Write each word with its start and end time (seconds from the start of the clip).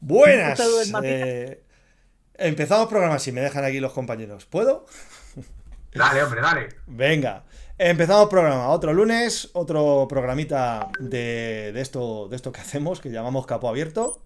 Buenas. 0.00 0.60
Eh, 1.02 1.62
empezamos 2.34 2.88
programa 2.88 3.18
si 3.18 3.32
me 3.32 3.40
dejan 3.40 3.64
aquí 3.64 3.80
los 3.80 3.92
compañeros. 3.92 4.46
¿Puedo? 4.46 4.86
Dale, 5.92 6.22
hombre, 6.22 6.40
dale. 6.40 6.68
Venga. 6.86 7.44
Empezamos 7.80 8.28
programa, 8.28 8.70
otro 8.70 8.92
lunes, 8.92 9.50
otro 9.52 10.06
programita 10.08 10.90
de, 10.98 11.72
esto, 11.80 12.28
de 12.28 12.34
esto 12.34 12.50
que 12.50 12.60
hacemos, 12.60 13.00
que 13.00 13.10
llamamos 13.10 13.46
Capo 13.46 13.68
Abierto. 13.68 14.20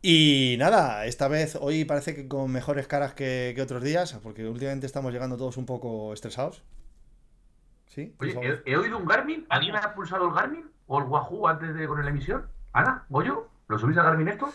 Y 0.00 0.54
nada, 0.56 1.06
esta 1.06 1.26
vez, 1.26 1.56
hoy 1.60 1.84
parece 1.84 2.14
que 2.14 2.28
con 2.28 2.52
mejores 2.52 2.86
caras 2.86 3.14
que, 3.14 3.56
otros 3.60 3.82
días, 3.82 4.16
porque 4.22 4.46
últimamente 4.46 4.86
estamos 4.86 5.12
llegando 5.12 5.36
todos 5.36 5.56
un 5.56 5.66
poco 5.66 6.12
estresados. 6.12 6.62
¿Sí? 7.86 8.14
Oye, 8.20 8.62
he, 8.64 8.76
oído 8.76 8.98
un 8.98 9.06
Garmin. 9.06 9.44
¿Alguien 9.48 9.74
ha 9.74 9.94
pulsado 9.94 10.28
el 10.28 10.34
Garmin 10.34 10.70
o 10.86 11.00
el 11.00 11.04
Wahoo 11.06 11.48
antes 11.48 11.74
de 11.74 11.88
con 11.88 12.00
la 12.00 12.10
emisión? 12.10 12.46
Ana, 12.76 13.06
¿Goyo? 13.08 13.48
¿Lo 13.68 13.78
subís 13.78 13.96
a 13.96 14.02
Garmin 14.02 14.28
esto? 14.28 14.52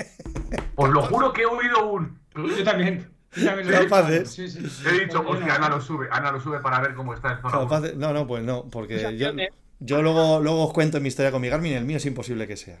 Os 0.74 0.90
lo 0.90 1.02
juro 1.02 1.32
que 1.32 1.42
he 1.42 1.46
oído 1.46 1.92
un. 1.92 2.18
Yo 2.34 2.64
también. 2.64 3.08
Sí, 3.30 4.48
sí. 4.48 4.58
He 4.84 5.04
dicho, 5.04 5.22
hostia, 5.24 5.54
Ana 5.54 5.68
lo 5.68 5.80
sube, 5.80 6.08
Ana 6.10 6.32
lo 6.32 6.40
sube 6.40 6.58
para 6.58 6.80
ver 6.80 6.94
cómo 6.94 7.14
está 7.14 7.32
el 7.32 7.40
zona. 7.40 7.92
No, 7.94 8.12
no, 8.12 8.26
pues 8.26 8.42
no, 8.42 8.64
porque 8.68 9.16
yo, 9.16 9.30
yo 9.78 10.02
luego, 10.02 10.40
luego 10.40 10.66
os 10.66 10.72
cuento 10.72 11.00
mi 11.00 11.08
historia 11.08 11.30
con 11.30 11.40
mi 11.40 11.48
Garmin, 11.48 11.74
el 11.74 11.84
mío 11.84 11.98
es 11.98 12.06
imposible 12.06 12.48
que 12.48 12.56
sea. 12.56 12.80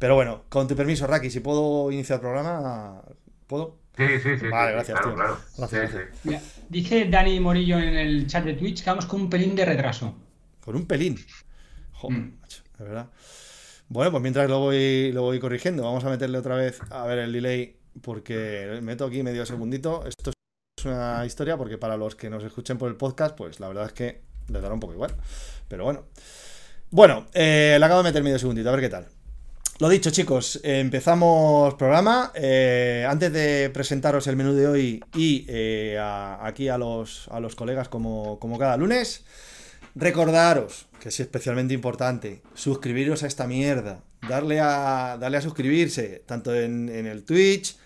Pero 0.00 0.16
bueno, 0.16 0.42
con 0.48 0.66
tu 0.66 0.74
permiso, 0.74 1.06
Raki, 1.06 1.30
si 1.30 1.40
puedo 1.40 1.92
iniciar 1.92 2.16
el 2.16 2.22
programa, 2.22 3.00
¿puedo? 3.46 3.76
Sí, 3.96 4.06
sí, 4.22 4.38
sí. 4.38 4.48
Vale, 4.48 4.72
gracias, 4.72 5.00
tío. 5.02 5.14
Gracias, 5.56 5.92
dice 6.68 7.04
Dani 7.04 7.38
Morillo 7.38 7.78
en 7.78 7.96
el 7.96 8.26
chat 8.26 8.44
de 8.44 8.54
Twitch 8.54 8.82
que 8.82 8.90
vamos 8.90 9.06
con 9.06 9.20
un 9.20 9.30
pelín 9.30 9.54
de 9.54 9.64
retraso. 9.64 10.16
¿Con 10.64 10.74
un 10.74 10.86
pelín? 10.86 11.16
Joder, 11.92 12.18
mm. 12.18 12.40
macho, 12.40 12.62
de 12.78 12.84
verdad. 12.84 13.08
Bueno, 13.94 14.10
pues 14.10 14.22
mientras 14.22 14.50
lo 14.50 14.58
voy, 14.58 15.12
lo 15.12 15.22
voy 15.22 15.38
corrigiendo, 15.38 15.84
vamos 15.84 16.02
a 16.02 16.10
meterle 16.10 16.36
otra 16.36 16.56
vez 16.56 16.80
a 16.90 17.06
ver 17.06 17.20
el 17.20 17.32
delay, 17.32 17.76
porque 18.02 18.80
meto 18.82 19.04
aquí 19.04 19.22
medio 19.22 19.46
segundito. 19.46 20.04
Esto 20.04 20.32
es 20.76 20.84
una 20.84 21.24
historia, 21.24 21.56
porque 21.56 21.78
para 21.78 21.96
los 21.96 22.16
que 22.16 22.28
nos 22.28 22.42
escuchen 22.42 22.76
por 22.76 22.88
el 22.88 22.96
podcast, 22.96 23.36
pues 23.36 23.60
la 23.60 23.68
verdad 23.68 23.86
es 23.86 23.92
que 23.92 24.22
les 24.48 24.60
dará 24.60 24.74
un 24.74 24.80
poco 24.80 24.94
igual. 24.94 25.14
Pero 25.68 25.84
bueno. 25.84 26.06
Bueno, 26.90 27.28
eh, 27.34 27.76
le 27.78 27.86
acabo 27.86 28.02
de 28.02 28.08
meter 28.08 28.24
medio 28.24 28.36
segundito, 28.36 28.68
a 28.68 28.72
ver 28.72 28.80
qué 28.80 28.88
tal. 28.88 29.06
Lo 29.78 29.88
dicho, 29.88 30.10
chicos, 30.10 30.58
empezamos 30.64 31.74
programa. 31.74 32.32
Eh, 32.34 33.06
antes 33.08 33.32
de 33.32 33.70
presentaros 33.70 34.26
el 34.26 34.34
menú 34.34 34.54
de 34.54 34.66
hoy 34.66 35.04
y 35.14 35.46
eh, 35.48 36.00
aquí 36.40 36.68
a 36.68 36.78
los, 36.78 37.28
a 37.28 37.38
los 37.38 37.54
colegas 37.54 37.88
como, 37.88 38.40
como, 38.40 38.58
cada 38.58 38.76
lunes, 38.76 39.24
recordaros 39.94 40.86
que 41.04 41.10
es 41.10 41.20
especialmente 41.20 41.74
importante 41.74 42.40
suscribiros 42.54 43.22
a 43.22 43.26
esta 43.26 43.46
mierda, 43.46 44.02
darle 44.26 44.58
a, 44.58 45.18
darle 45.20 45.36
a 45.36 45.42
suscribirse, 45.42 46.22
tanto 46.24 46.54
en, 46.54 46.88
el 46.88 47.24
Twitch 47.24 47.76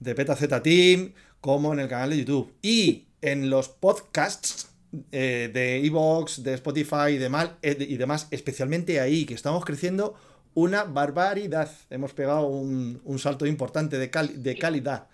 de 0.00 0.14
PetaZ 0.14 0.62
Team 0.62 1.12
como 1.42 1.74
en 1.74 1.80
el 1.80 1.88
canal 1.88 2.08
de 2.08 2.18
YouTube 2.18 2.50
y 2.62 3.08
en 3.20 3.50
los 3.50 3.68
podcasts 3.68 4.68
eh, 5.10 5.50
de 5.52 5.84
Evox, 5.84 6.42
de 6.42 6.54
Spotify 6.54 7.10
y 7.10 7.18
demás, 7.18 7.50
y 7.62 7.96
demás, 7.98 8.28
especialmente 8.30 9.00
ahí, 9.00 9.26
que 9.26 9.34
estamos 9.34 9.66
creciendo 9.66 10.14
una 10.54 10.84
barbaridad. 10.84 11.70
Hemos 11.90 12.14
pegado 12.14 12.46
un, 12.46 13.18
salto 13.18 13.44
importante 13.46 13.98
de, 13.98 14.10
de, 14.34 14.56
calidad. 14.56 15.08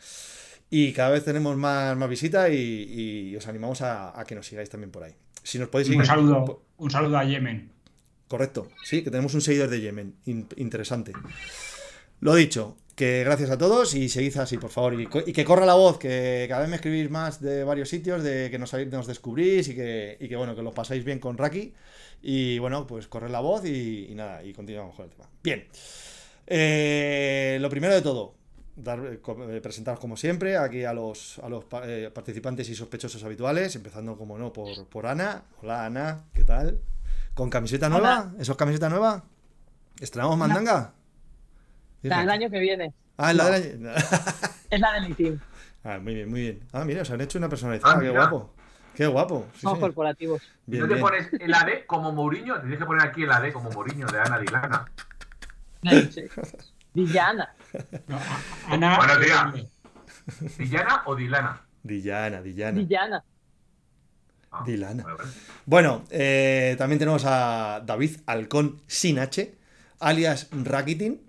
Y 0.71 0.93
cada 0.93 1.11
vez 1.11 1.25
tenemos 1.25 1.57
más, 1.57 1.97
más 1.97 2.09
visitas 2.09 2.51
y, 2.53 3.35
os 3.37 3.47
animamos 3.49 3.83
a, 3.83 4.25
que 4.27 4.35
nos 4.35 4.47
sigáis 4.47 4.69
también 4.69 4.91
por 4.91 5.03
ahí. 5.03 5.15
Si 5.49 5.59
nos 5.59 5.71
podéis 5.71 5.89
un 5.89 6.05
saludo, 6.05 6.63
un 6.77 6.91
saludo 6.91 7.17
a 7.17 7.25
Yemen. 7.25 7.71
Correcto, 8.29 8.69
sí, 8.85 9.03
que 9.03 9.11
tenemos 9.11 9.33
un 9.33 9.41
seguidor 9.41 9.71
de 9.71 9.81
Yemen. 9.81 10.15
interesante. 10.27 11.13
Lo 12.21 12.35
dicho, 12.35 12.77
que 12.95 13.25
gracias 13.25 13.49
a 13.49 13.57
todos 13.57 13.95
y 13.95 14.11
seguid 14.11 14.37
así, 14.37 14.59
por 14.59 14.69
favor. 14.69 15.01
Y, 15.01 15.07
que 15.07 15.45
corra 15.47 15.65
la 15.65 15.73
voz, 15.73 15.99
que 15.99 16.45
cada 16.51 16.61
vez 16.61 16.69
me 16.69 16.77
escribís 16.77 17.09
más 17.09 17.41
de 17.41 17.65
varios 17.65 17.89
sitios, 17.89 18.23
de 18.23 18.51
que 18.51 18.59
nos, 18.59 18.75
nos 18.75 19.07
descubrís 19.07 19.69
y 19.69 19.75
que, 19.75 20.19
y 20.21 20.29
que, 20.29 20.37
bueno, 20.37 20.55
que 20.55 20.61
lo 20.61 20.73
pasáis 20.73 21.03
bien 21.03 21.19
con 21.19 21.39
Raki. 21.39 21.73
Y 22.21 22.59
bueno, 22.59 22.87
pues 22.87 23.09
corre 23.09 23.31
la 23.31 23.41
voz 23.41 23.65
y, 23.65 24.13
nada, 24.15 24.45
y 24.45 24.53
continuamos 24.53 24.97
con 24.97 25.07
el 25.07 25.13
tema. 25.13 25.31
Bien. 25.43 25.67
Eh, 26.47 27.57
lo 27.59 27.71
primero 27.71 27.95
de 27.95 28.03
todo, 28.03 28.35
dar, 28.79 29.01
eh, 29.01 29.21
eh, 29.51 29.61
presentaros 29.61 30.01
como 30.01 30.17
siempre 30.17 30.57
aquí 30.57 30.85
a 30.85 30.93
los, 30.93 31.39
a 31.41 31.49
los 31.49 31.65
participantes 31.65 32.69
y 32.69 32.75
sospechosos 32.75 33.23
habituales, 33.25 33.75
empezando 33.77 34.17
como 34.17 34.39
no 34.39 34.53
por, 34.53 34.87
por 34.87 35.07
Ana. 35.07 35.43
Hola 35.63 35.85
Ana, 35.85 36.25
¿qué 36.33 36.45
tal? 36.45 36.81
¿Con 37.35 37.51
camiseta 37.51 37.89
nueva? 37.89 38.33
¿Eso 38.39 38.53
es 38.53 38.59
camiseta 38.59 38.89
nueva? 38.89 39.25
¿Estrenamos 40.01 40.39
mandanga? 40.39 40.95
La 42.03 42.21
del 42.21 42.31
año 42.31 42.51
que 42.51 42.61
viene. 42.61 42.95
Ah, 43.17 43.31
es 43.31 43.37
la 43.37 43.51
del 43.51 43.87
año. 43.87 43.95
es 44.71 44.81
la 44.81 44.93
del 45.01 45.17
team. 45.17 45.41
Ah, 45.85 45.99
muy 45.99 46.15
bien, 46.15 46.31
muy 46.31 46.41
bien. 46.41 46.61
Ah, 46.73 46.85
mira, 46.85 47.05
se 47.05 47.13
han 47.13 47.21
hecho 47.21 47.39
una 47.39 47.49
personalizada, 47.49 47.95
ah, 47.95 48.01
qué 48.01 48.11
guapo. 48.11 48.55
Qué 48.95 49.07
guapo. 49.07 49.47
Somos 49.57 49.79
corporativos. 49.79 50.43
¿No 50.67 50.89
te 50.89 50.97
pones 50.97 51.29
el 51.33 51.55
AD 51.55 51.87
como 51.87 52.13
Mourinho? 52.13 52.61
Tienes 52.61 52.79
que 52.79 52.85
poner 52.85 53.07
aquí 53.07 53.23
el 53.23 53.31
AD 53.31 53.53
como 53.53 53.71
Mourinho 53.71 54.07
de 54.09 54.19
Ana 54.19 54.39
Dilana. 54.41 54.85
Dillana. 56.99 57.55
Ana. 58.67 58.97
Buenos 58.97 59.21
días. 59.21 60.59
¿Dillana 60.59 61.03
o 61.07 61.15
Dilana? 61.15 61.61
Dillana, 61.85 62.43
Dillana. 62.43 62.79
Dillana. 62.79 63.25
Ah, 64.51 64.65
Dilana. 64.67 65.05
Bueno, 65.65 66.03
eh, 66.11 66.75
también 66.77 66.99
tenemos 66.99 67.25
a 67.25 67.83
David 67.87 68.17
Halcón 68.27 68.83
sin 68.89 69.21
H, 69.21 69.57
alias 70.01 70.49
Rakitin. 70.51 71.25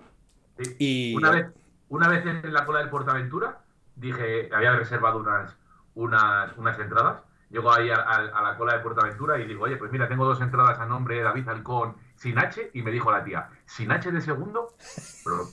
Y... 0.80 1.16
Una, 1.16 1.30
vez, 1.30 1.48
una 1.90 2.08
vez 2.08 2.26
en 2.26 2.52
la 2.52 2.66
cola 2.66 2.80
del 2.80 2.90
Portaventura 2.90 3.60
dije, 3.96 4.50
había 4.52 4.72
reservado 4.72 5.20
unas, 5.20 5.56
unas, 5.94 6.58
unas 6.58 6.80
entradas 6.80 7.22
Llego 7.50 7.74
ahí 7.74 7.90
a, 7.90 7.96
la 7.96 8.56
cola 8.58 8.74
de 8.74 8.80
Portaventura 8.80 9.40
y 9.40 9.48
digo, 9.48 9.64
oye, 9.64 9.76
pues 9.76 9.92
mira, 9.92 10.08
tengo 10.08 10.24
dos 10.24 10.40
entradas 10.40 10.80
a 10.80 10.86
nombre 10.86 11.16
de 11.16 11.24
David 11.24 11.48
Halcón 11.48 11.96
sin 12.16 12.38
H. 12.38 12.70
Y 12.74 12.84
me 12.84 12.92
dijo 12.92 13.12
la 13.12 13.24
tía, 13.24 13.50
¿sin 13.66 13.92
H 13.92 14.12
de 14.12 14.22
segundo? 14.22 14.76
Pero, 15.24 15.50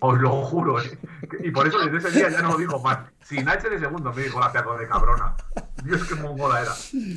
os 0.00 0.18
lo 0.20 0.30
juro, 0.42 0.80
¿eh? 0.80 0.98
Y 1.42 1.50
por 1.50 1.66
eso 1.66 1.78
desde 1.78 2.08
ese 2.08 2.18
día 2.18 2.30
ya 2.30 2.42
no 2.42 2.52
lo 2.52 2.58
digo 2.58 2.78
más. 2.80 2.98
Sin 3.24 3.48
H 3.48 3.68
de 3.68 3.78
segundo, 3.78 4.12
me 4.12 4.22
dijo 4.22 4.40
la 4.40 4.52
tía 4.52 4.62
de 4.62 4.88
cabrona. 4.88 5.34
Dios, 5.84 6.04
qué 6.08 6.14
mongola 6.14 6.60
era. 6.60 6.72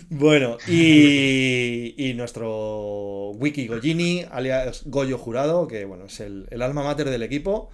Bueno, 0.09 0.57
y, 0.67 1.93
y 1.97 2.13
nuestro 2.13 3.31
Wiki 3.31 3.67
Goyini, 3.67 4.25
alias 4.31 4.83
Goyo 4.85 5.17
Jurado, 5.17 5.67
que 5.67 5.85
bueno, 5.85 6.05
es 6.05 6.19
el, 6.19 6.47
el 6.49 6.61
alma 6.61 6.83
mater 6.83 7.09
del 7.09 7.23
equipo. 7.23 7.69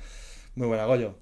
Muy 0.56 0.68
buena, 0.68 0.86
Goyo. 0.86 1.16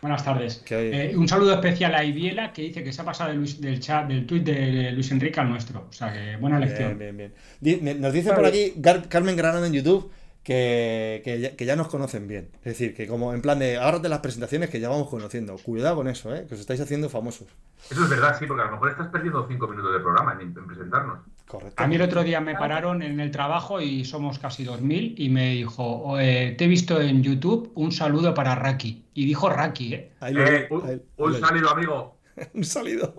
Buenas 0.00 0.24
tardes. 0.24 0.62
Eh, 0.70 1.14
un 1.16 1.26
saludo 1.26 1.54
especial 1.54 1.94
a 1.94 2.04
Ibiela 2.04 2.52
que 2.52 2.62
dice 2.62 2.84
que 2.84 2.92
se 2.92 3.02
ha 3.02 3.04
pasado 3.04 3.32
del, 3.32 3.80
chat, 3.80 4.06
del 4.06 4.26
tuit 4.26 4.44
de 4.44 4.92
Luis 4.92 5.10
Enrique 5.10 5.40
al 5.40 5.48
nuestro. 5.48 5.86
O 5.88 5.92
sea 5.92 6.12
que 6.12 6.36
buena 6.36 6.60
lección. 6.60 6.98
Bien, 6.98 7.16
bien, 7.16 8.00
Nos 8.00 8.12
dice 8.12 8.32
por 8.32 8.46
aquí 8.46 8.74
Carmen 9.08 9.36
Granada 9.36 9.66
en 9.66 9.72
YouTube 9.72 10.10
que, 10.42 11.54
ya, 11.58 11.76
nos 11.76 11.88
conocen 11.88 12.26
bien. 12.26 12.50
Es 12.58 12.64
decir, 12.64 12.94
que 12.94 13.06
como 13.06 13.34
en 13.34 13.42
plan 13.42 13.58
de 13.58 13.78
de 13.78 14.08
las 14.08 14.20
presentaciones 14.20 14.70
que 14.70 14.80
ya 14.80 14.88
vamos 14.88 15.08
conociendo. 15.08 15.56
Cuidado 15.56 15.96
con 15.96 16.08
eso, 16.08 16.34
¿eh? 16.34 16.46
que 16.48 16.54
os 16.54 16.60
estáis 16.60 16.80
haciendo 16.80 17.08
famosos. 17.08 17.48
Eso 17.90 18.04
es 18.04 18.10
verdad, 18.10 18.36
sí, 18.38 18.46
porque 18.46 18.62
a 18.62 18.66
lo 18.66 18.72
mejor 18.72 18.90
estás 18.90 19.08
perdiendo 19.08 19.46
cinco 19.48 19.68
minutos 19.68 19.92
de 19.92 20.00
programa 20.00 20.38
en, 20.40 20.54
presentarnos. 20.54 21.18
Correcto. 21.46 21.82
A 21.82 21.86
mí 21.86 21.96
el 21.96 22.02
otro 22.02 22.22
día 22.22 22.40
me 22.40 22.54
pararon 22.54 23.02
en 23.02 23.20
el 23.20 23.30
trabajo 23.30 23.80
y 23.80 24.04
somos 24.04 24.38
casi 24.38 24.66
2.000 24.66 25.14
y 25.16 25.30
me 25.30 25.50
dijo, 25.50 26.14
te 26.16 26.62
he 26.62 26.68
visto 26.68 27.00
en 27.00 27.22
YouTube, 27.22 27.72
un 27.74 27.92
saludo 27.92 28.34
para 28.34 28.54
Raki. 28.54 29.06
Y 29.14 29.24
dijo 29.24 29.48
Raki, 29.48 29.94
¿eh? 29.94 30.12
eh 30.20 30.68
un, 30.70 31.02
un 31.16 31.40
salido, 31.40 31.70
amigo. 31.70 32.18
un 32.54 32.64
salido. 32.64 33.14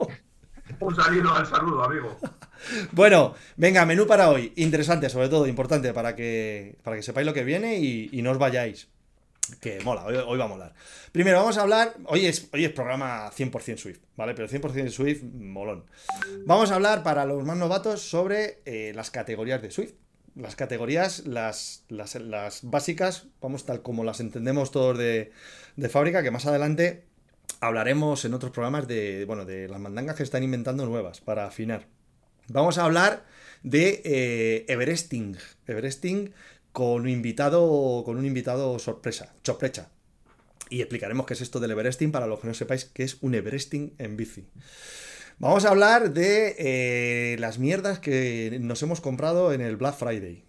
Un 0.80 0.96
salido 0.96 1.34
al 1.34 1.46
saludo, 1.46 1.84
amigo. 1.84 2.18
Bueno, 2.92 3.36
venga, 3.56 3.86
menú 3.86 4.06
para 4.06 4.30
hoy. 4.30 4.52
Interesante, 4.58 5.10
sobre 5.10 5.30
todo, 5.30 5.48
importante 5.48 5.94
para 5.94 6.14
que, 6.16 6.78
para 6.84 6.98
que 6.98 7.04
sepáis 7.04 7.26
lo 7.26 7.34
que 7.34 7.46
viene 7.46 7.78
y, 7.78 8.22
no 8.22 8.32
os 8.32 8.38
vayáis. 8.38 8.90
Que 9.62 9.80
mola, 9.82 10.06
hoy, 10.06 10.38
va 10.38 10.46
a 10.46 10.48
molar. 10.48 10.74
Primero, 11.12 11.40
vamos 11.40 11.58
a 11.58 11.62
hablar. 11.62 11.96
Hoy 12.06 12.26
es, 12.26 12.50
hoy 12.54 12.66
es 12.66 12.72
programa 12.72 13.32
100% 13.32 13.78
Swift, 13.78 14.00
¿vale? 14.16 14.36
Pero 14.36 14.48
100% 14.48 14.90
Swift, 14.90 15.24
molón. 15.24 15.86
Vamos 16.46 16.70
a 16.72 16.76
hablar 16.76 17.02
para 17.02 17.26
los 17.26 17.44
más 17.46 17.58
novatos 17.58 18.02
sobre 18.02 18.60
eh, 18.66 18.92
las 18.94 19.10
categorías 19.10 19.62
de 19.62 19.72
Swift. 19.72 19.94
Las 20.36 20.56
categorías, 20.56 21.26
las, 21.26 21.86
las, 21.90 22.62
básicas, 22.64 23.28
vamos, 23.42 23.66
tal 23.66 23.82
como 23.82 24.04
las 24.04 24.20
entendemos 24.20 24.72
todos 24.72 24.98
de, 24.98 25.32
de 25.76 25.90
fábrica, 25.90 26.22
que 26.22 26.32
más 26.32 26.46
adelante 26.46 27.09
hablaremos 27.60 28.26
en 28.26 28.34
otros 28.34 28.52
programas 28.52 28.88
de, 28.88 29.26
bueno, 29.26 29.46
de 29.46 29.68
las 29.68 29.80
mandangas 29.80 30.16
que 30.16 30.24
están 30.24 30.44
inventando 30.44 30.86
nuevas 30.86 31.22
para 31.22 31.46
afinar. 31.46 31.88
Vamos 32.48 32.78
a 32.78 32.86
hablar 32.86 33.26
de 33.64 34.02
eh, 34.06 34.66
Everesting. 34.68 35.38
Everesting 35.68 36.34
con 36.72 37.02
un 37.02 37.10
invitado, 37.10 38.04
con 38.06 38.18
un 38.18 38.26
invitado 38.26 38.80
sorpresa, 38.80 39.34
sorpresa. 39.44 39.92
Y 40.70 40.82
explicaremos 40.82 41.26
qué 41.26 41.34
es 41.34 41.42
esto 41.42 41.60
del 41.60 41.72
Everesting 41.72 42.12
para 42.12 42.28
los 42.28 42.40
que 42.40 42.48
no 42.48 42.54
sepáis 42.54 42.86
qué 42.86 43.04
es 43.04 43.18
un 43.22 43.36
Everesting 43.36 43.96
en 43.98 44.18
bici. 44.18 44.46
Vamos 45.40 45.66
a 45.66 45.70
hablar 45.70 46.12
de 46.12 46.56
eh, 46.60 47.38
las 47.40 47.60
mierdas 47.60 48.00
que 48.00 48.58
nos 48.62 48.84
hemos 48.84 49.02
comprado 49.02 49.54
en 49.54 49.62
el 49.62 49.78
Black 49.78 49.96
Friday. 49.96 50.44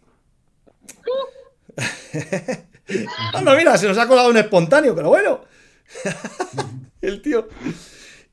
Anda, 3.33 3.55
mira, 3.57 3.79
se 3.79 3.87
nos 3.87 3.99
ha 3.99 4.09
colado 4.09 4.31
un 4.31 4.37
espontáneo, 4.37 4.95
pero 4.95 5.09
bueno. 5.09 5.45
el 7.00 7.23
tío. 7.23 7.49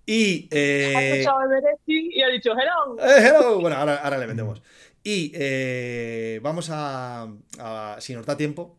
Y. 0.06 0.48
Eh... 0.52 0.94
Ha 0.96 1.04
escuchado 1.04 1.42
Everesting 1.44 2.12
y 2.12 2.22
ha 2.22 2.28
dicho 2.30 2.52
hello. 2.52 2.98
Eh, 3.00 3.28
hello. 3.28 3.60
Bueno, 3.60 3.75
ahora, 3.75 3.98
ahora 3.98 4.18
le 4.18 4.28
metemos. 4.28 4.62
Y 5.04 5.31
eh, 5.36 6.40
vamos 6.42 6.69
a, 6.69 7.28
a, 7.60 7.96
Si 8.00 8.14
nos 8.14 8.25
da 8.25 8.36
tiempo, 8.38 8.78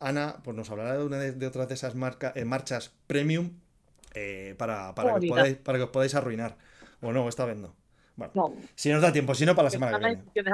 Ana 0.00 0.36
pues 0.42 0.56
nos 0.56 0.70
hablará 0.70 0.96
de 0.96 1.04
una 1.04 1.18
de, 1.18 1.32
de 1.32 1.46
otras 1.46 1.68
de 1.68 1.74
esas 1.74 1.94
marca, 1.94 2.32
eh, 2.34 2.44
marchas 2.44 2.92
premium 3.06 3.52
para, 4.56 4.94
para, 4.94 5.10
que 5.10 5.26
os 5.26 5.26
podáis, 5.26 5.56
para 5.58 5.78
que 5.78 5.84
os 5.84 5.90
podáis 5.90 6.14
arruinar. 6.14 6.56
O 7.00 7.12
no, 7.12 7.28
esta 7.28 7.44
vez 7.44 7.56
no. 7.56 7.74
Bueno, 8.16 8.32
No. 8.34 8.54
si 8.74 8.90
nos 8.90 9.00
da 9.00 9.12
tiempo, 9.12 9.34
si 9.34 9.46
no, 9.46 9.54
para 9.54 9.66
la 9.66 9.70
semana 9.70 9.98
que 10.00 10.42
viene. 10.42 10.52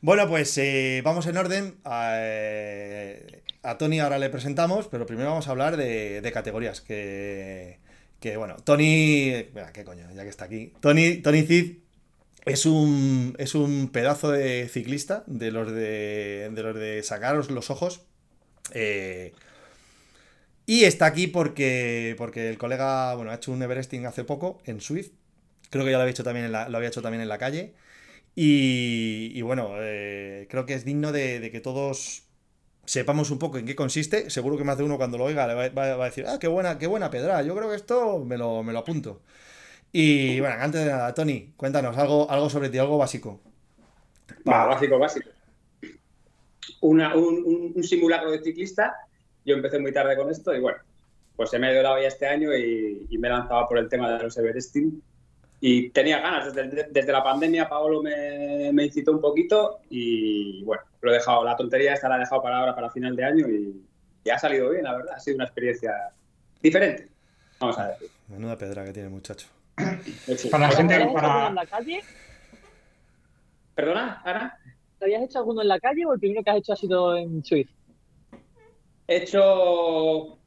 Bueno, 0.00 0.28
pues 0.28 0.56
eh, 0.58 1.02
vamos 1.04 1.26
en 1.26 1.36
orden. 1.36 1.80
A, 1.84 2.12
eh, 2.18 3.42
a 3.62 3.78
Tony 3.78 4.00
ahora 4.00 4.18
le 4.18 4.30
presentamos, 4.30 4.88
pero 4.88 5.06
primero 5.06 5.30
vamos 5.30 5.48
a 5.48 5.50
hablar 5.50 5.76
de, 5.76 6.20
de 6.20 6.32
categorías. 6.32 6.80
Que, 6.80 7.78
que, 8.20 8.36
bueno, 8.36 8.56
Tony. 8.64 9.46
Mira, 9.54 9.72
qué 9.72 9.84
coño, 9.84 10.06
ya 10.14 10.22
que 10.22 10.28
está 10.28 10.44
aquí. 10.44 10.72
Tony, 10.80 11.16
Tony 11.18 11.42
Cid 11.42 11.78
es 12.44 12.66
un, 12.66 13.34
es 13.38 13.54
un 13.54 13.88
pedazo 13.90 14.30
de 14.30 14.68
ciclista 14.68 15.24
de 15.26 15.50
los 15.50 15.70
de, 15.70 16.50
de 16.52 16.62
los 16.62 16.74
de 16.76 17.02
sacaros 17.02 17.50
los 17.50 17.70
ojos. 17.70 18.02
Eh, 18.72 19.32
y 20.66 20.84
está 20.84 21.06
aquí 21.06 21.26
porque, 21.26 22.14
porque 22.18 22.50
el 22.50 22.58
colega 22.58 23.14
bueno, 23.14 23.30
ha 23.30 23.36
hecho 23.36 23.52
un 23.52 23.62
Everesting 23.62 24.06
hace 24.06 24.24
poco 24.24 24.60
en 24.66 24.80
Swift. 24.80 25.12
Creo 25.70 25.84
que 25.84 25.90
ya 25.90 25.96
lo 25.98 26.02
había 26.02 26.12
hecho 26.12 26.24
también 26.24 26.46
en 26.46 26.52
la, 26.52 26.68
lo 26.68 26.76
había 26.76 26.88
hecho 26.90 27.02
también 27.02 27.22
en 27.22 27.28
la 27.28 27.38
calle. 27.38 27.74
Y, 28.34 29.32
y 29.34 29.42
bueno, 29.42 29.72
eh, 29.78 30.46
creo 30.50 30.66
que 30.66 30.74
es 30.74 30.84
digno 30.84 31.10
de, 31.12 31.40
de, 31.40 31.50
que 31.50 31.60
todos 31.60 32.27
sepamos 32.88 33.30
un 33.30 33.38
poco 33.38 33.58
en 33.58 33.66
qué 33.66 33.76
consiste. 33.76 34.30
Seguro 34.30 34.56
que 34.56 34.64
más 34.64 34.78
de 34.78 34.84
uno 34.84 34.96
cuando 34.96 35.18
lo 35.18 35.24
oiga 35.24 35.46
le 35.46 35.70
va, 35.70 35.84
a 35.84 36.04
decir, 36.06 36.24
ah, 36.26 36.38
qué 36.40 36.48
buena, 36.48 36.78
qué 36.78 36.86
buena 36.86 37.10
pedra. 37.10 37.42
Yo 37.42 37.54
creo 37.54 37.68
que 37.68 37.76
esto 37.76 38.24
me 38.24 38.38
lo, 38.38 38.62
me 38.62 38.72
lo 38.72 38.78
apunto. 38.78 39.20
Y 39.92 40.40
bueno, 40.40 40.56
antes 40.58 40.84
de 40.84 40.90
nada, 40.90 41.12
Tony, 41.12 41.52
cuéntanos 41.56 41.96
algo, 41.98 42.30
algo 42.30 42.48
sobre 42.48 42.70
ti, 42.70 42.78
algo 42.78 42.96
básico. 42.96 43.40
Básico, 44.44 44.98
básico. 44.98 45.28
Una, 46.80 47.14
un, 47.14 47.72
un, 47.76 47.84
simulacro 47.84 48.30
de 48.30 48.42
ciclista. 48.42 48.94
Yo 49.44 49.54
empecé 49.54 49.78
muy 49.78 49.92
tarde 49.92 50.16
con 50.16 50.30
esto 50.30 50.54
y 50.54 50.60
bueno, 50.60 50.78
pues 51.36 51.50
se 51.50 51.58
me 51.58 51.68
ha 51.68 51.72
ido 51.72 51.82
la 51.82 51.92
olla 51.92 52.08
este 52.08 52.26
año 52.26 52.56
y, 52.56 53.06
me 53.18 53.28
he 53.28 53.30
lanzado 53.30 53.68
por 53.68 53.78
el 53.78 53.88
tema 53.88 54.10
de 54.10 54.22
los 54.22 54.36
Everesting 54.38 55.02
y 55.60 55.90
tenía 55.90 56.20
ganas. 56.20 56.54
Desde, 56.54 56.88
desde 56.90 57.12
la 57.12 57.22
pandemia, 57.22 57.68
Paolo 57.68 58.02
me, 58.02 58.72
me, 58.72 58.86
incitó 58.86 59.12
un 59.12 59.20
poquito 59.20 59.80
y 59.90 60.62
bueno, 60.64 60.82
lo 61.00 61.10
he 61.10 61.14
dejado. 61.14 61.44
La 61.44 61.56
tontería 61.56 61.94
esta 61.94 62.08
la 62.08 62.16
he 62.16 62.20
dejado 62.20 62.42
para 62.42 62.58
ahora, 62.58 62.74
para 62.74 62.90
final 62.90 63.16
de 63.16 63.24
año 63.24 63.48
y, 63.48 63.84
y 64.24 64.30
ha 64.30 64.38
salido 64.38 64.70
bien, 64.70 64.84
la 64.84 64.96
verdad. 64.96 65.14
Ha 65.16 65.20
sido 65.20 65.36
una 65.36 65.44
experiencia 65.44 65.92
diferente. 66.62 67.08
Vamos 67.60 67.78
a 67.78 67.88
ver. 67.88 67.96
Menuda 68.28 68.56
pedra 68.56 68.84
que 68.84 68.92
tiene 68.92 69.08
el 69.08 69.14
muchacho. 69.14 69.48
Sí. 70.36 70.48
Para 70.48 70.68
la 70.68 70.76
gente. 70.76 71.08
Para... 71.14 71.48
en 71.48 71.54
la 71.54 71.66
calle? 71.66 72.02
¿Perdona, 73.74 74.22
Ana? 74.24 74.58
¿Te 74.98 75.04
habías 75.04 75.22
hecho 75.22 75.38
alguno 75.38 75.62
en 75.62 75.68
la 75.68 75.78
calle 75.78 76.04
o 76.04 76.12
el 76.12 76.18
primero 76.18 76.42
que 76.42 76.50
has 76.50 76.56
hecho 76.56 76.72
ha 76.72 76.76
sido 76.76 77.16
en 77.16 77.44
Swift? 77.44 77.70
He 79.06 79.18
hecho 79.18 80.38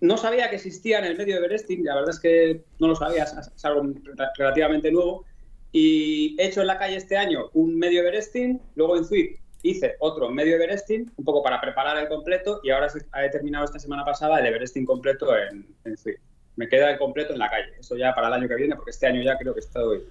no 0.00 0.16
sabía 0.16 0.48
que 0.48 0.56
existía 0.56 0.98
en 0.98 1.04
el 1.04 1.16
medio 1.16 1.34
de 1.34 1.44
Everesting, 1.44 1.84
la 1.84 1.94
verdad 1.94 2.10
es 2.10 2.20
que 2.20 2.64
no 2.78 2.88
lo 2.88 2.96
sabía, 2.96 3.24
es 3.24 3.64
algo 3.64 3.92
relativamente 4.36 4.90
nuevo. 4.90 5.24
Y 5.72 6.36
he 6.40 6.46
hecho 6.46 6.62
en 6.62 6.66
la 6.68 6.78
calle 6.78 6.96
este 6.96 7.16
año 7.16 7.50
un 7.52 7.78
medio 7.78 8.00
Everesting, 8.00 8.60
luego 8.74 8.96
en 8.96 9.04
Zwift 9.04 9.40
hice 9.62 9.96
otro 10.00 10.30
medio 10.30 10.56
Everesting, 10.56 11.12
un 11.16 11.24
poco 11.24 11.42
para 11.42 11.60
preparar 11.60 11.96
el 11.98 12.08
completo, 12.08 12.60
y 12.62 12.70
ahora 12.70 12.88
he 13.22 13.30
terminado 13.30 13.64
esta 13.64 13.78
semana 13.78 14.04
pasada 14.04 14.38
el 14.38 14.46
Everesting 14.46 14.84
completo 14.84 15.36
en, 15.36 15.66
en 15.84 15.96
Zwift. 15.96 16.20
Me 16.56 16.68
queda 16.68 16.90
el 16.90 16.98
completo 16.98 17.32
en 17.32 17.38
la 17.38 17.48
calle, 17.48 17.72
eso 17.78 17.96
ya 17.96 18.14
para 18.14 18.28
el 18.28 18.34
año 18.34 18.48
que 18.48 18.56
viene, 18.56 18.76
porque 18.76 18.90
este 18.90 19.06
año 19.06 19.22
ya 19.22 19.38
creo 19.38 19.54
que 19.54 19.60
estoy, 19.60 20.08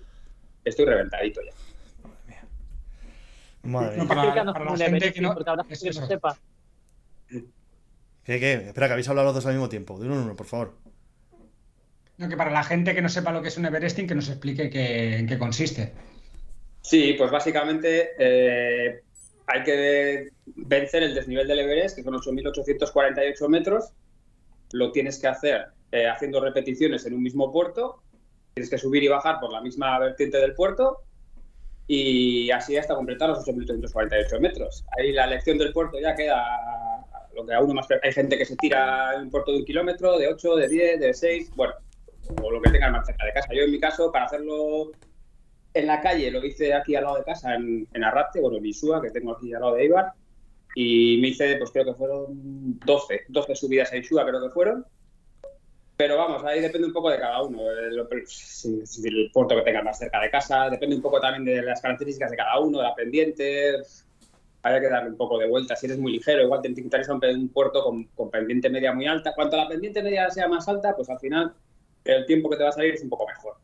estoy 0.64 0.86
reventadito 0.86 1.42
ya. 1.42 1.52
Madre 3.64 3.98
mía. 3.98 4.04
No, 4.04 4.08
para, 4.08 4.54
para 4.54 4.66
la 4.66 4.78
gente 4.78 5.14
que 5.14 5.22
no, 5.22 5.34
porque 5.34 5.50
habrá 5.50 5.64
gente 5.66 5.90
que 5.90 6.00
no 6.00 6.08
sepa. 6.08 6.38
¿Qué, 8.24 8.40
qué? 8.40 8.54
Espera, 8.54 8.88
que 8.88 8.94
habéis 8.94 9.10
hablado 9.10 9.28
los 9.28 9.36
dos 9.36 9.46
al 9.46 9.54
mismo 9.54 9.70
tiempo. 9.70 10.00
De 10.00 10.06
uno 10.06 10.16
en 10.16 10.22
uno, 10.22 10.36
por 10.36 10.46
favor. 10.46 10.76
No, 12.18 12.30
que 12.30 12.38
para 12.38 12.52
la 12.52 12.64
gente 12.64 12.94
que 12.94 13.02
no 13.02 13.10
sepa 13.10 13.32
lo 13.32 13.42
que 13.42 13.48
es 13.48 13.58
un 13.58 13.66
Everesting, 13.66 14.08
que 14.08 14.16
nos 14.16 14.30
explique 14.30 14.70
qué, 14.70 15.18
en 15.18 15.28
qué 15.28 15.38
consiste. 15.38 15.94
Sí, 16.82 17.16
pues 17.18 17.32
básicamente 17.32 18.12
eh, 18.18 19.04
hay 19.50 19.64
que 19.64 20.30
vencer 20.46 21.04
el 21.04 21.16
desnivel 21.16 21.48
del 21.48 21.60
Everest, 21.60 21.96
que 21.96 22.04
son 22.04 22.14
8.848 22.14 23.48
metros. 23.48 23.94
Lo 24.74 24.92
tienes 24.92 25.18
que 25.20 25.28
hacer 25.28 25.66
eh, 25.92 26.08
haciendo 26.08 26.40
repeticiones 26.40 27.06
en 27.08 27.16
un 27.16 27.24
mismo 27.24 27.52
puerto. 27.52 28.04
Tienes 28.54 28.70
que 28.70 28.78
subir 28.78 29.04
y 29.04 29.08
bajar 29.08 29.40
por 29.40 29.52
la 29.52 29.62
misma 29.62 29.98
vertiente 29.98 30.38
del 30.38 30.54
puerto. 30.54 31.00
Y 31.88 32.52
así 32.52 32.78
hasta 32.78 32.94
completar 32.94 33.30
los 33.30 33.40
8.848 33.40 34.40
metros. 34.40 34.86
Ahí 34.96 35.12
la 35.12 35.26
elección 35.26 35.58
del 35.58 35.74
puerto 35.74 36.00
ya 36.00 36.14
queda 36.16 36.46
lo 37.34 37.46
que 37.46 37.54
a 37.54 37.62
uno 37.62 37.74
más 37.74 37.88
hay 38.04 38.12
gente 38.12 38.38
que 38.38 38.46
se 38.46 38.56
tira 38.56 39.16
en 39.16 39.24
un 39.24 39.32
puerto 39.32 39.52
de 39.52 39.60
un 39.60 39.66
kilómetro, 39.66 40.20
de 40.20 40.28
8, 40.28 40.56
de 40.58 40.68
10, 40.68 41.00
de 41.00 41.14
6, 41.14 41.52
bueno, 41.56 41.74
o 42.44 42.52
lo 42.52 42.62
que 42.62 42.70
tenga 42.70 42.92
más 42.92 43.08
cerca 43.08 43.26
de 43.26 43.34
casa. 43.34 43.48
Yo 43.52 43.64
en 43.64 43.72
mi 43.72 43.80
caso, 43.80 44.12
para 44.12 44.26
hacerlo 44.26 44.92
en 45.74 45.88
la 45.88 46.02
calle, 46.02 46.32
lo 46.32 46.44
hice 46.44 46.74
aquí 46.74 46.96
al 46.96 47.04
lado 47.04 47.18
de 47.18 47.24
casa, 47.24 47.56
en, 47.56 47.88
en 47.94 48.04
Arrate, 48.04 48.42
bueno, 48.42 48.58
en 48.58 48.66
Isúa, 48.66 49.02
que 49.02 49.12
tengo 49.12 49.34
aquí 49.34 49.54
al 49.54 49.62
lado 49.62 49.76
de 49.76 49.84
Eibar, 49.84 50.14
y 50.76 51.18
me 51.22 51.30
hice, 51.30 51.58
pues 51.58 51.72
creo 51.72 51.86
que 51.86 51.94
fueron 51.94 52.80
12, 52.86 53.22
12 53.28 53.56
subidas 53.56 53.92
a 53.92 53.98
Isúa 53.98 54.26
creo 54.26 54.42
que 54.42 54.50
fueron, 54.50 54.86
pero 55.98 56.18
vamos, 56.18 56.44
ahí 56.46 56.62
depende 56.62 56.88
un 56.88 56.94
poco 56.94 57.10
de 57.10 57.20
cada 57.20 57.42
uno, 57.44 57.70
el, 57.70 58.08
si, 58.26 58.86
si 58.86 59.08
el 59.08 59.32
puerto 59.34 59.56
que 59.56 59.64
tengas 59.64 59.84
más 59.84 60.00
cerca 60.00 60.22
de 60.22 60.32
casa, 60.32 60.70
depende 60.70 60.96
un 60.96 61.02
poco 61.02 61.20
también 61.20 61.46
de 61.46 61.62
las 61.62 61.82
características 61.82 62.32
de 62.32 62.38
cada 62.38 62.60
uno, 62.60 62.78
de 62.78 62.84
la 62.86 62.96
pendiente, 62.96 63.76
habría 64.62 64.82
que 64.82 64.90
darle 64.90 65.10
un 65.10 65.18
poco 65.18 65.38
de 65.38 65.48
vuelta. 65.48 65.76
Si 65.76 65.86
eres 65.86 66.00
muy 66.00 66.14
ligero, 66.14 66.44
igual 66.44 66.62
te 66.62 66.70
interesa 66.70 67.14
un, 67.14 67.24
un 67.24 67.50
puerto 67.50 67.84
con, 67.84 68.06
con, 68.16 68.30
pendiente 68.30 68.70
media 68.70 68.94
muy 68.94 69.08
alta. 69.08 69.34
Cuanto 69.34 69.58
la 69.58 69.68
pendiente 69.68 70.04
media 70.04 70.30
sea 70.30 70.48
más 70.48 70.68
alta, 70.68 70.96
pues 70.96 71.10
al 71.10 71.20
final 71.20 71.54
el 72.04 72.26
tiempo 72.26 72.50
que 72.50 72.58
te 72.58 72.64
va 72.64 72.70
a 72.70 72.74
salir 72.74 72.94
es 72.94 73.04
un 73.04 73.10
poco 73.10 73.28
mejor. 73.28 73.56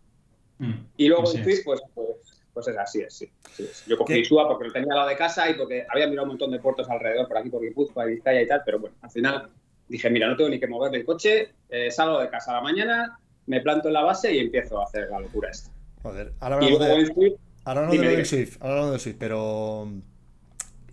Mm, 0.59 0.73
y 0.97 1.07
luego 1.07 1.33
en 1.33 1.43
Twitch, 1.43 1.63
pues, 1.63 1.81
pues, 1.93 2.07
pues, 2.53 2.67
es 2.67 2.77
así, 2.77 3.01
es, 3.01 3.13
sí, 3.13 3.29
sí, 3.51 3.67
sí. 3.71 3.89
Yo 3.89 3.97
cogí 3.97 4.19
Isúa 4.19 4.47
porque 4.47 4.67
lo 4.67 4.73
tenía 4.73 4.93
al 4.93 4.97
lado 4.99 5.09
de 5.09 5.17
casa 5.17 5.49
y 5.49 5.55
porque 5.55 5.85
había 5.89 6.07
mirado 6.07 6.23
un 6.23 6.29
montón 6.29 6.51
de 6.51 6.59
puertos 6.59 6.89
alrededor, 6.89 7.27
por 7.27 7.37
aquí, 7.37 7.49
por 7.49 7.61
Guipúzcoa 7.61 8.05
y 8.05 8.15
Vizcaya 8.15 8.41
y 8.41 8.47
tal, 8.47 8.61
pero 8.65 8.79
bueno, 8.79 8.95
al 9.01 9.11
final 9.11 9.49
dije, 9.87 10.09
mira, 10.09 10.27
no 10.27 10.35
tengo 10.35 10.49
ni 10.49 10.59
que 10.59 10.67
mover 10.67 10.95
el 10.95 11.05
coche, 11.05 11.49
eh, 11.69 11.91
salgo 11.91 12.19
de 12.19 12.29
casa 12.29 12.51
a 12.51 12.55
la 12.55 12.61
mañana, 12.61 13.19
me 13.47 13.61
planto 13.61 13.89
en 13.89 13.93
la 13.93 14.03
base 14.03 14.33
y 14.33 14.39
empiezo 14.39 14.79
a 14.79 14.85
hacer 14.85 15.09
la 15.09 15.19
locura 15.19 15.49
esta. 15.49 15.71
Joder, 16.01 16.33
ahora 16.39 16.55
hablamos 16.55 16.79
de, 16.79 17.05
Swift, 17.07 17.35
ahora 17.65 17.85
no 17.85 17.91
de, 17.91 17.97
de 18.17 18.25
Swift, 18.25 18.57
ahora 18.61 18.81
no 18.81 18.91
de 18.91 18.99
Swift, 18.99 19.17
pero... 19.19 19.87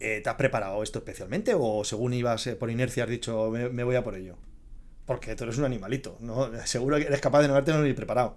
Eh, 0.04 0.20
¿Te 0.20 0.28
has 0.28 0.34
preparado 0.34 0.82
esto 0.82 0.98
especialmente 0.98 1.54
o 1.56 1.84
según 1.84 2.12
ibas 2.12 2.48
eh, 2.48 2.56
por 2.56 2.72
inercia 2.72 3.04
has 3.04 3.08
dicho 3.08 3.52
me, 3.52 3.68
me, 3.68 3.84
voy 3.84 3.94
a 3.94 4.02
por 4.02 4.16
ello? 4.16 4.34
Porque 5.06 5.36
tú 5.36 5.44
eres 5.44 5.58
un 5.58 5.64
animalito, 5.64 6.16
¿no? 6.18 6.50
Seguro 6.66 6.96
que 6.96 7.04
eres 7.04 7.20
capaz 7.20 7.42
de 7.42 7.46
no 7.46 7.54
haberte 7.54 7.72
ni 7.72 7.92
preparado. 7.92 8.36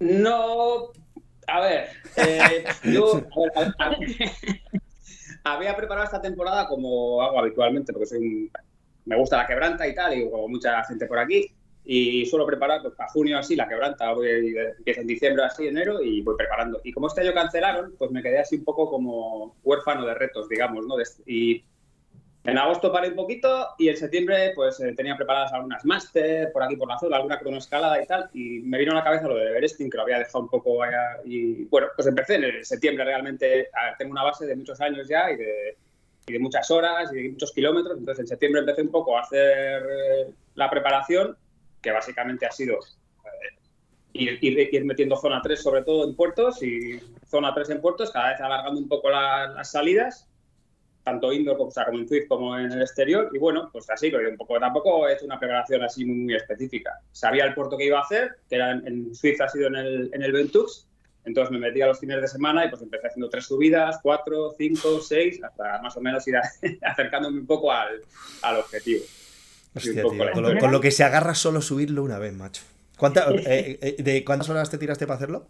No, 0.00 0.92
a 1.46 1.60
ver, 1.60 1.88
eh, 2.16 2.64
yo 2.84 3.22
a 3.36 3.40
ver, 3.40 3.74
a, 3.78 3.84
a, 3.84 3.96
había 5.54 5.76
preparado 5.76 6.04
esta 6.04 6.20
temporada 6.20 6.68
como 6.68 7.22
hago 7.22 7.38
habitualmente, 7.38 7.92
porque 7.92 8.06
soy 8.06 8.18
un, 8.18 8.50
me 9.06 9.16
gusta 9.16 9.38
la 9.38 9.46
quebranta 9.46 9.88
y 9.88 9.94
tal, 9.94 10.18
y 10.18 10.30
como 10.30 10.48
mucha 10.48 10.84
gente 10.84 11.06
por 11.06 11.18
aquí, 11.18 11.50
y 11.90 12.26
suelo 12.26 12.44
preparar 12.44 12.82
pues, 12.82 12.94
para 12.94 13.10
junio 13.10 13.38
así 13.38 13.56
la 13.56 13.66
quebranta, 13.66 14.12
voy, 14.12 14.54
empieza 14.76 15.00
en 15.00 15.06
diciembre 15.06 15.44
así, 15.44 15.66
enero 15.66 16.02
y 16.02 16.20
voy 16.20 16.36
preparando. 16.36 16.80
Y 16.84 16.92
como 16.92 17.06
este 17.06 17.22
año 17.22 17.32
cancelaron, 17.32 17.94
pues 17.98 18.10
me 18.10 18.22
quedé 18.22 18.40
así 18.40 18.56
un 18.56 18.64
poco 18.64 18.90
como 18.90 19.56
huérfano 19.64 20.04
de 20.04 20.14
retos, 20.14 20.50
digamos, 20.50 20.86
¿no? 20.86 20.96
Y 21.24 21.64
en 22.44 22.56
agosto 22.56 22.92
paré 22.92 23.08
un 23.08 23.16
poquito 23.16 23.68
y 23.78 23.88
en 23.88 23.96
septiembre 23.96 24.52
pues 24.54 24.80
eh, 24.80 24.94
tenía 24.96 25.16
preparadas 25.16 25.52
algunas 25.52 25.84
máster 25.84 26.50
por 26.52 26.62
aquí 26.62 26.76
por 26.76 26.88
la 26.88 26.98
zona, 26.98 27.16
alguna 27.16 27.38
cronoescalada 27.38 28.02
y 28.02 28.06
tal, 28.06 28.30
y 28.32 28.60
me 28.60 28.78
vino 28.78 28.92
a 28.92 28.96
la 28.96 29.04
cabeza 29.04 29.28
lo 29.28 29.34
de 29.34 29.48
Everesting, 29.48 29.90
que 29.90 29.96
lo 29.96 30.04
había 30.04 30.18
dejado 30.18 30.40
un 30.40 30.48
poco 30.48 30.82
allá. 30.82 31.18
Y 31.24 31.64
bueno, 31.64 31.88
pues 31.94 32.08
empecé 32.08 32.36
en 32.36 32.64
septiembre 32.64 33.04
realmente, 33.04 33.68
a 33.74 33.96
tengo 33.96 34.12
una 34.12 34.22
base 34.22 34.46
de 34.46 34.56
muchos 34.56 34.80
años 34.80 35.08
ya 35.08 35.30
y 35.30 35.36
de, 35.36 35.76
y 36.28 36.32
de 36.32 36.38
muchas 36.38 36.70
horas 36.70 37.12
y 37.12 37.22
de 37.22 37.30
muchos 37.30 37.52
kilómetros, 37.52 37.98
entonces 37.98 38.22
en 38.22 38.28
septiembre 38.28 38.60
empecé 38.60 38.82
un 38.82 38.90
poco 38.90 39.16
a 39.16 39.22
hacer 39.22 39.82
eh, 39.82 40.30
la 40.54 40.70
preparación 40.70 41.36
que 41.82 41.90
básicamente 41.90 42.46
ha 42.46 42.50
sido 42.50 42.78
eh, 44.14 44.38
ir, 44.40 44.84
metiendo 44.84 45.16
zona 45.16 45.40
3 45.42 45.60
sobre 45.60 45.82
todo 45.82 46.08
en 46.08 46.14
puertos 46.14 46.62
y 46.62 47.00
zona 47.26 47.54
3 47.54 47.70
en 47.70 47.80
puertos, 47.80 48.10
cada 48.10 48.30
vez 48.30 48.40
alargando 48.40 48.80
un 48.80 48.88
poco 48.88 49.10
la, 49.10 49.48
las 49.48 49.70
salidas, 49.70 50.27
tanto 51.08 51.32
indoor 51.32 51.56
como, 51.56 51.68
o 51.68 51.72
sea, 51.72 51.86
como 51.86 51.98
en 51.98 52.08
Swift 52.08 52.28
como 52.28 52.58
en 52.58 52.70
el 52.70 52.82
exterior. 52.82 53.30
Y 53.32 53.38
bueno, 53.38 53.70
pues 53.72 53.88
así, 53.90 54.10
pero 54.10 54.28
un 54.28 54.36
poco, 54.36 54.58
tampoco 54.60 55.08
he 55.08 55.14
hecho 55.14 55.24
una 55.24 55.38
preparación 55.38 55.82
así 55.82 56.04
muy, 56.04 56.16
muy 56.16 56.34
específica. 56.34 57.00
Sabía 57.12 57.44
el 57.44 57.54
puerto 57.54 57.76
que 57.76 57.86
iba 57.86 57.98
a 57.98 58.02
hacer, 58.02 58.36
que 58.48 58.56
era 58.56 58.72
en, 58.72 58.86
en 58.86 59.14
Swift 59.14 59.40
ha 59.40 59.48
sido 59.48 59.68
en 59.68 59.76
el, 59.76 60.10
en 60.12 60.22
el 60.22 60.32
Ventux, 60.32 60.86
Entonces 61.24 61.50
me 61.50 61.58
metí 61.58 61.80
a 61.80 61.86
los 61.86 61.98
fines 61.98 62.20
de 62.20 62.28
semana 62.28 62.64
y 62.64 62.68
pues 62.68 62.82
empecé 62.82 63.06
haciendo 63.06 63.30
tres 63.30 63.46
subidas, 63.46 63.98
cuatro, 64.02 64.54
cinco, 64.56 65.00
seis, 65.00 65.42
hasta 65.42 65.80
más 65.82 65.96
o 65.96 66.00
menos 66.00 66.26
ir 66.28 66.36
acercándome 66.82 67.40
un 67.40 67.46
poco 67.46 67.72
al, 67.72 68.02
objetivo. 68.58 69.04
Hostia, 69.74 70.02
con, 70.02 70.72
lo, 70.72 70.80
que 70.80 70.90
se 70.90 71.04
agarra 71.04 71.34
solo 71.34 71.62
subirlo 71.62 72.02
una 72.02 72.18
vez, 72.18 72.34
macho. 72.34 72.62
Eh, 73.46 73.78
eh, 73.80 74.02
¿De 74.02 74.24
cuántas 74.24 74.48
horas 74.48 74.70
te 74.70 74.76
tiraste 74.76 75.06
para 75.06 75.18
hacerlo? 75.18 75.46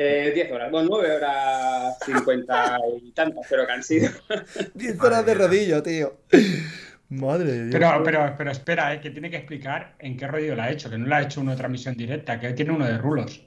Eh, 0.00 0.30
10 0.32 0.52
horas, 0.52 0.70
bueno, 0.70 0.88
9 0.90 1.16
horas 1.16 1.98
50 2.06 2.78
y 3.02 3.10
tantas, 3.10 3.44
pero 3.50 3.66
que 3.66 3.72
han 3.72 3.82
sido. 3.82 4.08
10 4.74 5.00
horas 5.00 5.26
de 5.26 5.34
rodillo, 5.34 5.82
tío. 5.82 6.20
Madre 7.08 7.44
de 7.50 7.64
Dios. 7.66 7.72
Pero, 7.72 8.02
pero, 8.04 8.34
pero 8.38 8.50
espera, 8.52 8.94
eh, 8.94 9.00
que 9.00 9.10
tiene 9.10 9.28
que 9.28 9.38
explicar 9.38 9.96
en 9.98 10.16
qué 10.16 10.28
rodillo 10.28 10.54
la 10.54 10.64
ha 10.64 10.70
hecho, 10.70 10.88
que 10.88 10.98
no 10.98 11.06
la 11.06 11.16
ha 11.16 11.22
hecho 11.22 11.40
una 11.40 11.56
transmisión 11.56 11.96
directa, 11.96 12.38
que 12.38 12.52
tiene 12.52 12.72
uno 12.72 12.86
de 12.86 12.98
rulos. 12.98 13.42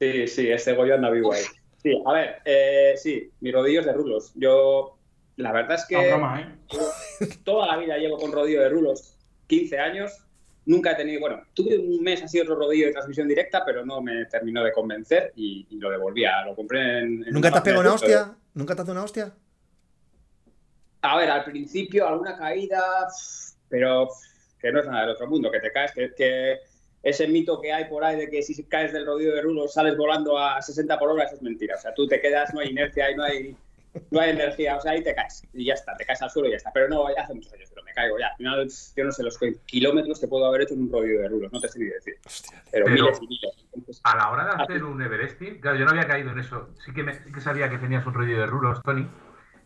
Sí, 0.00 0.26
sí, 0.26 0.50
este 0.50 0.72
Goyo 0.72 0.94
anda 0.94 1.10
vivo 1.10 1.34
ahí. 1.34 1.42
Sí, 1.82 2.02
a 2.06 2.12
ver, 2.12 2.36
eh, 2.46 2.94
sí, 2.96 3.30
mi 3.40 3.52
rodillo 3.52 3.80
es 3.80 3.86
de 3.86 3.92
rulos. 3.92 4.32
Yo, 4.36 4.96
la 5.36 5.52
verdad 5.52 5.74
es 5.74 5.84
que 5.84 5.96
¿eh? 5.96 7.36
toda 7.44 7.66
la 7.66 7.76
vida 7.76 7.98
llevo 7.98 8.16
con 8.16 8.32
rodillo 8.32 8.62
de 8.62 8.70
rulos, 8.70 9.18
15 9.48 9.78
años, 9.78 10.23
Nunca 10.66 10.92
he 10.92 10.94
tenido, 10.94 11.20
bueno, 11.20 11.42
tuve 11.52 11.78
un 11.78 12.02
mes 12.02 12.22
así 12.22 12.40
otro 12.40 12.54
rodillo 12.54 12.86
de 12.86 12.92
transmisión 12.92 13.28
directa, 13.28 13.62
pero 13.66 13.84
no 13.84 14.00
me 14.00 14.24
terminó 14.26 14.64
de 14.64 14.72
convencer 14.72 15.32
y, 15.36 15.66
lo 15.78 15.90
devolvía. 15.90 16.44
Lo 16.44 16.54
compré 16.54 17.00
en. 17.00 17.20
¿Nunca 17.20 17.50
te 17.50 17.58
has 17.58 17.62
pegado 17.62 17.82
una 17.82 17.92
hostia? 17.92 18.34
¿Nunca 18.54 18.74
te 18.74 18.80
has 18.80 18.86
dado 18.86 18.98
una 18.98 19.04
hostia? 19.04 19.34
A 21.02 21.18
ver, 21.18 21.30
al 21.30 21.44
principio 21.44 22.08
alguna 22.08 22.36
caída, 22.36 22.82
pero 23.68 24.08
que 24.58 24.72
no 24.72 24.80
es 24.80 24.86
nada 24.86 25.02
del 25.02 25.10
otro 25.10 25.26
mundo, 25.26 25.50
que 25.50 25.60
te 25.60 25.70
caes, 25.70 25.92
que, 25.92 26.60
ese 27.02 27.28
mito 27.28 27.60
que 27.60 27.70
hay 27.70 27.84
por 27.84 28.02
ahí 28.02 28.16
de 28.16 28.30
que 28.30 28.42
si 28.42 28.64
caes 28.64 28.90
del 28.94 29.04
rodillo 29.04 29.34
de 29.34 29.42
rulo 29.42 29.68
sales 29.68 29.94
volando 29.94 30.38
a 30.38 30.62
60 30.62 30.98
por 30.98 31.10
hora, 31.10 31.24
eso 31.24 31.34
es 31.34 31.42
mentira. 31.42 31.76
O 31.76 31.78
sea, 31.78 31.92
tú 31.92 32.08
te 32.08 32.18
quedas, 32.18 32.54
no 32.54 32.60
hay 32.60 32.70
inercia 32.70 33.10
y 33.10 33.14
no 33.14 33.24
hay 33.24 33.54
no 34.10 34.20
hay 34.20 34.30
energía, 34.30 34.76
o 34.76 34.80
sea, 34.80 34.92
ahí 34.92 35.02
te 35.02 35.14
caes 35.14 35.46
y 35.52 35.66
ya 35.66 35.74
está, 35.74 35.96
te 35.96 36.04
caes 36.04 36.22
al 36.22 36.30
suelo 36.30 36.48
y 36.48 36.52
ya 36.52 36.56
está. 36.56 36.72
Pero 36.72 36.88
no, 36.88 37.14
ya 37.14 37.22
hace 37.22 37.34
muchos 37.34 37.52
años, 37.52 37.68
pero 37.70 37.84
me 37.84 37.92
caigo 37.92 38.18
ya. 38.18 38.28
Al 38.28 38.36
final, 38.36 38.68
yo 38.96 39.04
no 39.04 39.12
sé 39.12 39.22
los 39.22 39.38
kilómetros 39.66 40.20
que 40.20 40.28
puedo 40.28 40.46
haber 40.46 40.62
hecho 40.62 40.74
en 40.74 40.82
un 40.82 40.92
rodillo 40.92 41.20
de 41.20 41.28
rulos, 41.28 41.52
no 41.52 41.60
te 41.60 41.68
sé 41.68 41.78
ni 41.78 41.86
decir. 41.86 42.14
pero, 42.70 42.86
miles 42.86 43.18
y 43.22 43.26
miles. 43.26 44.00
a 44.02 44.16
la 44.16 44.30
hora 44.30 44.44
de 44.44 44.62
hacer 44.62 44.84
un 44.84 45.00
Everesting, 45.00 45.60
claro, 45.60 45.78
yo 45.78 45.84
no 45.84 45.92
había 45.92 46.06
caído 46.06 46.30
en 46.30 46.38
eso. 46.38 46.70
Sí 46.84 46.92
que, 46.92 47.04
que 47.04 47.40
sabía 47.40 47.68
que 47.70 47.78
tenías 47.78 48.06
un 48.06 48.14
rodillo 48.14 48.40
de 48.40 48.46
rulos, 48.46 48.82
Tony, 48.82 49.08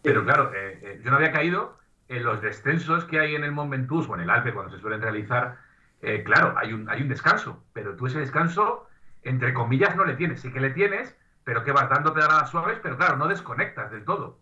pero 0.03 0.25
claro, 0.25 0.53
eh, 0.55 0.79
eh, 0.83 1.01
yo 1.03 1.11
no 1.11 1.17
había 1.17 1.33
caído 1.33 1.79
en 2.09 2.25
los 2.25 2.41
descensos 2.41 3.05
que 3.05 3.21
hay 3.21 3.35
en 3.35 3.45
el 3.45 3.53
Mont 3.53 3.71
Ventoux 3.71 4.09
o 4.09 4.15
en 4.15 4.23
el 4.23 4.31
Alpe 4.31 4.53
cuando 4.53 4.75
se 4.75 4.81
suelen 4.81 5.03
realizar. 5.03 5.59
Eh, 6.01 6.23
claro, 6.25 6.55
hay 6.57 6.73
un, 6.73 6.89
hay 6.89 7.03
un 7.03 7.09
descanso, 7.09 7.65
pero 7.73 7.97
tú 7.97 8.07
ese 8.07 8.21
descanso, 8.21 8.87
entre 9.23 9.53
comillas, 9.53 9.97
no 9.97 10.05
le 10.05 10.15
tienes. 10.15 10.41
Sí 10.41 10.53
que 10.53 10.61
le 10.61 10.71
tienes, 10.71 11.17
pero 11.49 11.65
que 11.65 11.73
vas 11.73 11.89
dando 11.89 12.13
pedradas 12.13 12.51
suaves, 12.51 12.79
pero 12.83 12.99
claro, 12.99 13.17
no 13.17 13.27
desconectas 13.27 13.91
del 13.91 14.05
todo. 14.05 14.39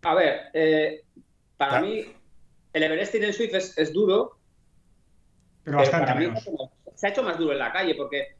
A 0.00 0.14
ver, 0.14 0.44
eh, 0.54 1.04
para 1.58 1.82
mí 1.82 2.16
el 2.72 2.82
Everesting 2.82 3.24
en 3.24 3.34
Swift 3.34 3.52
es, 3.76 3.92
duro, 3.92 4.38
pero, 5.62 5.76
bastante 5.76 6.32
se 6.94 7.06
ha 7.06 7.10
hecho 7.10 7.22
más 7.22 7.36
duro 7.36 7.52
en 7.52 7.58
la 7.58 7.70
calle 7.70 7.94
porque 7.94 8.36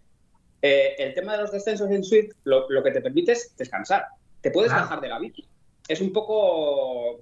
eh, 0.62 0.94
el 0.98 1.12
tema 1.12 1.32
de 1.32 1.42
los 1.42 1.52
descensos 1.52 1.90
en 1.90 2.02
Swift 2.02 2.32
lo, 2.44 2.66
que 2.82 2.90
te 2.90 3.02
permite 3.02 3.32
es 3.32 3.54
descansar. 3.54 4.06
Te 4.40 4.50
puedes 4.50 4.72
bajar 4.72 5.02
de 5.02 5.08
la 5.08 5.18
bici. 5.18 5.46
Es 5.86 6.00
un 6.00 6.14
poco 6.14 7.20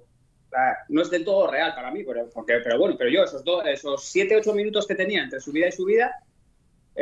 no 0.87 1.01
es 1.01 1.09
del 1.09 1.25
todo 1.25 1.51
real 1.51 1.75
para 1.75 1.91
mí, 1.91 2.05
pero, 2.05 2.29
porque, 2.29 2.61
pero 2.63 2.79
bueno, 2.79 2.95
pero 2.97 3.09
yo 3.09 3.25
esos, 3.25 3.43
esos 3.65 4.15
7-8 4.15 4.53
minutos 4.53 4.87
que 4.87 4.95
tenía 4.95 5.23
entre 5.23 5.41
subida 5.41 5.67
y 5.67 5.73
subida, 5.73 6.23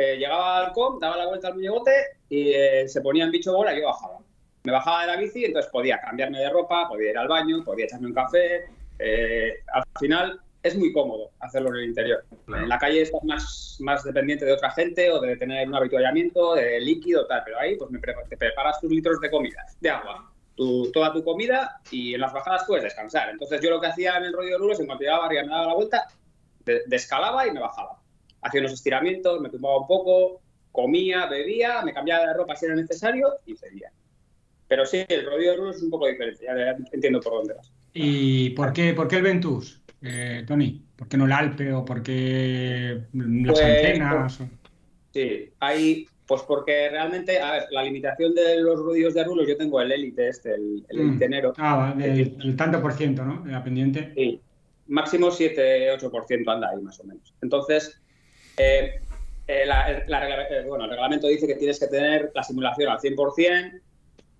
eh, 0.00 0.16
llegaba 0.16 0.58
al 0.58 0.72
com, 0.72 1.00
daba 1.00 1.16
la 1.16 1.26
vuelta 1.26 1.48
al 1.48 1.54
muñegote 1.54 1.90
y 2.28 2.52
eh, 2.52 2.88
se 2.88 3.00
ponía 3.00 3.24
en 3.24 3.32
bicho 3.32 3.52
bola 3.52 3.74
y 3.74 3.80
yo 3.80 3.88
bajaba. 3.88 4.18
Me 4.62 4.70
bajaba 4.70 5.00
de 5.00 5.06
la 5.08 5.16
bici, 5.16 5.44
entonces 5.44 5.68
podía 5.72 6.00
cambiarme 6.00 6.38
de 6.38 6.50
ropa, 6.50 6.88
podía 6.88 7.10
ir 7.10 7.18
al 7.18 7.26
baño, 7.26 7.64
podía 7.64 7.86
echarme 7.86 8.06
un 8.06 8.14
café. 8.14 8.66
Eh, 9.00 9.54
al 9.72 9.82
final 9.98 10.40
es 10.62 10.76
muy 10.76 10.92
cómodo 10.92 11.32
hacerlo 11.40 11.70
en 11.70 11.76
el 11.80 11.84
interior. 11.86 12.24
En 12.46 12.68
la 12.68 12.78
calle 12.78 13.02
estás 13.02 13.24
más, 13.24 13.78
más 13.80 14.04
dependiente 14.04 14.44
de 14.44 14.52
otra 14.52 14.70
gente 14.70 15.10
o 15.10 15.20
de 15.20 15.36
tener 15.36 15.66
un 15.66 15.74
habituallamiento 15.74 16.54
de 16.54 16.78
líquido, 16.78 17.26
tal, 17.26 17.42
pero 17.44 17.58
ahí 17.58 17.76
pues 17.76 17.90
me 17.90 17.98
te 17.98 18.36
preparas 18.36 18.80
tus 18.80 18.92
litros 18.92 19.20
de 19.20 19.32
comida, 19.32 19.66
de 19.80 19.90
agua, 19.90 20.30
tu, 20.54 20.92
toda 20.92 21.12
tu 21.12 21.24
comida 21.24 21.80
y 21.90 22.14
en 22.14 22.20
las 22.20 22.32
bajadas 22.32 22.62
puedes 22.68 22.84
descansar. 22.84 23.30
Entonces 23.30 23.60
yo 23.60 23.70
lo 23.70 23.80
que 23.80 23.88
hacía 23.88 24.16
en 24.16 24.26
el 24.26 24.32
rollo 24.32 24.50
de 24.50 24.58
Rulos, 24.58 24.78
en 24.78 24.86
cuanto 24.86 25.02
llegaba 25.02 25.26
arriba 25.26 25.42
me 25.42 25.48
daba 25.48 25.66
la 25.66 25.74
vuelta, 25.74 26.06
descalaba 26.86 27.48
y 27.48 27.50
me 27.50 27.58
bajaba 27.58 27.98
hacía 28.42 28.60
unos 28.60 28.72
estiramientos, 28.72 29.40
me 29.40 29.50
tumbaba 29.50 29.80
un 29.80 29.86
poco, 29.86 30.40
comía, 30.72 31.26
bebía, 31.26 31.82
me 31.82 31.92
cambiaba 31.92 32.26
de 32.26 32.34
ropa 32.34 32.54
si 32.56 32.66
era 32.66 32.74
necesario 32.74 33.34
y 33.46 33.56
seguía. 33.56 33.90
Pero 34.68 34.84
sí, 34.84 35.04
el 35.08 35.24
rodillo 35.24 35.52
de 35.52 35.56
Rulo 35.56 35.70
es 35.70 35.82
un 35.82 35.90
poco 35.90 36.06
diferente, 36.06 36.44
ya 36.44 36.76
entiendo 36.92 37.20
por 37.20 37.32
dónde 37.32 37.54
vas. 37.54 37.72
¿Y 37.94 38.50
por 38.50 38.72
qué, 38.72 38.92
por 38.92 39.08
qué 39.08 39.16
el 39.16 39.22
Ventus, 39.22 39.82
eh, 40.02 40.44
Tony? 40.46 40.84
¿Por 40.94 41.08
qué 41.08 41.16
no 41.16 41.24
el 41.24 41.32
Alpe 41.32 41.72
o 41.72 41.84
por 41.84 42.02
qué 42.02 43.00
las 43.12 43.58
pues, 43.58 43.64
antenas? 43.64 44.38
Sí, 45.12 45.50
hay, 45.58 46.06
pues 46.26 46.42
porque 46.42 46.90
realmente, 46.90 47.40
a 47.40 47.52
ver, 47.52 47.62
la 47.70 47.82
limitación 47.82 48.34
de 48.34 48.60
los 48.60 48.78
rodillos 48.78 49.14
de 49.14 49.24
rulos, 49.24 49.48
yo 49.48 49.56
tengo 49.56 49.80
el 49.80 49.90
Elite 49.90 50.28
este, 50.28 50.54
el, 50.54 50.84
el 50.88 50.98
mm. 50.98 51.22
Elite 51.22 51.52
Ah, 51.56 51.94
el, 51.98 52.56
tanto 52.56 52.82
por 52.82 52.92
ciento, 52.92 53.24
¿no? 53.24 53.42
De 53.42 53.52
la 53.52 53.64
pendiente. 53.64 54.12
Sí, 54.14 54.40
máximo 54.88 55.28
7-8% 55.28 56.52
anda 56.52 56.68
ahí 56.70 56.82
más 56.82 57.00
o 57.00 57.04
menos. 57.04 57.34
Entonces, 57.40 58.00
eh, 58.58 59.00
eh, 59.46 59.64
eh, 59.66 60.64
bueno, 60.66 60.84
el 60.84 60.90
reglamento 60.90 61.26
dice 61.26 61.46
que 61.46 61.54
tienes 61.54 61.80
que 61.80 61.86
tener 61.86 62.30
la 62.34 62.42
simulación 62.42 62.90
al 62.90 62.98
100% 62.98 63.80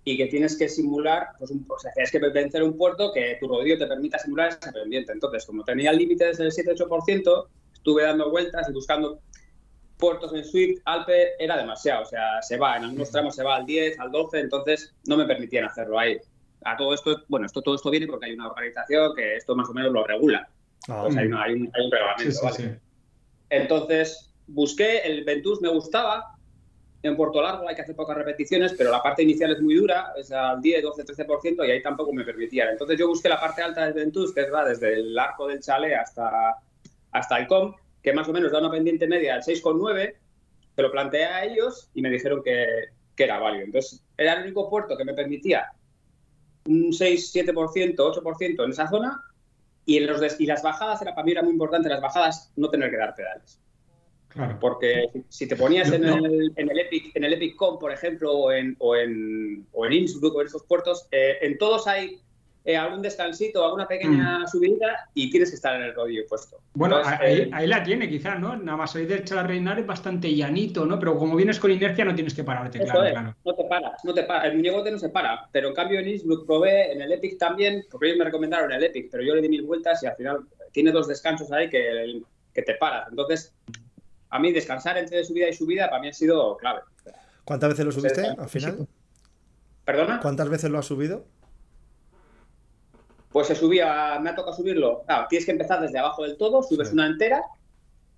y 0.05 0.17
que 0.17 0.27
tienes 0.27 0.57
que 0.57 0.69
simular, 0.69 1.29
pues 1.39 1.51
o 1.51 1.79
sea, 1.79 1.93
tienes 1.93 2.11
que 2.11 2.19
vencer 2.19 2.63
un 2.63 2.77
puerto 2.77 3.13
que 3.13 3.37
tu 3.41 3.49
rodillo 3.49 3.79
te 3.79 3.87
permita 3.87 4.19
simular 4.19 4.51
esa 4.51 4.73
pendiente. 4.73 5.13
Entonces, 5.13 5.45
como 5.45 5.65
tenía 5.65 5.91
el 5.91 5.99
límite 5.99 6.27
desde 6.27 6.45
el 6.45 6.53
7-8%, 6.53 7.47
estuve 7.73 8.03
dando 8.03 8.31
vueltas 8.31 8.69
y 8.69 8.73
buscando 8.73 9.21
puertos 9.99 10.33
en 10.33 10.45
Swift, 10.45 10.81
Alpe, 10.85 11.43
era 11.43 11.57
demasiado. 11.57 12.03
O 12.03 12.07
sea, 12.07 12.41
se 12.43 12.57
va, 12.57 12.77
en 12.77 12.85
algunos 12.85 13.11
tramos 13.11 13.35
se 13.35 13.43
va 13.43 13.57
al 13.57 13.67
10, 13.67 13.99
al 14.01 14.11
12, 14.11 14.41
entonces 14.41 14.95
no 15.07 15.17
me 15.17 15.27
permitían 15.27 15.65
hacerlo 15.65 15.99
ahí. 15.99 16.19
A 16.65 16.77
todo 16.77 16.95
esto, 16.95 17.25
bueno, 17.29 17.47
esto, 17.47 17.63
todo 17.63 17.75
esto 17.75 17.91
viene 17.91 18.07
porque 18.07 18.27
hay 18.27 18.33
una 18.33 18.49
organización 18.49 19.15
que 19.15 19.37
esto 19.37 19.55
más 19.55 19.69
o 19.69 19.75
menos 19.75 19.93
lo 19.93 20.05
regula. 20.05 20.49
Ah, 20.89 21.03
o 21.03 21.11
sea, 21.11 21.21
hay, 21.21 21.29
un, 21.29 21.71
reglamento, 21.73 22.41
¿vale? 22.43 22.81
Entonces, 23.51 24.35
busqué, 24.47 24.99
el 24.99 25.25
Ventus 25.25 25.61
me 25.61 25.69
gustaba, 25.69 26.39
en 27.03 27.17
Puerto 27.17 27.41
Largo 27.41 27.69
hay 27.69 27.77
que 27.77 27.83
hacer 27.83 27.95
pocas 27.95 28.17
repeticiones, 28.17 28.75
pero 28.77 28.91
la 28.91 29.03
parte 29.03 29.23
inicial 29.23 29.53
es 29.53 29.61
muy 29.61 29.77
dura, 29.77 30.13
es 30.17 30.33
al 30.33 30.61
10, 30.61 30.83
12, 30.83 31.05
13% 31.05 31.67
y 31.67 31.71
ahí 31.71 31.83
tampoco 31.83 32.13
me 32.13 32.25
permitía. 32.25 32.71
Entonces 32.71 32.99
yo 32.99 33.07
busqué 33.07 33.29
la 33.29 33.41
parte 33.41 33.63
alta 33.63 33.85
del 33.85 33.95
Ventus, 33.95 34.35
que 34.35 34.51
va 34.51 34.65
desde 34.65 34.95
el 34.95 35.19
arco 35.19 35.47
del 35.47 35.61
chalet 35.61 35.95
hasta, 35.95 36.57
hasta 37.13 37.39
el 37.39 37.47
COM, 37.47 37.75
que 38.03 38.13
más 38.13 38.29
o 38.29 38.33
menos 38.33 38.51
da 38.51 38.59
una 38.59 38.71
pendiente 38.71 39.07
media 39.07 39.35
al 39.35 39.43
6,9, 39.43 40.15
se 40.75 40.83
lo 40.83 40.91
planteé 40.91 41.25
a 41.25 41.45
ellos 41.45 41.89
y 41.95 42.03
me 42.03 42.11
dijeron 42.11 42.43
que, 42.43 42.67
que 43.15 43.25
era 43.25 43.39
válido. 43.39 43.65
Entonces 43.65 44.03
era 44.17 44.35
el 44.35 44.43
único 44.43 44.69
puerto 44.69 44.97
que 44.97 45.05
me 45.05 45.15
permitía 45.15 45.71
un 46.67 46.93
6, 46.93 47.33
7%, 47.35 47.97
8% 47.97 48.65
en 48.65 48.71
esa 48.71 48.89
zona 48.89 49.23
y, 49.89 49.97
en 49.97 50.07
los 50.07 50.39
y 50.39 50.45
las 50.45 50.63
bajadas, 50.63 51.01
era, 51.01 51.15
para 51.15 51.25
mí 51.25 51.33
era 51.33 51.43
muy 51.43 51.53
importante 51.53 51.89
las 51.89 52.03
bajadas, 52.03 52.53
no 52.57 52.69
tener 52.69 52.91
que 52.91 52.99
dar 52.99 53.15
pedales. 53.15 53.59
Claro. 54.29 54.59
Porque 54.61 55.07
si 55.31 55.49
te 55.49 55.57
ponías 55.57 55.91
en, 55.91 56.05
el, 56.05 56.53
en, 56.57 56.71
el, 56.71 56.79
Epic, 56.79 57.17
en 57.17 57.25
el 57.25 57.33
Epic 57.33 57.57
Com, 57.57 57.79
por 57.79 57.91
ejemplo, 57.91 58.31
o 58.31 58.53
en, 58.53 58.77
o 58.81 58.95
en, 58.95 59.67
o 59.73 59.87
en 59.87 59.93
Innsbruck 59.95 60.37
o 60.37 60.41
en 60.43 60.47
esos 60.47 60.63
puertos, 60.65 61.09
eh, 61.11 61.39
en 61.41 61.57
todos 61.57 61.87
hay 61.87 62.21
eh, 62.69 62.77
algún 62.77 63.01
descansito, 63.01 63.65
alguna 63.65 63.89
pequeña 63.89 64.41
mm. 64.41 64.47
subida 64.47 65.09
y 65.15 65.31
tienes 65.31 65.49
que 65.49 65.57
estar 65.57 65.75
en 65.77 65.85
el 65.85 65.95
rodillo 65.95 66.27
puesto. 66.29 66.59
Bueno, 66.75 67.01
eh, 67.23 67.49
ahí, 67.51 67.67
la 67.67 67.83
tiene 67.83 68.11
quizás, 68.11 68.39
¿no? 68.39 68.59
Nada 68.59 68.77
más 68.77 68.93
salir 68.93 69.09
del 69.09 69.25
Chalarreinar 69.25 69.79
es 69.79 69.87
bastante 69.87 70.35
llanito, 70.35 70.85
¿no? 70.85 70.99
Pero 70.99 71.17
como 71.17 71.35
vienes 71.35 71.59
con 71.59 71.71
inercia 71.71 72.05
no 72.05 72.15
tienes 72.15 72.35
que 72.35 72.45
pararte, 72.45 72.81
claro, 72.81 73.35
No 73.43 73.55
te 73.55 73.65
paras, 73.65 74.05
no 74.05 74.13
te 74.13 74.25
paras. 74.25 74.45
El 74.45 74.57
muñecote 74.57 74.91
no 74.91 74.99
se 74.99 75.09
para, 75.09 75.49
pero 75.51 75.69
en 75.69 75.75
cambio 75.75 75.99
en 75.99 76.09
Innsbruck 76.09 76.45
probé, 76.45 76.93
en 76.93 77.01
el 77.01 77.11
Epic 77.11 77.39
también, 77.39 77.87
porque 77.91 78.09
ellos 78.09 78.19
me 78.19 78.27
recomendaron 78.27 78.71
el 78.71 78.85
Epic, 78.85 79.09
pero 79.11 79.25
yo 79.25 79.35
le 79.35 79.41
di 79.41 79.49
mil 79.49 79.63
vueltas 79.63 80.03
y 80.03 80.07
al 80.07 80.17
final 80.17 80.41
tiene 80.71 80.93
dos 80.93 81.09
descansos 81.09 81.51
ahí 81.51 81.71
que, 81.71 82.21
que 82.53 82.61
te 82.61 82.75
paras. 82.75 83.07
Entonces, 83.09 83.55
a 84.29 84.39
mí 84.39 84.53
descansar 84.53 84.99
entre 84.99 85.25
subida 85.25 85.49
y 85.49 85.55
subida 85.55 85.89
para 85.89 86.03
mí 86.03 86.09
ha 86.09 86.13
sido 86.13 86.55
clave. 86.59 86.81
¿Cuántas 87.45 87.71
veces 87.71 87.87
lo 87.87 87.93
subiste 87.93 88.27
al 88.27 88.49
final? 88.51 88.87
¿Perdona? 89.87 90.21
¿Cuántas 90.21 90.51
veces 90.51 90.71
lo 90.71 90.79
has 90.79 90.85
subido? 90.85 91.25
Pues 93.39 93.47
se 93.47 93.55
subía, 93.55 94.19
me 94.21 94.31
ha 94.31 94.35
tocado 94.35 94.53
subirlo. 94.53 95.05
Claro, 95.07 95.27
tienes 95.29 95.47
que 95.47 95.53
empezar 95.53 95.81
desde 95.81 95.97
abajo 95.97 96.25
del 96.25 96.37
todo, 96.37 96.61
subes 96.61 96.93
una 96.93 97.07
entera 97.07 97.45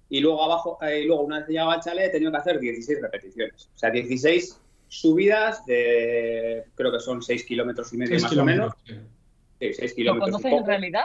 y 0.08 0.18
luego 0.18 0.42
abajo, 0.42 0.78
eh, 0.80 1.00
y 1.00 1.04
luego 1.04 1.24
una 1.24 1.40
vez 1.40 1.48
llegado 1.48 1.72
al 1.72 1.82
chalet 1.82 2.06
he 2.06 2.08
tenido 2.08 2.30
que 2.32 2.38
hacer 2.38 2.58
16 2.58 3.02
repeticiones. 3.02 3.68
O 3.74 3.78
sea, 3.78 3.90
16 3.90 4.58
subidas 4.88 5.62
de, 5.66 6.64
creo 6.74 6.90
que 6.90 7.00
son 7.00 7.20
6 7.20 7.44
kilómetros 7.44 7.92
y 7.92 7.98
medio 7.98 8.18
más 8.18 8.34
o 8.34 8.44
menos. 8.46 8.72
Sí, 8.86 9.74
6 9.74 9.92
kilómetros. 9.92 10.30
¿Lo 10.30 10.38
conoces 10.38 10.58
en 10.58 10.66
realidad? 10.66 11.04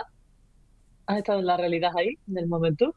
¿Has 1.07 1.17
estado 1.17 1.39
en 1.39 1.47
la 1.47 1.57
realidad 1.57 1.91
ahí, 1.97 2.17
en 2.29 2.37
el 2.37 2.47
momento? 2.47 2.95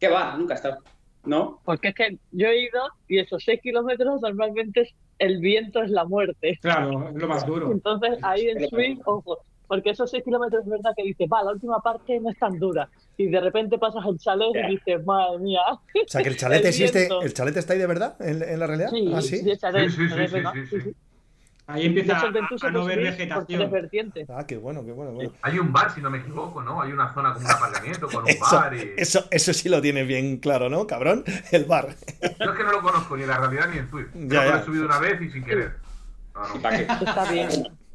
¿Qué 0.00 0.08
va? 0.08 0.38
Nunca 0.38 0.54
he 0.54 0.56
estado. 0.56 0.78
¿No? 1.26 1.60
Porque 1.66 1.88
es 1.88 1.94
que 1.94 2.18
yo 2.32 2.48
he 2.48 2.62
ido 2.62 2.80
y 3.08 3.18
esos 3.18 3.44
6 3.44 3.60
kilómetros 3.60 4.22
normalmente 4.22 4.90
el 5.18 5.38
viento 5.38 5.82
es 5.82 5.90
la 5.90 6.06
muerte. 6.06 6.58
Claro, 6.62 7.10
es 7.10 7.14
lo 7.14 7.28
más 7.28 7.44
duro. 7.44 7.70
Entonces 7.72 8.18
ahí 8.22 8.48
en 8.48 8.66
Swift, 8.70 9.02
ojo, 9.04 9.40
porque 9.66 9.90
esos 9.90 10.10
6 10.10 10.24
kilómetros 10.24 10.62
es 10.64 10.68
verdad 10.70 10.92
que 10.96 11.02
dices, 11.02 11.28
va, 11.32 11.42
la 11.42 11.52
última 11.52 11.80
parte 11.80 12.18
no 12.20 12.30
es 12.30 12.38
tan 12.38 12.58
dura. 12.58 12.88
Y 13.16 13.26
de 13.28 13.40
repente 13.40 13.78
pasas 13.78 14.04
al 14.04 14.18
chalet 14.18 14.54
y 14.54 14.70
dices, 14.72 15.04
madre 15.04 15.38
mía. 15.38 15.60
O 15.70 15.80
sea, 16.06 16.22
que 16.22 16.28
el 16.28 16.36
chalet 16.36 16.64
existe, 16.64 17.08
¿el 17.22 17.32
chalet 17.34 17.56
está 17.56 17.72
ahí 17.72 17.78
de 17.78 17.86
verdad 17.86 18.16
en, 18.20 18.42
en 18.42 18.58
la 18.58 18.66
realidad? 18.66 18.90
Sí, 18.90 19.10
¿Ah, 19.14 19.22
sí, 19.22 19.38
sí? 19.38 19.50
el 19.50 19.58
chalet, 19.58 19.90
Sí, 19.90 20.08
sí, 20.70 20.80
sí. 20.80 20.94
Ahí 21.68 21.86
empieza 21.86 22.12
el 22.28 22.36
a, 22.36 22.66
a 22.68 22.70
no 22.70 22.84
ver 22.84 23.00
vegetación. 23.00 23.72
Ah, 24.28 24.46
qué 24.46 24.56
bueno, 24.56 24.84
qué 24.84 24.92
bueno, 24.92 25.12
bueno. 25.12 25.32
Hay 25.42 25.58
un 25.58 25.72
bar, 25.72 25.92
si 25.92 26.00
no 26.00 26.10
me 26.10 26.18
equivoco, 26.18 26.62
¿no? 26.62 26.80
Hay 26.80 26.92
una 26.92 27.12
zona 27.12 27.32
como 27.34 27.44
un 27.44 27.50
aparcamiento 27.50 28.06
con 28.06 28.22
un 28.22 28.28
Eso, 28.28 28.54
bar 28.54 28.72
y... 28.72 28.92
eso, 28.96 29.24
eso 29.32 29.52
sí 29.52 29.68
lo 29.68 29.82
tienes 29.82 30.06
bien 30.06 30.36
claro, 30.36 30.68
¿no, 30.68 30.86
cabrón? 30.86 31.24
El 31.50 31.64
bar. 31.64 31.88
Yo 32.22 32.52
es 32.52 32.56
que 32.56 32.62
no 32.62 32.70
lo 32.70 32.82
conozco 32.82 33.16
ni 33.16 33.24
en 33.24 33.28
la 33.30 33.38
realidad 33.38 33.68
ni 33.72 33.78
en 33.78 33.90
Swift. 33.90 34.10
Yo 34.14 34.28
Ya, 34.28 34.44
lo 34.44 34.56
he 34.58 34.64
subido 34.64 34.84
una 34.86 34.98
vez 35.00 35.20
y 35.20 35.30
sin 35.30 35.44
querer. 35.44 35.72
No, 36.36 36.42
¿Y 36.54 36.54
no. 36.56 36.62
para 36.62 36.76
qué? 36.76 37.04
Está 37.04 37.32
bien. 37.32 37.48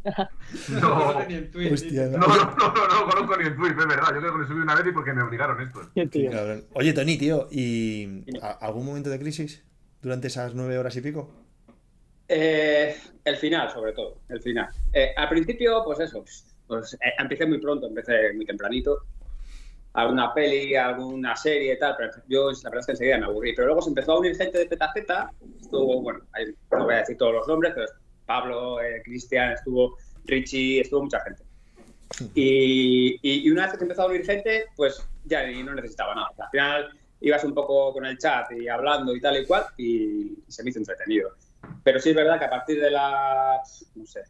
No, 0.82 1.26
Ni 1.28 1.36
en 1.36 1.52
Twitch, 1.52 1.74
Hostia, 1.74 2.08
no, 2.08 2.18
no, 2.18 2.28
no, 2.28 2.74
no, 2.74 2.88
no 2.88 3.10
conozco 3.10 3.38
ni 3.38 3.48
en 3.48 3.56
Swift, 3.56 3.80
es 3.80 3.88
verdad. 3.88 4.14
Yo 4.14 4.20
creo 4.20 4.34
que 4.34 4.40
lo 4.40 4.48
subí 4.48 4.62
una 4.62 4.76
vez 4.76 4.86
y 4.88 4.92
porque 4.92 5.14
me 5.14 5.22
obligaron 5.22 5.62
esto. 5.62 5.82
Oye, 6.74 6.94
Tony, 6.94 7.18
tío, 7.18 7.48
¿y 7.52 8.26
algún 8.60 8.86
momento 8.86 9.10
de 9.10 9.20
crisis 9.20 9.64
durante 10.02 10.28
esas 10.28 10.56
nueve 10.56 10.78
horas 10.78 10.96
y 10.96 11.02
pico? 11.02 11.32
Eh, 12.28 12.96
el 13.26 13.36
final, 13.38 13.70
sobre 13.72 13.94
todo, 13.94 14.20
el 14.30 14.42
final. 14.42 14.70
Eh, 14.94 15.12
al 15.16 15.30
principio, 15.30 15.84
pues 15.84 16.00
eso, 16.00 16.24
pues 16.68 16.94
eh, 16.94 17.14
empecé 17.20 17.46
muy 17.46 17.60
pronto, 17.60 17.88
empecé 17.88 18.34
muy 18.34 18.46
tempranito. 18.46 19.00
Alguna 19.94 20.34
peli, 20.34 20.74
alguna 20.76 21.36
serie 21.36 21.74
y 21.74 21.80
tal, 21.80 21.96
pero 21.98 22.12
yo 22.30 22.50
la 22.50 22.70
verdad 22.70 22.80
es 22.80 22.86
que 22.86 22.92
enseguida 22.94 23.18
me 23.18 23.26
aburrí. 23.26 23.54
Pero 23.54 23.68
luego 23.68 23.82
se 23.82 23.90
empezó 23.90 24.14
a 24.14 24.20
unir 24.20 24.38
gente 24.38 24.58
de 24.58 24.66
ZZ, 24.66 25.12
estuvo, 25.62 26.02
bueno, 26.02 26.22
ahí 26.32 26.46
no 26.72 26.86
voy 26.86 26.94
a 26.94 26.98
decir 27.00 27.18
todos 27.18 27.34
los 27.34 27.48
nombres, 27.50 27.74
pero 27.76 27.88
Pablo, 28.32 28.82
eh, 28.82 29.02
Cristian, 29.04 29.52
estuvo 29.52 29.98
Richie, 30.24 30.80
estuvo 30.82 31.04
mucha 31.04 31.20
gente. 31.22 31.44
Y, 32.34 33.20
y- 33.22 33.50
una 33.52 33.64
vez 33.64 33.72
que 33.72 33.78
se 33.80 33.84
empezó 33.84 34.04
a 34.04 34.08
unir 34.08 34.26
gente, 34.26 34.66
pues 34.76 35.06
ya 35.26 35.46
no 35.64 35.74
necesitaba 35.76 36.16
nada. 36.16 36.30
Al 36.38 36.50
final 36.50 37.00
ibas 37.20 37.44
un 37.44 37.54
poco 37.54 37.92
con 37.94 38.06
el 38.06 38.18
chat 38.18 38.52
y 38.54 38.68
hablando 38.70 39.14
y 39.16 39.20
tal 39.22 39.38
y 39.42 39.46
cual, 39.46 39.66
y 39.78 40.36
se 40.48 40.64
me 40.64 40.70
hizo 40.70 40.80
entretenido. 40.80 41.30
Pero 41.84 42.00
sí 42.00 42.10
es 42.12 42.16
verdad 42.16 42.40
que 42.40 42.46
a 42.46 42.50
partir 42.50 42.80
de 42.82 42.92
las, 42.92 43.92
no 43.96 44.06
sé, 44.06 44.22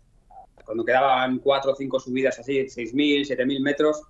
cuando 0.66 0.84
quedaban 0.84 1.40
cuatro 1.40 1.72
o 1.74 1.76
cinco 1.76 2.00
subidas 2.00 2.40
así, 2.40 2.68
6.000, 2.70 3.26
7.000 3.26 3.62
metros, 3.62 4.02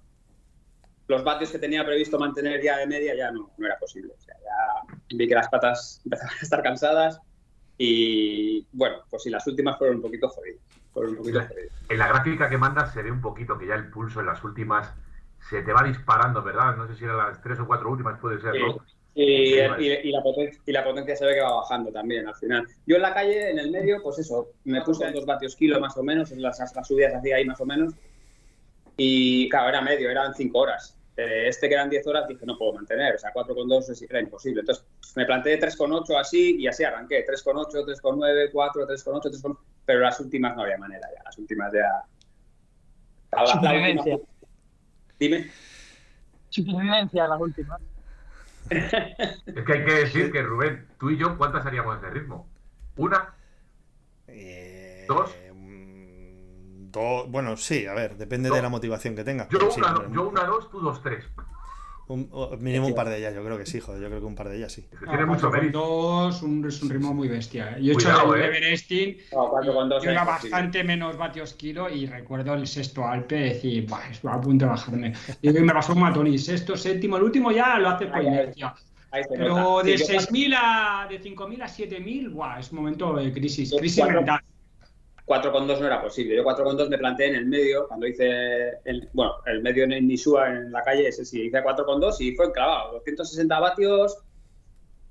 los 1.07 1.23
vatios 1.23 1.51
que 1.51 1.59
tenía 1.59 1.83
previsto 1.85 2.17
mantener 2.17 2.61
ya 2.61 2.77
de 2.77 2.87
media 2.87 3.13
ya 3.15 3.31
no, 3.31 3.51
no 3.57 3.65
era 3.65 3.77
posible. 3.77 4.13
O 4.17 4.21
sea, 4.21 4.35
ya 4.41 4.95
vi 5.17 5.27
que 5.27 5.35
las 5.35 5.49
patas 5.49 6.01
empezaban 6.05 6.35
a 6.39 6.41
estar 6.41 6.63
cansadas 6.63 7.19
y, 7.83 8.67
bueno, 8.73 8.97
pues 9.09 9.23
sí, 9.23 9.31
las 9.31 9.45
últimas 9.47 9.75
fueron 9.77 9.95
un 9.95 10.01
poquito 10.03 10.29
jodidas. 10.29 10.59
Fueron 10.93 11.11
un 11.13 11.17
poquito 11.17 11.39
jodidas. 11.41 11.73
En 11.89 11.97
la 11.97 12.07
gráfica 12.09 12.47
que 12.47 12.57
mandas 12.59 12.93
se 12.93 13.01
ve 13.01 13.11
un 13.11 13.21
poquito 13.21 13.57
que 13.57 13.65
ya 13.65 13.73
el 13.73 13.89
pulso 13.89 14.19
en 14.19 14.27
las 14.27 14.43
últimas 14.43 14.93
se 15.49 15.63
te 15.63 15.73
va 15.73 15.81
disparando, 15.83 16.43
¿verdad? 16.43 16.75
No 16.75 16.87
sé 16.87 16.95
si 16.95 17.05
eran 17.05 17.17
las 17.17 17.41
tres 17.41 17.59
o 17.59 17.65
cuatro 17.65 17.89
últimas, 17.89 18.19
puede 18.19 18.39
ser, 18.39 18.53
¿no? 18.59 18.77
Y, 19.15 19.47
Sí, 19.47 19.59
vale. 19.67 19.83
y- 19.83 20.09
y 20.09 20.11
la 20.11 20.21
potencia, 20.21 20.61
y 20.63 20.71
la 20.71 20.83
potencia 20.83 21.15
se 21.15 21.25
ve 21.25 21.33
que 21.33 21.41
va 21.41 21.55
bajando 21.55 21.91
también 21.91 22.27
al 22.27 22.35
final. 22.35 22.67
Yo 22.85 22.97
en 22.97 23.01
la 23.01 23.13
calle, 23.15 23.49
en 23.49 23.57
el 23.57 23.71
medio, 23.71 24.01
pues 24.03 24.19
eso, 24.19 24.49
me 24.63 24.81
puse 24.83 25.05
en 25.07 25.13
dos 25.13 25.25
vatios 25.25 25.55
kilo 25.55 25.79
más 25.79 25.97
o 25.97 26.03
menos, 26.03 26.31
en 26.31 26.41
las, 26.41 26.59
las 26.59 26.87
subidas 26.87 27.15
hacía 27.15 27.37
ahí 27.37 27.45
más 27.45 27.59
o 27.59 27.65
menos. 27.65 27.95
Y 28.95 29.49
claro, 29.49 29.69
era 29.69 29.81
medio, 29.81 30.09
eran 30.09 30.35
cinco 30.35 30.59
horas. 30.59 30.95
Eh, 31.17 31.47
este 31.49 31.67
que 31.67 31.73
eran 31.75 31.89
10 31.89 32.07
horas 32.07 32.27
dije, 32.27 32.45
no 32.45 32.57
puedo 32.57 32.73
mantener, 32.73 33.15
o 33.15 33.19
sea, 33.19 33.31
4,2 33.33 33.89
es- 33.89 34.01
era 34.03 34.19
imposible. 34.21 34.61
Entonces 34.61 34.85
me 35.15 35.25
planteé 35.25 35.57
3,8 35.57 36.17
así 36.17 36.55
y 36.57 36.67
así 36.67 36.83
arranqué, 36.83 37.25
3,8, 37.25 37.83
3,9, 37.85 38.49
4, 38.51 38.87
3,8, 38.87 39.29
3,8, 39.29 39.57
pero 39.85 39.99
las 39.99 40.19
últimas 40.21 40.55
no 40.55 40.61
había 40.63 40.77
manera 40.77 41.07
ya, 41.15 41.21
las 41.23 41.37
últimas 41.37 41.71
ya... 41.73 41.79
La- 43.31 43.37
la 43.37 43.43
última- 43.43 43.61
Supervivencia. 43.61 44.17
Dime. 45.19 45.51
Supervivencia 46.49 47.27
las 47.27 47.41
últimas. 47.41 47.81
Es 48.71 49.65
que 49.65 49.73
hay 49.73 49.85
que 49.85 49.93
decir 49.93 50.31
que, 50.31 50.41
Rubén, 50.41 50.87
tú 50.97 51.09
y 51.09 51.17
yo, 51.17 51.37
¿cuántas 51.37 51.65
haríamos 51.65 52.01
de 52.01 52.09
ritmo? 52.09 52.47
¿Una? 52.95 53.33
Eh, 54.27 55.05
¿Dos? 55.09 55.35
Do- 56.91 57.25
bueno, 57.27 57.57
sí, 57.57 57.85
a 57.85 57.93
ver, 57.93 58.15
depende 58.17 58.49
de 58.49 58.61
la 58.61 58.69
motivación 58.69 59.15
que 59.15 59.23
tengas. 59.23 59.47
Yo 59.49 59.59
sí, 59.71 59.79
una, 59.79 59.93
hombre, 59.95 60.09
yo 60.13 60.29
una, 60.29 60.43
dos, 60.43 60.69
tú 60.69 60.79
dos, 60.79 61.01
tres. 61.01 61.25
un- 62.07 62.27
o- 62.31 62.57
mínimo 62.57 62.87
un 62.87 62.93
par 62.95 63.07
de 63.07 63.17
ellas, 63.19 63.33
yo 63.33 63.41
creo 63.43 63.57
que 63.57 63.65
sí, 63.65 63.79
joder, 63.79 64.01
yo 64.01 64.07
creo 64.09 64.19
que 64.19 64.25
un 64.25 64.35
par 64.35 64.49
de 64.49 64.57
ellas 64.57 64.73
sí. 64.73 64.81
Que 64.81 64.97
Ah, 65.05 65.11
tiene 65.11 65.25
mucho 65.25 65.49
mérito. 65.49 65.79
dos, 65.79 66.41
un, 66.41 66.67
es 66.67 66.81
un 66.83 66.89
ritmo 66.89 67.13
muy 67.13 67.29
bestia. 67.29 67.77
¿eh? 67.77 67.83
Yo 67.83 67.91
he 67.93 67.95
hecho 67.95 68.33
el 68.35 68.41
eh. 68.41 68.45
Everesting, 68.47 69.17
No, 69.31 69.49
4,2 69.49 70.03
yo 70.03 70.09
era 70.09 70.21
era 70.21 70.21
imposible. 70.23 70.51
bastante 70.51 70.83
menos 70.83 71.15
vatios 71.17 71.53
kilo 71.53 71.89
y 71.89 72.05
recuerdo 72.07 72.53
el 72.55 72.67
sexto 72.67 73.07
Alpe 73.07 73.35
decir, 73.35 73.87
Buah, 73.87 74.09
estoy 74.09 74.29
a 74.33 74.41
punto 74.41 74.65
de 74.65 74.71
bajarme. 74.71 75.13
Y 75.41 75.49
me 75.51 75.73
pasó 75.73 75.93
un 75.93 75.99
matón 76.01 76.27
y 76.27 76.37
sexto, 76.37 76.75
séptimo, 76.75 77.15
el 77.15 77.23
último 77.23 77.49
ya 77.51 77.77
lo 77.79 77.87
hace 77.89 78.07
por 78.07 78.21
inercia. 78.21 78.73
Pero 79.29 79.55
nota. 79.57 79.83
de 79.87 79.97
Sí, 79.97 80.05
yo 80.13 80.19
6.000 80.19 80.53
a 80.57 81.07
de 81.09 81.19
5.000 81.21 81.61
a 81.61 81.67
7.000, 81.67 82.29
buah, 82.29 82.59
es 82.59 82.71
un 82.71 82.77
momento 82.79 83.13
de 83.13 83.31
crisis, 83.31 83.73
crisis 83.77 83.99
cuatro- 83.99 84.17
mental. 84.17 84.39
4,2 85.31 85.79
no 85.79 85.87
era 85.87 86.01
posible. 86.01 86.35
Yo 86.35 86.43
4,2 86.43 86.89
me 86.89 86.97
planteé 86.97 87.27
en 87.29 87.35
el 87.35 87.45
medio, 87.45 87.87
cuando 87.87 88.05
hice, 88.07 88.71
el, 88.83 89.07
bueno, 89.13 89.35
el 89.45 89.61
medio 89.61 89.85
en 89.85 90.05
Nisúa 90.07 90.49
en 90.49 90.71
la 90.71 90.83
calle, 90.83 91.07
ese 91.07 91.23
sí, 91.23 91.43
hice 91.43 91.63
4,2 91.63 92.19
y 92.19 92.35
fue 92.35 92.51
clavado. 92.51 92.93
260 92.93 93.59
vatios 93.59 94.17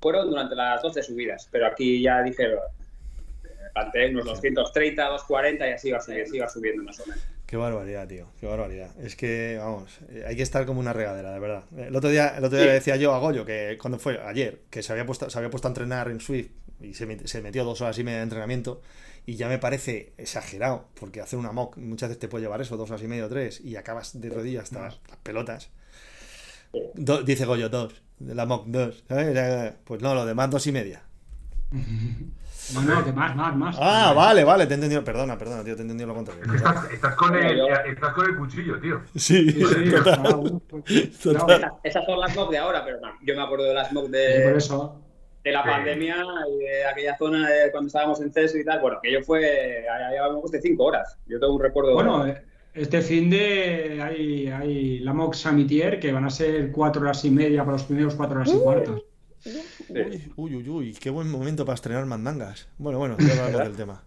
fueron 0.00 0.28
durante 0.30 0.54
las 0.54 0.82
12 0.82 1.02
subidas, 1.02 1.48
pero 1.50 1.66
aquí 1.66 2.02
ya 2.02 2.22
dije, 2.22 2.44
eh, 2.44 2.56
planteé 3.72 4.10
unos 4.10 4.26
230, 4.26 5.02
240 5.04 5.68
y 5.68 5.72
así 5.72 5.88
iba, 5.88 5.98
así 5.98 6.12
iba 6.32 6.48
subiendo 6.48 6.82
más 6.82 7.00
o 7.00 7.06
menos. 7.06 7.24
Qué 7.46 7.56
barbaridad, 7.56 8.06
tío, 8.06 8.26
qué 8.38 8.46
barbaridad. 8.46 8.90
Es 9.00 9.16
que, 9.16 9.56
vamos, 9.58 9.98
eh, 10.10 10.24
hay 10.26 10.36
que 10.36 10.42
estar 10.42 10.66
como 10.66 10.80
una 10.80 10.92
regadera, 10.92 11.32
de 11.32 11.40
verdad. 11.40 11.64
El 11.76 11.96
otro 11.96 12.08
día, 12.10 12.34
el 12.36 12.44
otro 12.44 12.56
día 12.58 12.66
Sí. 12.66 12.68
le 12.68 12.74
decía 12.74 12.96
yo 12.96 13.12
a 13.12 13.18
Goyo, 13.18 13.44
que 13.44 13.76
cuando 13.80 13.98
fue 13.98 14.20
ayer, 14.24 14.60
que 14.70 14.82
se 14.82 14.92
había 14.92 15.04
puesto, 15.04 15.28
se 15.30 15.36
había 15.38 15.50
puesto 15.50 15.66
a 15.66 15.70
entrenar 15.70 16.08
en 16.10 16.20
Swift 16.20 16.50
y 16.80 16.94
se 16.94 17.06
metió 17.42 17.64
dos 17.64 17.80
horas 17.80 17.98
y 17.98 18.04
media 18.04 18.18
de 18.18 18.24
entrenamiento 18.24 18.80
y 19.26 19.36
ya 19.36 19.48
me 19.48 19.58
parece 19.58 20.12
exagerado, 20.18 20.88
porque 20.98 21.20
hacer 21.20 21.38
una 21.38 21.52
mock 21.52 21.76
muchas 21.76 22.08
veces 22.10 22.20
te 22.20 22.28
puede 22.28 22.44
llevar 22.44 22.60
eso, 22.60 22.76
dos 22.76 22.90
horas 22.90 23.02
y 23.02 23.08
media 23.08 23.26
o 23.26 23.28
tres, 23.28 23.60
y 23.60 23.76
acabas 23.76 24.20
de 24.20 24.28
rodillas 24.30 24.64
hasta 24.64 24.82
las 24.82 24.96
pelotas. 25.22 25.70
Do- 26.94 27.22
dice 27.22 27.44
Goyo, 27.46 27.68
dos, 27.68 28.02
de 28.18 28.34
la 28.34 28.46
mock 28.46 28.66
dos, 28.66 29.04
Pues 29.84 30.02
no, 30.02 30.14
lo 30.14 30.24
demás 30.24 30.50
dos 30.50 30.66
y 30.66 30.72
media. 30.72 31.02
No, 32.74 32.82
no, 32.82 33.04
que 33.04 33.12
más, 33.12 33.34
más, 33.34 33.56
más. 33.56 33.76
Ah, 33.80 34.12
vale, 34.14 34.44
vale, 34.44 34.64
te 34.64 34.74
he 34.74 34.76
entendido, 34.76 35.02
perdona, 35.02 35.36
perdona, 35.36 35.64
tío, 35.64 35.74
te 35.74 35.80
he 35.80 35.82
entendido 35.82 36.06
lo 36.06 36.14
contrario. 36.14 36.44
estás, 36.54 36.88
estás 36.92 37.14
con 37.16 37.34
el, 37.34 37.60
estás 37.86 38.12
con 38.14 38.26
el 38.30 38.36
cuchillo, 38.36 38.78
tío. 38.80 39.00
Sí, 39.16 39.50
Sí, 39.50 39.64
sí, 39.66 39.90
total. 39.90 40.22
bueno, 40.22 40.60
Total. 41.20 41.46
no, 41.48 41.48
Esas, 41.56 41.72
esas 41.82 42.04
son 42.06 42.20
las 42.20 42.36
MOC 42.36 42.50
de 42.52 42.58
ahora, 42.58 42.84
pero 42.84 43.00
no, 43.00 43.08
yo 43.22 43.34
me 43.34 43.42
acuerdo 43.42 43.64
de 43.64 43.74
las 43.74 43.90
MOC 43.92 44.02
por 44.04 44.10
de, 44.12 44.56
eso. 44.56 45.02
De 45.44 45.52
la 45.52 45.62
Sí. 45.62 45.68
pandemia 45.68 46.16
y 46.50 46.58
de 46.58 46.84
aquella 46.86 47.16
zona 47.16 47.48
de 47.48 47.70
cuando 47.70 47.86
estábamos 47.88 48.20
en 48.20 48.32
CESO 48.32 48.58
y 48.58 48.64
tal. 48.64 48.80
Bueno, 48.80 48.98
que 49.02 49.12
yo 49.12 49.22
fue, 49.22 49.86
allá 49.88 50.10
llevábamos 50.10 50.50
de 50.50 50.60
5 50.60 50.84
horas. 50.84 51.18
Yo 51.26 51.40
tengo 51.40 51.54
un 51.54 51.62
recuerdo. 51.62 51.94
Bueno, 51.94 52.26
eh, 52.26 52.42
este 52.74 53.00
fin 53.02 53.30
de 53.30 54.00
hay, 54.02 54.48
hay 54.48 54.98
la 55.00 55.12
Mox 55.12 55.38
Samitier 55.38 55.98
que 55.98 56.12
van 56.12 56.24
a 56.24 56.30
ser 56.30 56.70
cuatro 56.72 57.02
horas 57.02 57.24
y 57.24 57.30
media 57.30 57.60
para 57.64 57.72
los 57.72 57.84
primeros 57.84 58.14
cuatro 58.14 58.36
horas 58.36 58.52
y 58.52 58.58
cuartos. 58.58 59.02
Uy, 59.88 60.30
uy, 60.36 60.54
uy, 60.56 60.68
uy, 60.68 60.92
qué 60.94 61.08
buen 61.10 61.30
momento 61.30 61.64
para 61.64 61.74
estrenar 61.74 62.04
mandangas. 62.06 62.68
Bueno, 62.78 62.98
bueno, 62.98 63.16
ya 63.18 63.32
hablaremos 63.32 63.62
del 63.64 63.76
tema. 63.76 64.02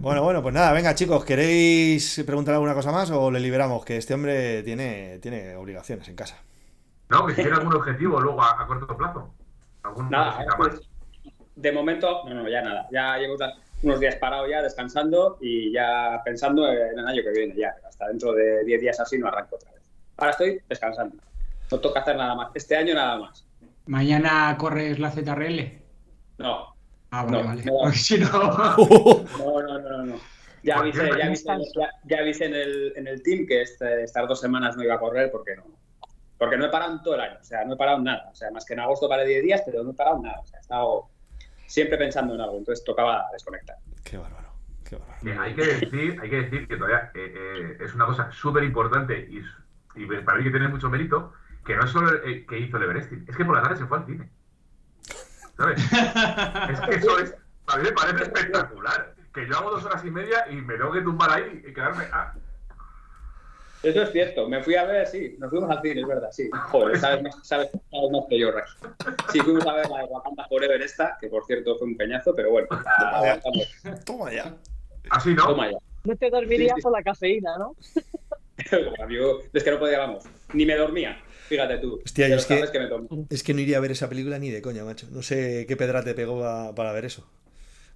Bueno, 0.00 0.22
bueno, 0.22 0.42
pues 0.42 0.54
nada, 0.54 0.72
venga 0.72 0.94
chicos, 0.94 1.24
¿queréis 1.24 2.22
preguntar 2.26 2.54
alguna 2.54 2.74
cosa 2.74 2.92
más 2.92 3.10
o 3.10 3.30
le 3.30 3.40
liberamos? 3.40 3.84
Que 3.84 3.96
este 3.96 4.12
hombre 4.14 4.62
tiene, 4.62 5.18
tiene 5.20 5.56
obligaciones 5.56 6.08
en 6.08 6.16
casa. 6.16 6.36
No, 7.08 7.26
que 7.26 7.34
si 7.34 7.42
tiene 7.42 7.56
algún 7.56 7.74
objetivo 7.74 8.20
luego 8.20 8.42
a, 8.42 8.62
a 8.62 8.66
corto 8.66 8.94
plazo. 8.96 9.34
¿Alguna 9.82 10.08
Nada, 10.10 10.46
pues, 10.56 10.74
más? 10.74 10.80
de 11.56 11.72
momento, 11.72 12.22
no, 12.28 12.34
no, 12.34 12.48
ya 12.48 12.62
nada. 12.62 12.88
Ya 12.90 13.16
llevo 13.18 13.36
unos 13.82 14.00
días 14.00 14.16
parado 14.16 14.48
ya, 14.48 14.62
descansando 14.62 15.38
y 15.40 15.72
ya 15.72 16.20
pensando 16.24 16.70
en 16.72 16.98
el 16.98 17.06
año 17.06 17.22
que 17.22 17.30
viene. 17.30 17.54
Ya, 17.56 17.74
hasta 17.86 18.08
dentro 18.08 18.32
de 18.32 18.64
10 18.64 18.80
días 18.80 19.00
así 19.00 19.18
no 19.18 19.28
arranco 19.28 19.56
otra 19.56 19.72
vez. 19.72 19.82
Ahora 20.16 20.30
estoy 20.32 20.60
descansando. 20.68 21.16
No 21.70 21.78
toca 21.80 22.00
hacer 22.00 22.16
nada 22.16 22.34
más. 22.34 22.50
Este 22.54 22.76
año 22.76 22.94
nada 22.94 23.18
más. 23.18 23.44
Mañana 23.86 24.56
corres 24.58 24.98
la 24.98 25.10
ZRL. 25.10 25.80
No, 26.38 26.74
Ah, 27.10 27.24
vale, 27.24 27.38
No, 27.42 27.48
vale. 27.48 27.64
no. 27.64 27.72
Porque 27.82 27.96
si 27.98 28.18
no. 28.18 28.28
no, 29.38 29.62
no, 29.62 29.78
no, 29.78 30.04
no. 30.04 30.16
Ya 30.62 30.74
¿Por 30.74 30.82
avisé, 30.84 31.08
ya 31.18 31.26
avisé, 31.26 31.44
ya, 31.76 31.90
ya 32.04 32.18
avisé 32.18 32.44
en, 32.46 32.54
el, 32.54 32.92
en 32.96 33.06
el 33.06 33.22
team 33.22 33.46
que 33.46 33.62
este- 33.62 34.02
estas 34.02 34.28
dos 34.28 34.40
semanas 34.40 34.76
no 34.76 34.82
iba 34.82 34.94
a 34.94 34.98
correr 34.98 35.30
porque 35.30 35.54
no. 35.56 35.64
Porque 36.38 36.56
no 36.56 36.66
he 36.66 36.70
parado 36.70 36.92
en 36.92 37.02
todo 37.02 37.14
el 37.16 37.20
año, 37.20 37.38
o 37.40 37.44
sea, 37.44 37.64
no 37.64 37.74
he 37.74 37.76
parado 37.76 37.98
en 37.98 38.04
nada. 38.04 38.28
O 38.30 38.34
sea, 38.34 38.50
más 38.50 38.64
que 38.64 38.74
en 38.74 38.80
agosto 38.80 39.08
paré 39.08 39.26
10 39.26 39.42
días, 39.42 39.62
pero 39.64 39.82
no 39.82 39.90
he 39.90 39.94
parado 39.94 40.16
en 40.16 40.22
nada. 40.22 40.40
O 40.40 40.46
sea, 40.46 40.58
he 40.58 40.62
estado 40.62 41.08
siempre 41.66 41.98
pensando 41.98 42.34
en 42.34 42.40
algo, 42.40 42.58
entonces 42.58 42.84
tocaba 42.84 43.26
desconectar. 43.32 43.76
Qué 44.04 44.16
bárbaro, 44.16 44.52
qué 44.84 44.96
bárbaro. 44.96 45.20
Que 45.20 45.32
hay 45.32 45.54
que 45.54 45.66
decir, 45.66 46.18
hay 46.22 46.30
que 46.30 46.42
decir 46.42 46.68
que 46.68 46.76
todavía 46.76 47.10
eh, 47.14 47.34
eh, 47.36 47.76
es 47.80 47.94
una 47.94 48.06
cosa 48.06 48.30
súper 48.32 48.64
importante 48.64 49.28
y, 49.28 49.42
y 50.00 50.06
para 50.06 50.38
mí 50.38 50.44
que 50.44 50.50
tiene 50.50 50.68
mucho 50.68 50.88
mérito, 50.88 51.32
que 51.64 51.76
no 51.76 51.84
es 51.84 51.90
solo 51.90 52.22
el 52.22 52.46
que 52.46 52.58
hizo 52.58 52.76
el 52.76 52.84
Everesting, 52.84 53.26
es 53.28 53.36
que 53.36 53.44
por 53.44 53.56
la 53.56 53.62
tarde 53.62 53.76
se 53.76 53.86
fue 53.86 53.98
al 53.98 54.06
cine. 54.06 54.30
¿Sabes? 55.56 55.82
Es 56.70 56.80
que 56.80 56.94
eso 56.94 57.18
es 57.18 57.34
A 57.66 57.76
mí 57.76 57.82
me 57.82 57.92
parece 57.92 58.22
espectacular. 58.22 59.14
Que 59.34 59.46
yo 59.46 59.58
hago 59.58 59.72
dos 59.72 59.84
horas 59.84 60.04
y 60.04 60.10
media 60.10 60.46
y 60.50 60.56
me 60.56 60.74
tengo 60.76 60.92
que 60.92 61.02
tumbar 61.02 61.30
ahí 61.30 61.62
y 61.66 61.72
quedarme. 61.72 62.04
Ah, 62.12 62.32
Eso 63.82 64.02
es 64.02 64.10
cierto, 64.12 64.48
me 64.48 64.62
fui 64.62 64.74
a 64.74 64.84
ver, 64.84 65.06
sí, 65.06 65.36
nos 65.38 65.50
fuimos 65.50 65.70
al 65.70 65.80
cine, 65.82 66.00
es 66.00 66.06
verdad, 66.06 66.28
sí. 66.32 66.50
Joder, 66.52 66.98
sabes 66.98 67.22
más, 67.22 67.46
sabes, 67.46 67.70
sabes 67.90 68.10
más 68.10 68.24
que 68.28 68.38
yo, 68.38 68.50
Rex. 68.50 68.76
Sí, 69.32 69.38
fuimos 69.40 69.64
a 69.66 69.72
ver 69.74 69.88
la 69.88 69.98
de 69.98 70.04
Wakanda 70.04 70.46
Forever 70.48 70.82
esta, 70.82 71.16
que 71.20 71.28
por 71.28 71.44
cierto 71.46 71.76
fue 71.78 71.86
un 71.86 71.96
peñazo, 71.96 72.34
pero 72.34 72.50
bueno, 72.50 72.66
la 72.70 73.08
aguantamos. 73.18 73.68
Toma 74.04 74.32
ya. 74.32 74.56
así 75.10 75.32
no. 75.34 75.46
Toma 75.46 75.70
ya. 75.70 75.78
No 76.04 76.16
te 76.16 76.28
dormirías 76.30 76.74
Sí, 76.74 76.80
sí. 76.80 76.82
por 76.82 76.92
la 76.92 77.02
cafeína, 77.02 77.56
¿no? 77.58 77.76
Yo, 79.08 79.38
es 79.52 79.62
que 79.64 79.70
no 79.70 79.78
podía, 79.78 79.98
vamos, 80.00 80.24
ni 80.52 80.66
me 80.66 80.74
dormía, 80.74 81.16
fíjate 81.48 81.78
tú. 81.78 82.00
Hostia, 82.04 82.28
yo 82.28 82.34
es 82.36 82.46
que- 82.46 82.54
me. 82.56 83.26
Es 83.30 83.42
que 83.44 83.54
no 83.54 83.60
iría 83.60 83.76
a 83.78 83.80
ver 83.80 83.92
esa 83.92 84.08
película 84.08 84.38
ni 84.38 84.50
de 84.50 84.60
coña, 84.60 84.84
macho. 84.84 85.06
No 85.12 85.22
sé 85.22 85.64
qué 85.68 85.76
pedra 85.76 86.02
te 86.02 86.14
pegó 86.14 86.40
pa- 86.40 86.74
para 86.74 86.92
ver 86.92 87.04
eso. 87.04 87.24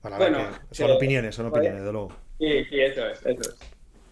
Para 0.00 0.18
ver 0.18 0.30
Bueno, 0.32 0.48
que 0.68 0.74
son 0.76 0.90
eh, 0.90 0.94
opiniones, 0.94 1.34
son 1.34 1.48
joder. 1.50 1.60
opiniones, 1.62 1.84
de 1.84 1.92
luego. 1.92 2.08
Sí, 2.38 2.64
sí, 2.70 2.80
eso 2.80 3.06
es, 3.08 3.18
eso 3.26 3.40
es. 3.40 3.56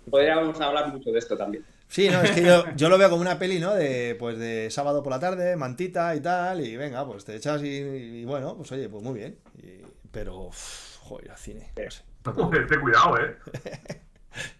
Podríamos 0.09 0.61
hablar 0.61 0.89
mucho 0.93 1.11
de 1.11 1.19
esto 1.19 1.37
también. 1.37 1.65
Sí, 1.89 2.09
no, 2.09 2.23
es 2.23 2.31
que 2.31 2.43
yo, 2.43 2.65
yo 2.77 2.89
lo 2.89 2.97
veo 2.99 3.11
como 3.11 3.23
una 3.23 3.39
peli, 3.39 3.59
¿no? 3.59 3.75
De, 3.75 4.15
pues 4.19 4.39
de 4.39 4.71
sábado 4.71 5.03
por 5.03 5.11
la 5.13 5.19
tarde, 5.19 5.57
mantita 5.57 6.15
y 6.15 6.21
tal, 6.21 6.65
y 6.65 6.77
venga, 6.77 7.05
pues 7.05 7.25
te 7.25 7.35
echas 7.35 7.63
y, 7.63 7.67
y 7.69 8.25
bueno, 8.25 8.57
pues 8.57 8.71
oye, 8.73 8.89
pues 8.89 9.03
muy 9.03 9.19
bien. 9.19 9.37
Y- 9.59 9.81
pero, 10.13 10.51
joder, 11.01 11.31
al 11.31 11.37
cine, 11.37 11.73
no 11.77 11.91
sé. 11.91 12.03
Ten 12.69 12.81
cuidado, 12.81 13.17
eh. 13.19 13.37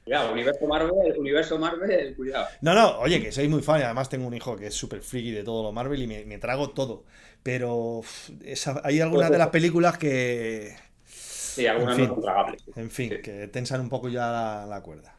Cuidado, 0.05 0.33
universo 0.33 0.67
Marvel, 0.67 0.93
universo 1.19 1.59
Marvel, 1.59 2.15
cuidado. 2.17 2.47
No, 2.61 2.75
no, 2.75 2.99
oye, 2.99 3.23
que 3.23 3.31
soy 3.31 3.47
muy 3.49 3.63
fan 3.63 3.81
y 3.81 3.85
además 3.85 4.09
tengo 4.09 4.27
un 4.27 4.35
hijo 4.35 4.57
que 4.57 4.67
es 4.67 4.75
súper 4.75 5.01
friki 5.01 5.31
de 5.31 5.45
todo 5.45 5.63
lo 5.63 5.71
Marvel 5.73 6.03
y 6.03 6.07
me, 6.09 6.25
me 6.25 6.39
trago 6.39 6.71
todo. 6.71 7.05
Pero 7.45 8.01
esa- 8.45 8.81
hay 8.85 9.01
algunas 9.01 9.31
de 9.31 9.39
las 9.39 9.49
películas 9.49 9.97
que, 9.97 10.75
Sí, 11.07 11.67
algunas 11.67 11.95
En 11.97 12.01
fin. 12.01 12.09
no 12.09 12.15
son 12.15 12.23
tragables. 12.25 12.63
en 12.77 12.91
fin, 12.91 13.11
Sí. 13.11 13.23
que 13.23 13.47
tensan 13.49 13.81
un 13.81 13.89
poco 13.89 14.09
ya 14.09 14.27
la, 14.31 14.67
la 14.69 14.81
cuerda. 14.83 15.15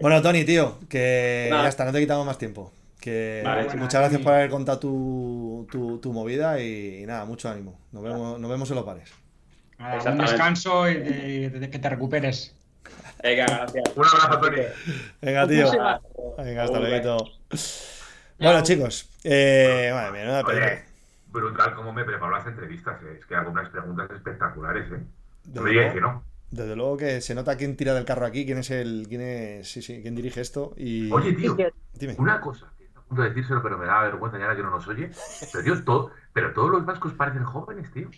Bueno, 0.00 0.22
Tony, 0.22 0.44
tío, 0.44 0.78
que 0.88 1.48
Nada. 1.50 1.64
ya 1.64 1.68
está, 1.68 1.84
no 1.84 1.92
te 1.92 2.00
quitamos 2.00 2.24
más 2.26 2.38
tiempo. 2.38 2.72
Que 3.00 3.42
Vale, 3.44 3.74
muchas 3.76 4.00
gracias 4.00 4.20
por 4.20 4.32
haber 4.34 4.50
contado 4.50 4.78
tu, 4.78 5.68
tu, 5.70 5.98
tu 5.98 6.12
movida 6.12 6.60
y, 6.60 7.04
nada, 7.06 7.24
mucho 7.24 7.48
ánimo. 7.48 7.78
Nos 7.92 8.02
vemos, 8.02 8.40
nos 8.40 8.50
vemos 8.50 8.68
en 8.70 8.76
los 8.76 8.84
pares. 8.84 9.10
Nada, 9.78 10.10
un 10.10 10.18
descanso 10.18 10.88
y 10.88 10.94
de, 10.94 11.50
de 11.50 11.70
que 11.70 11.78
te 11.78 11.88
recuperes. 11.88 12.54
Venga, 13.22 13.46
gracias. 13.46 13.84
Un 13.96 14.04
abrazo, 14.04 14.40
Tony. 14.40 14.62
Venga, 15.22 15.48
tío. 15.48 15.70
Venga, 16.38 16.64
hasta 16.64 16.80
luego. 16.80 17.30
Bueno, 18.38 18.62
chicos, 18.62 19.10
eh, 19.24 19.90
madre 19.92 20.12
mía, 20.12 20.42
no 20.42 20.48
Oye, 20.48 20.82
brutal 21.26 21.74
cómo 21.74 21.92
me 21.92 22.04
preparo 22.04 22.36
las 22.36 22.46
entrevistas. 22.46 23.02
eh. 23.02 23.16
Es 23.18 23.26
que 23.26 23.34
hago 23.34 23.50
unas 23.50 23.68
preguntas 23.70 24.08
espectaculares, 24.10 24.90
eh. 24.92 25.00
No 25.54 25.62
me 25.62 25.70
digáis 25.70 25.92
que 25.94 26.00
no. 26.00 26.22
Desde 26.50 26.76
luego 26.76 26.96
que 26.96 27.20
se 27.20 27.34
nota 27.34 27.56
quién 27.56 27.76
tira 27.76 27.94
del 27.94 28.04
carro 28.04 28.24
aquí, 28.26 28.46
quién 28.46 28.58
es 28.58 28.70
el, 28.70 29.06
quién 29.08 29.20
es, 29.20 29.70
sí, 29.70 29.82
sí, 29.82 30.00
quién 30.00 30.14
dirige 30.14 30.40
esto 30.40 30.72
y 30.76 31.10
Oye, 31.12 31.32
tío, 31.34 31.56
dime. 31.94 32.16
una 32.18 32.40
cosa, 32.40 32.72
punto 33.08 33.22
de 33.22 33.28
decírselo, 33.30 33.62
pero 33.62 33.78
me 33.78 33.86
da 33.86 34.02
vergüenza 34.02 34.38
ya 34.38 34.44
ahora 34.44 34.56
que 34.56 34.62
no 34.62 34.70
nos 34.70 34.86
oye. 34.86 35.10
Pero, 35.52 35.64
tío, 35.64 35.84
todo, 35.84 36.10
pero 36.32 36.52
todos 36.52 36.70
los 36.70 36.84
vascos 36.84 37.12
parecen 37.14 37.42
jóvenes, 37.44 37.90
tío. 37.92 38.08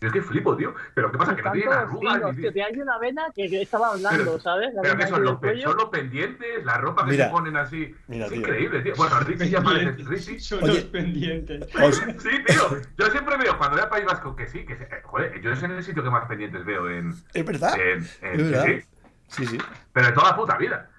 Yo 0.00 0.08
es 0.08 0.12
que 0.12 0.22
flipo, 0.22 0.56
tío. 0.56 0.74
Pero 0.94 1.12
¿qué 1.12 1.18
pasa? 1.18 1.36
Que 1.36 1.42
no 1.42 1.52
tienen 1.52 1.72
arrugas. 1.72 2.36
tío. 2.36 2.52
Te 2.52 2.62
hay 2.62 2.80
una 2.80 2.98
vena 2.98 3.26
que 3.34 3.48
que 3.48 3.62
estaba 3.62 3.88
hablando, 3.92 4.24
Pero- 4.24 4.40
¿sabes? 4.40 4.74
La 4.74 4.82
Pero 4.82 4.94
vena 4.94 5.04
que 5.04 5.10
son 5.10 5.22
los, 5.24 5.38
son 5.78 5.90
pendientes, 5.90 6.64
la 6.64 6.78
ropa 6.78 7.04
que 7.04 7.12
Mira, 7.12 7.26
se 7.26 7.30
ponen 7.30 7.56
así. 7.56 7.94
mira, 8.08 8.24
es 8.26 8.32
tío. 8.32 8.40
increíble, 8.40 8.80
tío. 8.82 8.94
Bueno, 8.96 9.20
Richie 9.20 9.50
ya 9.50 9.60
parece 9.62 9.90
Richie. 10.04 10.40
Son 10.40 10.62
Oye. 10.64 10.74
los 10.74 10.84
pendientes. 10.84 11.66
Os- 11.76 11.96
Sí, 11.96 12.30
tío. 12.46 12.80
Yo 12.98 13.06
siempre 13.10 13.36
veo, 13.36 13.56
cuando 13.58 13.76
veo 13.76 13.86
a 13.86 13.90
País 13.90 14.06
Vasco, 14.06 14.34
que 14.34 14.46
sí, 14.48 14.64
que 14.64 14.76
se- 14.76 14.84
eh, 14.84 15.00
joder, 15.04 15.40
yo 15.40 15.52
es 15.52 15.62
en 15.62 15.72
el 15.72 15.82
sitio 15.82 16.02
que 16.02 16.10
más 16.10 16.26
pendientes 16.26 16.64
veo 16.64 16.88
en. 16.90 17.12
¿Es 17.34 17.44
verdad? 17.46 17.74
en, 17.78 17.98
en- 18.22 18.40
Es 18.40 18.50
verdad. 18.50 18.64
sí, 18.64 18.80
sí, 18.80 18.86
Sí, 19.28 19.46
sí. 19.46 19.58
pero 19.92 20.08
en 20.08 20.14
toda 20.14 20.30
la 20.30 20.36
puta 20.36 20.56
vida. 20.56 20.89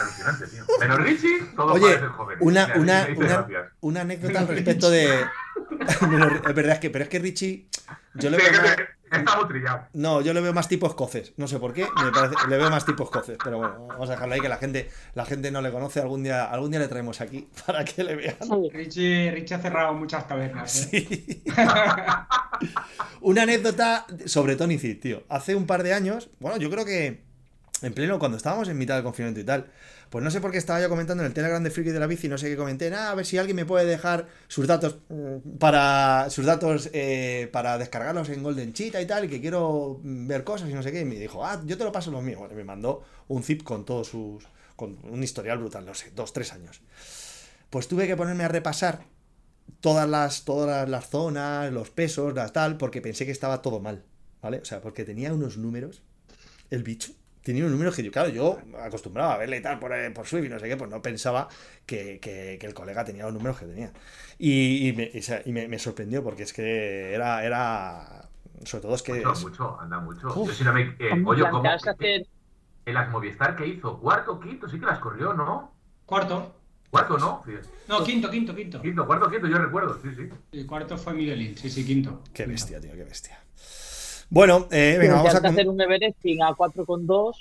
Alucinante, 0.00 0.46
tío. 0.46 0.64
Menos 0.78 0.98
Richie, 1.00 1.40
todos 1.56 1.72
Oye, 1.72 1.86
parecen 1.86 2.08
jóvenes. 2.10 2.42
una, 2.42 2.66
Mira, 2.76 3.72
una, 3.80 4.00
anécdota 4.02 4.38
al 4.40 4.48
respecto 4.48 4.90
de. 4.90 5.08
Es 5.80 6.54
verdad, 6.54 6.72
es 6.74 6.78
que, 6.78 6.90
pero 6.90 7.04
es 7.04 7.08
que 7.10 7.18
Richie. 7.18 7.68
Yo 8.14 8.28
le 8.30 8.38
Sí, 8.38 8.42
veo 8.44 8.52
que- 8.52 8.66
más- 8.68 8.76
que 8.76 9.16
está 9.18 9.36
muy 9.38 9.48
trillado. 9.48 9.86
No, 9.94 10.20
yo 10.20 10.32
le 10.34 10.40
veo 10.40 10.52
más 10.52 10.68
tipo 10.68 10.86
escoces. 10.86 11.32
No 11.36 11.48
sé 11.48 11.58
por 11.58 11.72
qué. 11.72 11.86
Me 12.04 12.10
parece, 12.12 12.34
le 12.48 12.56
veo 12.58 12.70
más 12.70 12.84
tipo 12.84 13.04
escoces. 13.04 13.38
Pero 13.42 13.58
bueno, 13.58 13.86
vamos 13.88 14.08
a 14.08 14.12
dejarlo 14.12 14.34
ahí 14.34 14.40
que 14.40 14.48
la 14.48 14.56
gente, 14.58 14.90
la 15.14 15.24
gente 15.24 15.50
no 15.50 15.62
le 15.62 15.70
conoce. 15.70 16.00
Algún 16.00 16.22
día, 16.22 16.44
algún 16.44 16.70
día 16.70 16.80
le 16.80 16.88
traemos 16.88 17.20
aquí 17.20 17.48
para 17.66 17.84
que 17.84 18.04
le 18.04 18.14
vean. 18.16 18.36
Richie, 18.72 19.30
Richie 19.32 19.54
ha 19.54 19.58
cerrado 19.60 19.94
muchas 19.94 20.26
tabernas. 20.28 20.88
¿eh? 20.92 21.06
Sí. 21.08 21.42
Una 23.20 23.42
anécdota 23.42 24.06
sobre 24.26 24.56
Tony 24.56 24.78
Cid, 24.78 25.00
tío. 25.00 25.22
Hace 25.28 25.54
un 25.54 25.66
par 25.66 25.82
de 25.82 25.94
años, 25.94 26.30
bueno, 26.40 26.56
yo 26.58 26.70
creo 26.70 26.84
que 26.84 27.22
en 27.82 27.94
pleno, 27.94 28.18
cuando 28.18 28.36
estábamos 28.36 28.68
en 28.68 28.78
mitad 28.78 28.94
del 28.94 29.04
confinamiento 29.04 29.40
y 29.40 29.44
tal, 29.44 29.70
pues 30.10 30.24
no 30.24 30.30
sé 30.30 30.40
por 30.40 30.50
qué 30.50 30.58
estaba 30.58 30.80
yo 30.80 30.88
comentando 30.88 31.22
en 31.22 31.28
el 31.28 31.34
Telegram 31.34 31.62
de 31.62 31.70
Friki 31.70 31.90
de 31.90 32.00
la 32.00 32.06
Bici, 32.06 32.28
no 32.28 32.36
sé 32.36 32.48
qué 32.48 32.56
comenté, 32.56 32.90
nada, 32.90 33.12
a 33.12 33.14
ver 33.14 33.24
si 33.24 33.38
alguien 33.38 33.56
me 33.56 33.64
puede 33.64 33.86
dejar 33.86 34.26
sus 34.48 34.66
datos 34.66 34.98
mm, 35.08 35.58
para 35.58 36.28
sus 36.30 36.44
datos 36.46 36.90
eh, 36.92 37.48
para 37.52 37.78
descargarlos 37.78 38.28
en 38.28 38.42
Golden 38.42 38.72
Cheetah 38.72 39.00
y 39.00 39.06
tal, 39.06 39.24
y 39.24 39.28
que 39.28 39.40
quiero 39.40 40.00
ver 40.02 40.44
cosas 40.44 40.68
y 40.68 40.74
no 40.74 40.82
sé 40.82 40.92
qué, 40.92 41.00
y 41.00 41.04
me 41.04 41.14
dijo, 41.14 41.44
ah, 41.46 41.62
yo 41.64 41.78
te 41.78 41.84
lo 41.84 41.92
paso 41.92 42.10
los 42.10 42.22
míos. 42.22 42.38
Bueno, 42.40 42.54
me 42.54 42.64
mandó 42.64 43.02
un 43.28 43.42
zip 43.42 43.62
con 43.62 43.84
todos 43.84 44.08
sus, 44.08 44.44
con 44.76 44.98
un 45.04 45.22
historial 45.22 45.58
brutal, 45.58 45.86
no 45.86 45.94
sé, 45.94 46.10
dos, 46.14 46.32
tres 46.32 46.52
años. 46.52 46.80
Pues 47.70 47.86
tuve 47.86 48.06
que 48.06 48.16
ponerme 48.16 48.44
a 48.44 48.48
repasar 48.48 49.04
todas 49.80 50.08
las, 50.08 50.44
todas 50.44 50.88
las 50.88 51.08
zonas, 51.08 51.72
los 51.72 51.90
pesos, 51.90 52.34
las 52.34 52.52
tal, 52.52 52.76
porque 52.76 53.00
pensé 53.00 53.26
que 53.26 53.32
estaba 53.32 53.62
todo 53.62 53.78
mal, 53.78 54.02
¿vale? 54.42 54.58
O 54.58 54.64
sea, 54.64 54.80
porque 54.80 55.04
tenía 55.04 55.32
unos 55.32 55.56
números, 55.56 56.02
el 56.70 56.82
bicho, 56.82 57.12
tenía 57.42 57.62
unos 57.62 57.72
números 57.72 57.96
que 57.96 58.02
yo, 58.02 58.10
claro, 58.10 58.28
yo 58.28 58.58
acostumbraba 58.80 59.34
a 59.34 59.38
verle 59.38 59.58
y 59.58 59.62
tal 59.62 59.78
por, 59.78 59.92
eh, 59.94 60.10
por 60.10 60.26
Swift 60.26 60.44
y 60.44 60.48
no 60.48 60.58
sé 60.58 60.68
qué, 60.68 60.76
pues 60.76 60.90
no 60.90 61.00
pensaba 61.02 61.48
que, 61.86 62.18
que- 62.20 62.56
que 62.60 62.66
el 62.66 62.74
colega 62.74 63.04
tenía 63.04 63.24
los 63.24 63.32
números 63.34 63.58
que 63.58 63.66
tenía. 63.66 63.92
Y, 64.38 64.88
y 64.88 64.92
me, 64.92 65.10
y 65.12 65.22
se- 65.22 65.42
y 65.44 65.52
me- 65.52 65.68
me 65.68 65.78
sorprendió 65.78 66.22
porque 66.22 66.42
es 66.44 66.52
que 66.52 67.12
era, 67.14 67.44
era, 67.44 68.28
sobre 68.64 68.82
todo 68.82 68.94
es 68.94 69.02
que... 69.02 69.12
Mucho, 69.14 69.32
es- 69.32 69.42
mucho, 69.42 69.80
anda 69.80 70.00
mucho. 70.00 70.28
Uf. 70.34 70.48
Yo 70.48 70.54
si 70.54 70.64
no 70.64 70.72
me. 70.72 70.82
Eh, 70.98 71.22
oye, 71.26 71.42
¿cómo? 71.50 71.68
hacer- 71.70 72.26
En 72.86 72.94
las 72.94 73.10
Movistar 73.10 73.54
que 73.56 73.66
hizo, 73.66 73.98
cuarto, 74.00 74.40
quinto, 74.40 74.68
sí 74.68 74.80
que 74.80 74.86
las 74.86 74.98
corrió, 74.98 75.32
¿no? 75.34 75.72
Cuarto. 76.06 76.56
Cuarto, 76.90 77.18
¿no? 77.18 77.42
Sí. 77.46 77.52
No, 77.88 78.02
quinto, 78.02 78.28
quinto, 78.30 78.54
quinto. 78.54 78.82
Quinto, 78.82 79.06
cuarto, 79.06 79.30
quinto, 79.30 79.46
yo 79.46 79.58
recuerdo, 79.58 79.96
sí, 80.02 80.08
sí. 80.16 80.28
El 80.50 80.66
cuarto 80.66 80.98
fue 80.98 81.12
Miguelín, 81.14 81.56
sí, 81.56 81.70
sí, 81.70 81.84
quinto. 81.86 82.24
Qué 82.32 82.46
bestia, 82.46 82.80
tío, 82.80 82.92
qué 82.94 83.04
bestia. 83.04 83.38
Bueno, 84.30 84.68
eh, 84.70 84.96
venga, 84.98 85.14
vamos 85.16 85.34
a... 85.34 85.38
hacer 85.48 85.68
un 85.68 85.80
Everesting 85.80 86.42
a 86.42 86.50
4,2, 86.50 87.34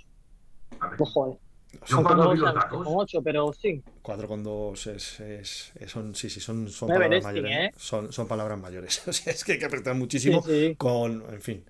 A 0.80 0.88
ver. 0.89 0.97
pues 0.97 1.10
joder. 1.12 1.38
Yo 1.86 2.02
cuando 2.04 2.32
vi 2.32 2.39
4,2 2.39 2.41
los 2.41 2.49
a 2.49 2.54
datos, 2.54 2.88
8, 2.89 3.21
pero 3.23 3.54
sí. 3.54 3.84
4,2 4.02 4.88
es, 4.95 5.19
es, 5.19 5.71
es- 5.80 5.91
son, 5.91 6.15
sí, 6.15 6.30
sí, 6.30 6.39
son, 6.39 6.67
son 6.69 6.89
No 6.89 6.95
palabras 6.95 7.23
mayores. 7.23 7.52
¿eh? 7.56 7.71
Son, 7.78 8.12
son 8.12 8.28
palabras 8.28 8.60
mayores. 8.60 9.04
O 9.08 9.13
sea, 9.13 9.32
es 9.34 9.43
que 9.43 9.52
hay 9.54 9.60
que 9.60 9.65
apretar 9.65 9.93
Sí, 9.93 9.99
muchísimo 9.99 10.41
sí. 10.43 10.73
con, 10.78 11.23
en 11.32 11.41
fin. 11.41 11.63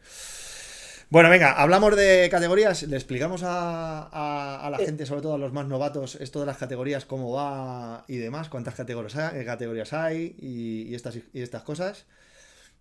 Bueno, 1.10 1.30
venga, 1.30 1.52
hablamos 1.54 1.96
de 1.98 2.30
categorías. 2.32 2.84
Le 2.84 2.96
explicamos 2.96 3.44
a, 3.44 4.04
a- 4.04 4.66
a 4.66 4.70
la 4.70 4.78
Eh. 4.78 4.86
gente, 4.86 5.06
sobre 5.06 5.22
todo 5.22 5.34
a 5.34 5.38
los 5.38 5.52
más 5.52 5.68
novatos, 5.68 6.16
esto 6.16 6.40
de 6.40 6.46
las 6.46 6.58
categorías, 6.58 7.04
cómo 7.06 7.34
va 7.34 8.06
y 8.08 8.18
demás, 8.18 8.48
cuántas 8.48 8.76
categorías 8.76 9.18
hay, 9.18 9.44
categorías 9.44 9.92
hay 9.92 10.34
y, 10.40 10.84
y 10.84 10.96
estas, 10.96 11.18
y 11.34 11.42
estas 11.42 11.64
cosas. 11.64 12.06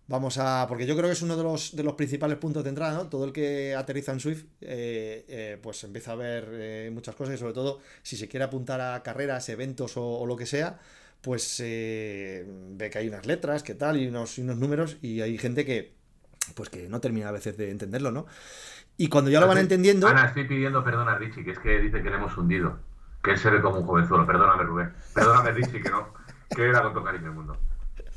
Vamos 0.09 0.39
a. 0.39 0.65
Porque 0.67 0.87
yo 0.87 0.95
creo 0.95 1.05
que 1.05 1.13
es 1.13 1.21
uno 1.21 1.37
de 1.37 1.43
los, 1.43 1.75
de 1.75 1.83
los 1.83 1.93
principales 1.93 2.39
puntos 2.39 2.63
de 2.63 2.69
entrada, 2.69 2.95
¿no? 2.95 3.07
Todo 3.09 3.25
el 3.25 3.31
que 3.31 3.75
aterriza 3.75 4.11
en 4.11 4.19
Swift, 4.19 4.45
eh, 4.59 5.23
eh, 5.27 5.59
pues 5.61 5.83
empieza 5.83 6.13
a 6.13 6.15
ver 6.15 6.49
eh, 6.51 6.89
muchas 6.91 7.13
cosas 7.15 7.35
y 7.35 7.37
sobre 7.37 7.53
todo 7.53 7.79
si 8.01 8.17
se 8.17 8.27
quiere 8.27 8.43
apuntar 8.43 8.81
a 8.81 9.03
carreras, 9.03 9.47
eventos 9.49 9.97
o, 9.97 10.03
o 10.03 10.25
lo 10.25 10.35
que 10.35 10.47
sea, 10.47 10.79
pues 11.21 11.61
eh, 11.63 12.43
ve 12.71 12.89
que 12.89 12.97
hay 12.97 13.07
unas 13.07 13.27
letras, 13.27 13.61
que 13.61 13.75
tal, 13.75 13.97
y 13.97 14.07
unos, 14.07 14.39
y 14.39 14.41
unos 14.41 14.57
números, 14.57 14.97
y 15.03 15.21
hay 15.21 15.37
gente 15.37 15.63
que, 15.63 15.93
pues 16.55 16.69
que 16.69 16.89
no 16.89 16.99
termina 16.99 17.29
a 17.29 17.31
veces 17.31 17.55
de 17.55 17.69
entenderlo, 17.69 18.11
¿no? 18.11 18.25
Y 18.97 19.09
cuando 19.09 19.29
ya 19.29 19.39
lo 19.39 19.47
van 19.47 19.59
entendiendo. 19.59 20.07
Ana, 20.07 20.25
estoy 20.25 20.47
pidiendo 20.47 20.83
perdón 20.83 21.07
a 21.07 21.19
Richie, 21.19 21.43
que 21.43 21.51
es 21.51 21.59
que 21.59 21.79
dice 21.79 22.01
que 22.01 22.09
le 22.09 22.15
hemos 22.15 22.35
hundido. 22.35 22.79
Que 23.23 23.31
él 23.31 23.37
se 23.37 23.51
ve 23.51 23.61
como 23.61 23.77
un 23.77 23.85
jovenzuelo. 23.85 24.25
Perdóname, 24.25 24.63
Rubén. 24.63 24.91
Perdóname, 25.13 25.51
Richie, 25.51 25.81
que 25.81 25.89
no. 25.89 26.13
Que 26.53 26.67
era 26.67 26.81
con 26.81 26.93
todo 26.93 27.03
cariño 27.03 27.27
el 27.27 27.33
mundo. 27.33 27.57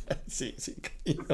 Sí, 0.27 0.55
sí, 0.59 0.77
cariño. 0.81 1.27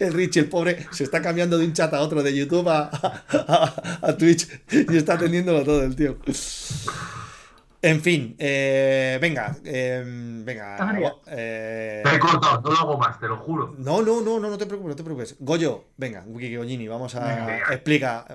El 0.00 0.12
Richie, 0.12 0.40
el 0.40 0.48
pobre, 0.48 0.86
se 0.90 1.04
está 1.04 1.20
cambiando 1.22 1.58
de 1.58 1.64
un 1.66 1.72
chat 1.72 1.92
a 1.94 2.00
otro, 2.00 2.22
de 2.22 2.34
YouTube 2.36 2.68
a, 2.68 2.90
a- 2.92 3.98
a 4.02 4.16
Twitch, 4.16 4.48
y 4.70 4.96
está 4.96 5.14
atendiéndolo 5.14 5.62
todo 5.64 5.82
el 5.84 5.94
tío. 5.94 6.18
En 7.82 8.00
fin, 8.00 8.34
eh, 8.38 9.18
venga, 9.20 9.54
eh, 9.64 10.02
venga. 10.44 10.76
Eh, 11.28 12.02
Te 12.04 12.16
he 12.16 12.18
cortado, 12.18 12.60
no 12.62 12.70
lo 12.70 12.76
hago 12.78 12.98
más, 12.98 13.20
te 13.20 13.28
lo 13.28 13.36
juro. 13.36 13.74
no, 13.78 14.02
no, 14.02 14.20
no, 14.22 14.40
no, 14.40 14.50
no 14.50 14.58
te 14.58 14.66
preocupes, 14.66 14.88
no 14.90 14.96
te 14.96 15.04
preocupes. 15.04 15.36
Goyo, 15.38 15.84
venga, 15.96 16.24
Wiki 16.26 16.56
vamos 16.88 17.14
a. 17.14 17.20
Venga. 17.28 17.58
Explica. 17.70 18.26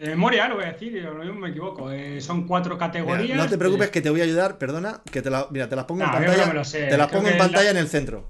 Memoria 0.00 0.48
lo 0.48 0.56
voy 0.56 0.64
a 0.64 0.72
decir, 0.72 0.92
mismo 1.24 1.34
me 1.40 1.50
equivoco. 1.50 1.90
Eh, 1.90 2.20
son 2.20 2.46
cuatro 2.46 2.74
Mira, 2.76 2.86
categorías. 2.86 3.36
no 3.36 3.48
te 3.48 3.58
preocupes 3.58 3.88
eh, 3.88 3.90
que 3.90 4.00
te 4.00 4.10
voy 4.10 4.20
a 4.20 4.24
ayudar, 4.24 4.58
perdona, 4.58 5.02
que 5.10 5.22
te 5.22 5.30
la, 5.30 5.48
mira, 5.50 5.68
te 5.68 5.76
las 5.76 5.84
pongo 5.84 6.02
en 6.04 6.10
No, 6.10 6.14
yo 6.14 6.20
no 6.20 6.26
pantalla. 6.26 6.46
me 6.48 6.54
lo 6.54 6.64
sé, 6.64 6.86
Te 6.86 6.96
las 6.96 7.08
creo 7.08 7.20
pongo 7.20 7.30
en 7.32 7.38
pantalla 7.38 7.64
la- 7.64 7.70
en 7.70 7.76
el 7.76 7.88
centro. 7.88 8.28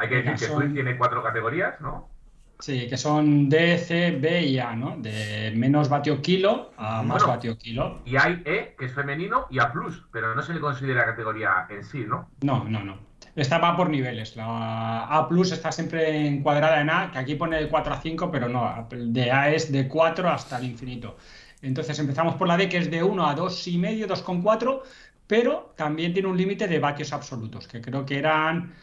Hay 0.00 0.08
que 0.08 0.16
decir 0.16 0.32
que 0.32 0.38
son- 0.46 0.62
Swift 0.62 0.74
tiene 0.74 0.96
cuatro 0.96 1.22
categorías, 1.22 1.80
¿no? 1.80 2.08
Sí, 2.58 2.88
que 2.88 2.96
son 2.98 3.48
D, 3.48 3.78
C, 3.78 4.10
B 4.20 4.42
y 4.42 4.58
A, 4.58 4.74
¿no? 4.76 4.96
De 4.98 5.52
menos 5.56 5.88
vatio 5.88 6.20
kilo 6.20 6.72
a 6.76 7.02
más 7.02 7.18
Bueno. 7.22 7.28
vatio 7.28 7.56
kilo. 7.56 8.02
Y 8.04 8.16
hay 8.16 8.42
E, 8.44 8.74
que 8.78 8.84
es 8.86 8.92
femenino, 8.92 9.46
y 9.50 9.58
A+, 9.58 9.72
pero 10.12 10.34
no 10.34 10.42
se 10.42 10.52
le 10.52 10.60
considera 10.60 11.06
categoría 11.06 11.66
en 11.70 11.82
sí, 11.84 12.04
¿no? 12.06 12.28
No, 12.42 12.64
no, 12.64 12.84
no. 12.84 12.98
Esta 13.34 13.58
va 13.58 13.76
por 13.76 13.88
niveles. 13.88 14.36
La 14.36 15.06
A 15.06 15.26
Plus 15.28 15.52
está 15.52 15.72
siempre 15.72 16.26
encuadrada 16.26 16.80
en 16.82 16.90
A, 16.90 17.10
que 17.12 17.18
aquí 17.18 17.34
pone 17.36 17.56
de 17.62 17.68
4 17.68 17.94
a 17.94 18.00
5, 18.00 18.30
pero 18.30 18.48
no, 18.48 18.88
de 18.90 19.30
A 19.32 19.50
es 19.50 19.70
de 19.72 19.88
4 19.88 20.28
hasta 20.28 20.58
el 20.58 20.64
infinito. 20.64 21.16
Entonces 21.62 21.98
empezamos 21.98 22.34
por 22.34 22.46
la 22.48 22.56
D, 22.58 22.68
que 22.68 22.78
es 22.78 22.90
de 22.90 23.02
1 23.02 23.26
a 23.26 23.34
2,5, 23.34 24.06
2,4, 24.06 24.82
pero 25.26 25.72
también 25.76 26.12
tiene 26.12 26.28
un 26.28 26.36
límite 26.36 26.66
de 26.68 26.78
vatios 26.78 27.12
absolutos, 27.12 27.68
que 27.68 27.80
creo 27.80 28.04
que 28.04 28.18
eran 28.18 28.74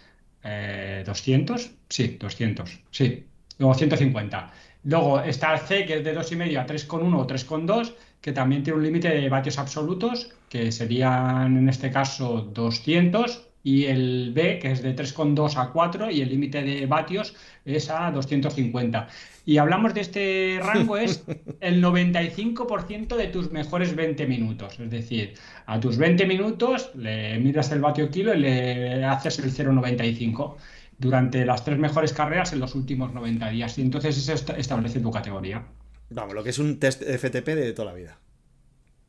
eh, 0.44 1.04
200. 1.06 1.72
Sí, 1.90 2.18
200. 2.20 2.80
Sí, 2.92 3.26
luego 3.58 3.74
150. 3.74 4.54
Luego 4.84 5.22
está 5.22 5.54
el 5.54 5.60
C, 5.60 5.86
que 5.86 5.98
es 5.98 6.04
de 6.04 6.16
2,5 6.16 6.58
a 6.58 6.66
3,1 6.66 7.20
o 7.20 7.28
3,2, 7.28 7.94
que 8.22 8.32
también 8.32 8.64
tiene 8.64 8.78
un 8.78 8.86
límite 8.86 9.10
de 9.10 9.30
vatios 9.30 9.58
absolutos, 9.60 10.34
que 10.50 10.72
serían 10.72 11.58
en 11.58 11.70
este 11.70 11.92
caso 11.92 12.42
200, 12.54 13.48
y 13.72 13.86
el 13.86 14.32
B, 14.34 14.60
que 14.60 14.72
es 14.72 14.82
de 14.82 14.96
3,2 14.96 15.58
a 15.58 15.72
4, 15.74 16.10
y 16.10 16.22
el 16.22 16.30
límite 16.30 16.62
de 16.64 16.86
vatios 16.86 17.36
es 17.66 17.90
a 17.90 18.12
250. 18.12 19.08
Y 19.46 19.58
hablamos 19.58 19.94
de 19.94 20.02
este 20.02 20.60
rango, 20.64 20.96
es 20.98 21.24
el 21.60 21.84
95% 21.84 23.16
de 23.18 23.28
tus 23.28 23.52
mejores 23.52 23.94
20 23.94 24.26
minutos. 24.26 24.80
Es 24.80 24.90
decir, 24.90 25.34
a 25.66 25.80
tus 25.82 25.98
20 25.98 26.26
minutos 26.26 26.92
le 26.96 27.40
miras 27.40 27.70
el 27.72 27.82
vatio 27.82 28.10
kilo 28.10 28.34
y 28.34 28.40
le 28.40 29.04
haces 29.04 29.40
el 29.40 29.52
0,95 29.52 30.56
durante 30.98 31.46
las 31.46 31.64
tres 31.66 31.78
mejores 31.78 32.14
carreras 32.14 32.54
en 32.54 32.60
los 32.60 32.74
últimos 32.74 33.14
90 33.14 33.50
días. 33.50 33.78
Y 33.78 33.82
entonces 33.82 34.18
eso 34.18 34.34
est- 34.34 34.50
establece 34.58 35.00
tu 35.02 35.12
categoría. 35.12 35.64
Vamos, 36.10 36.34
lo 36.34 36.44
que 36.44 36.52
es 36.52 36.60
un 36.60 36.80
test 36.80 37.04
FTP 37.04 37.48
de 37.56 37.74
toda 37.74 37.92
la 37.92 37.98
vida. 37.98 38.18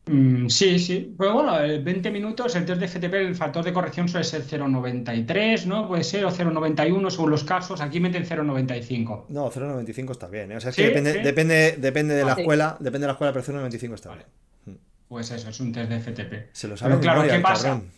Mm, 0.08 0.48
sí, 0.48 0.78
sí. 0.78 1.14
Pero 1.18 1.34
bueno, 1.34 1.58
el 1.60 1.82
20 1.82 2.10
minutos, 2.10 2.54
el 2.56 2.64
test 2.64 2.80
de 2.80 2.88
FTP, 2.88 3.14
el 3.14 3.34
factor 3.36 3.64
de 3.64 3.72
corrección 3.72 4.08
suele 4.08 4.24
ser 4.24 4.42
0,93, 4.42 5.66
¿no? 5.66 5.86
Puede 5.86 6.04
ser, 6.04 6.24
o 6.24 6.30
0,91 6.30 7.10
según 7.10 7.30
los 7.30 7.44
casos. 7.44 7.80
Aquí 7.80 8.00
meten 8.00 8.24
0,95. 8.24 9.26
No, 9.28 9.50
0,95 9.50 10.10
está 10.12 10.26
bien. 10.28 10.52
¿eh? 10.52 10.56
O 10.56 10.60
sea, 10.60 10.70
es 10.70 10.76
Sí, 10.76 10.82
que 10.82 10.88
depende, 10.88 11.12
sí. 11.12 11.18
depende, 11.20 11.76
depende 11.78 12.14
de 12.14 12.24
la 12.24 12.34
sí. 12.34 12.40
escuela, 12.40 12.76
depende 12.80 13.00
de 13.00 13.06
la 13.08 13.12
escuela, 13.12 13.32
pero 13.32 13.44
0,95 13.44 13.94
está 13.94 14.08
Vale. 14.10 14.24
bien. 14.66 14.78
Pues 15.08 15.30
eso, 15.30 15.48
es 15.48 15.60
un 15.60 15.72
test 15.72 15.90
de 15.90 16.00
FTP. 16.00 16.48
Se 16.52 16.68
lo 16.68 16.76
sabe 16.76 16.90
Pero 16.92 17.00
claro, 17.02 17.18
memoria, 17.20 17.32
¿qué 17.32 17.36
el 17.36 17.42
pasa? 17.42 17.68
cabrón. 17.68 17.90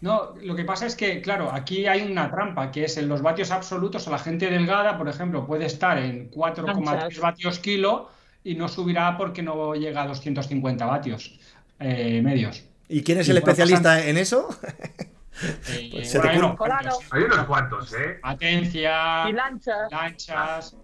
No, 0.00 0.34
lo 0.42 0.54
que 0.54 0.64
pasa 0.64 0.86
es 0.86 0.94
que, 0.94 1.20
claro, 1.20 1.50
aquí 1.52 1.86
hay 1.86 2.02
una 2.10 2.30
trampa, 2.30 2.70
que 2.70 2.84
es 2.84 2.96
en 2.98 3.08
los 3.08 3.20
vatios 3.20 3.50
absolutos, 3.50 4.06
a 4.06 4.10
la 4.12 4.18
gente 4.18 4.48
delgada, 4.48 4.96
por 4.96 5.08
ejemplo, 5.08 5.44
puede 5.44 5.66
estar 5.66 5.98
en 5.98 6.30
4,3 6.30 6.88
Anchas. 7.04 7.20
vatios 7.20 7.58
kilo 7.58 8.08
y 8.50 8.54
no 8.56 8.68
subirá 8.68 9.16
porque 9.16 9.42
no 9.42 9.74
llega 9.74 10.02
a 10.02 10.06
250 10.06 10.86
vatios 10.86 11.38
eh, 11.78 12.20
medios. 12.22 12.64
¿Y 12.88 13.02
quién 13.02 13.18
es 13.18 13.28
Y 13.28 13.30
el 13.30 13.36
especialista 13.38 14.04
en 14.06 14.16
eso? 14.18 14.48
Eh, 15.66 15.88
Pues 15.90 16.10
se 16.10 16.18
bueno, 16.18 16.20
te 16.20 16.28
hay 16.28 16.36
unos 16.38 16.56
cuantos. 16.56 16.98
Hay 17.10 17.22
unos 17.22 17.44
cuantos, 17.46 17.92
¿eh? 17.94 18.18
Atencia, 18.22 19.28
Y 19.28 19.32
lanchas. 19.32 19.90
lanchas. 19.90 20.76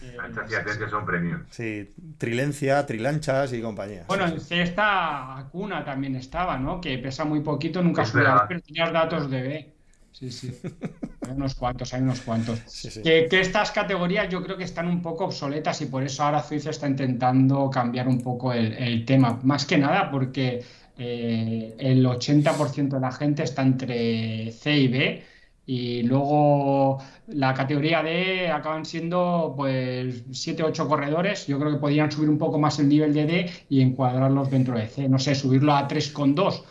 eh, 0.00 0.16
Anchas 0.18 0.50
y 0.50 0.54
atencias 0.54 0.90
son 0.90 1.04
premios. 1.06 1.42
Sí, 1.50 1.94
Trilencia, 2.18 2.86
Trilanchas 2.86 3.52
y 3.52 3.60
compañía. 3.62 4.04
Bueno, 4.08 4.26
Sí, 4.28 4.34
en 4.34 4.40
sí. 4.40 4.46
cesta 4.46 5.36
Acuna 5.38 5.84
también 5.84 6.16
estaba, 6.16 6.58
¿no? 6.58 6.80
Que 6.80 6.98
pesa 6.98 7.24
muy 7.24 7.40
poquito, 7.40 7.82
nunca 7.82 8.02
Es 8.02 8.08
subía, 8.10 8.30
verdad. 8.30 8.44
pero 8.48 8.60
tenías 8.62 8.92
datos 8.92 9.30
de 9.30 9.42
B. 9.42 9.75
Sí, 10.18 10.30
sí. 10.30 10.50
Hay 11.26 11.32
unos 11.32 11.54
cuantos, 11.54 11.92
hay 11.92 12.02
unos 12.02 12.20
cuantos. 12.20 12.60
Sí, 12.66 12.88
sí. 12.88 13.02
Que, 13.02 13.26
que 13.28 13.40
estas 13.40 13.70
categorías 13.72 14.28
yo 14.30 14.42
creo 14.42 14.56
que 14.56 14.64
están 14.64 14.86
un 14.86 15.02
poco 15.02 15.24
obsoletas 15.24 15.82
y 15.82 15.86
por 15.86 16.04
eso 16.04 16.22
ahora 16.22 16.42
Suiza 16.42 16.70
está 16.70 16.86
intentando 16.86 17.68
cambiar 17.68 18.08
un 18.08 18.22
poco 18.22 18.52
el, 18.52 18.72
el 18.74 19.04
tema. 19.04 19.38
Más 19.42 19.66
que 19.66 19.76
nada 19.76 20.10
porque 20.10 20.64
eh, 20.96 21.74
el 21.78 22.06
80% 22.06 22.88
de 22.94 23.00
la 23.00 23.12
gente 23.12 23.42
está 23.42 23.62
entre 23.62 24.52
C 24.52 24.76
y 24.78 24.88
B 24.88 25.24
y 25.66 26.02
luego 26.04 26.98
la 27.26 27.52
categoría 27.52 28.02
D 28.02 28.48
acaban 28.48 28.86
siendo 28.86 29.52
pues 29.56 30.22
7 30.30 30.62
8 30.62 30.88
corredores. 30.88 31.46
Yo 31.46 31.58
creo 31.58 31.72
que 31.72 31.78
podrían 31.78 32.10
subir 32.10 32.30
un 32.30 32.38
poco 32.38 32.58
más 32.58 32.78
el 32.78 32.88
nivel 32.88 33.12
de 33.12 33.26
D 33.26 33.50
y 33.68 33.82
encuadrarlos 33.82 34.50
dentro 34.50 34.78
de 34.78 34.86
C. 34.86 35.08
No 35.08 35.18
sé, 35.18 35.34
subirlo 35.34 35.74
a 35.74 35.86
3,2 35.88 36.62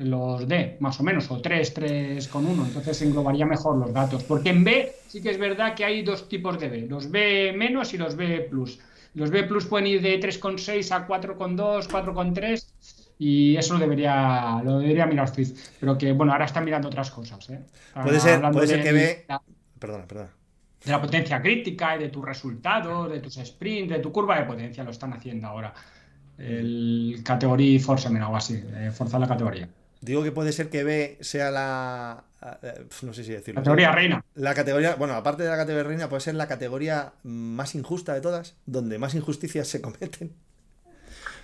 los 0.00 0.48
D, 0.48 0.76
más 0.80 0.98
o 0.98 1.02
menos, 1.02 1.30
o 1.30 1.40
3, 1.40 1.74
3,1. 1.76 2.66
Entonces 2.66 3.02
englobaría 3.02 3.44
mejor 3.46 3.76
los 3.76 3.92
datos. 3.92 4.22
Porque 4.24 4.50
en 4.50 4.64
B 4.64 4.92
sí 5.08 5.20
que 5.22 5.30
es 5.30 5.38
verdad 5.38 5.74
que 5.74 5.84
hay 5.84 6.02
dos 6.02 6.28
tipos 6.28 6.58
de 6.58 6.68
B, 6.68 6.86
los 6.88 7.10
B 7.10 7.52
menos 7.56 7.92
y 7.94 7.98
los 7.98 8.16
B 8.16 8.46
plus. 8.50 8.78
Los 9.14 9.30
B 9.30 9.42
plus 9.44 9.66
pueden 9.66 9.86
ir 9.88 10.00
de 10.02 10.18
3,6 10.20 10.90
a 10.92 11.06
4,2, 11.06 11.88
4,3 11.88 12.66
y 13.18 13.56
eso 13.56 13.74
lo 13.74 13.80
debería, 13.80 14.60
lo 14.64 14.78
debería 14.78 15.04
mirar 15.06 15.28
Fizz. 15.34 15.72
Pero 15.80 15.98
que, 15.98 16.12
bueno, 16.12 16.32
ahora 16.32 16.46
están 16.46 16.64
mirando 16.64 16.88
otras 16.88 17.10
cosas. 17.10 17.50
¿eh? 17.50 17.60
Puede 18.02 18.20
ser- 18.20 18.40
puede 18.52 18.82
que 18.82 18.92
B- 18.92 19.24
la- 19.28 19.42
Perdona, 19.78 20.06
perdona. 20.06 20.30
de 20.84 20.90
la 20.92 21.00
potencia 21.02 21.42
crítica 21.42 21.96
y 21.96 21.98
de 22.00 22.08
tus 22.08 22.24
resultados, 22.24 23.10
de 23.10 23.20
tus 23.20 23.34
sprints, 23.34 23.92
de 23.92 23.98
tu 23.98 24.10
curva 24.12 24.38
de 24.38 24.44
potencia, 24.46 24.82
lo 24.84 24.90
están 24.92 25.12
haciendo 25.12 25.46
ahora. 25.48 25.74
El 26.38 27.20
categoría 27.22 27.78
Forceman 27.80 28.22
o 28.22 28.26
algo 28.26 28.36
así, 28.38 28.54
eh, 28.74 28.90
forzar 28.94 29.20
la 29.20 29.28
categoría. 29.28 29.68
Digo 30.00 30.22
que 30.22 30.32
puede 30.32 30.52
ser 30.52 30.70
que 30.70 30.82
B 30.84 31.18
sea 31.20 31.50
la. 31.50 32.24
eh, 32.62 32.86
No 33.02 33.12
sé 33.12 33.22
si 33.24 33.32
decirlo. 33.32 33.60
Categoría 33.60 33.92
reina. 33.92 34.24
La 34.34 34.54
categoría, 34.54 34.94
bueno, 34.96 35.14
aparte 35.14 35.42
de 35.42 35.50
la 35.50 35.56
categoría 35.56 35.88
reina, 35.88 36.08
puede 36.08 36.20
ser 36.20 36.34
la 36.36 36.48
categoría 36.48 37.12
más 37.22 37.74
injusta 37.74 38.14
de 38.14 38.20
todas, 38.20 38.56
donde 38.66 38.98
más 38.98 39.14
injusticias 39.14 39.68
se 39.68 39.80
cometen. 39.82 40.32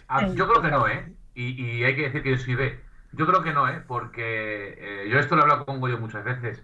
Ah, 0.09 0.27
yo 0.29 0.49
creo 0.49 0.63
que 0.63 0.71
no, 0.71 0.89
¿eh? 0.89 1.13
Y, 1.35 1.61
y 1.63 1.85
hay 1.85 1.97
que 1.97 2.03
decir 2.03 2.23
que 2.23 2.31
yo 2.31 2.39
soy 2.39 2.55
B. 2.55 2.79
Yo 3.13 3.27
creo 3.27 3.43
que 3.43 3.53
no, 3.53 3.69
¿eh? 3.69 3.83
Porque 3.87 4.77
eh, 4.79 5.09
yo 5.11 5.19
esto 5.19 5.35
lo 5.37 5.43
he 5.43 5.45
hablado 5.45 5.67
con 5.67 5.81
Goyo 5.81 5.99
muchas 5.99 6.25
veces. 6.25 6.63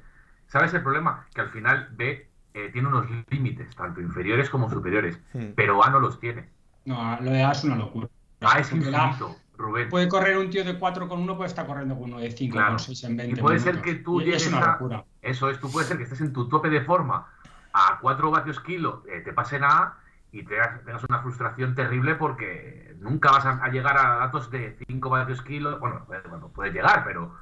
¿Sabes 0.48 0.72
el 0.74 0.82
problema? 0.82 1.26
Que 1.34 1.40
al 1.40 1.50
final 1.50 1.88
B 1.92 2.28
eh, 2.54 2.70
tiene 2.72 2.88
unos 2.88 3.06
límites, 3.30 3.74
tanto 3.74 4.00
inferiores 4.00 4.50
como 4.50 4.70
superiores, 4.70 5.18
Hmm. 5.32 5.52
pero 5.56 5.82
A 5.84 5.90
no 5.90 5.98
los 6.00 6.20
tiene. 6.20 6.48
No, 6.84 7.18
lo 7.20 7.30
de 7.30 7.42
A 7.42 7.52
es 7.52 7.64
una 7.64 7.76
locura. 7.76 8.08
A 8.40 8.58
es 8.58 8.72
infinito, 8.72 9.36
Rubén. 9.62 9.88
Puede 9.88 10.08
correr 10.08 10.36
un 10.36 10.50
tío 10.50 10.64
de 10.64 10.78
4 10.78 11.08
con 11.08 11.20
1, 11.20 11.36
puede 11.36 11.48
estar 11.48 11.66
corriendo 11.66 11.94
con 11.94 12.04
uno 12.12 12.20
de 12.20 12.30
5 12.30 12.52
Claro. 12.52 12.70
con 12.70 12.78
6 12.80 13.04
en 13.04 13.16
20 13.16 13.38
Y 13.38 13.42
puede 13.42 13.58
ser 13.58 13.74
minutos. 13.74 13.92
que 13.92 13.98
tú 14.02 14.20
Y 14.20 14.24
llegues 14.24 14.46
Es 14.46 14.52
una 14.52 14.72
a-. 14.72 15.04
Eso 15.22 15.48
es, 15.48 15.58
tú 15.60 15.70
puedes 15.70 15.88
ser 15.88 15.96
que 15.96 16.02
estés 16.04 16.20
en 16.20 16.32
tu 16.32 16.48
tope 16.48 16.68
de 16.68 16.80
forma 16.82 17.26
a 17.72 17.98
4 18.00 18.30
vatios 18.30 18.60
kilo, 18.60 19.02
eh, 19.08 19.20
te 19.24 19.32
pasen 19.32 19.64
a 19.64 19.94
y 20.32 20.42
te 20.44 20.56
tengas 20.84 21.04
una 21.08 21.20
frustración 21.20 21.74
terrible 21.74 22.14
porque 22.16 22.94
nunca 23.00 23.30
vas 23.30 23.44
a, 23.46 23.62
a 23.64 23.68
llegar 23.70 23.96
a 23.98 24.16
datos 24.16 24.50
de 24.50 24.76
5 24.88 25.08
vatios 25.10 25.40
kilo. 25.42 25.78
Bueno, 25.78 26.04
bueno, 26.28 26.48
puedes 26.54 26.72
llegar, 26.74 27.04
pero. 27.04 27.34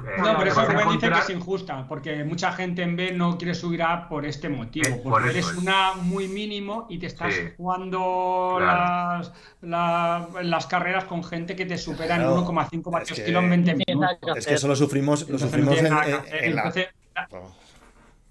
Eh, 0.00 0.06
No, 0.18 0.36
pero 0.36 0.50
eso 0.50 0.64
Rubén 0.64 0.88
dice 0.92 1.10
que 1.10 1.18
es 1.18 1.30
injusta, 1.30 1.86
porque 1.88 2.24
mucha 2.24 2.52
gente 2.52 2.82
en 2.82 2.96
B 2.96 3.12
no 3.12 3.38
quiere 3.38 3.54
subir 3.54 3.82
a 3.82 3.92
A 3.92 4.08
por 4.08 4.26
este 4.26 4.48
motivo, 4.48 4.88
Eh, 4.88 5.00
por 5.02 5.12
porque 5.12 5.30
eres 5.30 5.46
es. 5.48 5.54
una 5.56 5.92
muy 5.94 6.26
mínimo 6.28 6.86
y 6.88 6.98
te 6.98 7.06
estás 7.06 7.32
Sí. 7.34 7.42
jugando 7.56 8.56
Claro. 8.58 9.18
las, 9.18 9.32
la- 9.62 10.28
las 10.42 10.66
carreras 10.66 11.04
con 11.04 11.22
gente 11.22 11.54
que 11.54 11.64
te 11.66 11.78
supera 11.78 12.16
en 12.16 12.22
Claro. 12.22 12.34
1,5 12.36 12.90
vatios 12.90 13.18
que- 13.18 13.24
kilo 13.24 13.38
en 13.40 13.50
20 13.50 13.74
tiene 13.74 14.00
nada 14.00 14.14
minutos. 14.20 14.38
Es 14.38 14.46
que 14.46 14.54
eso 14.54 14.68
lo 14.68 14.76
sufrimos, 14.76 15.28
lo 15.28 15.38
sufrimos 15.38 15.78
en, 15.78 15.86
en- 15.86 15.92
en 15.92 16.54
la. 16.56 16.62
Entonces, 16.62 16.88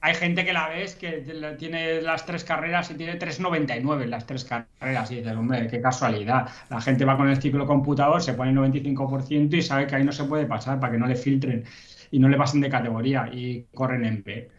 hay 0.03 0.15
gente 0.15 0.43
que 0.43 0.51
la 0.51 0.67
ves 0.67 0.95
que 0.95 1.23
tiene 1.57 2.01
las 2.01 2.25
tres 2.25 2.43
carreras 2.43 2.91
y 2.91 2.95
tiene 2.95 3.17
3,99 3.17 4.03
en 4.03 4.09
las 4.09 4.25
tres 4.25 4.43
carreras 4.43 5.09
y 5.11 5.15
dices, 5.15 5.31
hombre, 5.33 5.65
qué 5.67 5.79
casualidad. 5.79 6.49
La 6.69 6.81
gente 6.81 7.05
va 7.05 7.15
con 7.15 7.29
el 7.29 7.41
ciclo 7.41 7.65
computador, 7.65 8.21
se 8.21 8.33
pone 8.33 8.51
el 8.51 8.57
95% 8.57 9.53
y 9.53 9.61
sabe 9.61 9.87
que 9.87 9.95
ahí 9.95 10.03
no 10.03 10.11
se 10.11 10.25
puede 10.25 10.45
pasar 10.45 10.77
para 10.81 10.91
que 10.91 10.99
no 10.99 11.07
le 11.07 11.15
filtren 11.15 11.63
y 12.11 12.19
no 12.19 12.27
le 12.27 12.35
pasen 12.35 12.59
de 12.59 12.69
categoría 12.69 13.29
y 13.31 13.65
corren 13.73 14.03
en 14.03 14.23
B. 14.23 14.51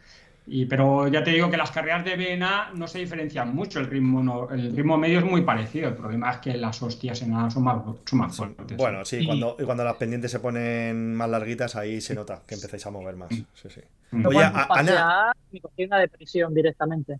Y, 0.46 0.66
pero 0.66 1.08
ya 1.08 1.24
te 1.24 1.30
digo 1.30 1.50
que 1.50 1.56
las 1.56 1.70
carreras 1.70 2.04
de 2.04 2.16
B 2.16 2.34
en 2.34 2.42
A 2.42 2.70
no 2.74 2.86
se 2.86 2.98
diferencian 2.98 3.54
mucho, 3.54 3.80
el 3.80 3.86
ritmo, 3.86 4.22
no- 4.22 4.50
el 4.50 4.76
ritmo 4.76 4.98
medio 4.98 5.20
es 5.20 5.24
muy 5.24 5.40
parecido, 5.40 5.88
el 5.88 5.94
problema 5.94 6.32
es 6.32 6.36
que 6.38 6.54
las 6.58 6.82
hostias 6.82 7.22
en 7.22 7.32
A 7.34 7.50
son 7.50 7.64
más, 7.64 7.78
son 8.04 8.18
más 8.18 8.36
fuertes. 8.36 8.76
Bueno, 8.76 9.04
sí, 9.06 9.20
Y- 9.22 9.26
cuando, 9.26 9.56
y 9.58 9.64
cuando 9.64 9.84
las 9.84 9.94
pendientes 9.96 10.30
se 10.30 10.40
ponen 10.40 11.14
más 11.14 11.30
larguitas, 11.30 11.76
ahí 11.76 11.98
se 12.02 12.14
nota 12.14 12.42
que 12.46 12.56
empezáis 12.56 12.84
a 12.86 12.90
mover 12.90 13.16
más. 13.16 13.30
Sí, 13.30 13.46
sí. 13.70 13.80
Mm. 14.10 14.26
Oye, 14.26 14.38
a- 14.44 14.66
Ana. 14.70 15.32
me 15.50 15.60
cogí 15.60 15.84
una 15.84 15.98
depresión 15.98 16.52
directamente. 16.52 17.18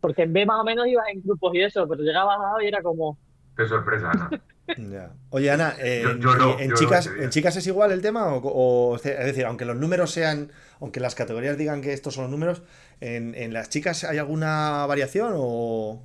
Porque 0.00 0.22
en 0.22 0.32
B 0.32 0.46
más 0.46 0.60
o 0.60 0.64
menos 0.64 0.86
ibas 0.86 1.08
en 1.08 1.22
grupos 1.22 1.54
y 1.56 1.62
eso, 1.62 1.88
pero 1.88 2.02
llegabas 2.04 2.38
a 2.38 2.56
A 2.56 2.62
y 2.62 2.68
era 2.68 2.82
como, 2.82 3.18
Qué 3.56 3.66
sorpresa, 3.66 4.10
Ana. 4.10 4.30
Ya. 4.76 5.12
Oye, 5.30 5.48
Ana, 5.52 5.74
eh, 5.78 6.00
Yo- 6.02 6.10
en, 6.10 6.20
yo 6.20 6.34
no, 6.34 6.58
en 6.58 6.64
yo 6.64 6.70
no 6.70 6.76
chicas, 6.76 7.04
sería. 7.04 7.22
¿en 7.22 7.30
chicas 7.30 7.56
es 7.56 7.66
igual 7.68 7.92
el 7.92 8.02
tema? 8.02 8.34
O, 8.34 8.40
o- 8.42 8.96
es 8.96 9.02
decir, 9.04 9.44
aunque 9.46 9.64
los 9.64 9.76
números 9.76 10.10
sean, 10.10 10.50
aunque 10.80 10.98
las 10.98 11.14
categorías 11.14 11.56
digan 11.56 11.82
que 11.82 11.92
estos 11.92 12.14
son 12.14 12.24
los 12.24 12.30
números, 12.32 12.62
¿en, 13.00 13.36
en 13.36 13.52
las 13.52 13.68
chicas 13.70 14.02
hay 14.02 14.18
alguna 14.18 14.84
variación 14.86 15.34
o...? 15.36 16.02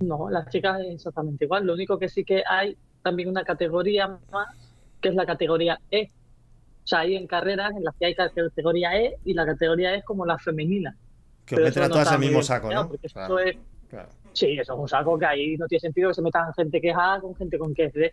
no, 0.00 0.30
las 0.30 0.48
chicas 0.48 0.80
es 0.80 0.94
exactamente 0.94 1.44
igual. 1.44 1.66
Lo 1.66 1.74
único 1.74 1.98
que 1.98 2.08
sí 2.08 2.24
que 2.24 2.42
hay 2.48 2.76
también 3.02 3.28
una 3.28 3.44
categoría 3.44 4.08
más, 4.32 4.48
que 5.02 5.10
es 5.10 5.14
la 5.14 5.26
categoría 5.26 5.78
E. 5.90 6.10
O 6.82 6.86
sea, 6.86 7.00
hay 7.00 7.14
en 7.16 7.26
carreras 7.26 7.72
en 7.76 7.84
las 7.84 7.94
que 7.96 8.06
hay 8.06 8.14
categoría 8.14 8.98
E 8.98 9.18
y 9.26 9.34
la 9.34 9.44
categoría 9.44 9.92
E 9.92 9.98
es 9.98 10.04
como 10.04 10.24
la 10.24 10.38
femenina. 10.38 10.96
Que 11.44 11.56
os 11.56 11.58
Pero 11.58 11.66
meten 11.68 11.82
a 11.82 11.88
no 11.88 11.92
todas 11.92 12.06
está 12.08 12.14
el 12.14 12.20
mismo 12.22 12.42
saco, 12.42 12.72
¿no? 12.72 12.88
porque 12.88 13.08
Claro, 13.08 13.38
eso 13.38 13.48
es, 13.50 13.56
claro. 13.90 14.08
Sí, 14.32 14.58
eso 14.58 14.74
es 14.74 14.78
un 14.78 14.88
saco 14.88 15.18
que 15.18 15.26
ahí 15.26 15.56
no 15.56 15.66
tiene 15.66 15.80
sentido 15.80 16.08
que 16.10 16.14
se 16.14 16.22
metan 16.22 16.52
gente 16.54 16.80
que 16.80 16.90
es 16.90 16.96
A 16.98 17.18
con 17.20 17.34
gente 17.36 17.58
con 17.58 17.74
que 17.74 17.84
es 17.86 17.92
B. 17.92 18.12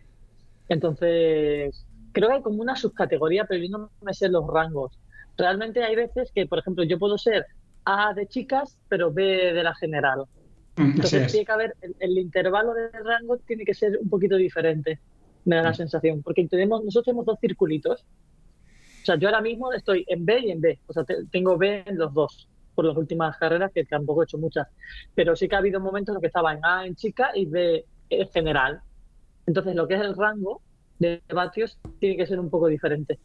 Entonces, 0.70 1.88
creo 2.14 2.30
que 2.30 2.36
hay 2.36 2.42
como 2.44 2.62
una 2.62 2.76
subcategoría, 2.76 3.46
pero 3.46 3.64
yo 3.64 3.70
no 3.78 3.92
me 4.02 4.14
sé 4.14 4.30
los 4.30 4.46
rangos. 4.48 5.00
Realmente 5.38 5.84
hay 5.84 5.96
veces 5.96 6.32
que, 6.34 6.48
por 6.48 6.60
ejemplo, 6.60 6.84
yo 6.86 7.00
puedo 7.00 7.18
ser 7.18 7.46
A 7.86 8.14
de 8.16 8.28
chicas, 8.28 8.78
pero 8.88 9.14
B 9.14 9.24
de 9.54 9.64
la 9.64 9.76
general. 9.76 10.26
Mm, 10.78 10.96
Entonces 10.96 11.26
es. 11.26 11.32
tiene 11.32 11.46
que 11.46 11.52
haber, 11.54 11.76
el, 11.82 11.96
el 12.00 12.18
intervalo 12.20 12.74
de 12.74 12.90
rango 12.92 13.38
tiene 13.40 13.66
que 13.66 13.74
ser 13.76 13.98
un 14.02 14.10
poquito 14.10 14.36
diferente, 14.38 15.02
me 15.46 15.58
da 15.58 15.64
la 15.64 15.74
Mm. 15.74 15.76
sensación, 15.76 16.24
porque 16.24 16.48
tenemos, 16.50 16.84
nosotros 16.84 17.06
tenemos 17.06 17.26
dos 17.26 17.38
circulitos. 17.42 18.06
O 19.04 19.06
sea, 19.06 19.18
yo 19.18 19.28
ahora 19.30 19.42
mismo 19.42 19.72
estoy 19.74 20.04
en 20.08 20.26
B 20.26 20.40
y 20.40 20.52
en 20.52 20.62
B, 20.62 20.80
o 20.86 20.94
sea, 20.94 21.04
te- 21.06 21.26
tengo 21.32 21.58
B 21.58 21.84
en 21.86 21.98
los 21.98 22.14
dos, 22.14 22.50
por 22.78 22.86
las 22.86 22.96
últimas 22.96 23.36
carreras, 23.38 23.72
que 23.74 23.86
tampoco 23.86 24.22
he 24.22 24.26
hecho 24.26 24.38
muchas, 24.38 24.68
pero 25.16 25.36
sí 25.36 25.50
que 25.50 25.56
ha 25.56 25.58
habido 25.58 25.80
momentos 25.80 26.10
en 26.10 26.13
los 26.13 26.22
que 26.22 26.28
estaba 26.28 26.54
en 26.54 26.63
A 26.63 26.86
en 26.86 26.96
chica 26.96 27.32
y 27.34 27.48
B 27.48 27.84
en 28.12 28.30
general. 28.30 28.82
Entonces, 29.48 29.76
lo 29.76 29.88
que 29.88 29.96
es 29.96 30.02
el 30.02 30.16
rango 30.16 30.62
de 31.00 31.24
vatios 31.34 31.80
tiene 32.00 32.18
que 32.18 32.28
ser 32.28 32.40
un 32.40 32.52
poco 32.52 32.68
diferente. 32.68 33.18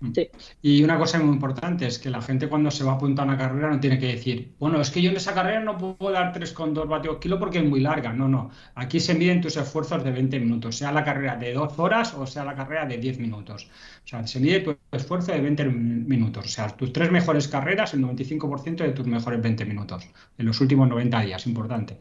Mm. 0.00 0.12
Sí. 0.14 0.30
Y 0.62 0.84
una 0.84 0.96
cosa 0.96 1.18
muy 1.18 1.34
importante 1.34 1.86
es 1.86 1.98
que 1.98 2.08
la 2.10 2.22
gente 2.22 2.48
cuando 2.48 2.70
se 2.70 2.84
va 2.84 2.92
a 2.92 2.94
apuntar 2.94 3.26
a 3.26 3.28
una 3.28 3.38
carrera 3.38 3.70
no 3.70 3.80
tiene 3.80 3.98
que 3.98 4.06
decir, 4.06 4.54
bueno, 4.58 4.80
es 4.80 4.90
que 4.90 5.02
yo 5.02 5.10
en 5.10 5.16
esa 5.16 5.34
carrera 5.34 5.60
no 5.60 5.76
puedo 5.76 6.12
dar 6.12 6.32
3,2 6.32 6.86
vatios 6.86 7.18
kilo 7.18 7.38
porque 7.38 7.58
es 7.58 7.64
muy 7.64 7.80
larga. 7.80 8.12
No, 8.12 8.28
no. 8.28 8.50
Aquí 8.74 9.00
se 9.00 9.14
miden 9.14 9.40
tus 9.40 9.56
esfuerzos 9.56 10.04
de 10.04 10.12
20 10.12 10.38
minutos, 10.40 10.76
sea 10.76 10.92
la 10.92 11.04
carrera 11.04 11.36
de 11.36 11.52
2 11.52 11.78
horas 11.78 12.14
o 12.14 12.26
sea 12.26 12.44
la 12.44 12.54
carrera 12.54 12.86
de 12.86 12.98
10 12.98 13.18
minutos. 13.18 13.68
O 14.04 14.08
sea, 14.08 14.26
se 14.26 14.40
mide 14.40 14.60
tu 14.60 14.76
esfuerzo 14.92 15.32
de 15.32 15.40
20 15.40 15.64
minutos. 15.66 16.46
O 16.46 16.48
sea, 16.48 16.68
tus 16.68 16.92
tres 16.92 17.10
mejores 17.10 17.48
carreras, 17.48 17.94
el 17.94 18.02
95% 18.02 18.76
de 18.76 18.92
tus 18.92 19.06
mejores 19.06 19.42
20 19.42 19.64
minutos. 19.64 20.08
En 20.38 20.46
los 20.46 20.60
últimos 20.60 20.88
90 20.88 21.20
días, 21.22 21.46
importante. 21.46 21.98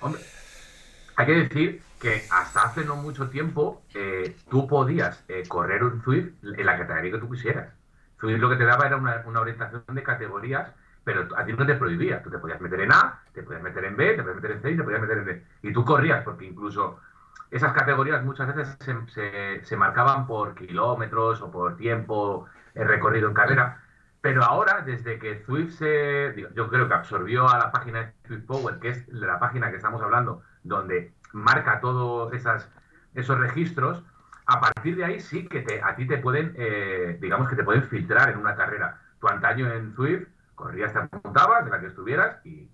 Hombre, 0.00 0.20
hay 1.16 1.26
que 1.26 1.32
decir 1.32 1.82
que 2.02 2.26
hasta 2.30 2.64
hace 2.64 2.84
no 2.84 2.96
mucho 2.96 3.30
tiempo 3.30 3.86
eh, 3.94 4.42
tú 4.50 4.66
podías 4.68 5.24
eh, 5.28 5.46
correr 5.48 5.84
un 5.84 6.02
Zwift 6.02 6.34
en 6.42 6.66
la 6.66 6.78
categoría 6.78 7.12
que 7.12 7.18
tú 7.18 7.30
quisieras. 7.30 7.74
Zwift 8.20 8.38
lo 8.40 8.50
que 8.50 8.56
te 8.56 8.64
daba 8.64 8.86
era 8.86 8.96
una, 8.96 9.22
una 9.26 9.40
orientación 9.40 9.84
de 9.88 10.02
categorías, 10.02 10.74
pero 11.04 11.28
a 11.36 11.44
ti 11.44 11.52
no 11.52 11.66
te 11.66 11.74
prohibía. 11.76 12.22
Tú 12.22 12.30
te 12.30 12.38
podías 12.38 12.60
meter 12.60 12.80
en 12.80 12.92
A, 12.92 13.22
te 13.32 13.42
podías 13.42 13.62
meter 13.62 13.84
en 13.84 13.96
B, 13.96 14.14
te 14.14 14.22
podías 14.22 14.36
meter 14.36 14.50
en 14.52 14.62
C 14.62 14.70
y 14.72 14.76
te 14.76 14.84
podías 14.84 15.00
meter 15.02 15.18
en 15.18 15.24
D. 15.26 15.46
Y 15.62 15.72
tú 15.72 15.84
corrías, 15.84 16.24
porque 16.24 16.44
incluso 16.46 17.00
esas 17.50 17.72
categorías 17.72 18.24
muchas 18.24 18.54
veces 18.54 18.76
se, 19.08 19.64
se- 19.64 19.76
marcaban 19.76 20.26
por 20.26 20.54
kilómetros 20.54 21.42
o 21.42 21.50
por 21.50 21.76
tiempo 21.76 22.46
recorrido 22.74 23.28
en 23.28 23.34
carrera. 23.34 23.82
Pero 24.20 24.44
ahora, 24.44 24.82
desde 24.82 25.18
que 25.18 25.42
Zwift 25.44 25.72
se, 25.78 26.32
digo, 26.32 26.48
yo 26.54 26.68
creo 26.68 26.88
que 26.88 26.94
absorbió 26.94 27.48
a 27.48 27.58
la 27.58 27.72
página 27.72 28.00
de 28.04 28.12
Zwift 28.28 28.46
Power, 28.46 28.78
que 28.78 28.90
es 28.90 29.08
la 29.08 29.38
página 29.40 29.70
que 29.70 29.76
estamos 29.76 30.00
hablando, 30.02 30.42
donde 30.62 31.12
marca 31.32 31.80
todos 31.80 32.32
esos 33.14 33.38
registros, 33.38 34.02
a 34.46 34.60
partir 34.60 34.96
de 34.96 35.04
ahí 35.04 35.20
sí 35.20 35.46
que 35.46 35.60
te, 35.60 35.82
a 35.82 35.94
ti 35.94 36.06
te 36.06 36.18
pueden, 36.18 36.54
eh, 36.56 37.18
digamos 37.20 37.48
que 37.48 37.56
te 37.56 37.64
pueden 37.64 37.84
filtrar 37.84 38.30
en 38.30 38.38
una 38.38 38.54
carrera. 38.54 39.00
Tu 39.20 39.28
antaño 39.28 39.70
en 39.72 39.94
Zwift, 39.94 40.28
corrías, 40.54 40.92
te 40.92 40.98
apuntabas, 40.98 41.64
de 41.64 41.70
la 41.70 41.80
que 41.80 41.86
estuvieras 41.86 42.44
y 42.44 42.68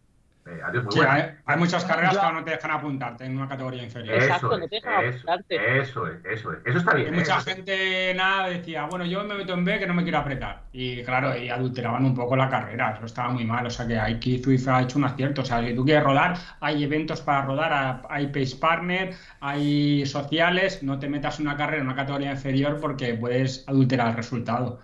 eh, 0.48 0.60
adiós, 0.64 0.84
muy 0.84 0.92
Sí, 0.92 0.98
buena. 0.98 1.14
hay, 1.14 1.24
hay 1.44 1.56
muchas 1.58 1.84
carreras 1.84 2.12
que 2.16 2.18
ahora 2.24 2.38
no 2.38 2.44
te 2.44 2.50
dejan 2.52 2.70
apuntarte 2.70 3.24
en 3.24 3.36
una 3.36 3.48
categoría 3.48 3.82
inferior. 3.84 4.14
Exacto, 4.16 4.46
Eso 4.48 4.58
no 4.58 4.64
es, 4.64 4.70
te 4.70 4.76
dejan 4.76 5.04
eso, 5.04 5.16
apuntarte. 5.18 5.78
eso 5.80 6.06
es, 6.06 6.24
eso 6.24 6.52
es. 6.52 6.58
Eso 6.64 6.78
está 6.78 6.94
bien. 6.94 7.08
Y 7.08 7.16
¿eh? 7.16 7.20
mucha 7.20 7.38
Eso- 7.38 7.50
gente 7.50 8.14
nada 8.14 8.48
decía, 8.48 8.86
bueno, 8.86 9.04
yo 9.04 9.24
me 9.24 9.34
meto 9.34 9.54
en 9.54 9.64
B 9.64 9.78
que 9.78 9.86
no 9.86 9.94
me 9.94 10.02
quiero 10.02 10.18
apretar. 10.18 10.62
Y 10.72 11.02
claro, 11.04 11.36
y 11.36 11.48
adulteraban 11.50 12.04
un 12.04 12.14
poco 12.14 12.36
la 12.36 12.48
carrera, 12.48 12.94
eso 12.96 13.06
estaba 13.06 13.28
muy 13.30 13.44
mal. 13.44 13.66
O 13.66 13.70
sea 13.70 13.86
que 13.86 13.98
aquí 13.98 14.38
Zwift 14.42 14.68
ha 14.68 14.82
hecho 14.82 14.98
un 14.98 15.04
acierto. 15.04 15.42
O 15.42 15.44
sea, 15.44 15.62
si 15.62 15.74
tú 15.74 15.84
quieres 15.84 16.04
rodar, 16.04 16.36
hay 16.60 16.84
eventos 16.84 17.20
para 17.20 17.42
rodar, 17.42 18.02
hay 18.08 18.26
Pace 18.28 18.56
Partner, 18.56 19.14
hay 19.40 20.06
sociales, 20.06 20.82
no 20.82 20.98
te 20.98 21.08
metas 21.08 21.38
en 21.40 21.46
una 21.46 21.56
carrera 21.56 21.80
en 21.82 21.86
una 21.88 21.96
categoría 21.96 22.30
inferior 22.32 22.78
porque 22.80 23.14
puedes 23.14 23.64
adulterar 23.68 24.08
el 24.10 24.16
resultado. 24.16 24.80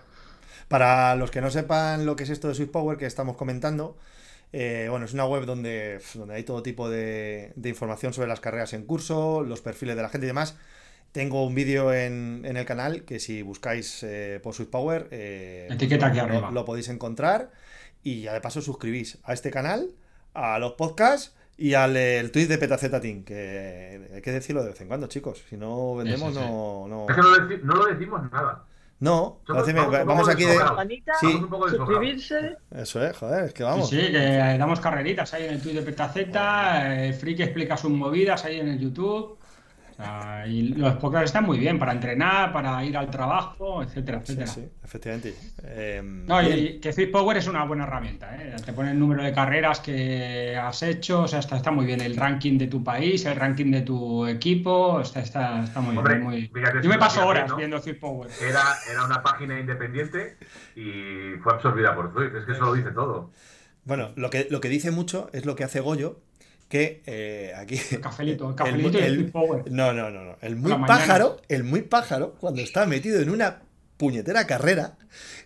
Para 0.67 1.15
los 1.15 1.31
que 1.31 1.41
no 1.41 1.49
sepan 1.51 2.05
lo 2.05 2.15
que 2.15 2.23
es 2.23 2.29
esto 2.29 2.47
de 2.47 2.55
Swift 2.55 2.71
Power 2.71 2.97
que 2.97 3.05
estamos 3.05 3.37
comentando, 3.37 3.97
eh, 4.53 4.87
bueno, 4.89 5.05
es 5.05 5.13
una 5.13 5.25
web 5.25 5.45
donde, 5.45 5.99
donde 6.13 6.35
hay 6.35 6.43
todo 6.43 6.63
tipo 6.63 6.89
de, 6.89 7.51
de 7.55 7.69
información 7.69 8.13
sobre 8.13 8.27
las 8.27 8.39
carreras 8.39 8.73
en 8.73 8.85
curso, 8.85 9.43
los 9.43 9.61
perfiles 9.61 9.95
de 9.95 10.01
la 10.01 10.09
gente 10.09 10.25
y 10.25 10.29
demás. 10.29 10.57
Tengo 11.11 11.45
un 11.45 11.55
vídeo 11.55 11.93
en, 11.93 12.41
en 12.43 12.57
el 12.57 12.65
canal 12.65 13.03
que 13.03 13.19
si 13.19 13.41
buscáis 13.41 14.03
eh, 14.03 14.39
por 14.43 14.53
Swift 14.53 14.69
Power, 14.69 15.07
eh, 15.11 15.67
Etiqueta 15.71 16.07
aquí 16.07 16.17
lo, 16.17 16.23
arriba. 16.23 16.51
lo 16.51 16.65
podéis 16.65 16.89
encontrar 16.89 17.51
y 18.03 18.21
ya 18.21 18.33
de 18.33 18.41
paso 18.41 18.61
suscribís 18.61 19.17
a 19.23 19.33
este 19.33 19.49
canal, 19.49 19.91
a 20.33 20.59
los 20.59 20.73
podcasts 20.73 21.33
y 21.57 21.73
al 21.73 21.95
el 21.95 22.31
tweet 22.31 22.47
de 22.47 22.57
Petaceta 22.57 22.99
Team, 22.99 23.23
que 23.23 24.09
hay 24.13 24.21
que 24.21 24.31
decirlo 24.31 24.61
de 24.61 24.71
vez 24.71 24.81
en 24.81 24.89
cuando, 24.89 25.07
chicos. 25.07 25.43
Si 25.49 25.55
no 25.55 25.95
vendemos, 25.95 26.33
sí, 26.33 26.39
sí. 26.39 26.45
no, 26.45 26.85
no. 26.89 27.05
Es 27.09 27.15
que 27.15 27.21
no, 27.21 27.63
no 27.63 27.75
lo 27.75 27.85
decimos 27.85 28.31
nada. 28.31 28.65
No, 28.99 29.41
vamos 29.47 30.29
aquí 30.29 30.45
de. 30.45 30.53
Sí. 30.53 30.59
Vamos 31.27 31.41
un 31.41 31.49
poco 31.49 31.65
desfocados. 31.65 31.95
suscribirse. 31.95 32.57
Eso 32.71 33.05
es, 33.05 33.17
joder, 33.17 33.45
es 33.45 33.53
que 33.53 33.63
vamos. 33.63 33.89
Sí, 33.89 33.99
sí, 33.99 34.11
que 34.11 34.55
damos 34.57 34.79
carreritas 34.79 35.33
ahí 35.33 35.45
en 35.45 35.55
el 35.55 35.61
tweet 35.61 35.73
de 35.73 35.81
Petaceta, 35.81 37.05
eh, 37.05 37.13
Friki 37.13 37.43
explica 37.43 37.75
sus 37.75 37.91
movidas 37.91 38.45
ahí 38.45 38.59
en 38.59 38.69
el 38.69 38.79
YouTube. 38.79 39.37
Sea, 39.95 40.45
y 40.45 40.63
los 40.73 40.95
podcasts 40.97 41.27
están 41.27 41.45
muy 41.45 41.57
bien 41.57 41.79
para 41.79 41.93
entrenar, 41.93 42.51
para 42.51 42.83
ir 42.83 42.97
al 42.97 43.09
trabajo, 43.09 43.81
etcétera, 43.81 44.17
etcétera. 44.19 44.47
sí, 44.47 44.67
efectivamente. 44.83 45.33
Eh, 45.63 46.01
No, 46.03 46.41
bien. 46.41 46.59
y 46.59 46.79
que 46.79 46.91
Swift 46.91 47.11
Power 47.11 47.37
es 47.37 47.47
una 47.47 47.63
buena 47.63 47.85
herramienta, 47.85 48.35
¿eh? 48.35 48.55
Te 48.65 48.73
pone 48.73 48.91
el 48.91 48.99
número 48.99 49.23
de 49.23 49.31
carreras 49.31 49.79
que 49.79 50.57
has 50.57 50.83
hecho, 50.83 51.21
o 51.21 51.27
sea, 51.29 51.39
está, 51.39 51.55
está 51.55 51.71
muy 51.71 51.85
bien 51.85 52.01
el 52.01 52.17
ranking 52.17 52.57
de 52.57 52.67
tu 52.67 52.83
país, 52.83 53.25
el 53.25 53.37
ranking 53.37 53.71
de 53.71 53.81
tu 53.83 54.27
equipo, 54.27 54.99
está, 54.99 55.21
está, 55.21 55.63
está 55.63 55.79
muy 55.79 55.95
Hombre, 55.95 56.15
bien. 56.15 56.25
Muy... 56.25 56.47
fíjate, 56.47 56.81
Yo 56.83 56.89
me 56.89 56.97
paso 56.97 57.25
horas 57.25 57.55
viendo 57.55 57.79
Swift 57.81 57.99
Power. 57.99 58.29
Era, 58.41 58.63
era 58.91 59.05
una 59.05 59.23
página 59.23 59.57
independiente 59.59 60.35
y 60.75 61.37
fue 61.41 61.53
absorbida 61.53 61.95
por 61.95 62.11
Zwift. 62.11 62.35
Es 62.35 62.45
que 62.45 62.51
eso 62.51 62.65
lo 62.65 62.73
dice 62.73 62.91
todo. 62.91 63.31
Bueno, 63.85 64.11
lo 64.15 64.29
que, 64.29 64.47
lo 64.49 64.59
que 64.61 64.67
dice 64.67 64.91
mucho 64.91 65.29
es 65.31 65.45
lo 65.45 65.55
que 65.55 65.63
hace 65.63 65.79
Goyo, 65.79 66.19
que 66.69 67.01
eh, 67.05 67.53
aquí... 67.57 67.79
El 67.91 68.01
cafelito, 68.01 68.45
el 68.45 68.49
el- 68.51 68.55
cafelito 68.55 68.99
y 68.99 69.03
el 69.03 69.13
el- 69.19 69.31
Power. 69.31 69.63
No, 69.71 69.93
no, 69.93 70.09
no, 70.09 70.23
no. 70.23 70.37
El 70.41 70.55
muy 70.55 70.73
pájaro, 70.87 71.41
el 71.49 71.63
muy 71.63 71.81
pájaro, 71.81 72.35
cuando 72.39 72.61
está 72.61 72.85
metido 72.85 73.21
en 73.21 73.29
una 73.29 73.61
puñetera 73.97 74.45
carrera, 74.47 74.97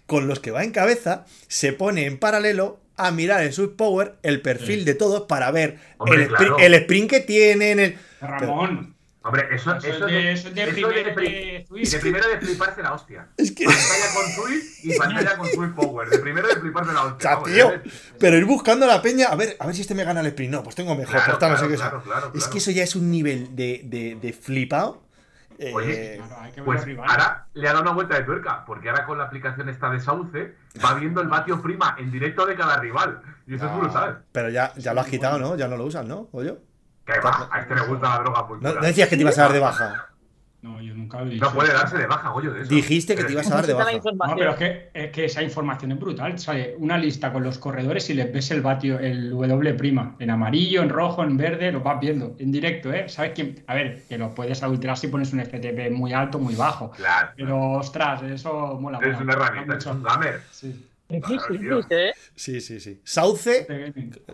con 0.08 0.27
los 0.27 0.39
que 0.39 0.51
va 0.51 0.63
en 0.63 0.71
cabeza, 0.71 1.25
se 1.47 1.71
pone 1.73 2.05
en 2.05 2.17
paralelo 2.17 2.79
a 2.97 3.12
mirar 3.12 3.43
en 3.43 3.53
Swift 3.53 3.75
Power 3.77 4.15
el 4.23 4.41
perfil 4.41 4.79
Sí. 4.79 4.86
de 4.86 4.93
todos 4.95 5.21
para 5.27 5.51
ver 5.51 5.77
Hombre, 5.99 6.23
el, 6.23 6.27
claro. 6.29 6.58
el 6.60 6.73
sprint 6.73 7.10
que 7.10 7.19
tienen, 7.21 7.79
el... 7.79 7.97
Ramón, 8.19 8.95
Hombre, 9.29 9.47
eso, 9.55 9.75
eso, 9.75 9.87
eso 9.87 10.05
es 10.07 10.11
de, 10.11 10.31
eso 10.31 10.47
es 10.49 10.55
de 10.55 10.63
eso 10.63 10.71
primer 10.73 11.13
pri- 11.15 11.25
de 11.29 11.65
Swift. 11.67 11.91
de 11.91 11.99
primero 11.99 12.27
de 12.27 12.37
fliparse 12.39 12.81
la 12.83 12.93
hostia. 12.93 13.27
Es 13.37 13.51
que... 13.51 13.65
Pantalla 13.65 14.13
con 14.15 14.25
Swift 14.45 14.85
y 14.85 14.97
pantalla 14.97 15.37
con 15.37 15.47
Swift 15.47 15.73
Power. 15.75 16.09
De 16.09 16.19
primero 16.19 16.47
de 16.47 16.55
fliparse 16.55 16.93
la 16.93 17.03
hostia. 17.03 17.29
Vamos, 17.35 17.49
tío. 17.51 17.71
Pero 18.19 18.37
ir 18.37 18.45
buscando 18.45 18.85
a 18.85 18.87
la 18.89 19.01
peña, 19.01 19.27
a 19.27 19.35
ver, 19.35 19.55
a 19.59 19.65
ver 19.65 19.75
si 19.75 19.81
este 19.81 19.95
me 19.95 20.03
gana 20.03 20.21
el 20.21 20.27
sprint. 20.27 20.51
No, 20.53 20.63
pues 20.63 20.75
tengo 20.75 20.95
mejor, 20.95 21.13
Claro, 21.15 21.37
pues 21.39 21.51
no 21.51 21.57
sé 21.57 21.65
claro, 21.67 21.69
qué 21.71 21.77
sea. 21.77 21.89
claro, 21.89 22.03
claro, 22.03 22.25
Es 22.27 22.31
claro. 22.33 22.51
que 22.51 22.57
eso 22.57 22.71
ya 22.71 22.83
es 22.83 22.95
un 22.95 23.11
nivel 23.11 23.55
de, 23.55 23.81
de, 23.85 24.15
de 24.21 24.33
flipado. 24.33 25.03
eh, 25.59 25.71
Oye, 25.75 26.15
Claro, 26.17 26.35
hay 26.41 26.51
que 26.51 26.61
ver 26.61 26.65
Pues 26.65 26.97
ahora 26.97 27.47
le 27.53 27.67
ha 27.67 27.71
dado 27.71 27.81
una 27.83 27.91
vuelta 27.91 28.15
de 28.17 28.23
tuerca, 28.23 28.63
porque 28.65 28.89
ahora 28.89 29.05
con 29.05 29.17
la 29.17 29.25
aplicación 29.25 29.69
esta 29.69 29.89
de 29.89 29.99
Sauce 29.99 30.55
va 30.83 30.93
viendo 30.95 31.21
el 31.21 31.27
vatio 31.27 31.61
prima 31.61 31.95
en 31.99 32.11
directo 32.11 32.45
de 32.45 32.55
cada 32.55 32.77
rival. 32.77 33.21
Y 33.45 33.55
eso 33.55 33.65
ah, 33.69 33.73
es 33.73 33.79
brutal. 33.79 34.23
Pero 34.31 34.49
ya, 34.49 34.73
ya 34.75 34.93
lo 34.93 35.01
has 35.01 35.07
quitado, 35.07 35.38
¿no? 35.38 35.55
Ya 35.55 35.67
no 35.67 35.75
lo 35.77 35.86
usas, 35.86 36.05
¿no? 36.05 36.30
¿O 36.32 36.43
yo? 36.43 36.57
Que 37.14 37.20
va, 37.20 37.49
a 37.51 37.60
este 37.62 37.76
le 37.76 37.82
gusta 37.82 38.10
la 38.10 38.20
droga 38.24 38.41
No, 38.41 38.47
pura. 38.47 38.74
no 38.74 38.82
decías 38.82 39.10
que 39.10 39.16
te 39.16 39.22
ibas 39.22 39.38
a 39.38 39.41
dar 39.43 39.53
de 39.53 39.60
baja. 39.60 40.05
No, 40.62 40.82
yo 40.82 40.93
nunca 40.93 41.22
lo 41.22 41.28
he 41.28 41.30
dicho. 41.30 41.45
No 41.45 41.53
puede 41.53 41.72
darse 41.72 41.97
de 41.97 42.05
baja, 42.05 42.32
Goyo, 42.32 42.51
de 42.51 42.64
eso. 42.64 42.70
Dijiste 42.70 43.16
que 43.16 43.24
te 43.24 43.32
ibas 43.32 43.49
a 43.49 43.55
dar 43.55 43.66
de 43.66 43.74
baja. 43.74 43.93
información. 43.93 44.38
No, 44.38 44.39
pero 44.39 44.51
es 44.51 44.57
que, 44.57 44.89
es 44.93 45.12
que 45.12 45.24
esa 45.26 45.41
información 45.41 45.93
es 45.93 45.99
brutal. 46.01 46.38
Sale 46.38 46.76
una 46.80 46.97
lista 46.97 47.32
con 47.32 47.43
los 47.43 47.57
corredores 47.57 48.10
y 48.10 48.14
les 48.14 48.32
ves 48.34 48.51
el 48.51 48.62
vatio, 48.62 48.99
el 48.99 49.30
W 49.30 49.74
prima, 49.76 50.16
en 50.20 50.30
amarillo, 50.30 50.82
en 50.82 50.89
rojo, 50.89 51.24
en 51.24 51.38
verde, 51.38 51.72
lo 51.72 51.80
vas 51.80 51.97
viendo 52.01 52.36
en 52.39 52.51
directo, 52.51 52.91
¿eh? 52.91 53.07
¿Sabes 53.07 53.32
quién? 53.34 53.64
A 53.68 53.74
ver, 53.74 54.03
que 54.10 54.18
lo 54.18 54.36
puedes 54.36 54.62
adulterar 54.62 54.97
si 54.97 55.07
pones 55.07 55.32
un 55.32 55.39
FTP 55.39 55.91
muy 55.91 56.12
alto, 56.12 56.39
muy 56.39 56.55
bajo. 56.55 56.91
Claro. 56.91 57.30
Pero, 57.38 57.72
ostras, 57.72 58.22
eso 58.24 58.78
mola. 58.82 58.97
Es 59.01 59.14
mola, 59.14 59.22
una 59.24 59.34
herramienta, 59.34 59.78
es 59.78 59.86
un 59.86 60.03
gamer. 60.03 60.41
Sí. 60.51 60.88
Tío. 61.10 61.20
difícil, 61.28 61.86
¿eh? 61.89 62.14
Sí, 62.36 62.62
sí, 62.62 62.80
sí. 62.80 63.01
Sauce, 63.03 63.66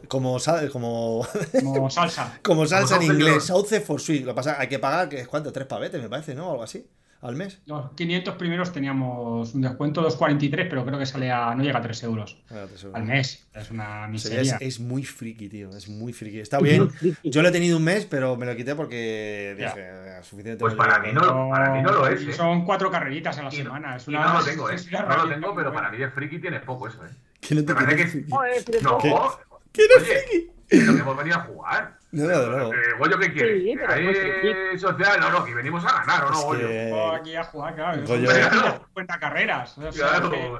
como, 0.10 0.40
sa- 0.40 0.68
como, 0.70 1.26
Como 1.64 1.90
salsa. 1.90 2.38
como 2.44 2.66
salsa 2.68 2.98
en 2.98 3.04
inglés. 3.04 3.46
Sauce 3.46 3.80
for 3.82 4.00
sweet. 4.02 4.26
Lo 4.26 4.34
que 4.34 4.36
pasa 4.36 4.60
hay 4.60 4.68
que 4.68 4.80
pagar, 4.80 5.08
que 5.08 5.20
es 5.22 5.28
cuánto, 5.28 5.52
tres 5.54 5.68
pavetes, 5.68 6.02
me 6.02 6.10
parece, 6.10 6.36
¿no? 6.36 6.52
Algo 6.52 6.64
así, 6.64 6.86
al 7.28 7.36
mes. 7.36 7.62
Los 7.66 7.92
500 7.94 8.36
primeros 8.36 8.72
teníamos 8.72 9.54
un 9.54 9.62
descuento, 9.62 10.02
2,43, 10.08 10.68
pero 10.70 10.86
creo 10.86 11.00
que 11.00 11.06
sale 11.06 11.32
a, 11.32 11.54
no 11.56 11.64
llega 11.64 11.80
a 11.80 11.82
3 11.82 12.04
euros 12.04 12.38
al 12.94 13.04
mes. 13.04 13.48
Es 13.54 13.72
una 13.72 14.10
O 14.14 14.18
sea, 14.18 14.32
ya 14.32 14.42
es, 14.42 14.48
miseria. 14.52 14.58
es 14.62 14.80
muy 14.80 15.04
friki, 15.04 15.50
tío. 15.50 15.70
Es 15.70 15.88
muy 15.90 16.14
friki. 16.14 16.40
Está 16.40 16.60
bien. 16.60 16.90
Yo 17.24 17.42
lo 17.42 17.50
he 17.50 17.52
tenido 17.52 17.78
un 17.78 17.84
mes, 17.84 18.06
pero 18.06 18.36
me 18.38 18.46
lo 18.46 18.56
quité 18.56 18.76
porque 18.76 19.56
Ya. 19.60 19.68
dije, 19.68 19.82
"Eh, 19.88 20.24
suficiente. 20.24 20.60
Pues 20.60 20.74
para 20.76 21.00
llevo". 21.02 21.08
mí 21.08 21.28
no, 21.28 21.50
para 21.50 21.74
mí 21.74 21.82
no 21.82 21.92
lo 21.92 22.08
es, 22.08 22.22
¿eh? 22.22 22.34
Son 22.34 22.66
cuatro 22.66 22.92
carreritas 22.92 23.38
a 23.38 23.44
la 23.44 23.54
Y 23.54 23.58
no- 23.60 23.64
semana. 23.64 23.96
Es 23.96 24.08
y 24.08 24.10
una, 24.12 24.26
no 24.34 24.40
lo 24.40 24.46
tengo, 24.46 24.70
¿eh? 24.70 24.76
No 24.92 25.18
lo 25.26 25.30
tengo, 25.34 25.56
pero 25.56 25.74
para 25.74 25.90
mí 25.92 25.98
de 25.98 26.10
friki 26.10 26.40
tiene 26.40 26.60
poco 26.60 26.88
eso, 26.88 27.04
¿eh? 27.06 27.10
Que 27.42 27.56
no 27.56 27.64
te 27.64 27.74
parece 27.74 27.96
que- 27.96 28.08
friki. 28.08 28.32
No, 28.82 28.98
¿Qué? 28.98 29.12
oye, 29.12 29.30
¿Quién 29.72 29.88
es 29.98 30.04
friki? 30.04 30.52
pero 30.68 30.94
que 30.96 31.00
hemos 31.02 31.18
venido 31.18 31.36
a 31.38 31.42
jugar. 31.42 31.98
No, 32.16 32.28
no, 32.28 32.58
no. 32.58 32.74
Eh, 32.74 32.78
Goyo, 32.98 33.20
¿qué 33.20 33.34
quieres? 33.34 33.62
Sí, 33.64 33.76
Ahí 33.88 34.08
friki. 34.14 34.80
social, 34.80 35.20
no, 35.20 35.30
no, 35.32 35.46
que 35.46 35.54
venimos 35.54 35.84
a 35.86 36.00
ganar, 36.00 36.26
¿o 36.26 36.30
no, 36.32 36.42
Goyo? 36.44 36.68
que- 36.68 36.74
Vengo 36.86 37.12
aquí 37.12 37.36
a 37.36 37.44
jugar, 37.44 37.76
claro. 37.76 38.04
Goyo- 38.06 38.22
Yo 38.32 38.50
Claro. 38.50 38.84
50 38.88 39.20
carreras. 39.20 39.78
o 39.78 39.82
sea, 39.82 39.92
Claro, 39.92 40.32
que- 40.32 40.52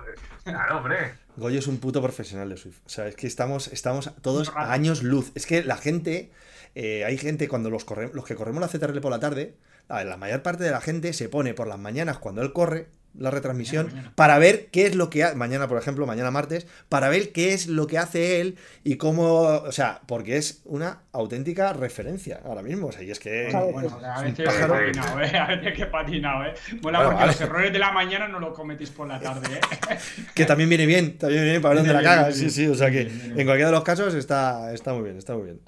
claro, 0.44 0.78
hombre. 0.78 1.14
Goyo 1.38 1.60
es 1.60 1.68
un 1.68 1.80
puto 1.80 2.02
profesional 2.02 2.50
de 2.50 2.58
Swift. 2.58 2.80
O 2.86 2.90
sea, 2.90 3.08
es 3.08 3.16
que 3.16 3.28
estamos, 3.28 3.68
estamos 3.70 4.12
todos 4.22 4.52
a 4.56 4.72
años 4.72 5.04
luz. 5.04 5.32
Es 5.36 5.46
que 5.46 5.64
la 5.64 5.78
gente, 5.78 6.32
eh, 6.76 7.04
hay 7.06 7.18
gente 7.18 7.48
cuando 7.48 7.70
los, 7.70 7.86
corre- 7.86 8.12
los 8.14 8.26
que 8.26 8.36
corremos 8.36 8.62
la 8.62 8.68
CTRL 8.68 9.02
por 9.02 9.12
la 9.12 9.20
tarde, 9.20 9.56
la 9.88 10.18
mayor 10.18 10.42
parte 10.42 10.64
de 10.64 10.72
la 10.72 10.82
gente 10.82 11.14
se 11.14 11.30
pone 11.30 11.54
por 11.54 11.68
las 11.68 11.78
mañanas 11.80 12.18
cuando 12.20 12.42
él 12.42 12.52
corre 12.54 12.88
la 13.18 13.32
retransmisión 13.32 13.86
Mañana, 13.86 13.96
mañana. 14.02 14.16
para 14.16 14.38
ver 14.40 14.68
qué 14.72 14.86
es 14.88 14.96
lo 14.96 15.10
que 15.10 15.24
hace, 15.24 15.36
mañana 15.36 15.68
por 15.68 15.78
ejemplo, 15.78 16.06
mañana 16.06 16.32
martes, 16.32 16.68
para 16.90 17.10
ver 17.10 17.32
qué 17.32 17.54
es 17.54 17.68
lo 17.68 17.88
que 17.88 17.98
hace 17.98 18.42
él 18.42 18.58
y 18.84 18.98
cómo, 18.98 19.42
o 19.44 19.72
sea, 19.72 20.02
porque 20.08 20.38
es 20.38 20.62
una 20.66 21.00
auténtica 21.12 21.74
referencia 21.74 22.40
ahora 22.46 22.62
mismo. 22.62 22.88
O 22.88 22.92
sea, 22.92 23.04
y 23.04 23.12
es 23.12 23.20
que... 23.20 23.48
Claro, 23.50 23.72
Bueno, 23.72 23.98
a 24.04 24.22
veces 24.22 24.46
pájaro. 24.46 24.74
patinado, 24.74 25.22
¿eh? 25.22 25.38
A 25.38 25.48
veces 25.48 25.74
que 25.74 25.86
patinado, 25.86 26.46
¿eh? 26.46 26.54
Mola 26.82 26.82
Bueno, 26.82 27.00
porque 27.04 27.16
vale. 27.16 27.28
los 27.28 27.42
errores 27.42 27.74
de 27.74 27.80
la 27.80 27.92
mañana 27.92 28.28
no 28.28 28.40
los 28.40 28.54
cometís 28.54 28.90
por 28.90 29.08
la 29.08 29.20
tarde, 29.20 29.48
¿eh? 29.56 29.98
Que 30.36 30.46
también 30.46 30.70
viene 30.70 30.86
bien, 30.86 31.18
también 31.18 31.42
viene 31.42 31.52
bien 31.52 31.62
para 31.62 31.76
ver 31.76 31.84
dónde 31.86 31.94
la 31.94 32.04
cagas. 32.04 32.36
Sí, 32.36 32.50
sí, 32.50 32.68
o 32.68 32.76
sea 32.76 32.92
que 32.92 33.02
en 33.02 33.34
cualquiera 33.46 33.68
de 33.68 33.72
los 33.72 33.84
casos 33.84 34.14
está, 34.14 34.74
está 34.74 34.94
muy 34.94 35.04
bien, 35.04 35.18
está 35.18 35.34
muy 35.36 35.44
bien. 35.46 35.60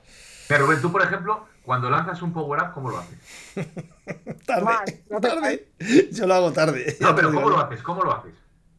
Pero 0.47 0.65
Rubén, 0.65 0.81
tú, 0.81 0.91
por 0.91 1.01
ejemplo, 1.01 1.45
cuando 1.67 1.89
lanzas 1.89 2.21
un 2.21 2.31
power-up, 2.31 2.71
¿cómo 2.73 2.89
lo 2.91 2.97
haces? 2.99 3.19
Tarde, 4.45 5.03
tarde. 5.21 5.67
Yo 6.13 6.25
lo 6.25 6.33
hago 6.35 6.53
tarde. 6.53 6.95
No, 7.01 7.13
pero 7.13 7.29
¿cómo 7.33 7.49
lo 7.49 7.59
haces? 7.59 7.83
¿Cómo 7.83 8.03
lo 8.03 8.15
haces? 8.15 8.33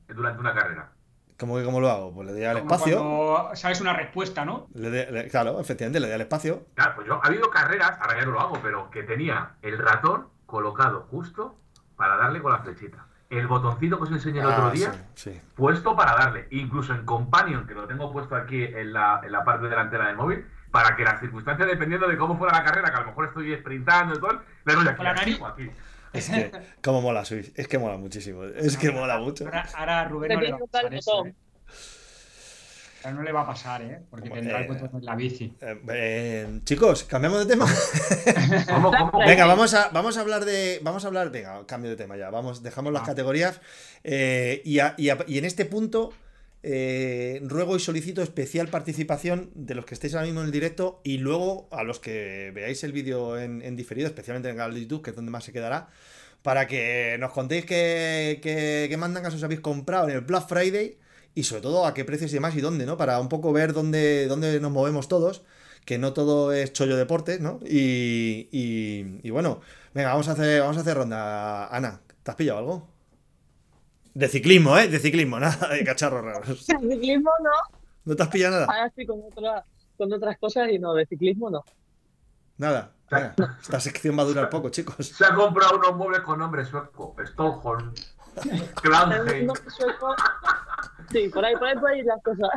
Durante 0.09 0.41
una 0.41 0.55
carrera. 0.55 0.91
¿Cómo 1.39 1.59
que 1.59 1.65
cómo 1.65 1.81
lo 1.81 1.91
hago? 1.91 2.15
Pues 2.15 2.27
le 2.29 2.33
doy 2.33 2.45
al 2.45 2.61
Como 2.61 2.75
espacio. 2.75 3.51
Sabes 3.57 3.83
una 3.83 3.93
respuesta, 3.93 4.47
¿no? 4.47 4.69
le 4.73 4.89
doy- 4.89 5.13
le- 5.13 5.29
claro, 5.29 5.61
efectivamente, 5.61 6.01
le 6.01 6.07
doy 6.07 6.15
al 6.15 6.23
espacio. 6.23 6.65
Claro, 6.75 6.93
pues 6.97 7.07
yo, 7.07 7.21
ha 7.23 7.27
habido 7.27 7.51
carreras, 7.51 7.93
ahora 8.01 8.19
ya 8.19 8.25
no 8.25 8.33
lo 8.33 8.41
hago, 8.41 8.59
pero 8.63 8.91
que 8.91 9.03
tenía 9.03 9.51
el 9.61 9.77
ratón 9.79 10.29
colocado 10.47 11.07
justo 11.11 11.59
para 11.95 12.17
darle 12.17 12.41
con 12.41 12.53
la 12.53 12.59
flechita. 12.61 13.05
El 13.29 13.47
botoncito 13.49 13.99
que 13.99 14.05
os 14.05 14.11
enseñé 14.13 14.41
el 14.41 14.47
otro 14.47 14.69
Ah, 14.69 14.71
día, 14.71 14.93
sí, 15.15 15.31
sí. 15.35 15.41
puesto 15.55 15.95
para 15.95 16.13
darle. 16.17 16.49
Incluso 16.53 16.95
en 16.95 17.05
Companion, 17.05 17.67
que 17.67 17.75
lo 17.75 17.87
tengo 17.87 18.11
puesto 18.11 18.35
aquí 18.35 18.65
en 18.65 18.95
la, 18.95 19.21
en 19.23 19.31
la 19.31 19.45
parte 19.45 19.69
delantera 19.69 20.07
del 20.07 20.17
móvil, 20.17 20.47
para 20.71 20.95
que 20.97 21.03
las 21.05 21.21
circunstancias, 21.21 21.69
dependiendo 21.69 22.07
de 22.09 22.17
cómo 22.17 22.37
fuera 22.39 22.59
la 22.59 22.65
carrera, 22.65 22.91
que 22.91 22.97
a 22.97 23.01
lo 23.01 23.07
mejor 23.07 23.27
estoy 23.29 23.55
sprintando 23.57 24.15
y 24.17 24.21
todo, 24.21 24.43
le 24.65 24.75
doy 24.75 24.89
aquí, 24.89 25.39
aquí. 25.45 25.71
Es 26.13 26.29
que, 26.31 26.51
como 26.83 27.01
mola 27.03 27.25
Swift. 27.25 27.51
Es 27.55 27.69
que 27.69 27.79
mola 27.79 27.97
muchísimo. 27.99 28.45
Es 28.45 28.77
que 28.77 28.91
mola 28.91 29.19
mucho. 29.19 29.45
Ahora, 29.45 29.67
ahora 29.75 30.05
Rubén 30.09 30.33
no 30.35 30.41
le 30.41 30.51
va 30.53 30.57
a 30.57 30.61
pasar 30.61 30.95
eso. 30.95 31.27
¿eh? 31.27 31.35
Ahora 33.05 33.17
no 33.17 33.23
le 33.23 33.31
va 33.33 33.43
a 33.43 33.47
pasar, 33.47 33.83
¿eh? 33.83 34.01
Porque 34.11 34.29
Como, 34.29 34.41
tendrá 34.41 34.61
eh, 34.61 34.67
el 34.67 34.69
botón 34.73 34.91
en 35.01 35.05
la 35.05 35.15
bici. 35.15 35.55
Eh, 35.61 35.81
eh, 35.89 36.61
chicos, 36.65 37.05
cambiamos 37.05 37.39
de 37.41 37.47
tema. 37.55 37.67
¿Cómo, 38.69 38.91
cómo? 38.91 39.25
Venga, 39.25 39.47
vamos 39.47 39.73
a, 39.75 39.89
vamos 39.91 40.17
a 40.17 40.21
hablar 40.23 40.45
de. 40.45 40.81
Vamos 40.83 41.05
a 41.05 41.09
hablar. 41.09 41.31
Venga, 41.31 41.65
cambio 41.67 41.91
de 41.91 41.97
tema 41.97 42.17
ya. 42.17 42.31
Vamos, 42.31 42.63
dejamos 42.63 42.93
las 42.93 43.03
Ah. 43.03 43.07
categorías. 43.07 43.61
eh, 44.03 44.63
y, 44.65 44.81
a- 44.81 44.95
y 44.99 45.11
a- 45.11 45.19
y 45.29 45.39
en 45.39 45.45
este 45.45 45.65
punto. 45.65 46.13
Eh, 46.63 47.41
ruego 47.45 47.77
y 47.77 47.81
solicito 47.81 48.23
especial 48.23 48.69
participación 48.69 49.51
de 49.55 49.75
los 49.75 49.85
que 49.85 49.95
estéis 49.95 50.15
ahora 50.15 50.27
mismo 50.27 50.41
en 50.41 50.47
el 50.47 50.53
directo 50.53 51.01
y 51.05 51.19
luego 51.19 51.69
a 51.71 51.85
los 51.85 52.01
que 52.01 52.51
veáis 52.55 52.83
el 52.85 52.93
vídeo 52.93 53.39
en, 53.39 53.63
en 53.63 53.77
diferido, 53.77 54.09
especialmente 54.09 54.49
en 54.49 54.55
el 54.55 54.59
canal 54.59 54.75
de 54.75 54.83
YouTube, 54.83 55.03
que 55.03 55.11
es 55.11 55.17
donde 55.17 55.31
más 55.31 55.45
se 55.45 55.53
quedará, 55.53 55.89
para 56.43 56.67
que 56.67 57.17
nos 57.19 57.33
contéis 57.33 57.65
qué, 57.65 58.41
qué, 58.43 58.87
qué 58.89 58.97
mandangas 58.97 59.35
os 59.35 59.43
habéis 59.43 59.61
comprado 59.61 60.09
en 60.09 60.15
el 60.17 60.21
Black 60.23 60.49
Friday 60.49 60.99
y 61.35 61.45
sobre 61.45 61.63
todo 61.63 61.87
a 61.87 61.95
qué 61.95 62.05
precios 62.05 62.31
y 62.33 62.35
demás 62.35 62.57
y 62.57 62.61
dónde, 62.61 62.87
¿no? 62.87 62.97
Para 62.97 63.21
un 63.21 63.29
poco 63.29 63.53
ver 63.53 63.73
dónde, 63.73 64.27
dónde 64.27 64.59
nos 64.61 64.73
movemos 64.73 65.09
todos, 65.09 65.45
que 65.85 65.99
no 65.99 66.13
todo 66.13 66.53
es 66.53 66.73
chollo 66.73 66.97
deportes, 66.97 67.41
¿no? 67.41 67.61
Y, 67.65 68.49
y, 68.53 69.21
y 69.23 69.31
bueno, 69.31 69.61
venga, 69.95 70.11
vamos 70.11 70.29
a 70.29 70.33
hacer, 70.33 70.61
vamos 70.61 70.77
a 70.77 70.81
hacer 70.81 70.97
ronda. 70.97 71.69
Ana, 71.69 72.01
¿te 72.23 72.31
has 72.31 72.37
pillado 72.37 72.59
algo? 72.59 72.98
De 74.19 74.27
ciclismo, 74.27 74.77
¿eh? 74.77 74.89
De 74.89 74.99
ciclismo, 74.99 75.39
nada 75.47 75.69
de 75.69 75.85
cacharros 75.85 76.25
raros. 76.25 76.67
De 76.67 76.77
ciclismo 76.77 77.31
no. 77.41 77.51
¿No 78.05 78.17
te 78.17 78.23
has 78.25 78.29
pillado 78.29 78.55
nada? 78.55 78.67
Ahora 78.67 78.87
estoy 78.87 79.07
con, 79.07 79.23
otra, 79.23 79.65
con 79.97 80.13
otras 80.13 80.37
cosas 80.39 80.71
y 80.73 80.81
no, 80.81 80.93
de 80.93 81.07
ciclismo 81.07 81.51
no. 81.51 81.65
Nada. 82.57 82.91
Venga, 83.09 83.37
esta 83.63 83.79
sección 83.79 84.19
va 84.19 84.23
a 84.23 84.27
durar 84.27 84.51
poco, 84.51 84.71
chicos. 84.71 85.07
Se 85.07 85.25
ha 85.25 85.33
comprado 85.37 85.79
unos 85.79 85.95
muebles 85.97 86.23
con 86.23 86.41
nombre 86.41 86.65
sueco. 86.65 87.15
Unos 87.17 87.31
suecos. 89.69 90.17
Sí, 91.13 91.29
por 91.29 91.45
ahí, 91.45 91.55
por 91.55 91.69
ahí, 91.69 91.77
por 91.77 91.89
ahí 91.89 92.03
las 92.03 92.21
cosas. 92.21 92.51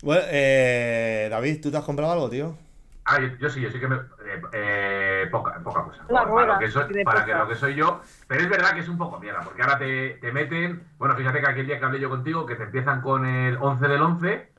Bueno, 0.00 0.22
eh, 0.28 1.26
David, 1.28 1.60
¿tú 1.60 1.72
te 1.72 1.76
has 1.76 1.84
comprado 1.84 2.12
algo, 2.12 2.30
tío? 2.30 2.56
Ah, 3.04 3.20
yo, 3.20 3.28
yo 3.38 3.50
sí, 3.50 3.60
yo 3.60 3.70
sí 3.70 3.80
que 3.80 3.88
me. 3.88 3.96
Eh, 3.96 4.42
eh, 4.52 5.28
poca, 5.30 5.58
poca 5.62 5.82
cosa. 5.84 6.02
La 6.08 6.20
para, 6.20 6.24
rueda, 6.30 6.52
lo 6.54 6.58
que 6.60 6.70
soy, 6.70 7.04
para 7.04 7.24
que 7.24 7.34
lo 7.34 7.48
que 7.48 7.56
soy 7.56 7.74
yo. 7.74 8.00
Pero 8.28 8.42
es 8.42 8.48
verdad 8.48 8.74
que 8.74 8.80
es 8.80 8.88
un 8.88 8.96
poco 8.98 9.18
mierda, 9.18 9.40
porque 9.40 9.62
ahora 9.62 9.78
te, 9.78 10.18
te 10.20 10.30
meten. 10.32 10.84
Bueno, 10.98 11.16
fíjate 11.16 11.40
que 11.40 11.48
aquel 11.50 11.66
día 11.66 11.78
que 11.78 11.84
hablé 11.84 11.98
yo 12.00 12.08
contigo, 12.08 12.46
que 12.46 12.54
te 12.54 12.62
empiezan 12.64 13.00
con 13.00 13.26
el 13.26 13.56
11 13.60 13.88
del 13.88 14.02
11, 14.02 14.52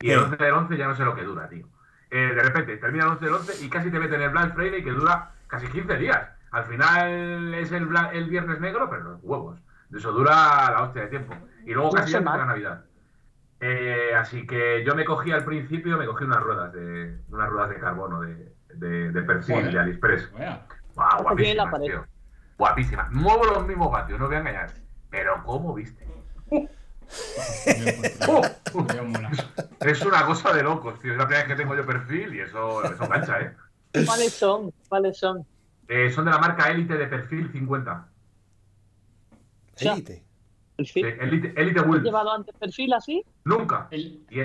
y 0.00 0.10
el 0.10 0.18
Sí. 0.20 0.24
11 0.26 0.36
del 0.44 0.54
11 0.54 0.76
ya 0.76 0.86
no 0.86 0.94
sé 0.94 1.04
lo 1.04 1.14
que 1.16 1.22
dura, 1.24 1.48
tío. 1.48 1.66
Eh, 2.10 2.32
de 2.34 2.42
repente 2.42 2.76
termina 2.76 3.04
el 3.04 3.10
11 3.10 3.24
del 3.24 3.34
11 3.34 3.64
y 3.64 3.68
casi 3.68 3.90
te 3.90 3.98
meten 3.98 4.22
el 4.22 4.30
Black 4.30 4.54
Friday 4.54 4.82
que 4.84 4.92
dura 4.92 5.30
casi 5.48 5.66
15 5.66 5.96
días. 5.96 6.28
Al 6.52 6.64
final 6.64 7.52
es 7.54 7.72
el, 7.72 7.86
Bla- 7.86 8.10
el 8.12 8.28
viernes 8.30 8.60
negro, 8.60 8.88
pero 8.88 9.02
los 9.02 9.20
huevos. 9.22 9.58
Eso 9.94 10.12
dura 10.12 10.70
la 10.70 10.82
hostia 10.84 11.02
de 11.02 11.08
tiempo. 11.08 11.34
Y 11.66 11.74
luego 11.74 11.90
casi 11.90 12.12
ya 12.12 12.20
la 12.20 12.44
Navidad. 12.46 12.84
Eh, 13.60 14.12
así 14.16 14.46
que 14.46 14.84
yo 14.84 14.94
me 14.94 15.04
cogí 15.04 15.32
al 15.32 15.44
principio, 15.44 15.98
me 15.98 16.06
cogí 16.06 16.24
unas 16.24 16.40
ruedas 16.40 16.72
de 16.72 17.18
unas 17.28 17.48
ruedas 17.48 17.70
de 17.70 17.80
carbono 17.80 18.20
de, 18.20 18.54
de, 18.74 19.10
de 19.10 19.22
de 19.22 19.78
AliExpress. 19.78 20.30
En 20.36 20.40
la 20.44 21.18
guapísimas, 21.22 21.80
tío. 21.82 22.06
Guapísimas. 22.56 23.10
Muevo 23.12 23.44
los 23.44 23.66
mismos 23.66 23.90
vatios, 23.90 24.18
no 24.20 24.26
voy 24.26 24.36
a 24.36 24.40
engañar. 24.40 24.70
Pero 25.10 25.42
¿cómo 25.44 25.74
viste? 25.74 26.06
¡Oh! 28.28 28.42
Es 29.80 30.04
una 30.04 30.26
cosa 30.26 30.52
de 30.52 30.62
locos, 30.62 31.00
tío. 31.00 31.12
Es 31.12 31.18
la 31.18 31.26
primera 31.26 31.46
vez 31.46 31.56
que 31.56 31.62
tengo 31.62 31.74
yo 31.74 31.86
perfil 31.86 32.34
y 32.34 32.40
eso, 32.40 32.84
eso 32.84 33.04
engancha, 33.04 33.40
¿eh? 33.40 33.56
¿Cuáles 34.04 34.32
son? 34.34 34.72
¿Cuáles 34.88 35.18
son? 35.18 35.46
Eh, 35.88 36.10
Son 36.10 36.26
de 36.26 36.30
la 36.30 36.38
marca 36.38 36.70
Elite 36.70 36.96
de 36.96 37.06
perfil 37.06 37.50
50. 37.50 38.08
Ya. 39.78 39.96
Elite, 40.78 41.54
¿Has 41.56 42.02
llevado 42.02 42.32
antes 42.32 42.54
perfil 42.54 42.92
así? 42.94 43.24
Nunca. 43.44 43.88
El- 43.90 44.24
Y, 44.30 44.40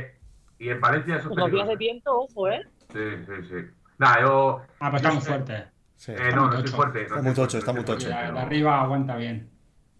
y 0.65 0.69
en 0.69 0.81
Valencia 0.81 1.17
eso 1.17 1.29
es 1.29 1.35
los 1.35 1.51
días 1.51 1.65
peligroso. 1.67 1.69
de 1.69 1.75
viento, 1.77 2.19
ojo, 2.19 2.49
¿eh? 2.49 2.61
Sí, 2.91 2.99
sí, 3.25 3.47
sí. 3.49 3.55
Nada, 3.99 4.21
yo. 4.21 4.61
Ah, 4.79 4.89
pues 4.89 5.01
está 5.03 5.13
muy 5.13 5.21
fuerte. 5.23 5.65
Sí. 5.95 6.11
Eh, 6.11 6.15
Está 6.15 6.35
no, 6.35 6.47
no 6.49 6.57
estoy 6.57 6.71
fuerte. 6.73 6.99
no 6.99 7.05
Está 7.05 7.21
muy 7.21 7.33
tocho, 7.33 7.57
está 7.59 7.73
muy 7.73 7.83
tocho. 7.85 8.07
De 8.07 8.13
arriba 8.13 8.81
aguanta 8.81 9.15
bien. 9.15 9.49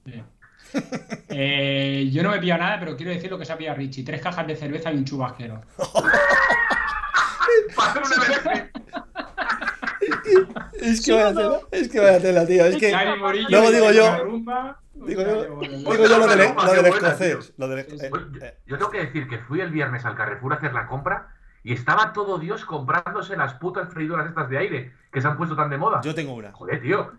Sí. 0.05 0.23
Eh, 1.29 2.09
yo 2.11 2.23
no 2.23 2.31
me 2.31 2.37
he 2.37 2.39
pillado 2.39 2.61
nada, 2.61 2.79
pero 2.79 2.95
quiero 2.97 3.11
decir 3.11 3.29
lo 3.29 3.37
que 3.37 3.45
se 3.45 3.53
ha 3.53 3.57
pillado 3.57 3.77
Richie. 3.77 4.03
Tres 4.03 4.21
cajas 4.21 4.45
de 4.47 4.55
cerveza 4.55 4.91
y 4.91 4.97
un 4.97 5.05
chubasquero. 5.05 5.61
Es 10.73 10.97
que 10.99 11.03
¿Sí 11.03 11.11
vaya 11.11 11.33
tela, 11.33 11.59
es 11.71 11.89
que 11.89 11.99
vaya 11.99 12.19
tela, 12.19 12.45
tío. 12.45 12.65
Es 12.65 12.77
que 12.77 12.91
luego 13.49 13.71
digo 13.71 13.91
yo- 13.91 14.82
digo 14.93 15.21
yo- 15.21 15.41
de 15.43 15.49
bolos. 15.49 15.69
digo 15.69 15.93
yo 15.95 16.17
lo 16.19 16.27
del, 16.27 16.53
lo 16.55 16.71
del 16.73 16.85
escocés. 16.87 17.53
Lo 17.57 17.67
del, 17.67 17.79
eh, 17.79 17.87
yo- 17.89 18.45
eh, 18.45 18.57
Yo 18.65 18.77
tengo 18.77 18.91
que 18.91 18.99
decir 19.05 19.27
que 19.27 19.39
fui 19.39 19.61
el 19.61 19.71
viernes 19.71 20.05
al 20.05 20.15
Carrefour 20.15 20.53
a 20.53 20.55
hacer 20.57 20.73
la 20.73 20.87
compra 20.87 21.29
y 21.63 21.73
estaba 21.73 22.13
todo 22.13 22.37
Dios 22.39 22.65
comprándose 22.65 23.35
las 23.37 23.53
putas 23.55 23.91
freidoras 23.93 24.27
estas 24.27 24.49
de 24.49 24.57
aire 24.57 24.93
que 25.11 25.21
se 25.21 25.27
han 25.27 25.37
puesto 25.37 25.55
tan 25.55 25.69
de 25.69 25.77
moda. 25.77 26.01
yo 26.03 26.13
tengo 26.15 26.33
una. 26.33 26.51
Joder, 26.51 26.81
tío. 26.81 27.11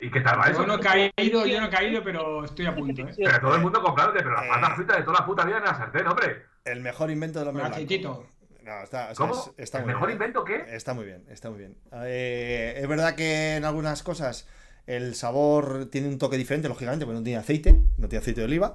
¿Y 0.00 0.10
qué 0.12 0.20
tal 0.20 0.38
va 0.38 0.44
eso? 0.48 0.60
Yo 0.60 0.66
no 0.68 0.74
he 0.76 0.80
caído, 0.80 1.44
yo 1.44 1.60
no 1.60 1.66
he 1.66 1.70
caído, 1.70 2.02
pero 2.04 2.44
estoy 2.44 2.66
a 2.66 2.74
punto, 2.74 3.02
¿eh? 3.02 3.14
Pero 3.16 3.40
todo 3.40 3.56
el 3.56 3.60
mundo 3.62 3.82
comprándote, 3.82 4.20
pero 4.22 4.34
la 4.36 4.44
Eh. 4.46 4.48
pata 4.48 4.74
frita 4.76 4.96
de 4.96 5.02
toda 5.02 5.18
la 5.20 5.26
puta 5.26 5.44
vida 5.44 5.58
en 5.58 5.64
la 5.64 5.74
sartén, 5.74 6.06
hombre. 6.06 6.46
El 6.64 6.80
mejor 6.82 7.10
invento 7.10 7.44
Con 7.44 7.54
blanco. 7.54 7.72
aceitito. 7.72 8.26
No, 8.62 8.82
está, 8.82 9.08
o 9.10 9.14
sea, 9.14 9.26
¿Cómo? 9.26 9.34
es- 9.34 9.50
está 9.56 9.78
¿El 9.78 9.84
muy 9.86 9.94
mejor 9.94 10.06
bien. 10.08 10.16
invento 10.18 10.44
qué? 10.44 10.64
Está 10.68 10.94
muy 10.94 11.04
bien, 11.06 11.24
está 11.28 11.50
muy 11.50 11.58
bien. 11.58 11.76
Eh, 12.04 12.74
es 12.80 12.86
verdad 12.88 13.16
que 13.16 13.56
en 13.56 13.64
algunas 13.64 14.02
cosas 14.04 14.46
el 14.88 15.14
sabor 15.14 15.86
tiene 15.92 16.08
un 16.08 16.18
toque 16.18 16.36
diferente, 16.36 16.68
lógicamente, 16.68 17.04
porque 17.06 17.18
no 17.18 17.24
tiene 17.24 17.38
aceite, 17.38 17.80
no 17.98 18.08
tiene 18.08 18.22
aceite 18.22 18.40
de 18.40 18.46
oliva. 18.46 18.74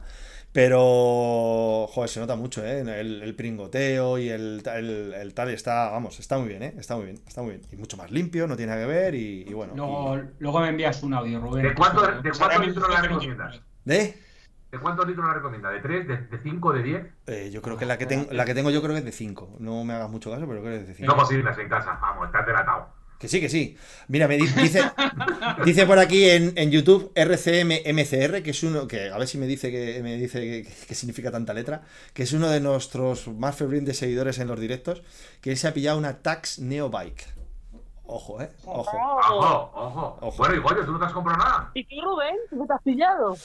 Pero, 0.53 1.87
joder, 1.89 2.09
se 2.09 2.19
nota 2.19 2.35
mucho, 2.35 2.63
¿eh? 2.63 2.81
El, 2.81 3.23
el 3.23 3.35
pringoteo 3.35 4.19
y 4.19 4.29
el, 4.29 4.61
el, 4.65 5.13
el 5.13 5.33
tal 5.33 5.49
está, 5.49 5.89
vamos, 5.89 6.19
está 6.19 6.37
muy 6.37 6.47
bien, 6.47 6.61
¿eh? 6.63 6.75
Está 6.77 6.95
muy 6.95 7.05
bien, 7.05 7.19
está 7.27 7.41
muy 7.41 7.51
bien. 7.55 7.61
Y 7.71 7.75
mucho 7.75 7.97
más 7.97 8.11
limpio, 8.11 8.47
no 8.47 8.55
tiene 8.55 8.71
nada 8.71 8.85
que 8.85 8.91
ver 8.93 9.15
y, 9.15 9.45
y 9.47 9.53
bueno. 9.53 9.73
Luego, 9.75 10.21
luego 10.39 10.59
me 10.61 10.69
envías 10.69 11.01
un 11.01 11.15
audio, 11.15 11.39
Rubén. 11.41 11.63
¿De 11.63 11.73
cuánto- 11.73 12.01
de 12.05 12.13
cuántos 12.21 12.41
ahora 12.41 12.59
litros 12.59 12.87
la 12.89 13.01
recomiendas? 13.01 13.61
¿De? 13.83 14.15
¿De 14.71 14.79
cuántos 14.79 15.07
litros 15.07 15.25
la 15.27 15.33
recomienda? 15.33 15.71
¿De 15.71 15.79
3? 15.81 16.07
¿De, 16.07 16.17
de 16.17 16.37
5? 16.39 16.73
¿De 16.73 16.83
10? 16.83 17.05
Eh, 17.27 17.49
yo 17.51 17.61
creo 17.61 17.75
que 17.77 17.85
la 17.85 17.97
que, 17.97 18.05
tengo, 18.05 18.27
la 18.31 18.45
que 18.45 18.53
tengo 18.53 18.69
yo 18.69 18.81
creo 18.81 18.93
que 18.93 18.99
es 18.99 19.05
de 19.05 19.11
5. 19.11 19.57
No 19.59 19.83
me 19.83 19.93
hagas 19.93 20.09
mucho 20.11 20.29
caso, 20.31 20.47
pero 20.47 20.61
creo 20.61 20.73
que 20.73 20.81
es 20.81 20.87
de 20.87 20.93
5. 20.93 21.11
No 21.11 21.17
cocinas 21.19 21.57
en 21.57 21.67
casa, 21.69 21.97
vamos, 22.01 22.27
estás 22.27 22.45
delatado. 22.45 22.89
Que 23.19 23.27
sí, 23.29 23.39
que 23.39 23.47
sí. 23.47 23.77
Mira, 24.09 24.27
me 24.27 24.35
dice, 24.35 24.81
dice 25.65 25.85
por 25.85 25.97
aquí 25.97 26.29
en, 26.29 26.53
en 26.57 26.71
YouTube 26.71 27.11
RCMMCR, 27.15 28.43
que 28.43 28.49
es 28.49 28.63
uno, 28.63 28.87
que 28.87 29.11
a 29.11 29.17
ver 29.17 29.27
si 29.27 29.37
me 29.37 29.47
dice 29.47 29.71
que 29.71 30.01
me 30.03 30.17
dice 30.17 30.63
que, 30.87 30.95
significa 30.95 31.31
tanta 31.31 31.53
letra, 31.53 31.83
que 32.13 32.23
es 32.23 32.33
uno 32.33 32.49
de 32.49 32.59
nuestros 32.59 33.29
más 33.29 33.55
fervientes 33.55 33.97
seguidores 33.97 34.39
en 34.39 34.49
los 34.49 34.59
directos, 34.59 35.03
que 35.39 35.51
él 35.51 35.57
se 35.57 35.67
ha 35.67 35.73
pillado 35.73 35.97
una 35.97 36.21
Tax 36.21 36.59
Neo 36.59 36.89
Bike. 36.89 37.25
Ojo, 38.05 38.41
eh. 38.41 38.51
Ojo. 38.65 38.91
Ojo, 38.97 39.71
ojo. 39.73 40.17
ojo. 40.19 40.37
Bueno, 40.37 40.55
y 40.55 40.59
Goyo, 40.59 40.85
tú 40.85 40.91
no 40.91 40.99
te 40.99 41.05
has 41.05 41.13
comprado 41.13 41.41
nada. 41.41 41.71
¿Y 41.73 41.85
tú, 41.85 42.01
Rubén? 42.03 42.35
¿Qué 42.49 42.57
te 42.67 42.73
has 42.73 42.81
pillado? 42.81 43.35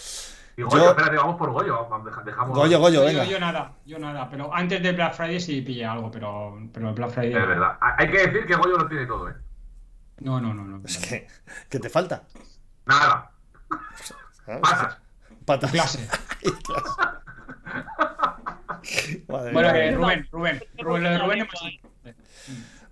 Y 0.57 0.63
Goyo, 0.63 0.85
yo... 0.85 0.91
espérate, 0.91 1.17
vamos 1.17 1.37
por 1.37 1.53
Goyo. 1.53 1.89
Dejamos... 2.25 2.59
Goyo, 2.59 2.81
Goyo, 2.81 3.05
venga. 3.05 3.25
Yo, 3.25 3.31
yo, 3.31 3.39
nada, 3.39 3.73
yo 3.87 3.99
nada. 4.01 4.29
Pero 4.29 4.53
antes 4.53 4.83
de 4.83 4.93
Black 4.93 5.15
Friday 5.15 5.41
sí 5.41 5.63
pillé 5.63 5.87
algo, 5.87 6.11
pero, 6.11 6.59
pero 6.73 6.89
el 6.89 6.95
Black 6.97 7.11
Friday. 7.11 7.41
Es 7.41 7.49
verdad. 7.49 7.79
Hay 7.81 8.11
que 8.11 8.27
decir 8.27 8.47
que 8.47 8.57
Goyo 8.57 8.77
lo 8.77 8.89
tiene 8.89 9.07
todo, 9.07 9.29
eh. 9.29 9.35
No, 10.21 10.41
no, 10.41 10.55
no, 10.55 10.65
no. 10.65 10.83
Es 10.85 10.99
que, 10.99 11.27
¿qué 11.69 11.79
te 11.79 11.89
falta? 11.89 12.25
Nada. 12.87 13.31
Patas. 14.47 14.99
Patas. 15.45 15.71
Clase. 15.71 16.09
bueno, 19.27 19.71
eh, 19.71 19.93
Rubén, 19.93 20.29
Rubén, 20.31 20.63
Rubén, 20.79 21.21
Rubén 21.21 21.49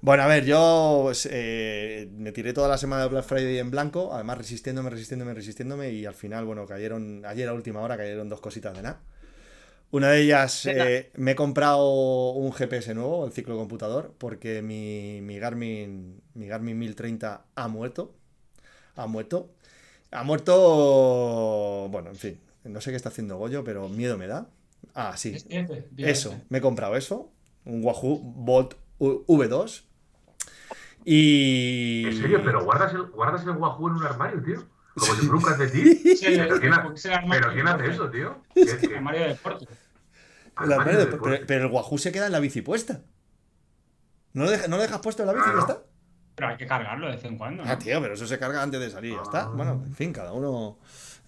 bueno, 0.02 0.22
a 0.22 0.26
ver, 0.26 0.44
yo 0.44 1.00
pues, 1.04 1.28
eh, 1.32 2.08
me 2.12 2.30
tiré 2.30 2.52
toda 2.52 2.68
la 2.68 2.78
semana 2.78 3.02
de 3.02 3.08
Black 3.08 3.24
Friday 3.24 3.58
en 3.58 3.70
blanco, 3.70 4.12
además 4.12 4.38
resistiéndome, 4.38 4.90
resistiéndome, 4.90 5.34
resistiéndome, 5.34 5.90
y 5.90 6.06
al 6.06 6.14
final, 6.14 6.44
bueno, 6.44 6.66
cayeron, 6.66 7.24
ayer 7.24 7.48
a 7.48 7.54
última 7.54 7.80
hora 7.80 7.96
cayeron 7.96 8.28
dos 8.28 8.40
cositas 8.40 8.76
de 8.76 8.82
nada. 8.82 9.00
Una 9.93 10.09
de 10.11 10.22
ellas, 10.22 10.66
eh, 10.66 11.11
me 11.16 11.32
he 11.32 11.34
comprado 11.37 12.30
un 12.32 12.53
GPS 12.53 12.95
nuevo, 12.95 13.24
el 13.24 13.32
ciclo 13.32 13.57
computador, 13.57 14.12
porque 14.18 14.61
mi, 14.61 15.20
mi, 15.22 15.39
Garmin, 15.39 16.20
mi 16.34 16.47
Garmin 16.47 16.78
1030 16.78 17.45
ha 17.55 17.68
muerto. 17.68 18.14
Ha 18.97 19.07
muerto. 19.07 19.51
Ha 20.11 20.24
muerto. 20.24 21.89
Bueno, 21.91 22.11
en 22.11 22.16
fin, 22.16 22.41
no 22.64 22.80
sé 22.80 22.91
qué 22.91 22.97
está 22.97 23.11
haciendo 23.11 23.37
Goyo, 23.37 23.62
pero 23.64 23.89
miedo 23.89 24.18
me 24.18 24.26
da. 24.26 24.49
Ah, 24.95 25.16
sí. 25.16 25.37
Eso, 25.99 26.34
me 26.49 26.59
he 26.59 26.61
comprado 26.61 26.97
eso. 26.97 27.30
Un 27.64 27.84
Wahoo 27.84 28.18
Bolt 28.18 28.74
V2. 28.99 29.82
Y. 31.05 32.05
¿En 32.07 32.16
serio? 32.20 32.41
¿Pero 32.45 32.64
guardas 32.64 32.93
el, 32.93 33.03
guardas 33.03 33.45
el 33.45 33.51
Wahoo 33.51 33.89
en 33.89 33.95
un 33.95 34.03
armario, 34.05 34.43
tío? 34.43 34.75
Como 34.99 35.14
si 35.14 35.26
fuera 35.26 35.57
de 35.59 35.68
ti. 35.68 36.18
¿Pero, 36.22 36.59
quién, 36.59 36.72
¿Pero 37.30 37.53
quién 37.53 37.68
hace 37.68 37.90
eso, 37.90 38.11
tío? 38.11 38.42
El 38.55 38.94
armario 38.94 39.20
de 39.20 39.28
deporte. 39.28 39.66
El 40.62 40.72
armario 40.72 40.99
de, 40.99 41.07
pero, 41.07 41.47
pero, 41.47 41.66
el 41.66 41.72
Wahoo 41.72 41.99
se 41.99 42.12
queda 42.12 42.26
en 42.26 42.32
la 42.32 42.40
bici 42.40 42.62
puesta. 42.62 43.03
¿No 44.32 44.44
lo, 44.44 44.51
dejas, 44.51 44.68
¿no 44.68 44.76
lo 44.76 44.82
dejas 44.82 45.01
puesto 45.01 45.22
en 45.22 45.26
la 45.26 45.34
bici 45.34 45.49
y 45.51 45.53
ya 45.53 45.61
está? 45.61 45.82
Pero 46.34 46.49
hay 46.49 46.57
que 46.57 46.66
cargarlo 46.66 47.07
de 47.07 47.16
vez 47.16 47.24
en 47.24 47.36
cuando. 47.36 47.64
¿no? 47.64 47.70
Ah, 47.70 47.78
tío, 47.78 48.01
pero 48.01 48.14
eso 48.14 48.26
se 48.26 48.38
carga 48.38 48.62
antes 48.62 48.80
de 48.80 48.90
salir, 48.90 49.14
ya 49.14 49.22
está. 49.22 49.49
Bueno, 49.49 49.82
en 49.86 49.94
fin, 49.94 50.12
cada 50.12 50.32
uno. 50.32 50.78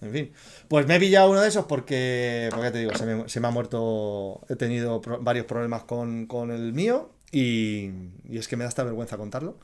En 0.01 0.11
fin. 0.11 0.31
Pues 0.67 0.87
me 0.87 0.95
he 0.95 0.99
pillado 0.99 1.29
uno 1.29 1.41
de 1.41 1.47
esos 1.47 1.65
porque, 1.65 2.49
porque 2.51 2.71
te 2.71 2.79
digo, 2.79 2.95
se 2.95 3.05
me, 3.05 3.29
se 3.29 3.39
me 3.39 3.47
ha 3.47 3.51
muerto. 3.51 4.41
He 4.49 4.55
tenido 4.55 5.01
pro, 5.01 5.19
varios 5.19 5.45
problemas 5.45 5.83
con, 5.83 6.25
con 6.25 6.51
el 6.51 6.73
mío 6.73 7.11
y, 7.31 7.91
y, 8.23 8.37
es 8.37 8.47
que 8.47 8.55
me 8.55 8.63
da 8.63 8.69
esta 8.69 8.83
vergüenza 8.83 9.17
contarlo. 9.17 9.59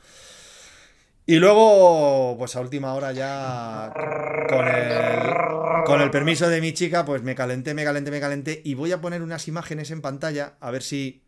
Y 1.28 1.40
luego, 1.40 2.36
pues 2.38 2.54
a 2.54 2.60
última 2.60 2.94
hora 2.94 3.10
ya, 3.10 3.92
con 4.48 4.68
el, 4.68 5.84
con 5.84 6.00
el 6.00 6.10
permiso 6.10 6.48
de 6.48 6.60
mi 6.60 6.72
chica, 6.72 7.04
pues 7.04 7.22
me 7.22 7.34
calenté, 7.34 7.74
me 7.74 7.82
calenté, 7.82 8.12
me 8.12 8.20
calenté. 8.20 8.62
Y 8.64 8.74
voy 8.74 8.92
a 8.92 9.00
poner 9.00 9.22
unas 9.22 9.48
imágenes 9.48 9.90
en 9.90 10.02
pantalla 10.02 10.54
a 10.60 10.70
ver 10.70 10.82
si, 10.82 11.24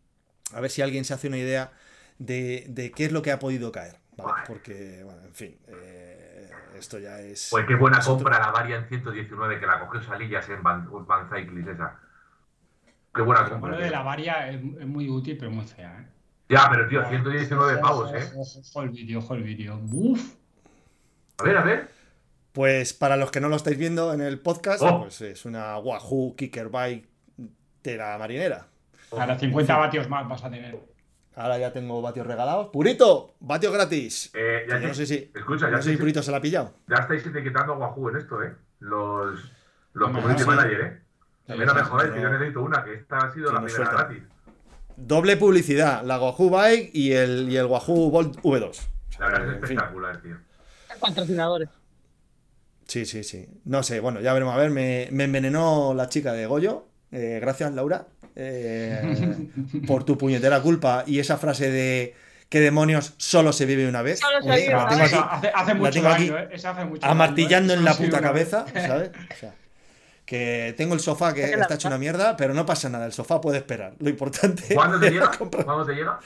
a 0.53 0.61
ver 0.61 0.71
si 0.71 0.81
alguien 0.81 1.03
se 1.03 1.13
hace 1.13 1.27
una 1.27 1.37
idea 1.37 1.73
de, 2.17 2.65
de 2.69 2.91
qué 2.91 3.05
es 3.05 3.11
lo 3.11 3.21
que 3.21 3.33
ha 3.33 3.39
podido 3.39 3.73
caer. 3.73 3.97
¿vale? 4.15 4.43
Porque, 4.47 5.01
bueno, 5.03 5.21
en 5.25 5.33
fin, 5.33 5.57
eh, 5.67 6.49
esto 6.77 6.97
ya 6.97 7.19
es... 7.19 7.49
Pues 7.51 7.65
qué 7.67 7.75
buena 7.75 7.99
compra 7.99 8.37
otro... 8.37 8.45
la 8.45 8.51
Variant 8.53 8.87
119 8.87 9.59
que 9.59 9.67
la 9.67 9.81
cogió 9.81 10.01
Salillas 10.01 10.47
en 10.47 10.63
Van, 10.63 10.87
Van 11.05 11.29
Cyclist 11.29 11.67
esa. 11.67 11.99
Qué 13.13 13.21
buena 13.21 13.49
compra. 13.49 13.71
Lo 13.71 13.77
de 13.77 13.89
la 13.89 14.03
Varia 14.03 14.49
es, 14.49 14.55
es 14.55 14.87
muy 14.87 15.09
útil, 15.09 15.35
pero 15.37 15.51
muy 15.51 15.65
fea, 15.65 15.99
¿eh? 15.99 16.18
Ya, 16.49 16.67
pero 16.69 16.87
tío, 16.87 17.07
119 17.07 17.77
pavos, 17.77 18.11
¿eh? 18.13 18.27
Ojo 18.35 18.81
el 18.81 18.89
vídeo, 18.89 19.19
ojo 19.19 19.35
el 19.35 19.43
vídeo. 19.43 19.79
Uf. 19.91 20.33
A 21.37 21.43
ver, 21.43 21.57
a 21.57 21.63
ver. 21.63 21.89
Pues 22.51 22.93
para 22.93 23.17
los 23.17 23.29
que 23.29 23.39
no 23.39 23.49
lo 23.49 23.55
estáis 23.55 23.77
viendo 23.77 24.11
en 24.13 24.21
el 24.21 24.39
podcast, 24.39 24.81
oh. 24.81 25.01
pues 25.01 25.21
es 25.21 25.45
una 25.45 25.77
Wahoo 25.77 26.35
Kicker 26.35 26.69
Bike 26.69 27.07
de 27.83 27.97
la 27.97 28.17
marinera. 28.17 28.67
Ahora 29.11 29.37
50 29.37 29.77
vatios 29.77 30.09
más 30.09 30.27
vas 30.27 30.43
a 30.43 30.49
tener. 30.49 30.79
Ahora 31.35 31.59
ya 31.59 31.71
tengo 31.71 32.01
vatios 32.01 32.25
regalados. 32.25 32.69
¡Purito! 32.69 33.35
¡Vatios 33.39 33.71
gratis! 33.71 34.31
Eh, 34.33 34.65
ya 34.67 34.79
yo 34.79 34.87
no 34.87 34.93
sé 34.95 35.05
si, 35.05 35.31
escucha, 35.33 35.69
ya 35.69 35.77
no 35.77 35.81
sé 35.83 35.91
si 35.91 35.97
Purito 35.97 36.23
se 36.23 36.31
la 36.31 36.37
ha 36.37 36.41
pillado. 36.41 36.73
Ya 36.87 36.97
estáis 36.97 37.25
etiquetando 37.25 37.73
a 37.73 37.77
Wahoo 37.77 38.09
en 38.09 38.17
esto, 38.17 38.41
¿eh? 38.43 38.55
Los, 38.79 39.51
los 39.93 40.11
no, 40.11 40.19
community 40.19 40.41
no, 40.41 40.47
manager, 40.47 40.81
¿eh? 40.81 41.01
Mira, 41.55 41.73
me 41.73 41.83
jodáis, 41.83 42.11
que 42.11 42.21
yo 42.21 42.29
necesito 42.29 42.61
una, 42.61 42.83
que 42.83 42.93
esta 42.95 43.17
ha 43.19 43.31
sido 43.31 43.51
la 43.51 43.61
primera 43.61 43.75
suelta. 43.75 43.93
gratis. 43.93 44.23
Doble 44.99 45.37
publicidad, 45.37 46.03
la 46.03 46.19
Wahoo 46.19 46.49
Bike 46.49 46.91
y 46.93 47.13
el, 47.13 47.51
y 47.51 47.57
el 47.57 47.65
Wahoo 47.65 48.09
Bolt 48.09 48.37
V2. 48.41 48.69
O 48.69 48.73
sea, 48.73 48.87
la 49.19 49.39
verdad 49.39 49.47
es 49.49 49.63
espectacular, 49.63 50.21
fin. 50.21 50.31
tío. 50.31 50.99
Patrocinadores. 50.99 51.69
Sí, 52.87 53.05
sí, 53.05 53.23
sí. 53.23 53.47
No 53.65 53.83
sé, 53.83 53.99
bueno, 53.99 54.19
ya 54.19 54.33
veremos. 54.33 54.53
A 54.53 54.57
ver, 54.57 54.71
me, 54.71 55.07
me 55.11 55.25
envenenó 55.25 55.93
la 55.93 56.09
chica 56.09 56.33
de 56.33 56.45
Goyo. 56.45 56.87
Eh, 57.11 57.39
gracias, 57.41 57.73
Laura. 57.73 58.07
Eh, 58.35 59.49
por 59.87 60.03
tu 60.03 60.17
puñetera 60.17 60.61
culpa 60.61 61.03
y 61.05 61.19
esa 61.19 61.37
frase 61.37 61.69
de 61.71 62.15
¿Qué 62.49 62.59
demonios 62.59 63.13
solo 63.17 63.53
se 63.53 63.67
vive 63.67 63.87
una 63.87 64.01
vez? 64.01 64.19
Solo 64.19 64.41
se 64.41 64.61
vive 64.61 64.75
una 64.75 64.85
vez. 64.95 65.13
Hace, 65.53 65.73
mucho 65.75 66.01
daño, 66.01 66.37
¿eh? 66.37 66.49
Eso 66.51 66.69
hace 66.69 66.83
mucho 66.83 67.05
amartillando 67.05 67.73
daño, 67.73 67.79
en 67.81 67.85
la 67.85 67.93
puta 67.93 68.21
cabeza, 68.21 68.65
¿sabes? 68.73 69.11
O 69.11 69.35
sea, 69.39 69.53
que 70.29 70.75
tengo 70.77 70.93
el 70.93 70.99
sofá 70.99 71.33
que 71.33 71.43
está 71.43 71.73
hecho 71.73 71.87
una 71.87 71.97
mierda, 71.97 72.37
pero 72.37 72.53
no 72.53 72.63
pasa 72.63 72.87
nada, 72.87 73.07
el 73.07 73.13
sofá 73.13 73.41
puede 73.41 73.57
esperar. 73.57 73.95
Lo 73.97 74.09
importante 74.09 74.63
¿Cuándo 74.75 74.99
te 74.99 75.09
llega? 75.09 75.31
¿Cuándo 75.39 75.83
te 75.83 75.95
llega? 75.95 76.19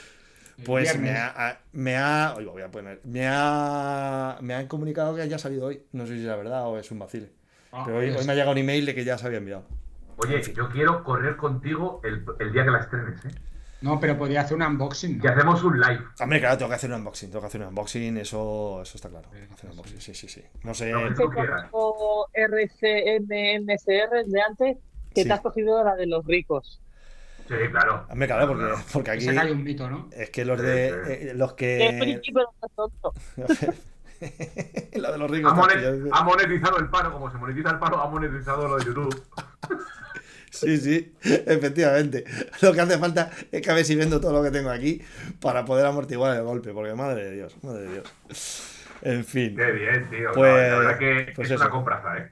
Pues 0.65 0.99
me 0.99 1.11
ha, 1.11 1.61
me 1.71 1.95
ha 1.95 2.33
voy 2.33 2.61
a 2.61 2.69
poner, 2.69 2.99
me 3.05 3.25
ha 3.25 4.37
me 4.41 4.55
han 4.55 4.67
comunicado 4.67 5.15
que 5.15 5.21
haya 5.21 5.39
salido 5.39 5.67
hoy. 5.67 5.83
No 5.93 6.05
sé 6.05 6.15
si 6.15 6.19
es 6.19 6.25
la 6.25 6.35
verdad 6.35 6.67
o 6.67 6.77
es 6.77 6.91
un 6.91 6.99
vacile. 6.99 7.31
Ah, 7.71 7.83
pero 7.85 7.99
hoy, 7.99 8.09
hoy, 8.09 8.25
me 8.25 8.33
ha 8.33 8.35
llegado 8.35 8.51
un 8.51 8.57
email 8.57 8.85
de 8.85 8.93
que 8.93 9.05
ya 9.05 9.17
se 9.17 9.25
había 9.25 9.37
enviado. 9.37 9.63
Oye, 10.17 10.35
en 10.35 10.43
fin. 10.43 10.53
yo 10.53 10.69
quiero 10.69 11.01
correr 11.05 11.37
contigo 11.37 12.01
el, 12.03 12.25
el, 12.39 12.51
día 12.51 12.65
que 12.65 12.71
la 12.71 12.79
estrenes, 12.79 13.23
¿eh? 13.23 13.29
No, 13.83 13.99
pero 13.99 14.17
podría 14.17 14.41
hacer 14.41 14.55
un 14.55 14.63
unboxing. 14.63 15.17
¿no? 15.17 15.23
Y 15.25 15.27
hacemos 15.27 15.61
un 15.63 15.79
live. 15.79 15.99
Hombre, 16.21 16.39
claro, 16.39 16.57
tengo 16.57 16.69
que 16.69 16.75
hacer 16.75 16.89
un 16.89 16.95
unboxing. 16.97 17.29
Tengo 17.29 17.41
que 17.41 17.47
hacer 17.47 17.61
un 17.61 17.67
unboxing, 17.67 18.17
eso, 18.17 18.81
eso 18.81 18.95
está 18.95 19.09
claro. 19.09 19.27
Hacer 19.29 19.65
un 19.65 19.71
unboxing, 19.71 19.99
sí, 20.01 20.13
sí, 20.15 20.27
sí. 20.29 20.41
No 20.63 20.73
sé. 20.73 20.91
Quieras. 21.33 21.69
RCMMCR 22.33 24.25
de 24.25 24.41
antes, 24.41 24.77
que 25.13 25.21
Sí. 25.23 25.27
te 25.27 25.33
has 25.33 25.41
cogido 25.41 25.83
la 25.83 25.95
de 25.95 26.05
los 26.07 26.25
ricos. 26.25 26.79
Sí, 27.47 27.55
claro. 27.71 28.05
Hombre, 28.09 28.27
claro, 28.27 28.47
porque, 28.47 28.65
porque 28.93 29.11
aquí. 29.11 29.27
Ese 29.27 29.37
hay 29.37 29.51
un 29.51 29.63
mito, 29.63 29.89
¿no? 29.89 30.07
Es 30.13 30.29
que 30.29 30.45
los 30.45 30.61
de. 30.61 30.87
eh, 31.29 31.33
los 31.35 31.53
Que. 31.53 32.19
Lo 34.95 35.11
de 35.11 35.17
los 35.17 35.29
ricos. 35.29 35.51
Ha, 35.51 35.55
monet- 35.55 36.09
ha 36.13 36.23
monetizado 36.23 36.77
el 36.77 36.87
paro, 36.89 37.11
como 37.11 37.29
se 37.29 37.37
monetiza 37.37 37.71
el 37.71 37.79
paro, 37.79 37.99
ha 37.99 38.09
monetizado 38.09 38.69
lo 38.69 38.77
de 38.77 38.85
YouTube. 38.85 39.21
Sí, 40.53 40.77
sí, 40.77 41.11
efectivamente. 41.23 42.23
Lo 42.61 42.71
que 42.73 42.81
hace 42.81 42.97
falta 42.99 43.31
es 43.51 43.59
que 43.61 43.71
a 43.71 43.73
ver 43.73 43.83
si 43.83 43.95
vendo 43.95 44.21
todo 44.21 44.33
lo 44.33 44.43
que 44.43 44.51
tengo 44.51 44.69
aquí 44.69 45.01
para 45.41 45.65
poder 45.65 45.85
amortiguar 45.85 46.37
el 46.37 46.43
golpe, 46.43 46.71
porque 46.73 46.93
madre 46.93 47.25
de 47.25 47.31
Dios, 47.31 47.55
madre 47.63 47.81
de 47.81 47.91
Dios. 47.93 48.13
En 49.01 49.25
fin. 49.25 49.55
Qué 49.55 49.71
bien, 49.71 50.09
tío. 50.11 50.29
Pues- 50.33 50.69
la 50.71 50.77
verdad 50.77 50.97
que 50.99 51.31
pues 51.35 51.49
es 51.49 51.59
una 51.59 51.69
compraza, 51.69 52.17
¿eh? 52.19 52.31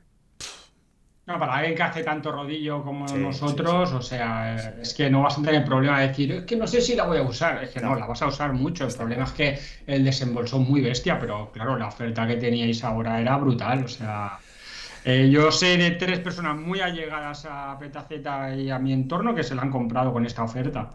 No, 1.27 1.39
para 1.39 1.53
alguien 1.55 1.75
que 1.75 1.83
hace 1.83 2.03
tanto 2.03 2.31
rodillo 2.31 2.83
como 2.83 3.07
Sí, 3.07 3.15
nosotros, 3.17 3.89
sí, 3.89 3.93
sí. 3.93 3.97
o 3.97 4.01
sea, 4.01 4.75
es 4.81 4.93
que 4.93 5.09
no 5.09 5.21
vas 5.21 5.37
a 5.37 5.41
tener 5.41 5.63
problema 5.63 5.99
de 6.01 6.07
decir, 6.09 6.31
es 6.31 6.43
que 6.45 6.55
no 6.55 6.67
sé 6.67 6.81
si 6.81 6.95
la 6.95 7.05
voy 7.05 7.17
a 7.19 7.21
usar. 7.23 7.63
Es 7.63 7.69
que 7.71 7.79
no, 7.79 7.89
No. 7.91 7.99
la 7.99 8.05
vas 8.07 8.21
a 8.21 8.27
usar 8.27 8.53
mucho. 8.53 8.85
El 8.87 8.93
problema 8.93 9.23
es 9.25 9.31
que 9.31 9.59
el 9.87 10.03
desembolso 10.03 10.61
es 10.61 10.67
muy 10.67 10.81
bestia, 10.81 11.19
pero 11.19 11.51
claro, 11.51 11.77
la 11.77 11.87
oferta 11.87 12.27
que 12.27 12.35
teníais 12.37 12.83
ahora 12.83 13.19
era 13.21 13.37
brutal. 13.37 13.83
O 13.85 13.87
sea, 13.87 14.39
eh, 15.05 15.29
yo 15.31 15.51
sé 15.51 15.77
de 15.77 15.91
tres 15.91 16.19
personas 16.19 16.57
muy 16.57 16.79
allegadas 16.81 17.45
a 17.49 17.77
Petaceta 17.79 18.55
y 18.55 18.69
a 18.69 18.79
mi 18.79 18.93
entorno 18.93 19.33
que 19.35 19.43
se 19.43 19.55
la 19.55 19.61
han 19.63 19.71
comprado 19.71 20.13
con 20.13 20.25
esta 20.25 20.43
oferta. 20.43 20.89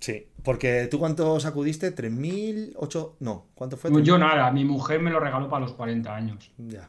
Sí, 0.00 0.28
porque 0.44 0.86
tú 0.90 0.98
cuánto 0.98 1.40
sacudiste? 1.40 1.94
¿3.000? 1.94 2.74
¿8? 2.74 3.14
No, 3.20 3.46
¿cuánto 3.54 3.76
fue? 3.76 3.90
Yo 4.02 4.16
nada, 4.18 4.50
mi 4.52 4.64
mujer 4.64 5.00
me 5.00 5.10
lo 5.10 5.18
regaló 5.18 5.48
para 5.48 5.62
los 5.62 5.72
40 5.72 6.14
años. 6.14 6.52
Ya, 6.58 6.88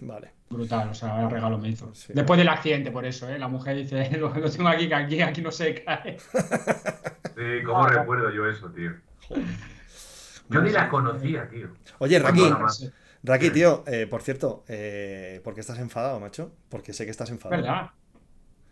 vale. 0.00 0.32
Brutal, 0.50 0.88
o 0.88 0.94
sea, 0.94 1.22
el 1.22 1.30
regalo 1.30 1.58
me 1.58 1.68
hizo. 1.68 1.94
Sí. 1.94 2.12
Después 2.14 2.38
del 2.38 2.48
accidente, 2.48 2.90
por 2.90 3.04
eso, 3.04 3.28
¿eh? 3.28 3.38
La 3.38 3.48
mujer 3.48 3.76
dice, 3.76 4.10
lo, 4.18 4.34
lo 4.34 4.50
tengo 4.50 4.68
aquí, 4.68 4.88
que 4.88 4.94
aquí, 4.94 5.20
aquí 5.20 5.42
no 5.42 5.50
se 5.50 5.84
cae. 5.84 6.16
Sí, 7.38 7.62
¿cómo 7.64 7.84
Ah, 7.84 7.88
recuerdo 7.88 8.32
yo 8.32 8.48
eso, 8.48 8.68
tío? 8.70 8.90
Yo 10.48 10.60
ni 10.60 10.70
la 10.70 10.88
conocía, 10.88 11.48
tío. 11.48 11.68
Oye, 11.98 12.18
más. 12.18 12.90
Raki, 13.22 13.50
tío, 13.50 13.84
eh, 13.86 14.06
por 14.06 14.22
cierto, 14.22 14.64
eh, 14.68 15.40
¿por 15.44 15.54
qué 15.54 15.60
estás 15.60 15.78
enfadado, 15.78 16.20
macho? 16.20 16.52
Porque 16.68 16.92
sé 16.92 17.04
que 17.04 17.10
estás 17.10 17.30
enfadado. 17.30 17.62
¿Verdad? 17.62 17.90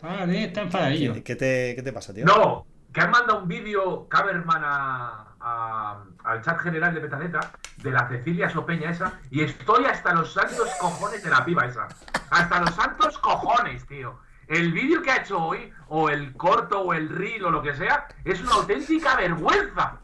Ah, 0.03 0.27
está 0.29 0.63
enfadadillo. 0.63 1.15
¿Qué, 1.15 1.23
qué 1.23 1.37
te, 1.37 1.75
¿Qué 1.75 1.83
te 1.83 1.93
pasa, 1.93 2.15
tío? 2.15 2.25
No, 2.25 2.67
que 2.93 3.01
han 3.01 3.11
mandado 3.11 3.41
un 3.41 3.49
vídeo 3.49 4.09
Caberman 4.09 4.63
a, 4.65 6.05
al 6.25 6.43
chat 6.43 6.59
general 6.61 6.95
de 6.95 7.01
Petaceta 7.01 7.53
de 7.77 7.91
la 7.91 8.09
Cecilia 8.09 8.49
Sopeña 8.49 8.91
esa 8.91 9.21
y 9.31 9.43
estoy 9.43 9.85
hasta 9.85 10.15
los 10.15 10.33
santos 10.33 10.69
cojones 10.81 11.23
de 11.23 11.31
la 11.31 11.45
piba 11.45 11.67
esa. 11.67 11.89
Hasta 12.31 12.61
los 12.61 12.75
santos 12.75 13.19
cojones, 13.19 13.87
tío. 13.87 14.19
El 14.49 14.73
vídeo 14.73 15.03
que 15.03 15.11
ha 15.11 15.17
hecho 15.19 15.39
hoy, 15.39 15.73
o 15.89 16.09
el 16.09 16.33
corto, 16.35 16.81
o 16.81 16.95
el 16.95 17.09
reel, 17.09 17.45
o 17.45 17.51
lo 17.51 17.63
que 17.63 17.75
sea, 17.75 18.07
es 18.25 18.41
una 18.41 18.55
auténtica 18.55 19.17
vergüenza. 19.17 20.01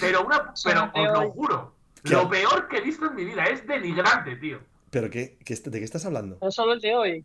Pero, 0.00 0.24
una, 0.24 0.52
pero 0.64 0.90
os 0.92 1.12
lo 1.12 1.30
juro, 1.30 1.74
lo 2.04 2.28
peor 2.28 2.68
que 2.68 2.78
he 2.78 2.80
visto 2.80 3.06
en 3.06 3.14
mi 3.14 3.24
vida 3.24 3.44
es 3.44 3.66
denigrante, 3.66 4.36
tío. 4.36 4.58
¿Pero 4.90 5.08
qué, 5.08 5.38
de 5.38 5.78
qué 5.78 5.84
estás 5.84 6.04
hablando? 6.04 6.38
No 6.40 6.50
solo 6.50 6.74
el 6.74 6.80
de 6.80 6.94
hoy. 6.94 7.24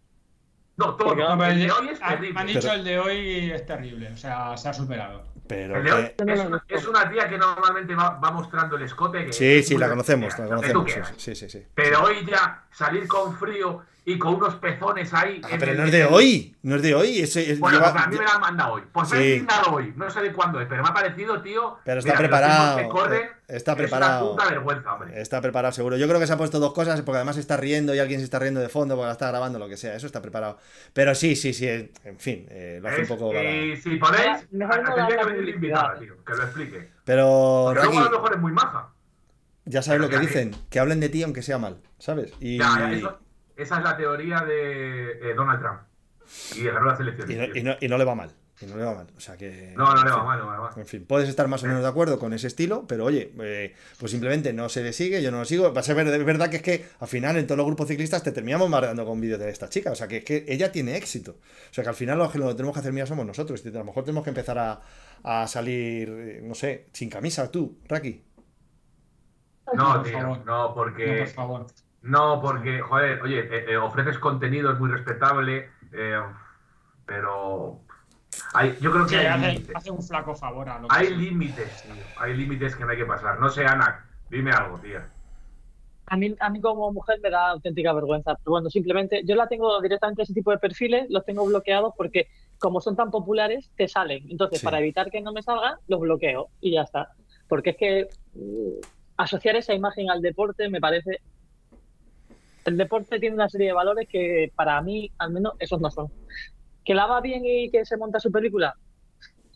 No, 0.78 0.96
todo. 0.96 1.14
el 1.44 1.60
de 1.60 1.72
hoy 1.72 1.90
es 1.90 2.00
terrible. 2.00 2.40
Han 2.40 2.48
dicho 2.48 2.72
el 2.72 2.84
de 2.84 3.00
hoy 3.00 3.52
es 3.52 3.66
terrible, 3.66 4.12
o 4.12 4.18
sea, 4.18 4.56
se 4.56 4.70
ha 4.70 4.74
superado. 4.74 5.26
Pero 5.48 5.82
es, 5.82 6.88
una 6.88 7.10
tía 7.10 7.28
que 7.28 7.38
normalmente 7.38 7.96
va, 7.96 8.20
mostrando 8.32 8.76
el 8.76 8.84
escote. 8.84 9.32
sí, 9.32 9.64
sí, 9.64 9.78
la 9.78 9.90
conocemos, 9.90 10.38
la 10.38 10.46
conocemos. 10.46 10.92
Sí, 11.18 11.36
sí, 11.36 11.50
sí, 11.50 11.66
Pero 11.74 12.04
hoy 12.04 12.26
ya 12.26 12.66
salir 12.72 13.08
con 13.08 13.36
frío 13.38 13.84
y 14.08 14.18
con 14.18 14.36
unos 14.36 14.56
pezones 14.56 15.14
ahí. 15.14 15.42
Ah, 15.44 15.58
pero 15.60 15.74
no 15.74 15.84
es 15.84 15.92
de 15.92 16.06
hoy, 16.06 16.56
no 16.62 16.78
es 16.78 16.82
de 16.82 16.96
hoy. 16.96 17.20
Es, 17.20 17.60
bueno, 17.60 17.80
pues 17.80 17.94
a 17.94 18.08
mí 18.08 18.18
me 18.18 18.24
la 18.24 18.36
han 18.36 18.40
mandado 18.40 18.74
hoy. 18.76 18.84
Pues 18.90 19.12
me 19.12 19.36
he 19.36 19.46
hoy, 19.70 19.94
no 19.98 20.10
sé 20.10 20.22
de 20.22 20.32
cuándo 20.32 20.62
es, 20.62 20.68
pero 20.70 20.82
me 20.82 20.88
ha 20.88 20.94
parecido, 20.94 21.42
tío. 21.42 21.78
Pero 21.84 22.00
está 22.00 22.16
preparado. 22.16 22.80
Eh, 22.80 23.30
está 23.50 23.76
preparado. 23.76 24.30
Es 24.30 24.36
una 24.36 24.50
vergüenza, 24.50 24.94
hombre. 24.94 25.22
Está 25.22 25.42
preparado, 25.42 25.74
seguro. 25.74 25.98
Yo 25.98 26.08
creo 26.08 26.22
que 26.22 26.28
se 26.28 26.32
ha 26.32 26.38
puesto 26.38 26.58
dos 26.58 26.72
cosas, 26.72 27.02
porque 27.02 27.18
además 27.18 27.36
está 27.36 27.58
riendo 27.58 27.94
y 27.94 28.00
alguien 28.00 28.22
se 28.22 28.24
está 28.24 28.40
riendo 28.40 28.62
de 28.62 28.70
fondo 28.70 28.96
porque 28.96 29.08
la 29.08 29.12
está 29.12 29.28
grabando, 29.28 29.60
lo 29.60 29.68
que 29.68 29.76
sea. 29.76 29.94
Eso 29.94 30.08
está 30.08 30.22
preparado. 30.22 30.58
Pero 30.94 31.14
sí, 31.14 31.36
sí, 31.36 31.52
sí. 31.52 31.68
En 31.68 32.18
fin, 32.18 32.48
eh, 32.50 32.80
lo 32.82 32.88
hace 32.88 33.02
un 33.02 33.08
poco. 33.08 33.34
Y 33.34 33.76
si 33.76 33.98
podéis, 33.98 34.48
tendría 34.50 35.18
que 35.20 35.26
venir 35.34 35.56
invitada, 35.56 36.00
tío, 36.00 36.16
que 36.26 36.34
lo 36.34 36.44
explique. 36.44 36.92
Pero. 37.04 37.74
Pero 37.74 37.84
luego 37.84 38.00
a 38.00 38.04
lo 38.04 38.12
mejor 38.12 38.34
es 38.36 38.40
muy 38.40 38.54
maja. 38.54 38.88
Ya 39.66 39.82
sabes 39.82 40.00
lo 40.00 40.08
que 40.08 40.20
dicen, 40.20 40.56
que 40.70 40.80
hablen 40.80 41.02
de 41.02 41.10
ti 41.10 41.24
aunque 41.24 41.42
sea 41.42 41.58
mal, 41.58 41.82
¿sabes? 42.00 42.32
Y... 42.40 42.58
Ya, 42.58 42.90
eso, 42.94 43.20
esa 43.58 43.78
es 43.78 43.84
la 43.84 43.98
teoría 43.98 44.42
de 44.42 45.32
eh, 45.32 45.34
Donald 45.36 45.62
Trump. 45.62 45.80
Y 46.56 46.64
ganó 46.64 46.86
las 46.86 47.00
elecciones. 47.00 47.56
Y 47.56 47.64
no, 47.64 47.76
y, 47.80 47.88
no, 47.88 47.98
le 47.98 48.04
va 48.04 48.14
mal. 48.14 48.32
Y 48.60 48.66
no 48.66 48.76
le 48.76 48.84
va 48.84 48.96
mal. 48.96 49.08
O 49.16 49.20
sea 49.20 49.38
que. 49.38 49.74
No, 49.78 49.94
no 49.94 50.04
le 50.04 50.12
va 50.12 50.24
mal, 50.24 50.40
no 50.40 50.52
le 50.52 50.58
va 50.58 50.64
mal. 50.64 50.74
En 50.76 50.86
fin, 50.86 51.06
puedes 51.06 51.30
estar 51.30 51.48
más 51.48 51.64
o 51.64 51.68
menos 51.68 51.82
de 51.82 51.88
acuerdo 51.88 52.20
con 52.20 52.34
ese 52.34 52.48
estilo, 52.48 52.86
pero 52.88 53.06
oye, 53.06 53.32
eh, 53.40 53.76
pues 53.98 54.12
simplemente 54.12 54.52
no 54.52 54.68
se 54.68 54.84
le 54.84 54.92
sigue, 54.94 55.22
yo 55.22 55.32
no 55.32 55.40
lo 55.40 55.46
sigo. 55.46 55.74
Va 55.74 55.80
a 55.80 55.84
ser 55.84 55.96
verdad 55.96 56.50
que 56.50 56.58
es 56.58 56.62
que 56.62 56.86
al 57.00 57.08
final 57.08 57.38
en 57.38 57.48
todos 57.48 57.58
los 57.58 57.66
grupos 57.66 57.88
ciclistas 57.88 58.24
te 58.24 58.32
terminamos 58.32 58.70
mareando 58.70 59.06
con 59.06 59.22
vídeos 59.22 59.40
de 59.40 59.50
esta 59.50 59.70
chica. 59.70 59.92
O 59.92 59.96
sea 59.96 60.08
que 60.08 60.18
es 60.18 60.24
que 60.26 60.46
ella 60.48 60.72
tiene 60.72 60.98
éxito. 60.98 61.38
O 61.72 61.74
sea 61.74 61.84
que 61.84 61.90
al 61.90 61.96
final 61.96 62.18
lo 62.18 62.30
que 62.30 62.40
lo 62.40 62.56
tenemos 62.56 62.74
que 62.74 62.80
hacer 62.82 62.94
mía 62.94 63.06
somos 63.06 63.26
nosotros. 63.26 63.66
A 63.66 63.70
lo 63.70 63.86
mejor 63.86 64.04
tenemos 64.04 64.24
que 64.24 64.32
empezar 64.32 64.58
a, 64.58 64.82
a 65.24 65.48
salir, 65.48 66.10
eh, 66.10 66.42
no 66.44 66.56
sé, 66.56 66.88
sin 66.92 67.10
camisa, 67.10 67.50
tú, 67.50 67.80
Raki. 67.88 68.24
No, 69.74 70.02
tío, 70.02 70.44
no, 70.46 70.74
porque. 70.74 71.06
No, 71.06 71.18
por 71.20 71.28
favor. 71.28 71.68
No, 72.02 72.40
porque, 72.42 72.80
joder, 72.80 73.22
oye, 73.22 73.40
eh, 73.40 73.66
eh, 73.70 73.78
ofreces 73.78 74.18
contenido, 74.20 74.72
es 74.72 74.80
muy 74.80 74.90
respetable, 74.90 75.70
eh, 75.92 76.22
pero 77.06 77.82
hay, 78.54 78.78
yo 78.80 78.92
creo 78.92 79.08
que 79.08 79.18
hay 79.18 79.66
hace, 79.74 79.92
un 79.92 80.02
flaco 80.02 80.36
favor 80.36 80.70
a 80.70 80.80
lo 80.80 80.88
que 80.88 80.96
Hay 80.96 81.16
límites, 81.16 81.84
tío, 81.84 82.04
hay 82.20 82.36
límites 82.36 82.76
que 82.76 82.86
no 82.86 82.92
hay 82.92 82.98
que 82.98 83.06
pasar. 83.06 83.40
No 83.40 83.50
sé, 83.50 83.66
Ana, 83.66 84.06
dime 84.30 84.52
algo, 84.52 84.78
tía. 84.80 85.06
A 86.06 86.16
mí, 86.16 86.34
a 86.40 86.50
mí 86.50 86.62
como 86.62 86.92
mujer 86.94 87.20
me 87.22 87.30
da 87.30 87.50
auténtica 87.50 87.92
vergüenza, 87.92 88.36
pero 88.36 88.52
bueno, 88.52 88.70
simplemente 88.70 89.24
yo 89.26 89.36
la 89.36 89.48
tengo 89.48 89.82
directamente 89.82 90.24
ese 90.24 90.34
tipo 90.34 90.52
de 90.52 90.58
perfiles, 90.58 91.08
los 91.10 91.26
tengo 91.26 91.46
bloqueados 91.46 91.94
porque 91.98 92.30
como 92.60 92.80
son 92.80 92.96
tan 92.96 93.12
populares, 93.12 93.70
te 93.76 93.88
salen. 93.88 94.26
Entonces, 94.30 94.62
para 94.62 94.80
evitar 94.80 95.12
que 95.12 95.22
no 95.22 95.34
me 95.34 95.44
salgan, 95.44 95.76
los 95.88 96.00
bloqueo 96.00 96.48
y 96.62 96.72
ya 96.72 96.84
está. 96.84 97.12
Porque 97.48 97.72
es 97.72 97.78
que 97.78 98.08
mm, 98.34 98.80
asociar 99.18 99.56
esa 99.56 99.74
imagen 99.74 100.10
al 100.10 100.22
deporte 100.22 100.70
me 100.70 100.80
parece 100.80 101.20
el 102.68 102.76
deporte 102.76 103.18
tiene 103.20 103.36
una 103.36 103.48
serie 103.48 103.68
de 103.68 103.74
valores 103.74 104.10
que 104.10 104.52
para 104.54 104.82
mí, 104.82 105.10
al 105.20 105.32
menos, 105.32 105.54
esos 105.58 105.80
no 105.80 105.90
son. 105.90 106.12
Que 106.84 106.94
la 106.94 107.06
va 107.06 107.22
bien 107.22 107.44
y 107.46 107.72
que 107.72 107.86
se 107.86 107.96
monta 107.96 108.20
su 108.20 108.30
película, 108.30 108.76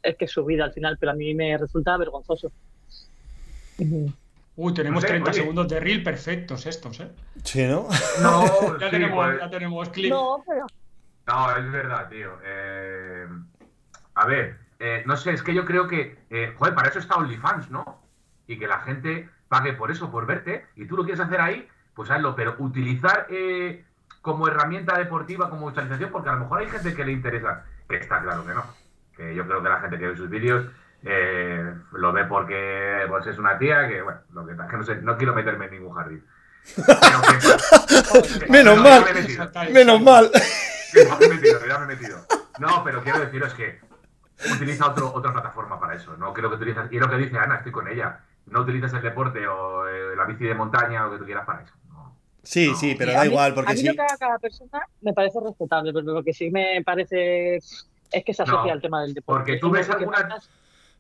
es 0.01 0.15
que 0.15 0.25
es 0.25 0.31
su 0.31 0.45
vida 0.45 0.63
al 0.63 0.71
final, 0.71 0.97
pero 0.97 1.11
a 1.11 1.15
mí 1.15 1.35
me 1.35 1.57
resulta 1.57 1.97
vergonzoso. 1.97 2.53
Uy, 4.55 4.73
tenemos 4.73 5.03
30 5.03 5.33
segundos 5.33 5.67
de 5.67 5.81
reel 5.81 6.03
perfectos 6.03 6.65
estos, 6.65 7.01
¿eh? 7.01 7.11
Sí, 7.43 7.65
¿no? 7.65 7.89
No, 8.21 8.77
ya, 8.79 8.89
tenemos, 8.89 9.25
pues. 9.25 9.39
ya 9.41 9.49
tenemos 9.49 9.89
clip. 9.89 10.11
No, 10.11 10.41
pero... 10.47 10.65
No, 11.27 11.57
es 11.57 11.71
verdad, 11.71 12.07
tío. 12.09 12.31
Eh, 12.45 13.27
a 14.15 14.25
ver, 14.25 14.57
eh, 14.79 15.03
no 15.05 15.17
sé, 15.17 15.33
es 15.33 15.43
que 15.43 15.53
yo 15.53 15.65
creo 15.65 15.85
que, 15.85 16.17
eh, 16.29 16.53
joder, 16.57 16.73
para 16.75 16.87
eso 16.87 16.99
está 16.99 17.15
OnlyFans, 17.15 17.71
¿no? 17.71 18.01
Y 18.47 18.57
que 18.57 18.67
la 18.67 18.79
gente 18.79 19.29
pague 19.49 19.73
por 19.73 19.91
eso, 19.91 20.09
por 20.09 20.25
verte, 20.25 20.65
y 20.77 20.85
tú 20.85 20.95
lo 20.95 21.03
quieres 21.03 21.19
hacer 21.19 21.41
ahí, 21.41 21.67
pues 21.95 22.09
hazlo, 22.09 22.35
pero 22.35 22.55
utilizar 22.59 23.27
eh, 23.29 23.85
como 24.21 24.47
herramienta 24.47 24.97
deportiva, 24.97 25.49
como 25.49 25.67
visualización, 25.67 26.11
porque 26.11 26.29
a 26.29 26.33
lo 26.33 26.39
mejor 26.41 26.59
hay 26.59 26.69
gente 26.69 26.93
que 26.93 27.05
le 27.05 27.11
interesa, 27.11 27.65
que 27.87 27.97
está 27.97 28.21
claro 28.21 28.45
que 28.45 28.53
no. 28.53 28.63
Que 29.15 29.35
yo 29.35 29.45
creo 29.45 29.61
que 29.61 29.69
la 29.69 29.79
gente 29.79 29.97
que 29.99 30.07
ve 30.07 30.15
sus 30.15 30.29
vídeos 30.29 30.65
eh, 31.03 31.73
lo 31.93 32.11
ve 32.11 32.25
porque 32.25 33.05
pues, 33.09 33.25
es 33.27 33.37
una 33.37 33.57
tía 33.57 33.87
que, 33.87 34.01
bueno, 34.01 34.19
lo 34.33 34.45
que, 34.45 34.55
que 34.55 34.77
no, 34.77 34.83
sé, 34.83 34.95
no 34.97 35.17
quiero 35.17 35.33
meterme 35.33 35.65
en 35.65 35.71
ningún 35.71 35.95
jardín. 35.95 36.23
menos 38.49 38.79
mal, 38.79 39.03
menos 39.71 40.01
mal. 40.01 40.31
Ya 40.93 41.17
me 41.17 41.25
he 41.25 41.29
metido, 41.29 41.65
ya 41.65 41.79
me 41.79 41.85
he 41.85 41.87
metido. 41.87 42.19
No, 42.59 42.83
pero 42.83 43.01
quiero 43.01 43.19
deciros 43.19 43.53
que 43.55 43.79
utiliza 44.53 44.87
otro, 44.87 45.11
otra 45.13 45.31
plataforma 45.31 45.79
para 45.79 45.95
eso. 45.95 46.15
No 46.17 46.33
creo 46.33 46.49
que 46.49 46.57
utilizas, 46.57 46.91
y 46.91 46.99
lo 46.99 47.09
que 47.09 47.17
dice 47.17 47.37
Ana, 47.37 47.55
estoy 47.55 47.71
con 47.71 47.87
ella. 47.87 48.19
No 48.47 48.61
utilizas 48.61 48.93
el 48.93 49.01
deporte 49.01 49.47
o 49.47 49.87
eh, 49.87 50.15
la 50.15 50.25
bici 50.25 50.43
de 50.43 50.55
montaña 50.55 51.03
o 51.03 51.05
lo 51.05 51.11
que 51.13 51.19
tú 51.19 51.25
quieras 51.25 51.45
para 51.45 51.61
eso. 51.61 51.73
Sí, 52.43 52.73
sí, 52.75 52.95
pero 52.97 53.13
da 53.13 53.25
igual, 53.25 53.53
porque 53.53 53.71
a 53.71 53.75
mí 53.75 53.83
lo 53.83 53.93
que 53.93 54.01
haga 54.01 54.17
cada 54.17 54.39
persona 54.39 54.81
me 55.01 55.13
parece 55.13 55.39
respetable, 55.39 55.93
pero 55.93 56.05
lo 56.05 56.23
que 56.23 56.33
sí 56.33 56.49
me 56.49 56.81
parece 56.83 57.57
es 57.57 58.25
que 58.25 58.33
se 58.33 58.43
asocia 58.43 58.73
al 58.73 58.81
tema 58.81 59.01
del 59.03 59.13
deporte. 59.13 59.39
Porque 59.39 59.59
tú 59.59 59.69
ves 59.69 59.89
algunas... 59.89 60.49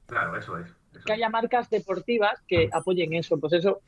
Claro, 0.05 0.37
eso 0.37 0.57
es. 0.57 0.67
que 1.05 1.13
haya 1.13 1.29
marcas 1.29 1.69
deportivas 1.69 2.39
que 2.47 2.69
apoyen 2.71 3.13
eso, 3.13 3.39
pues 3.39 3.53
eso... 3.53 3.81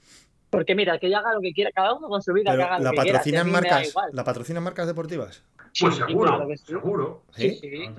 Porque 0.49 0.75
mira, 0.75 0.99
que 0.99 1.07
ella 1.07 1.19
haga 1.19 1.33
lo 1.33 1.41
que 1.41 1.51
quiera, 1.51 1.71
cada 1.71 1.93
uno 1.93 2.07
con 2.07 2.21
su 2.21 2.31
vida, 2.31 2.55
que 2.55 2.61
haga 2.61 2.77
lo 2.77 2.85
la 2.85 2.91
que 2.91 2.97
patrocinan 2.97 3.51
marcas, 3.51 3.93
¿La 4.11 4.23
patrocinan 4.23 4.63
marcas 4.63 4.87
deportivas? 4.87 5.43
Pues 5.79 5.95
seguro, 5.95 6.47
seguro. 6.63 7.23
Sí, 7.35 7.55
sí. 7.55 7.89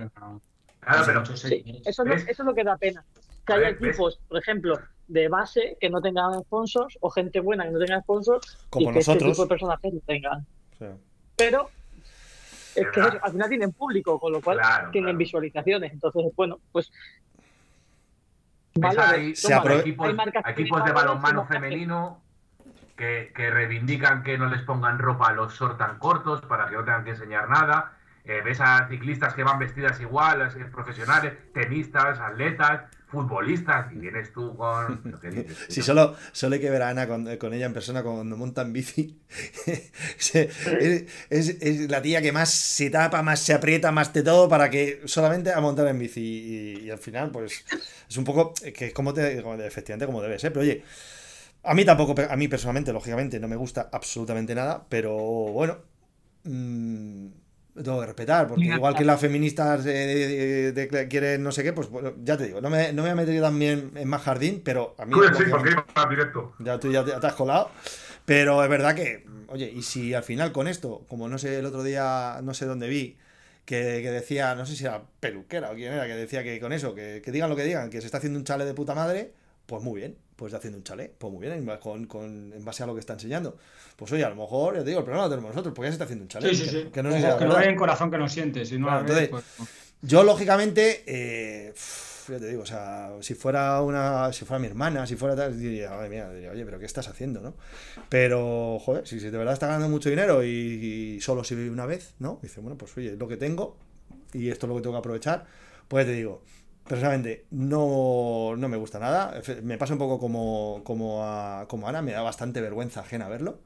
Claro, 0.80 1.02
pero... 1.06 1.22
Eso, 1.22 2.04
eso 2.04 2.26
es 2.28 2.38
lo 2.38 2.54
que 2.54 2.62
da 2.62 2.76
pena. 2.76 3.04
Que 3.46 3.52
haya 3.52 3.68
equipos, 3.70 4.20
por 4.28 4.38
ejemplo, 4.38 4.78
de 5.08 5.28
base 5.28 5.76
que 5.80 5.90
no 5.90 6.00
tengan 6.00 6.40
sponsors 6.42 6.96
o 7.00 7.10
gente 7.10 7.40
buena 7.40 7.64
que 7.64 7.70
no 7.70 7.78
tenga 7.78 8.00
sponsors 8.00 8.66
como 8.70 8.90
y 8.90 8.92
que 8.92 8.98
nosotros 8.98 9.22
este 9.22 9.30
tipo 9.32 9.42
de 9.42 9.48
personajes 9.48 9.92
no 9.92 10.00
tengan. 10.00 10.46
Pero 11.36 11.70
es 12.74 12.88
que 12.88 13.00
al 13.00 13.32
final 13.32 13.48
tienen 13.48 13.72
público, 13.72 14.18
con 14.18 14.32
lo 14.32 14.40
cual 14.40 14.60
tienen 14.90 15.16
visualizaciones. 15.16 15.92
Entonces, 15.92 16.24
bueno, 16.36 16.58
pues. 16.72 16.90
Vale, 18.76 19.00
hay, 19.00 19.34
equipos, 19.78 20.10
equipos 20.48 20.84
de 20.84 20.90
balonmano 20.90 21.46
femenino 21.46 22.20
que, 22.96 23.32
que, 23.32 23.48
reivindican 23.48 24.24
que 24.24 24.36
no 24.36 24.46
les 24.46 24.62
pongan 24.62 24.98
ropa 24.98 25.28
a 25.28 25.32
los 25.32 25.54
short 25.54 25.78
tan 25.78 26.00
cortos 26.00 26.40
para 26.40 26.68
que 26.68 26.74
no 26.74 26.84
tengan 26.84 27.04
que 27.04 27.10
enseñar 27.10 27.48
nada. 27.48 27.92
Eh, 28.24 28.40
ves 28.44 28.60
a 28.60 28.88
ciclistas 28.88 29.34
que 29.34 29.44
van 29.44 29.60
vestidas 29.60 30.00
igual, 30.00 30.50
profesionales, 30.72 31.34
tenistas, 31.52 32.18
atletas 32.18 32.84
futbolistas 33.14 33.92
y 33.92 33.96
vienes 33.96 34.32
tú 34.32 34.56
con 34.56 35.00
lo 35.04 35.18
que 35.20 35.30
dices. 35.30 35.56
Sí, 35.68 35.80
solo, 35.82 36.14
solo 36.32 36.54
hay 36.54 36.60
que 36.60 36.70
ver 36.70 36.82
a 36.82 36.90
Ana 36.90 37.06
con, 37.08 37.26
ella 37.26 37.66
en 37.66 37.72
persona 37.72 38.02
cuando 38.02 38.36
monta 38.36 38.62
en 38.62 38.72
bici. 38.72 39.20
es, 41.30 41.90
la 41.90 42.02
tía 42.02 42.20
que 42.20 42.32
más 42.32 42.50
se 42.50 42.90
tapa, 42.90 43.22
más 43.22 43.40
se 43.40 43.54
aprieta, 43.54 43.92
más 43.92 44.12
de 44.12 44.22
todo 44.22 44.48
para 44.48 44.68
que 44.68 45.02
solamente 45.06 45.52
a 45.52 45.60
montar 45.60 45.88
en 45.88 45.98
bici. 45.98 46.80
Y, 46.82 46.90
al 46.90 46.98
final, 46.98 47.30
pues 47.30 47.64
es 48.08 48.16
un 48.16 48.24
poco 48.24 48.52
que 48.54 48.86
es 48.86 48.92
como, 48.92 49.14
te, 49.14 49.38
efectivamente 49.66 50.06
como 50.06 50.20
debe 50.20 50.38
ser. 50.38 50.52
Pero 50.52 50.62
oye, 50.62 50.84
a 51.62 51.74
mí 51.74 51.84
tampoco, 51.84 52.14
a 52.28 52.36
mí 52.36 52.48
personalmente, 52.48 52.92
lógicamente, 52.92 53.40
no 53.40 53.48
me 53.48 53.56
gusta 53.56 53.88
absolutamente 53.92 54.54
nada, 54.54 54.84
pero 54.88 55.14
bueno. 55.14 55.78
Mmm, 56.44 57.43
lo 57.74 57.82
tengo 57.82 58.00
que 58.00 58.06
respetar, 58.06 58.46
porque 58.46 58.64
igual 58.66 58.94
que 58.94 59.04
las 59.04 59.20
feministas 59.20 59.82
quieren 59.82 61.42
no 61.42 61.50
sé 61.50 61.64
qué, 61.64 61.72
pues 61.72 61.88
ya 62.22 62.36
te 62.36 62.46
digo, 62.46 62.60
no 62.60 62.70
me, 62.70 62.92
no 62.92 63.02
me 63.02 63.02
voy 63.02 63.10
a 63.10 63.14
meter 63.26 63.40
también 63.42 63.90
en 63.96 64.08
más 64.08 64.22
jardín, 64.22 64.62
pero 64.64 64.94
a 64.98 65.04
mí... 65.04 65.14
sí, 65.36 65.44
porque 65.50 65.74
directo. 66.08 66.54
Ya 66.60 66.78
tú 66.78 66.92
ya 66.92 67.04
te, 67.04 67.26
has 67.26 67.34
colado. 67.34 67.70
Pero 68.24 68.62
es 68.62 68.70
verdad 68.70 68.94
que, 68.94 69.26
oye, 69.48 69.70
y 69.70 69.82
si 69.82 70.14
al 70.14 70.22
final 70.22 70.52
con 70.52 70.68
esto, 70.68 71.04
como 71.08 71.28
no 71.28 71.36
sé, 71.36 71.58
el 71.58 71.66
otro 71.66 71.82
día, 71.82 72.40
no 72.42 72.54
sé 72.54 72.64
dónde 72.64 72.88
vi, 72.88 73.18
que, 73.64 73.76
decía, 73.76 74.54
no 74.54 74.66
sé 74.66 74.76
si 74.76 74.84
era 74.84 75.02
peluquera 75.20 75.70
o 75.70 75.74
quién 75.74 75.92
era, 75.92 76.06
que 76.06 76.14
decía 76.14 76.42
que 76.42 76.60
con 76.60 76.72
eso, 76.72 76.94
que, 76.94 77.20
que 77.24 77.32
digan 77.32 77.50
lo 77.50 77.56
que 77.56 77.64
digan, 77.64 77.90
que 77.90 78.00
se 78.00 78.06
está 78.06 78.18
haciendo 78.18 78.38
un 78.38 78.44
chale 78.44 78.64
de 78.64 78.74
puta 78.74 78.94
madre, 78.94 79.32
pues 79.66 79.82
muy 79.82 80.00
bien 80.00 80.16
pues 80.36 80.52
haciendo 80.54 80.78
un 80.78 80.84
chalet, 80.84 81.14
pues 81.16 81.32
muy 81.32 81.46
bien, 81.46 81.64
con, 81.80 82.06
con, 82.06 82.52
en 82.52 82.64
base 82.64 82.82
a 82.82 82.86
lo 82.86 82.94
que 82.94 83.00
está 83.00 83.12
enseñando. 83.12 83.56
Pues 83.96 84.10
oye, 84.12 84.24
a 84.24 84.28
lo 84.28 84.36
mejor, 84.36 84.74
ya 84.74 84.80
te 84.80 84.86
digo, 84.86 85.00
el 85.00 85.04
problema 85.04 85.24
lo 85.24 85.30
tenemos 85.30 85.50
nosotros, 85.50 85.74
porque 85.74 85.86
ya 85.86 85.92
se 85.92 85.94
está 85.94 86.04
haciendo 86.04 86.24
un 86.24 86.28
chalet. 86.28 86.54
Sí, 86.54 86.64
sí, 86.64 86.68
sí. 86.68 86.88
Que, 86.92 87.02
no, 87.02 87.12
si 87.12 87.22
que 87.38 87.44
no 87.44 87.56
hay 87.56 87.68
en 87.68 87.76
corazón 87.76 88.10
que 88.10 88.18
no 88.18 88.28
sientes. 88.28 88.68
Si 88.68 88.78
no 88.78 88.98
entonces, 88.98 89.28
pues, 89.28 89.44
Yo, 90.02 90.24
lógicamente, 90.24 91.04
eh, 91.06 91.72
ya 92.28 92.38
te 92.38 92.48
digo, 92.48 92.62
o 92.62 92.66
sea, 92.66 93.12
si 93.20 93.34
fuera 93.34 93.80
una, 93.80 94.32
si 94.32 94.44
fuera 94.44 94.58
mi 94.58 94.66
hermana, 94.66 95.06
si 95.06 95.14
fuera 95.14 95.36
tal, 95.36 95.58
diría, 95.58 95.90
madre 95.90 96.08
mía, 96.08 96.28
diría, 96.30 96.50
oye, 96.50 96.64
pero 96.64 96.80
¿qué 96.80 96.86
estás 96.86 97.08
haciendo, 97.08 97.40
no? 97.40 97.54
Pero, 98.08 98.78
joder, 98.80 99.06
si, 99.06 99.20
si 99.20 99.30
de 99.30 99.38
verdad 99.38 99.54
está 99.54 99.68
ganando 99.68 99.88
mucho 99.88 100.10
dinero 100.10 100.42
y, 100.42 100.48
y 100.48 101.20
solo 101.20 101.44
si 101.44 101.54
vive 101.54 101.70
una 101.70 101.86
vez, 101.86 102.14
¿no? 102.18 102.40
Dice, 102.42 102.60
bueno, 102.60 102.76
pues 102.76 102.96
oye, 102.96 103.12
es 103.12 103.18
lo 103.18 103.28
que 103.28 103.36
tengo 103.36 103.76
y 104.32 104.50
esto 104.50 104.66
es 104.66 104.68
lo 104.68 104.76
que 104.76 104.82
tengo 104.82 104.94
que 104.94 104.98
aprovechar, 104.98 105.46
pues 105.86 106.06
te 106.06 106.12
digo, 106.12 106.42
personalmente 106.86 107.46
no, 107.50 108.54
no 108.56 108.68
me 108.68 108.76
gusta 108.76 108.98
nada. 108.98 109.40
Me 109.62 109.78
pasa 109.78 109.92
un 109.94 109.98
poco 109.98 110.18
como, 110.18 110.82
como, 110.84 111.24
a, 111.24 111.66
como 111.68 111.86
a 111.86 111.90
Ana, 111.90 112.02
me 112.02 112.12
da 112.12 112.22
bastante 112.22 112.60
vergüenza 112.60 113.00
ajena 113.00 113.28
verlo. 113.28 113.60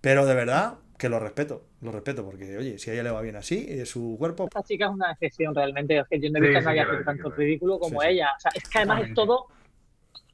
Pero 0.00 0.26
de 0.26 0.34
verdad 0.34 0.74
que 0.98 1.08
lo 1.08 1.18
respeto, 1.18 1.64
lo 1.80 1.90
respeto, 1.92 2.24
porque 2.24 2.56
oye, 2.56 2.78
si 2.78 2.90
a 2.90 2.92
ella 2.94 3.02
le 3.04 3.10
va 3.10 3.20
bien 3.22 3.36
así, 3.36 3.66
es 3.68 3.88
su 3.90 4.16
cuerpo. 4.18 4.44
Esta 4.44 4.62
chica 4.62 4.86
es 4.86 4.90
una 4.92 5.12
excepción 5.12 5.54
realmente. 5.54 5.98
Es 5.98 6.06
que 6.08 6.20
yo 6.20 6.30
no 6.30 6.38
he 6.38 6.42
Sí, 6.42 6.46
visto 6.48 6.58
a 6.58 6.60
sí 6.60 6.66
nadie 6.66 6.80
que 6.80 6.84
lo 6.84 6.92
hacer 6.92 7.00
es, 7.00 7.08
sí 7.10 7.22
tanto 7.22 7.28
es. 7.28 7.34
ridículo 7.36 7.78
como 7.78 8.00
Sí, 8.00 8.08
ella. 8.08 8.28
O 8.36 8.40
sea, 8.40 8.50
es 8.54 8.68
que 8.68 8.78
además 8.78 9.02
es 9.02 9.14
todo 9.14 9.46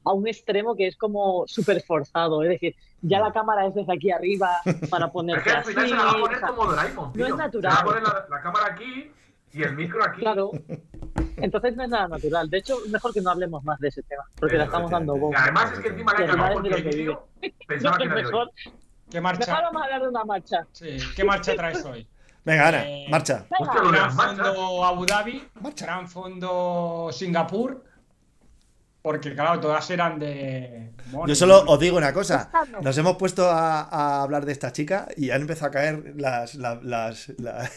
a 0.03 0.13
un 0.13 0.27
extremo 0.27 0.75
que 0.75 0.87
es 0.87 0.97
como 0.97 1.43
súper 1.47 1.81
forzado. 1.83 2.43
Es 2.43 2.49
decir, 2.49 2.75
ya 3.01 3.19
la 3.19 3.31
cámara 3.31 3.65
es 3.67 3.73
desde 3.75 3.93
aquí 3.93 4.11
arriba 4.11 4.57
para 4.89 5.09
Es 5.11 5.11
ponerte 5.11 5.43
que 5.43 5.51
al 5.51 5.57
así. 5.57 5.69
final 5.71 5.89
se 5.89 5.95
la 5.95 6.03
va 6.05 6.11
a 6.11 6.19
poner 6.19 6.37
o 6.37 6.39
sea, 6.39 6.47
como 6.49 6.65
Doraemon, 6.65 7.11
no 7.15 7.25
es 7.27 7.35
natural. 7.35 7.71
Se 7.71 7.75
va 7.77 7.81
a 7.81 7.85
poner 7.85 8.03
la, 8.03 8.25
la 8.29 8.41
cámara 8.41 8.65
aquí 8.73 9.11
y 9.53 9.63
el 9.63 9.75
micro 9.75 10.03
aquí. 10.03 10.21
Claro. 10.21 10.51
Entonces 11.41 11.75
no 11.75 11.83
es 11.83 11.89
nada 11.89 12.07
natural. 12.07 12.49
De 12.49 12.57
hecho, 12.57 12.77
mejor 12.89 13.13
que 13.13 13.21
no 13.21 13.31
hablemos 13.31 13.63
más 13.63 13.79
de 13.79 13.87
ese 13.89 14.03
tema, 14.03 14.23
porque 14.39 14.57
la 14.57 14.65
estamos 14.65 14.89
dando 14.91 15.15
bomba. 15.17 15.41
además 15.43 15.71
es 15.73 15.79
que 15.79 15.87
encima 15.89 16.13
la 16.13 16.19
de 16.19 16.53
porque 16.53 16.69
lo 16.69 16.75
el 16.77 16.83
que 16.83 16.89
vídeo 16.95 17.27
No, 17.41 17.49
pensaba 17.67 17.97
que 17.99 18.09
mejor. 18.09 18.51
¿Qué 19.09 19.19
mejor 19.19 19.37
marcha? 19.39 19.61
vamos 19.61 19.81
a 19.81 19.85
hablar 19.85 20.01
de 20.01 20.07
una 20.07 20.23
marcha. 20.25 20.67
Sí, 20.71 20.97
¿Qué 21.15 21.23
marcha 21.23 21.53
traes 21.55 21.83
hoy? 21.85 22.07
Venga, 22.45 22.67
Ana, 22.69 22.83
Eh, 22.89 23.05
marcha. 23.09 23.45
De 23.49 23.89
Gran 23.89 23.93
las 23.93 24.15
fondo 24.15 24.85
Abu 24.85 25.05
Dhabi, 25.05 25.47
Marcha. 25.61 25.85
gran 25.85 26.07
fondo 26.09 27.09
Singapur, 27.11 27.83
porque 29.01 29.33
claro, 29.35 29.59
todas 29.59 29.89
eran 29.91 30.17
de... 30.19 30.91
Yo 31.27 31.35
solo 31.35 31.63
os 31.67 31.79
digo 31.79 31.97
una 31.97 32.13
cosa. 32.13 32.49
No. 32.71 32.81
Nos 32.81 32.97
hemos 32.97 33.17
puesto 33.17 33.49
a, 33.49 33.81
a 33.81 34.21
hablar 34.23 34.45
de 34.45 34.51
esta 34.53 34.71
chica 34.71 35.07
y 35.17 35.29
han 35.31 35.41
empezado 35.41 35.67
a 35.67 35.71
caer 35.71 36.13
las, 36.15 36.55
la- 36.55 36.79
las, 36.81 37.29
la- 37.37 37.69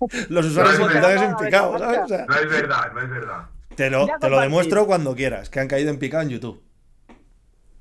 los 0.28 0.46
usuarios 0.46 0.78
No, 0.78 0.86
no, 0.88 1.08
en 1.08 1.36
picado, 1.36 1.72
no, 1.72 1.78
¿sabes? 1.78 1.98
no. 1.98 2.04
O 2.04 2.08
sea, 2.08 2.26
No 2.26 2.34
es 2.36 2.50
verdad, 2.50 2.92
no 2.92 3.00
es 3.00 3.10
verdad. 3.10 3.46
te 3.74 3.90
lo, 3.90 4.06
te 4.20 4.30
lo 4.30 4.40
demuestro 4.40 4.86
cuando 4.86 5.14
quieras, 5.14 5.50
que 5.50 5.60
han 5.60 5.68
caído 5.68 5.90
en 5.90 5.98
picado 5.98 6.22
en 6.22 6.30
YouTube. 6.30 6.62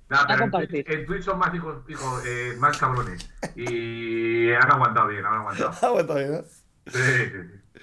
Nah, 0.09 0.26
pero 0.28 0.45
en 0.45 0.76
en 0.91 1.05
Twitch 1.05 1.24
son 1.24 1.38
más 1.38 1.53
hijos, 1.53 1.84
hijos, 1.88 2.24
eh, 2.26 2.55
más 2.57 2.78
cabrones. 2.78 3.30
Y 3.55 4.51
han 4.51 4.72
aguantado 4.72 5.07
bien, 5.07 5.24
han 5.26 5.34
aguantado. 5.36 5.72
Sí, 6.88 6.97
sí, 6.97 7.30
sí. 7.32 7.82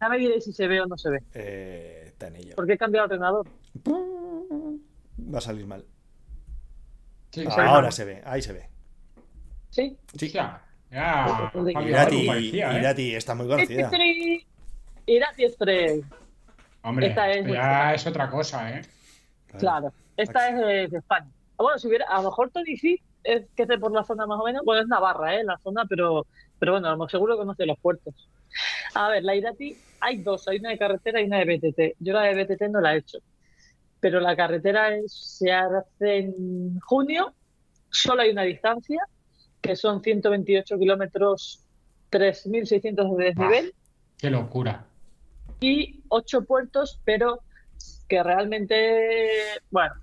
Ya 0.00 0.08
me 0.08 0.18
diréis 0.18 0.44
si 0.44 0.52
se 0.52 0.68
ve 0.68 0.80
o 0.80 0.86
no 0.86 0.96
se 0.96 1.10
ve. 1.10 1.18
Eh, 1.34 2.04
está 2.06 2.28
en 2.28 2.36
ello. 2.36 2.54
Porque 2.54 2.74
he 2.74 2.78
cambiado 2.78 3.08
de 3.08 3.14
ordenador. 3.14 3.46
Va 5.34 5.38
a 5.38 5.40
salir 5.40 5.66
mal. 5.66 5.84
Sí, 7.32 7.44
Ah. 7.48 7.64
Ahora 7.66 7.90
se 7.90 8.04
ve, 8.04 8.22
ahí 8.24 8.42
se 8.42 8.52
ve. 8.52 8.68
Sí. 9.70 9.96
Sí. 10.16 10.32
Era 10.92 11.50
¿Dónde 11.54 11.72
Fabio 11.72 11.88
Irati, 11.88 12.26
parecía, 12.26 12.76
¿eh? 12.76 12.80
Irati 12.80 13.14
está 13.14 13.34
muy 13.34 13.46
conocida. 13.48 13.90
Irati 15.06 15.44
Express. 15.44 16.04
Hombre, 16.82 17.06
Esta 17.08 17.30
es 17.30 17.46
ya 17.46 17.94
es 17.94 18.06
otra 18.06 18.28
cosa, 18.30 18.70
¿eh? 18.78 18.82
Claro. 19.58 19.92
Esta 20.16 20.48
es 20.48 20.56
de, 20.56 20.88
de 20.88 20.98
España. 20.98 21.26
Ah, 21.58 21.62
Bueno, 21.62 21.78
si 21.78 21.88
hubiera, 21.88 22.06
a 22.06 22.18
lo 22.20 22.24
mejor 22.30 22.50
Tony 22.50 22.76
sí 22.76 23.00
es 23.24 23.44
que 23.56 23.62
esté 23.62 23.78
por 23.78 23.92
la 23.92 24.04
zona 24.04 24.26
más 24.26 24.38
o 24.40 24.44
menos. 24.44 24.62
Bueno, 24.64 24.82
es 24.82 24.88
Navarra, 24.88 25.34
¿eh? 25.36 25.44
La 25.44 25.58
zona, 25.58 25.84
pero, 25.88 26.26
pero 26.58 26.72
bueno, 26.72 26.88
a 26.88 26.90
lo 26.90 26.96
mejor 26.96 27.10
seguro 27.10 27.36
conoce 27.36 27.66
los 27.66 27.78
puertos. 27.78 28.14
A 28.94 29.08
ver, 29.08 29.22
la 29.24 29.34
Irati, 29.34 29.76
hay 30.00 30.18
dos, 30.18 30.46
hay 30.48 30.58
una 30.58 30.70
de 30.70 30.78
carretera 30.78 31.20
y 31.20 31.24
una 31.24 31.38
de 31.38 31.44
BTT. 31.56 31.96
Yo 32.00 32.12
la 32.12 32.22
de 32.24 32.44
BTT 32.44 32.62
no 32.70 32.80
la 32.80 32.94
he 32.94 32.98
hecho. 32.98 33.18
Pero 34.00 34.20
la 34.20 34.34
carretera 34.36 34.94
es- 34.96 35.36
se 35.38 35.52
hace 35.52 36.18
en 36.18 36.78
junio, 36.80 37.32
solo 37.90 38.22
hay 38.22 38.30
una 38.30 38.42
distancia, 38.42 39.00
que 39.62 39.76
son 39.76 40.02
128 40.02 40.78
kilómetros, 40.78 41.64
3.600 42.10 43.16
de 43.16 43.24
desnivel 43.24 43.74
Qué 44.18 44.28
locura. 44.30 44.84
y 45.60 46.00
ocho 46.08 46.44
puertos, 46.44 47.00
pero 47.04 47.40
que 48.08 48.22
realmente, 48.22 49.30
bueno, 49.70 49.94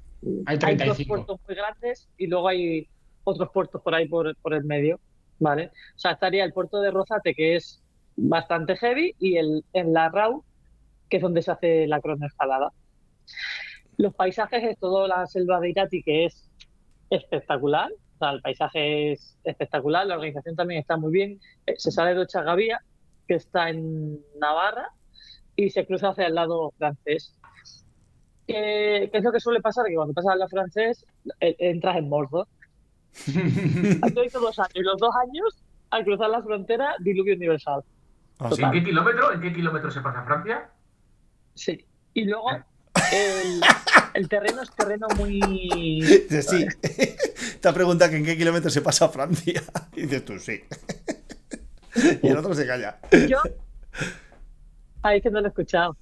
Hay 0.46 0.58
dos 0.58 0.66
35. 0.66 1.08
puertos 1.08 1.40
muy 1.48 1.56
grandes 1.56 2.10
y 2.18 2.28
luego 2.28 2.48
hay 2.48 2.88
otros 3.24 3.50
puertos 3.54 3.82
por 3.82 3.94
ahí 3.94 4.08
por, 4.08 4.36
por 4.38 4.54
el 4.54 4.64
medio, 4.64 5.00
¿vale? 5.38 5.68
O 5.96 6.00
sea, 6.00 6.12
estaría 6.12 6.44
el 6.44 6.54
puerto 6.54 6.82
de 6.82 6.92
Rozate, 6.92 7.36
que 7.36 7.56
es 7.56 7.82
bastante 8.16 8.76
heavy, 8.76 9.16
y 9.20 9.38
el 9.38 9.64
en 9.74 9.94
la 9.94 10.10
RAU, 10.10 10.44
que 11.10 11.18
es 11.18 11.24
donde 11.24 11.42
se 11.42 11.52
hace 11.52 11.88
la 11.88 12.02
cronoescalada. 12.02 12.72
Los 13.98 14.14
paisajes 14.16 14.64
es 14.64 14.78
toda 14.80 15.08
la 15.08 15.26
selva 15.28 15.60
de 15.60 15.70
Irati, 15.70 16.02
que 16.04 16.26
es 16.26 16.50
espectacular. 17.10 17.92
O 18.20 18.26
sea, 18.26 18.32
el 18.32 18.42
paisaje 18.42 19.14
es 19.14 19.38
espectacular, 19.46 20.06
la 20.06 20.16
organización 20.16 20.54
también 20.58 20.82
está 20.82 20.98
muy 20.98 21.10
bien. 21.10 21.40
Eh, 21.66 21.76
Se 21.78 21.90
sale 21.90 22.14
de 22.14 22.20
Ochagavía, 22.22 22.82
que 23.30 23.36
está 23.36 23.70
en 23.70 24.20
Navarra, 24.42 24.90
y 25.56 25.70
se 25.70 25.86
cruza 25.86 26.10
hacia 26.10 26.28
el 26.28 26.36
lado 26.36 26.74
francés. 26.78 27.34
¿Qué, 28.46 29.08
qué 29.10 29.18
es 29.18 29.24
lo 29.24 29.32
que 29.32 29.40
suele 29.40 29.62
pasar? 29.62 29.86
Que 29.86 29.96
cuando 29.96 30.14
pasas 30.14 30.34
al 30.34 30.40
lado 30.40 30.50
francés, 30.50 31.06
eh, 31.40 31.56
entras 31.60 31.96
en 31.96 32.10
Mordor. 32.10 32.46
Yo 33.26 34.24
hice 34.26 34.38
dos 34.38 34.60
años, 34.60 34.72
y 34.76 34.82
los 34.82 34.98
dos 34.98 35.16
años, 35.24 35.64
al 35.92 36.04
cruzar 36.04 36.30
la 36.30 36.44
frontera, 36.44 36.96
diluvio 37.00 37.36
universal. 37.36 37.84
Ah, 38.40 38.50
sí. 38.52 38.62
¿En 38.62 38.72
qué 38.72 38.84
kilómetro? 38.84 39.32
¿En 39.32 39.40
qué 39.40 39.54
kilómetro 39.54 39.92
se 39.92 40.02
pasa 40.02 40.24
Francia? 40.24 40.70
Sí. 41.56 41.86
Y 42.14 42.26
luego, 42.26 42.50
el, 43.14 43.62
el 44.14 44.28
terreno 44.28 44.62
es 44.62 44.72
terreno 44.76 45.08
muy... 45.16 46.02
Sí. 46.02 46.66
Te 47.62 47.74
pregunta 47.74 48.10
que 48.10 48.18
en 48.18 48.26
qué 48.26 48.38
kilómetro 48.38 48.70
se 48.70 48.82
pasa 48.82 49.06
a 49.06 49.10
Francia. 49.10 49.62
Y 49.96 50.02
dices 50.04 50.24
tú, 50.26 50.40
sí. 50.40 50.62
Y 52.22 52.28
el 52.28 52.38
otro 52.38 52.54
se 52.54 52.66
calla. 52.66 53.00
Yo. 53.28 53.38
Ay, 55.02 55.18
es 55.18 55.24
que 55.24 55.30
no 55.30 55.40
lo 55.42 55.48
he 55.48 55.50
escuchado. 55.50 55.98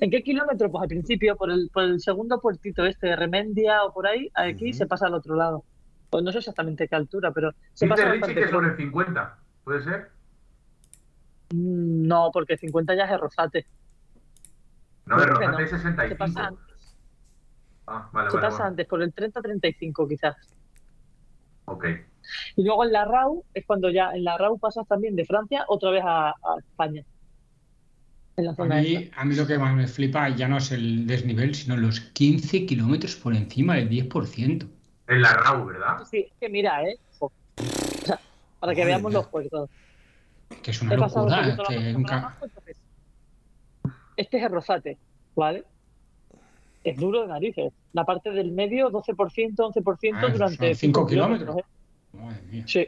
¿En 0.00 0.10
qué 0.10 0.22
kilómetro? 0.22 0.70
Pues 0.70 0.82
al 0.82 0.88
principio, 0.88 1.36
por 1.36 1.50
el, 1.50 1.68
por 1.72 1.82
el 1.82 2.00
segundo 2.00 2.40
puertito 2.40 2.86
este 2.86 3.08
de 3.08 3.16
Remendia 3.16 3.82
o 3.84 3.92
por 3.92 4.06
ahí, 4.06 4.30
aquí 4.34 4.72
se 4.72 4.86
pasa 4.86 5.06
al 5.06 5.14
otro 5.14 5.34
lado. 5.34 5.64
Pues 6.08 6.22
no 6.22 6.30
sé 6.30 6.38
exactamente 6.38 6.86
qué 6.88 6.94
altura, 6.94 7.32
pero 7.32 7.50
se 7.72 7.86
Dice 7.86 7.88
pasa 7.88 8.04
Richie 8.04 8.20
bastante 8.20 8.40
que 8.42 8.48
sobre 8.48 8.66
pronto. 8.68 8.82
el 8.82 8.88
50. 8.88 9.38
¿Puede 9.64 9.82
ser? 9.82 10.10
Mm, 11.52 12.06
No, 12.06 12.30
porque 12.32 12.56
50 12.56 12.94
ya 12.94 13.04
es 13.04 13.20
Rosate. 13.20 13.66
No, 15.06 15.16
que 15.16 15.24
Rosate 15.26 15.46
no. 15.48 15.58
es 15.58 15.70
Se 15.70 15.76
65. 15.78 16.16
pasa 16.18 16.46
antes, 16.46 16.96
Ah, 17.86 18.08
vale, 18.12 18.30
se 18.30 18.36
vale, 18.36 18.46
pasa 18.48 18.58
vale. 18.58 18.68
antes, 18.70 18.86
por 18.86 19.02
el 19.02 19.12
30-35 19.12 20.08
quizás. 20.08 20.36
Ok. 21.64 21.86
Y 22.56 22.64
luego 22.64 22.84
en 22.84 22.92
la 22.92 23.04
RAU 23.04 23.44
es 23.54 23.66
cuando 23.66 23.90
ya 23.90 24.10
en 24.12 24.24
la 24.24 24.38
RAU 24.38 24.58
pasas 24.58 24.86
también 24.86 25.16
de 25.16 25.24
Francia 25.26 25.64
otra 25.68 25.90
vez 25.90 26.02
a, 26.04 26.30
a 26.30 26.58
España. 26.58 27.04
En 28.36 28.44
la 28.46 28.52
A 28.52 28.54
zona 28.54 28.80
esta. 28.80 29.00
mí, 29.00 29.10
a 29.14 29.24
mí 29.24 29.34
lo 29.34 29.46
que 29.46 29.58
más 29.58 29.74
me 29.74 29.86
flipa 29.86 30.28
ya 30.30 30.48
no 30.48 30.58
es 30.58 30.72
el 30.72 31.06
desnivel, 31.06 31.54
sino 31.54 31.76
los 31.76 32.00
15 32.00 32.66
kilómetros 32.66 33.16
por 33.16 33.34
encima 33.34 33.76
del 33.76 33.88
10%. 33.88 34.70
En 35.08 35.22
la 35.22 35.32
RAU, 35.34 35.66
¿verdad? 35.66 36.04
Sí, 36.10 36.18
es 36.30 36.32
que 36.40 36.48
mira, 36.48 36.82
¿eh? 36.84 36.98
O 37.18 37.32
sea, 38.04 38.20
para 38.58 38.74
que 38.74 38.84
Madre 38.84 38.84
veamos 38.84 39.12
los 39.12 39.26
puertos. 39.28 39.70
Que 40.62 40.70
es 40.70 40.82
una 40.82 40.94
He 40.94 40.96
locura. 40.96 41.62
que 41.66 41.90
entonces, 41.90 42.76
Este 44.16 44.38
es 44.38 44.42
el 44.44 44.50
Rosate, 44.52 44.98
¿vale? 45.34 45.64
Es 46.84 46.96
duro 46.98 47.22
de 47.22 47.28
narices. 47.28 47.72
La 47.92 48.04
parte 48.04 48.30
del 48.30 48.52
medio, 48.52 48.90
12%, 48.90 49.64
11% 49.64 50.28
Ah, 50.28 50.32
durante 50.32 50.66
son 50.66 50.74
cinco 50.74 51.00
cinco 51.00 51.06
kilómetros. 51.06 51.58
¿eh? 51.58 51.64
Madre 52.12 52.42
mía. 52.50 52.64
Sí. 52.66 52.86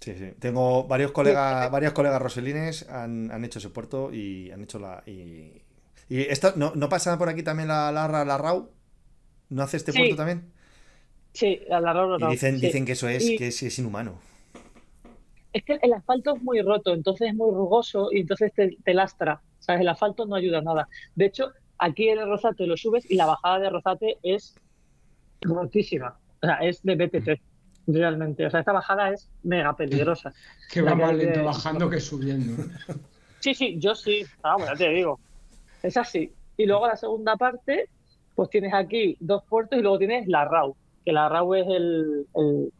Sí, 0.00 0.14
sí. 0.18 0.32
Tengo 0.40 0.84
varios 0.88 1.12
colegas, 1.12 1.70
varios 1.70 1.92
colegas 1.92 2.20
roselines 2.20 2.88
han, 2.88 3.30
han 3.30 3.44
hecho 3.44 3.58
ese 3.60 3.70
puerto 3.70 4.12
y 4.12 4.50
han 4.50 4.62
hecho 4.62 4.78
la. 4.78 5.02
Y, 5.06 5.62
y 6.08 6.20
esto, 6.22 6.52
¿no, 6.56 6.72
¿no 6.74 6.88
pasa 6.88 7.18
por 7.18 7.28
aquí 7.28 7.42
también 7.42 7.68
la, 7.68 7.92
la, 7.92 8.08
la 8.24 8.38
RAU? 8.38 8.70
¿No 9.50 9.62
hace 9.62 9.76
este 9.78 9.92
Sí. 9.92 9.98
puerto 9.98 10.16
también? 10.16 10.52
Sí, 11.34 11.60
a 11.70 11.80
la 11.80 11.92
RAU, 11.92 12.18
Y 12.18 12.20
no, 12.20 12.30
dicen, 12.30 12.56
sí. 12.56 12.66
dicen 12.66 12.84
que 12.86 12.92
eso 12.92 13.08
es, 13.08 13.22
Y- 13.30 13.36
que 13.36 13.48
es, 13.48 13.62
es 13.62 13.78
inhumano. 13.78 14.18
Es 15.52 15.64
que 15.64 15.78
el 15.82 15.92
asfalto 15.92 16.34
es 16.36 16.42
muy 16.42 16.60
roto, 16.62 16.92
entonces 16.94 17.28
es 17.28 17.34
muy 17.34 17.50
rugoso 17.54 18.08
y 18.12 18.20
entonces 18.20 18.52
te, 18.54 18.76
te 18.84 18.94
lastra. 18.94 19.42
¿Sabes? 19.58 19.82
El 19.82 19.88
asfalto 19.88 20.26
no 20.26 20.34
ayuda 20.34 20.58
a 20.58 20.62
nada. 20.62 20.88
De 21.14 21.26
hecho, 21.26 21.52
aquí 21.82 22.08
en 22.08 22.18
el 22.18 22.28
Rosate 22.28 22.66
lo 22.66 22.76
subes 22.76 23.10
y 23.10 23.16
la 23.16 23.26
bajada 23.26 23.58
de 23.58 23.70
Rosate 23.70 24.18
es 24.22 24.54
rotísima. 25.40 26.16
O 26.42 26.46
sea, 26.46 26.54
es 26.56 26.82
de 26.82 26.94
BTT, 26.96 27.40
realmente. 27.88 28.46
O 28.46 28.50
sea, 28.50 28.60
esta 28.60 28.72
bajada 28.72 29.10
es 29.10 29.28
mega 29.42 29.76
peligrosa. 29.76 30.32
Que 30.72 30.80
va 30.80 30.94
más 30.94 31.14
lento 31.14 31.44
bajando 31.44 31.90
que 31.90 32.00
subiendo. 32.00 32.62
Sí, 33.40 33.52
sí, 33.54 33.76
yo 33.78 33.94
sí. 33.94 34.24
Vamos, 34.42 34.66
ya 34.68 34.74
te 34.74 34.88
digo. 34.88 35.20
Es 35.82 35.96
así. 35.98 36.32
Y 36.56 36.64
luego 36.66 36.86
la 36.86 36.96
segunda 36.96 37.36
parte, 37.36 37.88
pues 38.34 38.48
tienes 38.48 38.72
aquí 38.72 39.16
dos 39.20 39.42
puertos 39.44 39.78
y 39.78 39.82
luego 39.82 39.98
tienes 39.98 40.26
la 40.28 40.44
RAU, 40.46 40.74
que 41.04 41.12
la 41.12 41.28
RAU 41.28 41.54
es 41.54 41.66
el, 41.68 42.26
el- 42.34 42.72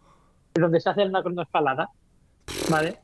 donde 0.54 0.80
se 0.80 0.88
hace 0.90 1.02
una 1.04 1.22
cronoescalada, 1.22 1.90
¿vale? 2.70 2.98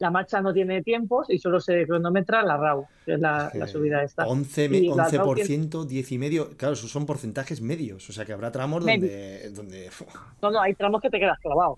La 0.00 0.10
marcha 0.10 0.40
no 0.40 0.52
tiene 0.52 0.82
tiempos 0.82 1.28
y 1.28 1.38
solo 1.38 1.60
se 1.60 1.86
cronometra 1.86 2.42
la 2.42 2.56
RAW, 2.56 2.86
que 3.04 3.14
es 3.14 3.20
la, 3.20 3.52
la 3.54 3.66
subida 3.66 4.02
esta. 4.02 4.26
11, 4.26 4.64
Y 4.64 4.88
la 4.88 5.08
11%, 5.08 5.84
10 5.84 6.12
y 6.12 6.18
medio. 6.18 6.56
Claro, 6.56 6.72
esos 6.72 6.90
son 6.90 7.04
porcentajes 7.04 7.60
medios. 7.60 8.08
O 8.08 8.12
sea 8.12 8.24
que 8.24 8.32
habrá 8.32 8.50
tramos 8.50 8.84
donde. 8.84 9.50
donde 9.50 9.90
No, 10.42 10.50
no, 10.50 10.60
hay 10.60 10.74
tramos 10.74 11.02
que 11.02 11.10
te 11.10 11.18
quedas 11.18 11.38
clavado. 11.38 11.76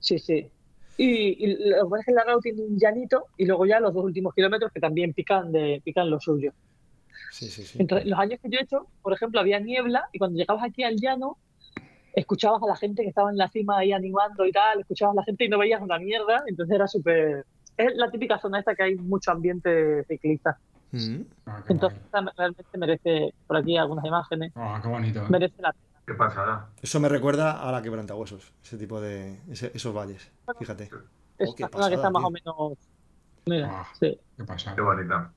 Sí, 0.00 0.18
sí. 0.18 0.50
Y, 0.96 1.44
y 1.44 1.68
lo 1.70 1.84
que 1.84 1.90
pasa 1.90 2.00
es 2.00 2.06
que 2.06 2.12
la 2.12 2.24
RAW 2.24 2.40
tiene 2.40 2.62
un 2.62 2.78
llanito 2.78 3.26
y 3.36 3.44
luego 3.44 3.66
ya 3.66 3.80
los 3.80 3.92
dos 3.92 4.04
últimos 4.04 4.34
kilómetros 4.34 4.72
que 4.72 4.80
también 4.80 5.12
pican 5.12 5.52
de 5.52 5.82
pican 5.84 6.08
lo 6.08 6.18
suyo. 6.20 6.52
Sí, 7.32 7.48
sí, 7.48 7.64
sí. 7.64 7.78
Entre 7.80 8.06
los 8.06 8.18
años 8.18 8.40
que 8.42 8.48
yo 8.48 8.58
he 8.60 8.62
hecho, 8.62 8.86
por 9.02 9.12
ejemplo, 9.12 9.40
había 9.40 9.60
niebla 9.60 10.08
y 10.12 10.18
cuando 10.18 10.38
llegabas 10.38 10.64
aquí 10.64 10.84
al 10.84 10.96
llano, 10.96 11.36
escuchabas 12.12 12.62
a 12.62 12.66
la 12.66 12.76
gente 12.76 13.02
que 13.02 13.08
estaba 13.08 13.30
en 13.30 13.36
la 13.38 13.48
cima 13.48 13.78
ahí 13.78 13.92
animando 13.92 14.44
y 14.46 14.52
tal, 14.52 14.80
escuchabas 14.80 15.14
a 15.16 15.20
la 15.20 15.24
gente 15.24 15.44
y 15.44 15.48
no 15.48 15.58
veías 15.58 15.80
una 15.82 15.98
mierda, 15.98 16.42
entonces 16.46 16.74
era 16.74 16.86
súper... 16.86 17.46
Es 17.76 17.94
la 17.96 18.10
típica 18.10 18.38
zona 18.38 18.58
esta 18.58 18.74
que 18.74 18.82
hay 18.82 18.94
mucho 18.96 19.30
ambiente 19.30 20.04
ciclista. 20.04 20.58
Mm. 20.92 21.22
Ah, 21.46 21.62
Entonces 21.68 21.98
realmente 22.36 22.78
merece, 22.78 23.34
por 23.46 23.56
aquí 23.56 23.76
algunas 23.78 24.04
imágenes, 24.04 24.52
Ah, 24.54 24.78
qué 24.82 24.88
bonito. 24.88 25.20
¿eh? 25.20 25.26
merece 25.30 25.62
la 25.62 25.72
pena. 25.72 25.84
Qué 26.06 26.14
pasada. 26.14 26.68
Eso 26.82 27.00
me 27.00 27.08
recuerda 27.08 27.66
a 27.66 27.72
la 27.72 27.80
quebrantahuesos. 27.80 28.52
Ese 28.62 28.76
tipo 28.76 29.00
de. 29.00 29.38
ese- 29.50 29.70
esos 29.72 29.94
valles. 29.94 30.30
Fíjate. 30.58 30.84
Es 30.84 30.90
Oh, 30.92 30.98
una 30.98 31.46
zona 31.46 31.54
que 31.56 31.68
pasada, 31.68 31.94
está 31.94 32.10
más 32.10 32.24
o 32.24 32.30
menos... 32.30 32.78
Mira, 33.46 33.68
Ah. 33.72 33.86
sí, 33.98 34.18
Qué 34.36 34.44
pasa. 34.44 34.74
Qué 34.74 34.80
bonita. 34.82 35.32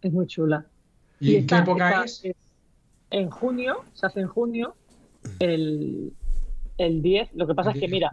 es 0.00 0.12
muy 0.12 0.26
chula. 0.26 0.64
¿Y 1.20 1.36
en 1.36 1.46
qué 1.46 1.56
época 1.58 2.02
es? 2.04 2.22
En 3.10 3.30
junio, 3.30 3.84
se 3.92 4.06
hace 4.06 4.20
en 4.20 4.28
junio, 4.28 4.74
el, 5.40 6.12
el 6.78 7.02
10. 7.02 7.34
Lo 7.34 7.46
que 7.46 7.54
pasa 7.54 7.72
es 7.72 7.80
que, 7.80 7.88
mira, 7.88 8.10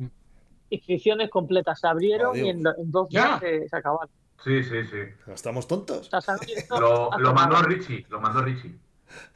inscripciones 0.69 1.29
completas 1.29 1.79
se 1.79 1.87
abrieron 1.87 2.31
Adiós. 2.31 2.45
y 2.45 2.49
en, 2.49 2.63
do- 2.63 2.75
en 2.77 2.91
dos 2.91 3.09
Ya. 3.09 3.25
días 3.27 3.39
se, 3.39 3.69
se 3.69 3.75
acabaron. 3.75 4.09
Sí, 4.43 4.63
sí, 4.63 4.83
sí. 4.85 5.31
Estamos 5.31 5.67
tontos. 5.67 6.09
Lo, 6.79 7.09
lo 7.17 7.33
mandó. 7.33 7.61
Richie, 7.63 8.05
lo 8.09 8.19
mandó 8.21 8.41
Richie. 8.41 8.75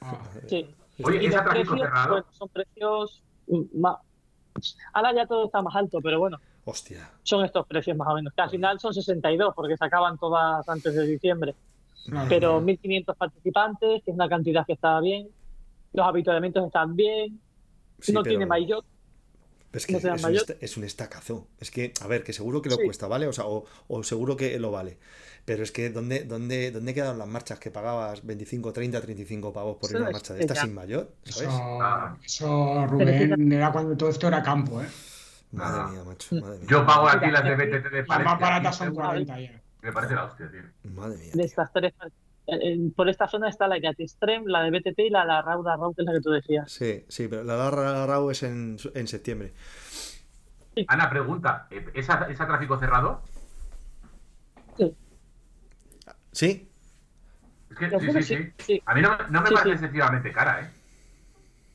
Ah, 0.01 0.19
Sí. 0.47 0.75
Oye, 1.03 1.23
Y 1.23 1.27
¿es 1.27 1.35
a 1.35 1.43
tráfico 1.45 1.71
precios, 1.71 1.87
cerrado? 1.87 2.09
bueno, 2.11 2.25
son 2.31 2.49
precios 2.49 3.23
más. 3.73 3.97
Ahora 4.91 5.13
ya 5.15 5.25
todo 5.25 5.45
está 5.45 5.61
más 5.61 5.73
alto, 5.75 5.99
pero 6.03 6.19
bueno, 6.19 6.37
Hostia. 6.65 7.09
son 7.23 7.45
estos 7.45 7.65
precios 7.65 7.95
más 7.95 8.09
o 8.09 8.15
menos. 8.15 8.33
Que 8.33 8.41
al 8.41 8.49
final 8.49 8.79
son 8.81 8.93
62 8.93 9.53
porque 9.55 9.77
se 9.77 9.85
acaban 9.85 10.17
todas 10.17 10.67
antes 10.67 10.93
de 10.93 11.07
diciembre. 11.07 11.55
Pero 12.27 12.59
claro. 12.59 12.61
1.500 12.61 13.15
participantes, 13.15 14.03
que 14.03 14.11
es 14.11 14.15
una 14.15 14.27
cantidad 14.27 14.65
que 14.65 14.73
está 14.73 14.99
bien. 14.99 15.29
Los 15.93 16.05
habituallamientos 16.05 16.65
están 16.65 16.95
bien. 16.97 17.39
Sí, 18.01 18.11
no 18.13 18.21
pero- 18.23 18.31
tiene 18.31 18.45
maillot. 18.45 18.85
Es 19.71 19.85
que 19.85 19.93
no 19.93 19.99
te 19.99 20.07
dan 20.07 20.17
es 20.17 20.23
un, 20.25 20.35
esta- 20.35 20.53
es 20.61 20.77
un 20.77 20.83
estacazo. 20.83 21.47
Es 21.59 21.69
que, 21.69 21.93
a 22.01 22.07
ver, 22.07 22.23
que 22.23 22.33
seguro 22.33 22.59
que 22.61 22.69
lo 22.69 22.77
Sí. 22.77 22.85
cuesta, 22.85 23.05
¿vale? 23.07 23.27
O 23.27 23.33
sea, 23.33 23.45
o, 23.45 23.65
o 23.87 24.03
seguro 24.03 24.35
que 24.35 24.57
lo 24.59 24.71
vale. 24.71 24.97
Pero 25.45 25.61
es 25.63 25.71
que, 25.71 25.91
¿dónde, 25.91 26.23
dónde, 26.23 26.71
¿dónde 26.71 26.93
quedaron 26.95 27.19
las 27.19 27.27
marchas 27.27 27.59
que 27.59 27.69
pagabas 27.69 28.25
25, 28.25 28.73
30, 28.73 28.99
35 28.99 29.53
pavos 29.53 29.77
por 29.77 29.91
ir 29.91 29.97
a 29.97 29.99
una 30.01 30.11
marcha 30.11 30.33
de 30.33 30.39
es 30.39 30.43
estas 30.45 30.57
ya. 30.57 30.63
sin 30.63 30.73
mayor? 30.73 31.13
¿Sabes? 31.23 31.49
Eso, 31.49 32.17
eso, 32.23 32.87
Rubén, 32.87 33.51
era 33.51 33.71
cuando 33.71 33.95
todo 33.95 34.09
esto 34.09 34.27
era 34.27 34.41
campo, 34.41 34.81
¿eh? 34.81 34.87
Madre 35.51 35.81
Ah. 35.83 35.87
mía, 35.91 36.03
macho. 36.03 36.35
Madre 36.35 36.57
mía. 36.59 36.67
Yo 36.67 36.85
pago 36.85 37.07
aquí 37.07 37.29
las 37.31 37.43
de 37.43 37.55
BTT 37.55 37.89
de 37.89 37.97
Las 37.99 38.07
Palencia. 38.07 38.19
más 38.31 38.39
baratas 38.39 38.75
son 38.75 38.87
15 38.87 39.01
euros. 39.01 39.25
40 39.25 39.39
ya. 39.39 39.61
Me 39.81 39.91
parece 39.93 40.15
la 40.15 40.25
hostia, 40.25 40.51
tío. 40.51 40.61
Madre 40.93 41.17
mía. 41.17 41.31
De 41.35 41.43
estas 41.43 41.71
tres. 41.73 41.93
Eh, 42.61 42.91
Por 42.95 43.09
esta 43.09 43.27
zona 43.27 43.49
está 43.49 43.67
la 43.67 43.77
Yat 43.79 43.99
Extreme, 43.99 44.45
la 44.47 44.61
de 44.63 44.71
BTT 44.71 44.99
y 44.99 45.09
la, 45.09 45.25
la 45.25 45.41
Rauda 45.41 45.75
Rau, 45.77 45.93
que 45.93 46.01
es 46.01 46.05
la 46.05 46.13
que 46.13 46.21
tú 46.21 46.31
decías. 46.31 46.71
Sí, 46.71 47.05
sí, 47.07 47.27
pero 47.27 47.43
la 47.43 47.55
Larra 47.57 48.05
Rau 48.05 48.29
es 48.31 48.43
en, 48.43 48.77
en 48.93 49.07
septiembre. 49.07 49.53
Ana, 50.87 51.09
pregunta. 51.09 51.67
¿Es 51.93 52.09
a, 52.09 52.25
es 52.29 52.39
a 52.39 52.47
tráfico 52.47 52.77
cerrado? 52.79 53.21
¿Sí? 56.31 56.69
Es 57.71 57.77
que, 57.77 57.89
sí, 57.89 57.95
creo 57.97 58.13
que 58.13 58.23
sí, 58.23 58.35
sí. 58.35 58.51
sí. 58.59 58.81
A 58.85 58.93
mí 58.93 59.01
no, 59.01 59.17
no 59.29 59.41
me 59.41 59.47
Sí, 59.49 59.53
parece 59.53 59.63
sí. 59.77 59.83
excesivamente 59.85 60.31
cara, 60.31 60.61
¿eh? 60.61 60.69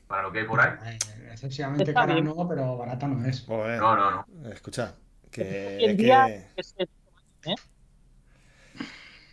Para 0.07 0.23
lo 0.23 0.31
que 0.31 0.39
hay 0.39 0.45
por 0.45 0.59
ahí. 0.59 0.73
Eh, 0.85 0.97
Excesivamente 1.31 1.83
Está 1.83 2.01
cara 2.01 2.13
bien. 2.13 2.25
no, 2.25 2.47
pero 2.47 2.77
barata 2.77 3.07
no 3.07 3.25
es. 3.25 3.43
Joder. 3.45 3.79
No, 3.79 3.95
no, 3.95 4.11
no. 4.11 4.49
Escucha, 4.49 4.95
que, 5.31 5.77
que- 5.79 5.93
día 5.95 6.27
es- 6.55 6.73
es- 6.77 6.89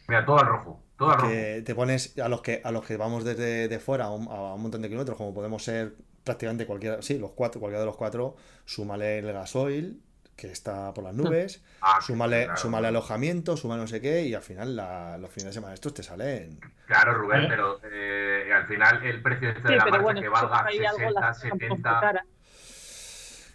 Mira, 0.09 0.25
todo 0.27 0.39
al 0.41 0.47
rojo. 0.47 0.82
Que 1.23 1.63
te 1.65 1.75
pones 1.75 2.19
a 2.19 2.29
los 2.29 2.43
que 2.43 2.61
a 2.65 2.71
los 2.71 2.85
que 2.87 2.97
vamos 2.97 3.25
desde 3.25 3.69
de 3.69 3.79
fuera 3.79 4.07
a 4.07 4.11
un, 4.11 4.29
a 4.29 4.55
un 4.55 4.63
montón 4.63 4.83
de 4.83 4.89
kilómetros, 4.89 5.17
como 5.17 5.35
podemos 5.35 5.63
ser 5.65 5.95
prácticamente 6.25 6.67
cualquiera, 6.67 7.03
sí, 7.03 7.19
los 7.19 7.33
cuatro, 7.33 7.61
cualquiera 7.61 7.81
de 7.81 7.87
los 7.87 7.97
cuatro, 7.97 8.37
súmale 8.65 9.19
el 9.19 9.33
gasoil, 9.33 10.01
que 10.37 10.47
está 10.51 10.95
por 10.95 11.05
las 11.05 11.15
nubes, 11.15 11.63
Ah, 11.81 11.99
súmale, 12.01 12.45
claro. 12.45 12.57
súmale 12.61 12.89
alojamiento, 12.89 13.57
súmale 13.57 13.81
no 13.83 13.89
sé 13.89 14.01
qué, 14.01 14.23
y 14.23 14.35
al 14.35 14.43
final 14.43 14.77
la- 14.77 15.19
los 15.19 15.31
fines 15.31 15.47
de 15.47 15.53
semana 15.55 15.75
estos 15.75 15.93
te 15.95 16.03
salen. 16.05 16.61
Claro, 16.87 17.15
Rubén, 17.15 17.43
¿Eh? 17.43 17.47
pero 17.49 17.81
eh, 17.85 18.51
al 18.55 18.67
final 18.67 19.05
el 19.05 19.21
precio 19.23 19.49
este 19.49 19.63
Sí, 19.63 19.69
de 19.69 19.77
la 19.77 19.85
marcha 19.87 20.03
bueno, 20.03 20.21
que 20.21 20.29
valga 20.29 20.65
hay 20.67 20.79
algo, 20.85 20.99
60, 20.99 21.21
las 21.21 21.37
cosas 21.39 21.43
un 21.45 21.51
poco 21.51 21.65
70. 21.77 22.01
caras. 22.01 22.25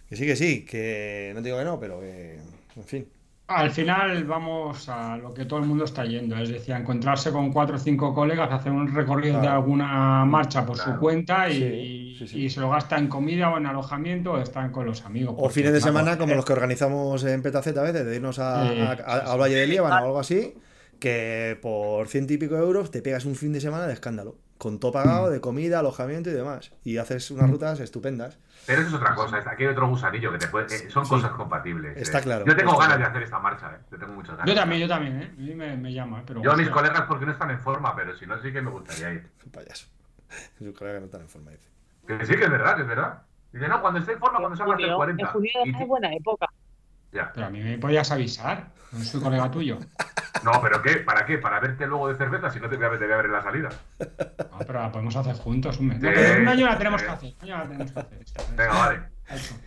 Que 0.08 0.16
sí, 0.16 0.26
que 0.26 0.36
sí, 0.36 0.64
que 0.64 1.32
no 1.34 1.40
te 1.42 1.46
digo 1.48 1.58
que 1.58 1.64
no, 1.64 1.78
pero 1.80 2.00
que, 2.00 2.38
en 2.76 2.84
fin. 2.84 3.08
Al 3.48 3.70
final 3.70 4.24
vamos 4.24 4.90
a 4.90 5.16
lo 5.16 5.32
que 5.32 5.46
todo 5.46 5.58
el 5.58 5.64
mundo 5.64 5.84
está 5.84 6.04
yendo, 6.04 6.36
es 6.36 6.50
decir, 6.50 6.74
a 6.74 6.78
encontrarse 6.78 7.32
con 7.32 7.50
cuatro 7.50 7.76
o 7.76 7.78
cinco 7.78 8.12
colegas, 8.12 8.52
hacer 8.52 8.70
un 8.70 8.94
recorrido 8.94 9.40
de 9.40 9.48
alguna 9.48 10.26
marcha 10.26 10.66
por 10.66 10.76
su 10.76 10.98
cuenta 10.98 11.48
y, 11.48 11.54
Sí, 11.54 12.16
sí, 12.18 12.28
sí. 12.28 12.40
y 12.44 12.50
se 12.50 12.60
lo 12.60 12.68
gasta 12.68 12.98
en 12.98 13.08
comida 13.08 13.48
o 13.48 13.56
en 13.56 13.64
alojamiento 13.64 14.32
o 14.32 14.38
están 14.38 14.70
con 14.70 14.84
los 14.84 15.02
amigos. 15.06 15.34
O 15.38 15.48
fines 15.48 15.72
de 15.72 15.78
claro, 15.78 15.92
semana 15.98 16.18
como 16.18 16.34
los 16.34 16.44
que 16.44 16.52
organizamos 16.52 17.24
en 17.24 17.40
Petaceta 17.40 17.80
a 17.80 17.84
veces, 17.84 18.04
de 18.04 18.16
irnos 18.16 18.38
a, 18.38 18.70
Eh, 18.70 18.82
a- 18.82 18.90
a- 19.14 19.32
al 19.32 19.40
Valle 19.40 19.56
de 19.56 19.66
Líbano 19.66 19.94
o 19.94 20.06
algo 20.08 20.18
así, 20.20 20.52
que 21.00 21.58
por 21.62 22.06
ciento 22.08 22.34
y 22.34 22.36
pico 22.36 22.54
de 22.54 22.60
euros 22.60 22.90
te 22.90 23.00
pegas 23.00 23.24
un 23.24 23.34
fin 23.34 23.54
de 23.54 23.62
semana 23.62 23.86
de 23.86 23.94
escándalo, 23.94 24.36
con 24.58 24.78
todo 24.80 24.92
pagado, 24.92 25.30
de 25.30 25.40
comida, 25.40 25.78
alojamiento 25.78 26.30
y 26.30 26.32
demás, 26.32 26.72
y 26.84 26.98
haces 26.98 27.30
unas 27.30 27.48
rutas 27.50 27.80
estupendas. 27.80 28.38
Pero 28.66 28.80
eso 28.82 28.88
es 28.90 28.94
otra 28.96 29.14
cosa. 29.14 29.38
Aquí 29.38 29.62
hay 29.62 29.68
otro 29.70 29.88
gusanillo 29.88 30.30
que 30.32 30.38
te 30.38 30.48
puede. 30.48 30.66
eh, 30.74 30.90
son 30.90 31.04
Sí. 31.06 31.10
cosas 31.10 31.30
compatibles. 31.30 31.96
eh. 31.96 32.00
Está 32.02 32.20
claro, 32.20 32.44
Yo 32.44 32.54
tengo 32.56 32.72
ganas 32.72 32.96
claro. 32.96 33.00
de 33.02 33.08
hacer 33.08 33.22
esta 33.22 33.38
marcha, 33.38 33.72
¿eh? 33.74 33.78
Yo 33.90 33.98
tengo 33.98 34.12
muchas 34.12 34.36
ganas. 34.36 34.46
Yo 34.46 34.54
también, 34.54 34.80
yo 34.82 34.88
también, 34.88 35.22
¿eh? 35.22 35.30
A 35.32 35.40
mí 35.40 35.54
me, 35.54 35.76
me 35.76 35.92
llama, 35.92 36.22
pero 36.26 36.42
Yo 36.42 36.52
a 36.52 36.56
mis 36.56 36.68
colegas 36.68 37.02
porque 37.08 37.24
no 37.24 37.32
están 37.32 37.50
en 37.50 37.60
forma, 37.60 37.94
pero 37.96 38.14
si 38.16 38.26
no, 38.26 38.40
sí 38.42 38.52
que 38.52 38.60
me 38.60 38.70
gustaría 38.70 39.12
ir. 39.12 39.30
Un 39.46 39.52
payaso. 39.52 39.86
Su 40.58 40.74
colega 40.74 40.98
no 40.98 41.06
está 41.06 41.18
en 41.20 41.28
forma, 41.28 41.52
dice. 41.52 41.68
Que 42.06 42.26
sí, 42.26 42.34
que 42.36 42.44
es 42.44 42.50
verdad, 42.50 42.76
que 42.76 42.82
es 42.82 42.88
verdad. 42.88 43.22
Dice, 43.52 43.68
no, 43.68 43.80
cuando 43.80 44.00
esté 44.00 44.12
en 44.12 44.18
forma, 44.18 44.38
cuando 44.40 44.56
salga 44.56 44.74
junio, 44.74 44.96
40. 44.96 45.22
en 45.22 45.28
junio 45.28 45.50
Y 45.64 45.70
es 45.82 45.86
buena 45.88 46.12
época. 46.12 46.47
Ya. 47.12 47.32
Pero 47.34 47.46
a 47.46 47.50
mí 47.50 47.60
me 47.60 47.78
podías 47.78 48.10
avisar, 48.10 48.68
no 48.92 49.04
soy 49.04 49.20
colega 49.20 49.50
tuyo. 49.50 49.78
No, 50.44 50.52
pero 50.62 50.80
¿qué? 50.80 50.98
¿Para 50.98 51.26
qué? 51.26 51.38
¿Para 51.38 51.58
verte 51.58 51.84
luego 51.88 52.08
de 52.08 52.16
cerveza 52.16 52.48
si 52.48 52.60
no 52.60 52.68
te 52.70 52.76
voy 52.76 52.86
a, 52.86 52.90
te 52.90 53.04
voy 53.06 53.12
a 53.12 53.16
ver 53.16 53.26
en 53.26 53.32
la 53.32 53.42
salida? 53.42 53.70
No, 53.98 54.58
pero 54.64 54.80
la 54.80 54.92
podemos 54.92 55.16
hacer 55.16 55.34
juntos 55.34 55.80
un 55.80 55.88
mes. 55.88 56.00
No, 56.00 56.08
Sí, 56.10 56.14
pero 56.16 56.42
un 56.42 56.48
año 56.48 56.66
la 56.66 56.78
tenemos 56.78 57.00
sí. 57.00 57.06
que 57.08 57.12
hacer. 57.12 57.34
Un 57.42 57.50
año 57.50 57.58
la 57.58 57.64
tenemos 57.68 57.92
que 57.92 57.98
hacer. 58.00 58.24
Venga, 58.56 58.72
vale. 58.72 59.00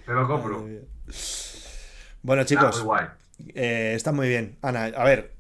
Te 0.06 0.14
lo 0.14 0.28
compro. 0.30 0.66
Bueno, 2.22 2.44
chicos, 2.46 2.78
muy 2.78 2.86
guay. 2.86 3.06
eh, 3.54 3.94
está 3.96 4.12
muy 4.14 4.30
bien. 4.30 4.58
Ana, 4.62 4.86
a 4.86 5.04
ver, 5.04 5.34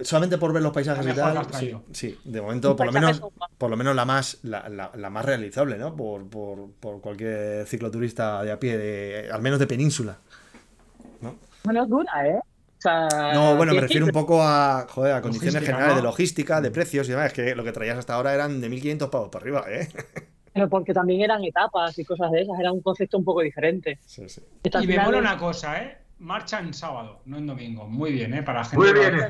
solamente 0.00 0.38
por 0.38 0.52
ver 0.54 0.62
los 0.62 0.72
paisajes 0.72 1.06
y 1.06 1.12
tal, 1.12 1.44
sí, 1.44 1.50
traído. 1.50 1.84
sí, 1.92 2.18
de 2.24 2.40
momento, 2.40 2.76
por 2.76 2.86
lo 2.86 2.92
menos, 2.92 3.20
por 3.58 3.68
lo 3.70 3.76
menos 3.76 3.94
la 3.94 4.04
más, 4.04 4.38
la, 4.42 4.68
la- 4.68 4.90
la 4.94 5.10
más 5.10 5.24
realizable, 5.24 5.76
¿no? 5.76 5.94
Por, 5.96 6.28
por, 6.30 6.70
por 6.80 7.00
cualquier 7.00 7.66
cicloturista 7.66 8.42
de 8.42 8.52
a 8.52 8.58
pie, 8.60 8.78
de, 8.78 9.30
al 9.30 9.42
menos 9.42 9.58
de 9.58 9.66
península. 9.66 10.16
Bueno, 11.66 11.82
es 11.82 11.88
dura, 11.88 12.28
¿eh? 12.28 12.38
O 12.38 12.80
sea, 12.80 13.08
No, 13.34 13.56
bueno, 13.56 13.74
me 13.74 13.80
refiero 13.80 14.06
un 14.06 14.12
poco 14.12 14.42
a, 14.42 14.86
joder, 14.88 15.14
a 15.14 15.20
condiciones 15.22 15.54
Logística, 15.54 15.76
generales 15.76 15.96
de 15.96 16.02
logística, 16.02 16.60
de 16.60 16.70
precios 16.70 17.08
y 17.08 17.10
demás. 17.12 17.26
Es 17.26 17.32
que 17.32 17.54
lo 17.54 17.64
que 17.64 17.72
traías 17.72 17.98
hasta 17.98 18.14
ahora 18.14 18.32
eran 18.34 18.60
de 18.60 18.68
1.500 18.70 19.10
pavos 19.10 19.28
para 19.30 19.42
arriba, 19.42 19.64
¿eh? 19.68 19.88
Pero 20.52 20.68
porque 20.70 20.94
también 20.94 21.20
eran 21.20 21.44
etapas 21.44 21.98
y 21.98 22.04
cosas 22.04 22.30
de 22.30 22.42
esas, 22.42 22.58
era 22.58 22.72
un 22.72 22.80
concepto 22.80 23.18
un 23.18 23.24
poco 23.24 23.42
diferente. 23.42 23.98
Sí, 24.06 24.28
sí. 24.28 24.40
Y 24.80 24.86
me 24.86 24.98
mola 25.00 25.18
una 25.18 25.36
cosa, 25.36 25.82
¿eh? 25.82 25.98
Marcha 26.18 26.60
en 26.60 26.72
sábado, 26.72 27.20
no 27.26 27.36
en 27.36 27.46
domingo. 27.46 27.86
Muy 27.86 28.12
bien, 28.12 28.32
¿eh? 28.32 28.42
Para 28.42 28.60
la 28.60 28.64
gente. 28.64 28.78
Muy 28.78 28.92
bien. 28.98 29.20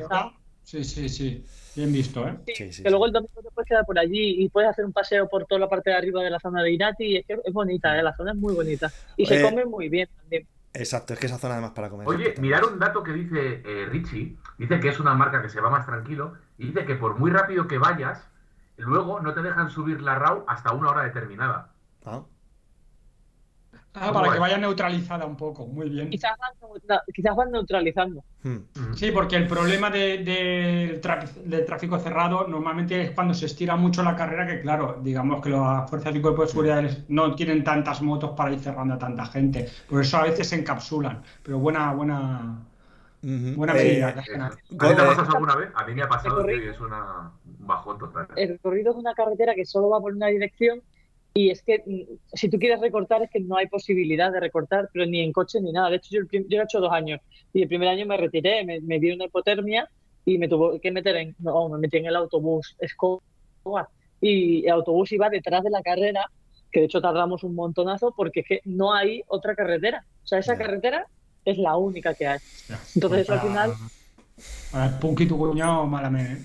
Sí, 0.62 0.84
sí, 0.84 1.09
sí. 1.09 1.45
Bien 1.76 1.93
visto, 1.93 2.26
¿eh? 2.26 2.34
Sí, 2.47 2.55
Sí, 2.57 2.72
sí, 2.72 2.82
que 2.82 2.91
luego 2.91 3.07
el 3.07 3.12
domingo 3.12 3.41
te 3.43 3.51
puedes 3.51 3.68
quedar 3.68 3.84
por 3.87 3.99
allí 3.99 4.43
y 4.43 4.49
puedes 4.49 4.70
hacer 4.70 4.84
un 4.84 4.93
paseo 4.93 5.28
por 5.28 5.47
toda 5.47 5.61
la 5.61 5.68
parte 5.68 5.91
de 5.91 5.97
arriba 5.97 6.22
de 6.22 6.30
la 6.30 6.41
zona 6.41 6.62
de 6.62 6.72
Irati 6.72 7.05
y 7.05 7.16
es 7.16 7.26
que 7.26 7.39
es 7.45 7.53
bonita, 7.53 7.97
¿eh? 7.99 8.03
la 8.03 8.16
zona 8.16 8.32
es 8.32 8.37
muy 8.37 8.55
bonita. 8.55 8.91
Y 9.16 9.26
se 9.26 9.41
Eh, 9.41 9.43
come 9.43 9.64
muy 9.64 9.89
bien 9.89 10.09
también. 10.20 10.47
Exacto, 10.78 11.14
es 11.14 11.18
que 11.18 11.26
esa 11.26 11.38
zona 11.38 11.54
además 11.54 11.72
para 11.72 11.88
comer. 11.88 12.06
Oye, 12.06 12.34
mirar 12.38 12.64
un 12.64 12.78
dato 12.78 13.02
que 13.02 13.12
dice 13.12 13.62
eh, 13.64 13.86
Richie. 13.86 14.36
Dice 14.58 14.78
que 14.80 14.88
es 14.88 15.00
una 15.00 15.14
marca 15.14 15.42
que 15.42 15.48
se 15.48 15.60
va 15.60 15.70
más 15.70 15.86
tranquilo. 15.86 16.34
Y 16.58 16.66
dice 16.66 16.84
que 16.84 16.94
por 16.94 17.18
muy 17.18 17.30
rápido 17.30 17.66
que 17.66 17.78
vayas, 17.78 18.28
luego 18.76 19.20
no 19.20 19.32
te 19.32 19.42
dejan 19.42 19.70
subir 19.70 20.02
la 20.02 20.18
RAW 20.18 20.44
hasta 20.46 20.72
una 20.72 20.90
hora 20.90 21.02
determinada. 21.02 21.70
Ah, 22.04 22.22
Ah, 23.99 24.09
¿Cómo 24.09 24.12
para 24.20 24.28
que 24.28 24.34
es? 24.34 24.40
vaya 24.40 24.59
neutralizada 24.59 25.24
un 25.24 25.36
poco. 25.36 25.66
Muy 25.66 25.88
bien. 25.88 26.11
Quizás 26.11 26.32
van, 26.38 26.99
quizás 27.14 27.34
van 27.34 27.51
neutralizando. 27.51 28.22
hmm. 28.42 28.92
Sí, 28.94 29.11
porque 29.11 29.36
el 29.36 29.47
problema 29.47 29.88
de- 29.88 30.18
de- 30.18 31.01
del 31.47 31.64
tráfico 31.64 31.99
cerrado 31.99 32.47
normalmente 32.47 33.01
es 33.01 33.11
cuando 33.12 33.32
se 33.32 33.47
estira 33.47 33.74
mucho 33.76 34.03
la 34.03 34.14
carrera, 34.14 34.47
que 34.47 34.61
claro, 34.61 35.01
digamos 35.03 35.40
que 35.42 35.49
las 35.49 35.88
fuerzas 35.88 36.14
y 36.14 36.20
cuerpos 36.20 36.47
de 36.49 36.51
seguridad 36.53 36.84
no 37.09 37.34
tienen 37.34 37.64
tantas 37.64 38.03
motos 38.03 38.32
para 38.36 38.53
ir 38.53 38.61
cerrando 38.61 38.94
a 38.94 38.99
tanta 38.99 39.24
gente. 39.26 39.66
Por 39.88 40.03
eso 40.03 40.18
a 40.18 40.24
veces 40.24 40.47
se 40.49 40.57
encapsulan. 40.57 41.22
Pero 41.42 41.59
buena, 41.59 41.92
buena, 41.94 42.59
Buena 43.22 43.72
Eh, 43.74 43.76
medida. 43.76 44.09
¿A 44.09 44.12
ti 44.22 44.66
te 44.94 45.03
ha 45.03 45.07
pasado 45.07 45.32
alguna 45.32 45.57
vez? 45.57 45.70
A 45.74 45.84
mí 45.86 45.94
me 45.94 46.03
ha 46.03 46.09
pasado 46.09 46.47
que 46.47 46.68
es 46.70 46.78
una 46.80 47.32
un 47.59 47.66
bajón 47.66 47.99
total. 47.99 48.28
El 48.36 48.51
recorrido 48.51 48.92
es 48.92 48.97
una 48.99 49.14
carretera 49.14 49.55
que 49.55 49.64
solo 49.64 49.88
va 49.88 50.01
por 50.01 50.12
una 50.12 50.26
dirección 50.28 50.80
y 51.37 51.51
es 51.51 51.62
que 51.62 51.82
mm, 51.87 52.16
si 52.32 52.49
tú 52.49 52.59
quieres 52.59 52.80
recortar 52.80 53.22
es 53.22 53.30
que 53.30 53.41
no 53.41 53.57
hay 53.57 53.66
posibilidad 53.66 54.32
de 54.32 54.41
recortar, 54.41 54.89
pero 54.93 55.05
ni 55.07 55.20
en 55.20 55.32
coche 55.32 55.61
ni 55.61 55.70
nada. 55.70 55.91
De 55.91 55.97
hecho, 55.97 56.09
yo, 56.11 56.20
el 56.20 56.26
prim- 56.26 56.47
yo 56.49 56.61
he 56.61 56.64
hecho 56.64 56.80
dos 56.80 56.93
años 56.93 57.20
y 57.53 57.62
el 57.62 57.68
primer 57.68 57.89
año 57.89 58.07
me 58.07 58.16
retiré, 58.16 58.64
me, 58.64 58.80
me 58.80 58.99
dio 58.99 59.14
una 59.14 59.26
hipotermia 59.26 59.89
y 60.24 60.39
me 60.39 60.49
tuvo 60.49 60.80
que 60.80 60.91
meter 60.91 61.16
en, 61.16 61.37
no, 61.39 61.68
me 61.68 61.78
metí 61.78 61.99
en 61.99 62.07
el 62.07 62.16
autobús 62.16 62.74
Escobar 62.78 63.87
y 64.20 64.64
el 64.64 64.70
autobús 64.72 65.12
iba 65.12 65.28
detrás 65.28 65.62
de 65.62 65.70
la 65.70 65.82
carrera, 65.82 66.24
que 66.72 66.80
de 66.80 66.87
hecho 66.87 67.01
tardamos 67.01 67.45
un 67.45 67.55
montonazo 67.55 68.12
porque 68.16 68.41
es 68.41 68.47
que 68.49 68.61
no 68.64 68.95
hay 68.95 69.22
otra 69.28 69.55
carretera. 69.55 70.05
O 70.24 70.26
sea, 70.26 70.39
esa 70.39 70.57
carretera 70.59 71.07
es 71.45 71.59
la 71.59 71.76
única 71.76 72.14
que 72.14 72.26
hay. 72.26 72.39
Entonces, 72.95 73.28
al 73.30 73.41
final- 73.41 73.70
El 74.74 74.99
Punky 75.01 75.26
tu 75.26 75.39
cuñado, 75.39 75.87
malamente. 75.87 76.43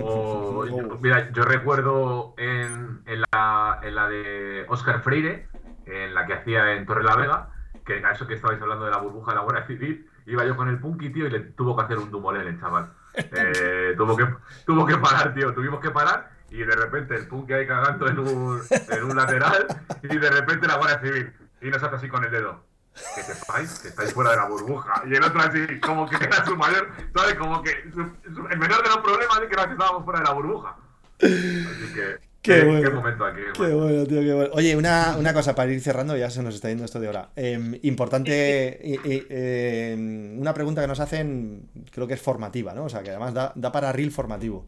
O, 0.00 0.64
yo- 0.66 0.98
mira, 1.00 1.30
yo 1.32 1.42
recuerdo 1.42 2.34
en, 2.38 3.00
en 3.06 3.22
la, 3.32 3.80
en 3.82 3.94
la 3.94 4.08
de 4.08 4.64
Oscar 4.68 5.02
Freire, 5.02 5.48
en 5.86 6.14
la 6.14 6.26
que 6.26 6.34
hacía 6.34 6.74
en 6.74 6.86
Torre 6.86 7.02
la 7.02 7.16
Vega, 7.16 7.48
que 7.84 8.04
a 8.04 8.12
eso 8.12 8.26
que 8.26 8.34
estabais 8.34 8.60
hablando 8.62 8.84
de 8.84 8.90
la 8.92 8.98
burbuja 8.98 9.32
de 9.32 9.36
la 9.38 9.42
Guardia 9.42 9.66
Civil, 9.66 10.08
iba 10.26 10.44
yo 10.44 10.56
con 10.56 10.68
el 10.68 10.78
Punky, 10.78 11.10
tío, 11.10 11.26
y 11.26 11.30
le 11.30 11.40
tuvo 11.40 11.76
que 11.76 11.82
hacer 11.82 11.98
un 11.98 12.10
dumolel, 12.10 12.46
el 12.46 12.60
chaval. 12.60 12.92
Eh, 13.16 13.94
tuvo, 13.96 14.16
que, 14.16 14.26
tuvo 14.66 14.84
que 14.84 14.96
parar, 14.98 15.34
tío, 15.34 15.54
tuvimos 15.54 15.78
que 15.78 15.90
parar 15.92 16.30
y 16.50 16.58
de 16.58 16.74
repente 16.74 17.14
el 17.14 17.28
Punky 17.28 17.52
ahí 17.52 17.64
cagando 17.66 18.08
en 18.08 18.18
un, 18.18 18.60
en 18.90 19.04
un 19.04 19.16
lateral 19.16 19.66
y 20.02 20.16
de 20.16 20.30
repente 20.30 20.66
la 20.66 20.76
Guardia 20.78 20.98
Civil 21.00 21.32
y 21.62 21.68
nos 21.70 21.80
hace 21.80 21.94
así 21.94 22.08
con 22.08 22.24
el 22.24 22.32
dedo. 22.32 22.64
Que 23.14 23.22
sepáis 23.22 23.78
que 23.80 23.88
estáis 23.88 24.12
fuera 24.12 24.30
de 24.30 24.36
la 24.36 24.46
burbuja. 24.46 25.02
Y 25.10 25.14
el 25.14 25.22
otro 25.22 25.40
así, 25.40 25.80
como 25.80 26.08
que 26.08 26.16
era 26.16 26.44
su 26.44 26.56
mayor, 26.56 26.88
¿sabes? 27.14 27.34
Como 27.34 27.62
que 27.62 27.70
su- 27.92 28.34
su- 28.34 28.46
el 28.48 28.58
menor 28.58 28.82
de 28.82 28.88
los 28.88 28.98
problemas 28.98 29.38
es 29.42 29.48
que 29.48 29.54
era 29.54 29.66
que 29.66 29.72
estábamos 29.72 30.04
fuera 30.04 30.20
de 30.20 30.26
la 30.26 30.32
burbuja. 30.32 30.76
Así 31.20 31.92
que, 31.94 32.34
Qué 32.42 32.60
qué, 32.60 32.64
bueno. 32.64 32.82
qué 32.90 32.94
momento 32.94 33.24
aquí. 33.24 33.40
Qué 33.54 33.72
bueno, 33.72 34.04
tío, 34.06 34.20
qué 34.20 34.34
bueno. 34.34 34.50
Oye, 34.52 34.76
una, 34.76 35.16
una 35.18 35.32
cosa 35.32 35.54
para 35.54 35.72
ir 35.72 35.80
cerrando, 35.80 36.14
ya 36.16 36.28
se 36.30 36.42
nos 36.42 36.54
está 36.54 36.68
yendo 36.68 36.84
esto 36.84 37.00
de 37.00 37.08
hora. 37.08 37.30
Eh, 37.36 37.80
importante, 37.82 38.78
eh, 38.82 39.96
una 40.38 40.52
pregunta 40.54 40.80
que 40.82 40.86
nos 40.86 41.00
hacen, 41.00 41.68
creo 41.90 42.06
que 42.06 42.14
es 42.14 42.20
formativa, 42.22 42.74
¿no? 42.74 42.84
O 42.84 42.88
sea, 42.88 43.02
que 43.02 43.10
además 43.10 43.32
da, 43.34 43.52
da 43.54 43.72
para 43.72 43.92
reel 43.92 44.10
formativo. 44.12 44.66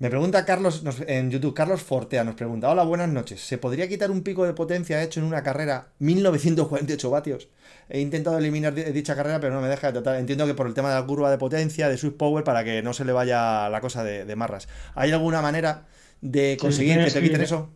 Me 0.00 0.10
pregunta 0.10 0.44
Carlos 0.44 0.82
nos- 0.82 1.00
en 1.06 1.30
YouTube, 1.30 1.54
Carlos 1.54 1.80
Fortea 1.82 2.24
nos 2.24 2.34
pregunta, 2.34 2.68
hola, 2.68 2.82
buenas 2.82 3.08
noches, 3.08 3.40
¿se 3.40 3.58
podría 3.58 3.88
quitar 3.88 4.10
un 4.10 4.22
pico 4.22 4.44
de 4.44 4.52
potencia 4.52 5.02
hecho 5.02 5.20
en 5.20 5.26
una 5.26 5.42
carrera 5.42 5.88
1948 6.00 7.10
vatios? 7.10 7.48
He 7.88 8.00
intentado 8.00 8.38
eliminar 8.38 8.74
di- 8.74 8.82
dicha 8.84 9.14
carrera, 9.14 9.40
pero 9.40 9.54
no 9.54 9.60
me 9.60 9.68
deja 9.68 9.88
de 9.88 9.92
tratar. 9.94 10.16
Entiendo 10.16 10.46
que 10.46 10.54
por 10.54 10.66
el 10.66 10.74
tema 10.74 10.88
de 10.92 11.00
la 11.00 11.06
curva 11.06 11.30
de 11.30 11.38
potencia, 11.38 11.88
de 11.88 11.96
switch 11.96 12.16
power, 12.16 12.42
para 12.44 12.64
que 12.64 12.82
no 12.82 12.92
se 12.92 13.04
le 13.04 13.12
vaya 13.12 13.68
la 13.68 13.80
cosa 13.80 14.02
de, 14.02 14.24
de 14.24 14.36
marras. 14.36 14.68
¿Hay 14.94 15.12
alguna 15.12 15.40
manera 15.42 15.86
de 16.20 16.56
conseguir 16.60 16.96
que 17.04 17.10
te 17.10 17.22
quiten 17.22 17.40
eso? 17.42 17.70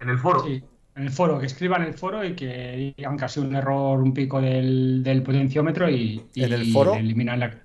En 0.00 0.10
el 0.10 0.18
foro. 0.18 0.44
Sí, 0.44 0.62
en 0.96 1.02
el 1.02 1.10
foro, 1.10 1.40
que 1.40 1.46
escriban 1.46 1.82
en 1.82 1.88
el 1.88 1.94
foro 1.94 2.24
y 2.24 2.36
que 2.36 2.94
digan 2.96 3.16
que 3.16 3.24
ha 3.24 3.28
sido 3.28 3.46
un 3.46 3.56
error, 3.56 4.00
un 4.00 4.14
pico 4.14 4.40
del, 4.40 5.02
del 5.02 5.22
potenciómetro 5.22 5.90
y, 5.90 6.22
y 6.34 6.44
¿En 6.44 6.52
el 6.52 6.72
foro? 6.72 6.94
eliminan 6.94 7.40
la. 7.40 7.63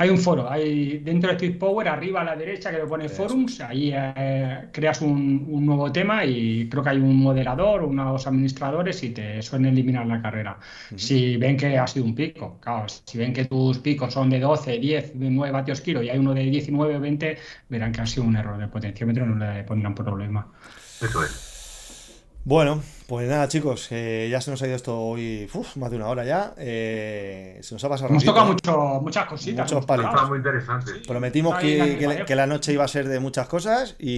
Hay 0.00 0.10
un 0.10 0.18
foro, 0.18 0.48
hay 0.48 0.98
dentro 0.98 1.30
de 1.30 1.36
Tweet 1.36 1.58
Power, 1.58 1.88
arriba 1.88 2.20
a 2.20 2.24
la 2.24 2.36
derecha 2.36 2.70
que 2.70 2.78
le 2.78 2.86
pone 2.86 3.08
forums, 3.08 3.60
ahí 3.60 3.92
eh, 3.92 4.68
creas 4.72 5.00
un, 5.02 5.44
un 5.50 5.66
nuevo 5.66 5.90
tema 5.90 6.24
y 6.24 6.68
creo 6.68 6.84
que 6.84 6.90
hay 6.90 6.98
un 6.98 7.16
moderador, 7.16 7.82
unos 7.82 8.24
administradores 8.26 9.02
y 9.02 9.10
te 9.10 9.42
suelen 9.42 9.72
eliminar 9.72 10.06
la 10.06 10.22
carrera. 10.22 10.56
Si 10.94 11.36
ven 11.36 11.56
que 11.56 11.76
ha 11.76 11.86
sido 11.88 12.04
un 12.04 12.14
pico, 12.14 12.58
claro, 12.60 12.86
si 12.88 13.18
ven 13.18 13.32
que 13.32 13.46
tus 13.46 13.78
picos 13.78 14.14
son 14.14 14.30
de 14.30 14.38
12, 14.38 14.78
10, 14.78 15.12
9 15.16 15.52
vatios 15.52 15.80
kilo 15.80 16.00
y 16.00 16.10
hay 16.10 16.18
uno 16.18 16.32
de 16.32 16.44
19 16.44 16.94
o 16.94 17.00
20, 17.00 17.38
verán 17.68 17.90
que 17.90 18.00
ha 18.00 18.06
sido 18.06 18.24
un 18.24 18.36
error 18.36 18.56
del 18.56 18.68
potenciómetro 18.68 19.24
y 19.24 19.28
no 19.28 19.52
le 19.52 19.64
pondrán 19.64 19.96
problema. 19.96 20.46
Eso 21.02 21.24
es. 21.24 22.24
Bueno, 22.44 22.80
pues 23.08 23.26
nada, 23.26 23.48
chicos, 23.48 23.88
eh, 23.90 24.28
ya 24.30 24.38
se 24.42 24.50
nos 24.50 24.60
ha 24.60 24.66
ido 24.66 24.76
esto 24.76 25.00
hoy, 25.00 25.48
uf, 25.54 25.76
más 25.78 25.90
de 25.90 25.96
una 25.96 26.08
hora 26.08 26.24
ya. 26.26 26.52
eh, 26.58 27.58
se 27.62 27.74
nos 27.74 27.82
ha 27.82 27.88
pasado 27.88 28.08
rapidito, 28.10 28.32
tocado 28.32 28.48
¿eh? 28.50 28.52
mucho, 28.52 28.78
muchas 29.00 29.24
cositas. 29.26 29.72
Muchos 29.72 29.86
palitos. 29.86 30.28
muy 30.28 30.36
interesante. 30.36 30.92
Prometimos 31.06 31.58
que, 31.58 32.34
la 32.36 32.46
noche 32.46 32.74
iba 32.74 32.84
a 32.84 32.88
ser 32.88 33.08
de 33.08 33.18
muchas 33.18 33.48
cosas 33.48 33.96
y, 33.98 34.10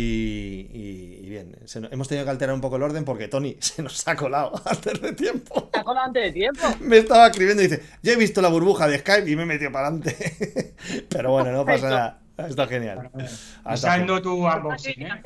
y- 0.72 1.20
y 1.22 1.28
bien, 1.28 1.54
se 1.66 1.80
nos- 1.80 1.92
hemos 1.92 2.08
tenido 2.08 2.24
que 2.24 2.32
alterar 2.32 2.52
un 2.52 2.60
poco 2.60 2.74
el 2.76 2.82
orden 2.82 3.04
porque 3.04 3.28
Tony 3.28 3.56
se 3.60 3.80
nos 3.84 4.02
ha 4.08 4.16
colado 4.16 4.60
antes 4.64 5.00
de 5.00 5.12
tiempo. 5.12 5.54
Está 5.66 5.84
con 5.84 5.96
antes 5.96 6.24
de 6.24 6.32
tiempo. 6.32 6.62
Me 6.80 6.98
estaba 6.98 7.28
escribiendo 7.28 7.62
y 7.62 7.68
dice, 7.68 7.84
yo 8.02 8.10
he 8.12 8.16
visto 8.16 8.42
la 8.42 8.48
burbuja 8.48 8.88
de 8.88 8.98
Skype 8.98 9.30
y 9.30 9.36
me 9.36 9.44
he 9.44 9.46
metido 9.46 9.70
para 9.70 9.86
adelante. 9.86 10.74
Pero 11.08 11.30
bueno, 11.30 11.52
no 11.52 11.64
pasa 11.64 11.88
nada. 11.88 12.20
Está 12.38 12.66
genial. 12.66 13.08
Está 13.16 13.36
Pasando 13.62 14.20
tu 14.20 14.40
¿Qué 14.40 14.56
unboxing, 14.56 15.02
¿eh? 15.02 15.22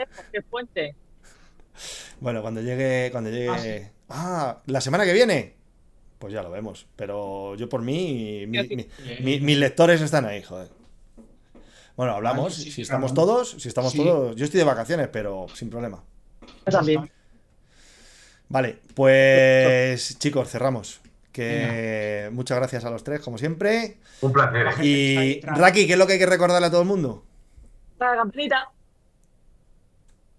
Bueno, 2.21 2.43
cuando 2.43 2.61
llegue, 2.61 3.11
cuando 3.13 3.31
llegue. 3.31 3.49
Ah, 3.51 3.59
sí. 3.59 3.91
Ah, 4.09 4.59
la 4.67 4.81
semana 4.81 5.05
que 5.05 5.13
viene. 5.13 5.55
Pues 6.19 6.33
ya 6.33 6.43
lo 6.43 6.51
vemos. 6.51 6.87
Pero 6.97 7.55
yo 7.57 7.69
por 7.69 7.83
mí, 7.83 8.45
mi- 8.47 8.63
mi- 8.69 8.89
mi- 9.21 9.41
mis 9.41 9.59
lectores 9.59 10.01
están 10.01 10.25
ahí, 10.25 10.43
joder. 10.43 10.69
Bueno, 11.97 12.13
hablamos. 12.15 12.53
Vale, 12.55 12.65
sí, 12.65 12.71
si 12.71 12.83
estamos 12.83 13.13
claro. 13.13 13.27
todos, 13.29 13.51
si 13.59 13.69
estamos 13.69 13.93
Sí. 13.93 13.99
todos. 13.99 14.35
Yo 14.37 14.45
estoy 14.45 14.59
de 14.59 14.65
vacaciones, 14.65 15.09
pero 15.13 15.47
sin 15.55 15.71
problema. 15.71 16.03
Yo 16.67 16.73
también. 16.73 17.11
Vale, 18.49 18.79
pues 18.95 20.19
chicos, 20.19 20.49
cerramos. 20.51 21.01
Que 21.33 22.29
muchas 22.33 22.59
gracias 22.59 22.85
a 22.85 22.91
los 22.91 23.03
tres, 23.03 23.21
como 23.21 23.39
siempre. 23.39 23.99
Un 24.21 24.33
placer. 24.33 24.67
Y 24.85 25.41
Raki, 25.43 25.87
¿qué 25.87 25.95
es 25.95 25.99
lo 25.99 26.07
que 26.07 26.13
hay 26.15 26.19
que 26.19 26.27
recordarle 26.27 26.69
a 26.69 26.71
todo 26.71 26.83
el 26.83 26.87
mundo? 26.89 27.25
La 27.99 28.15
campanita. 28.15 28.69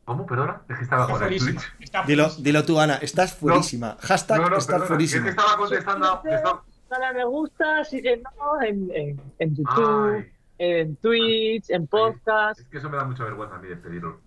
¿Cómo? 0.06 0.26
Perdona. 0.26 0.62
Es 0.70 0.78
que 0.78 0.84
estaba 0.84 1.06
con 1.06 1.14
el 1.16 1.20
fuerísima. 1.20 1.62
Twitch. 1.78 2.06
Dilo, 2.06 2.30
dilo 2.40 2.64
tú, 2.64 2.80
Ana. 2.80 2.96
Estás 2.96 3.34
fuerísima. 3.36 3.98
Hashtag 4.02 4.40
No, 4.42 4.50
no, 4.50 4.58
estás 4.58 4.82
perdona. 4.84 5.04
Es 5.04 5.14
que 5.22 5.30
estaba 5.30 5.58
contestando. 5.58 6.22
estaba- 6.24 6.64
Dale 6.88 7.14
me 7.18 7.26
gusta, 7.26 7.84
síguenos 7.84 8.32
en, 8.64 8.92
en, 8.94 9.22
en 9.40 9.56
YouTube, 9.56 10.14
Ay, 10.18 10.32
en 10.60 10.96
Twitch, 10.98 11.70
en 11.72 11.88
podcast. 11.88 12.60
es 12.60 12.68
que 12.68 12.78
eso 12.78 12.90
me 12.92 12.98
da 12.98 13.04
mucha 13.04 13.24
vergüenza 13.24 13.56
a 13.56 13.60
mí 13.60 13.68
despedirlo. 13.68 14.22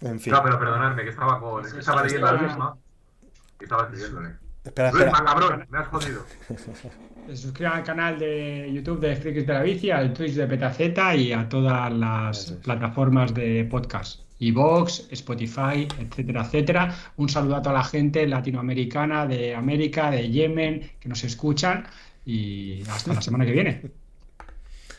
En 0.00 0.20
fin. 0.20 0.32
No, 0.32 0.42
pero 0.44 0.58
perdonadme, 0.60 1.02
que 1.02 1.10
estaba 1.10 1.40
con. 1.40 1.64
Sí, 1.68 1.76
estaba 1.78 2.02
sí, 2.02 2.04
leyendo 2.06 2.32
la 2.32 2.38
sí. 2.38 2.44
misma. 2.44 2.76
Y 3.60 3.64
estaba 3.64 3.82
escribiéndole. 3.82 4.36
Espera, 4.62 4.92
Luis, 4.92 5.04
espera. 5.04 5.24
cabrón, 5.24 5.66
me 5.68 5.78
has 5.78 5.88
jodido. 5.88 6.24
Se 7.26 7.36
suscriban 7.36 7.72
al 7.78 7.84
canal 7.84 8.18
de 8.18 8.70
YouTube 8.72 9.00
de 9.00 9.16
Frikis 9.16 9.46
de 9.46 9.52
la 9.52 9.62
Bici, 9.62 9.90
al 9.90 10.12
Twitch 10.12 10.34
de 10.34 10.46
Petaceta 10.46 11.14
y 11.16 11.32
a 11.32 11.48
todas 11.48 11.92
las 11.92 12.50
es. 12.50 12.52
plataformas 12.58 13.34
de 13.34 13.66
podcast. 13.70 14.20
Evox, 14.40 15.08
Spotify, 15.10 15.86
etcétera, 15.98 16.42
etcétera. 16.42 16.94
Un 17.16 17.28
saludo 17.28 17.56
a 17.56 17.62
toda 17.62 17.76
la 17.76 17.84
gente 17.84 18.26
latinoamericana, 18.26 19.26
de 19.26 19.54
América, 19.54 20.10
de 20.10 20.28
Yemen, 20.30 20.90
que 21.00 21.08
nos 21.08 21.22
escuchan 21.24 21.86
y 22.26 22.82
hasta 22.88 23.14
la 23.14 23.22
semana 23.22 23.44
que 23.44 23.52
viene. 23.52 23.82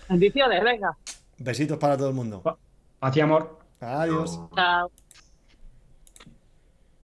Bendiciones, 0.09 0.63
venga. 0.63 0.95
Besitos 1.37 1.77
para 1.77 1.97
todo 1.97 2.09
el 2.09 2.15
mundo. 2.15 2.41
Paz 2.99 3.17
y 3.17 3.21
amor. 3.21 3.59
Adiós. 3.79 4.39
Chao. 4.55 4.91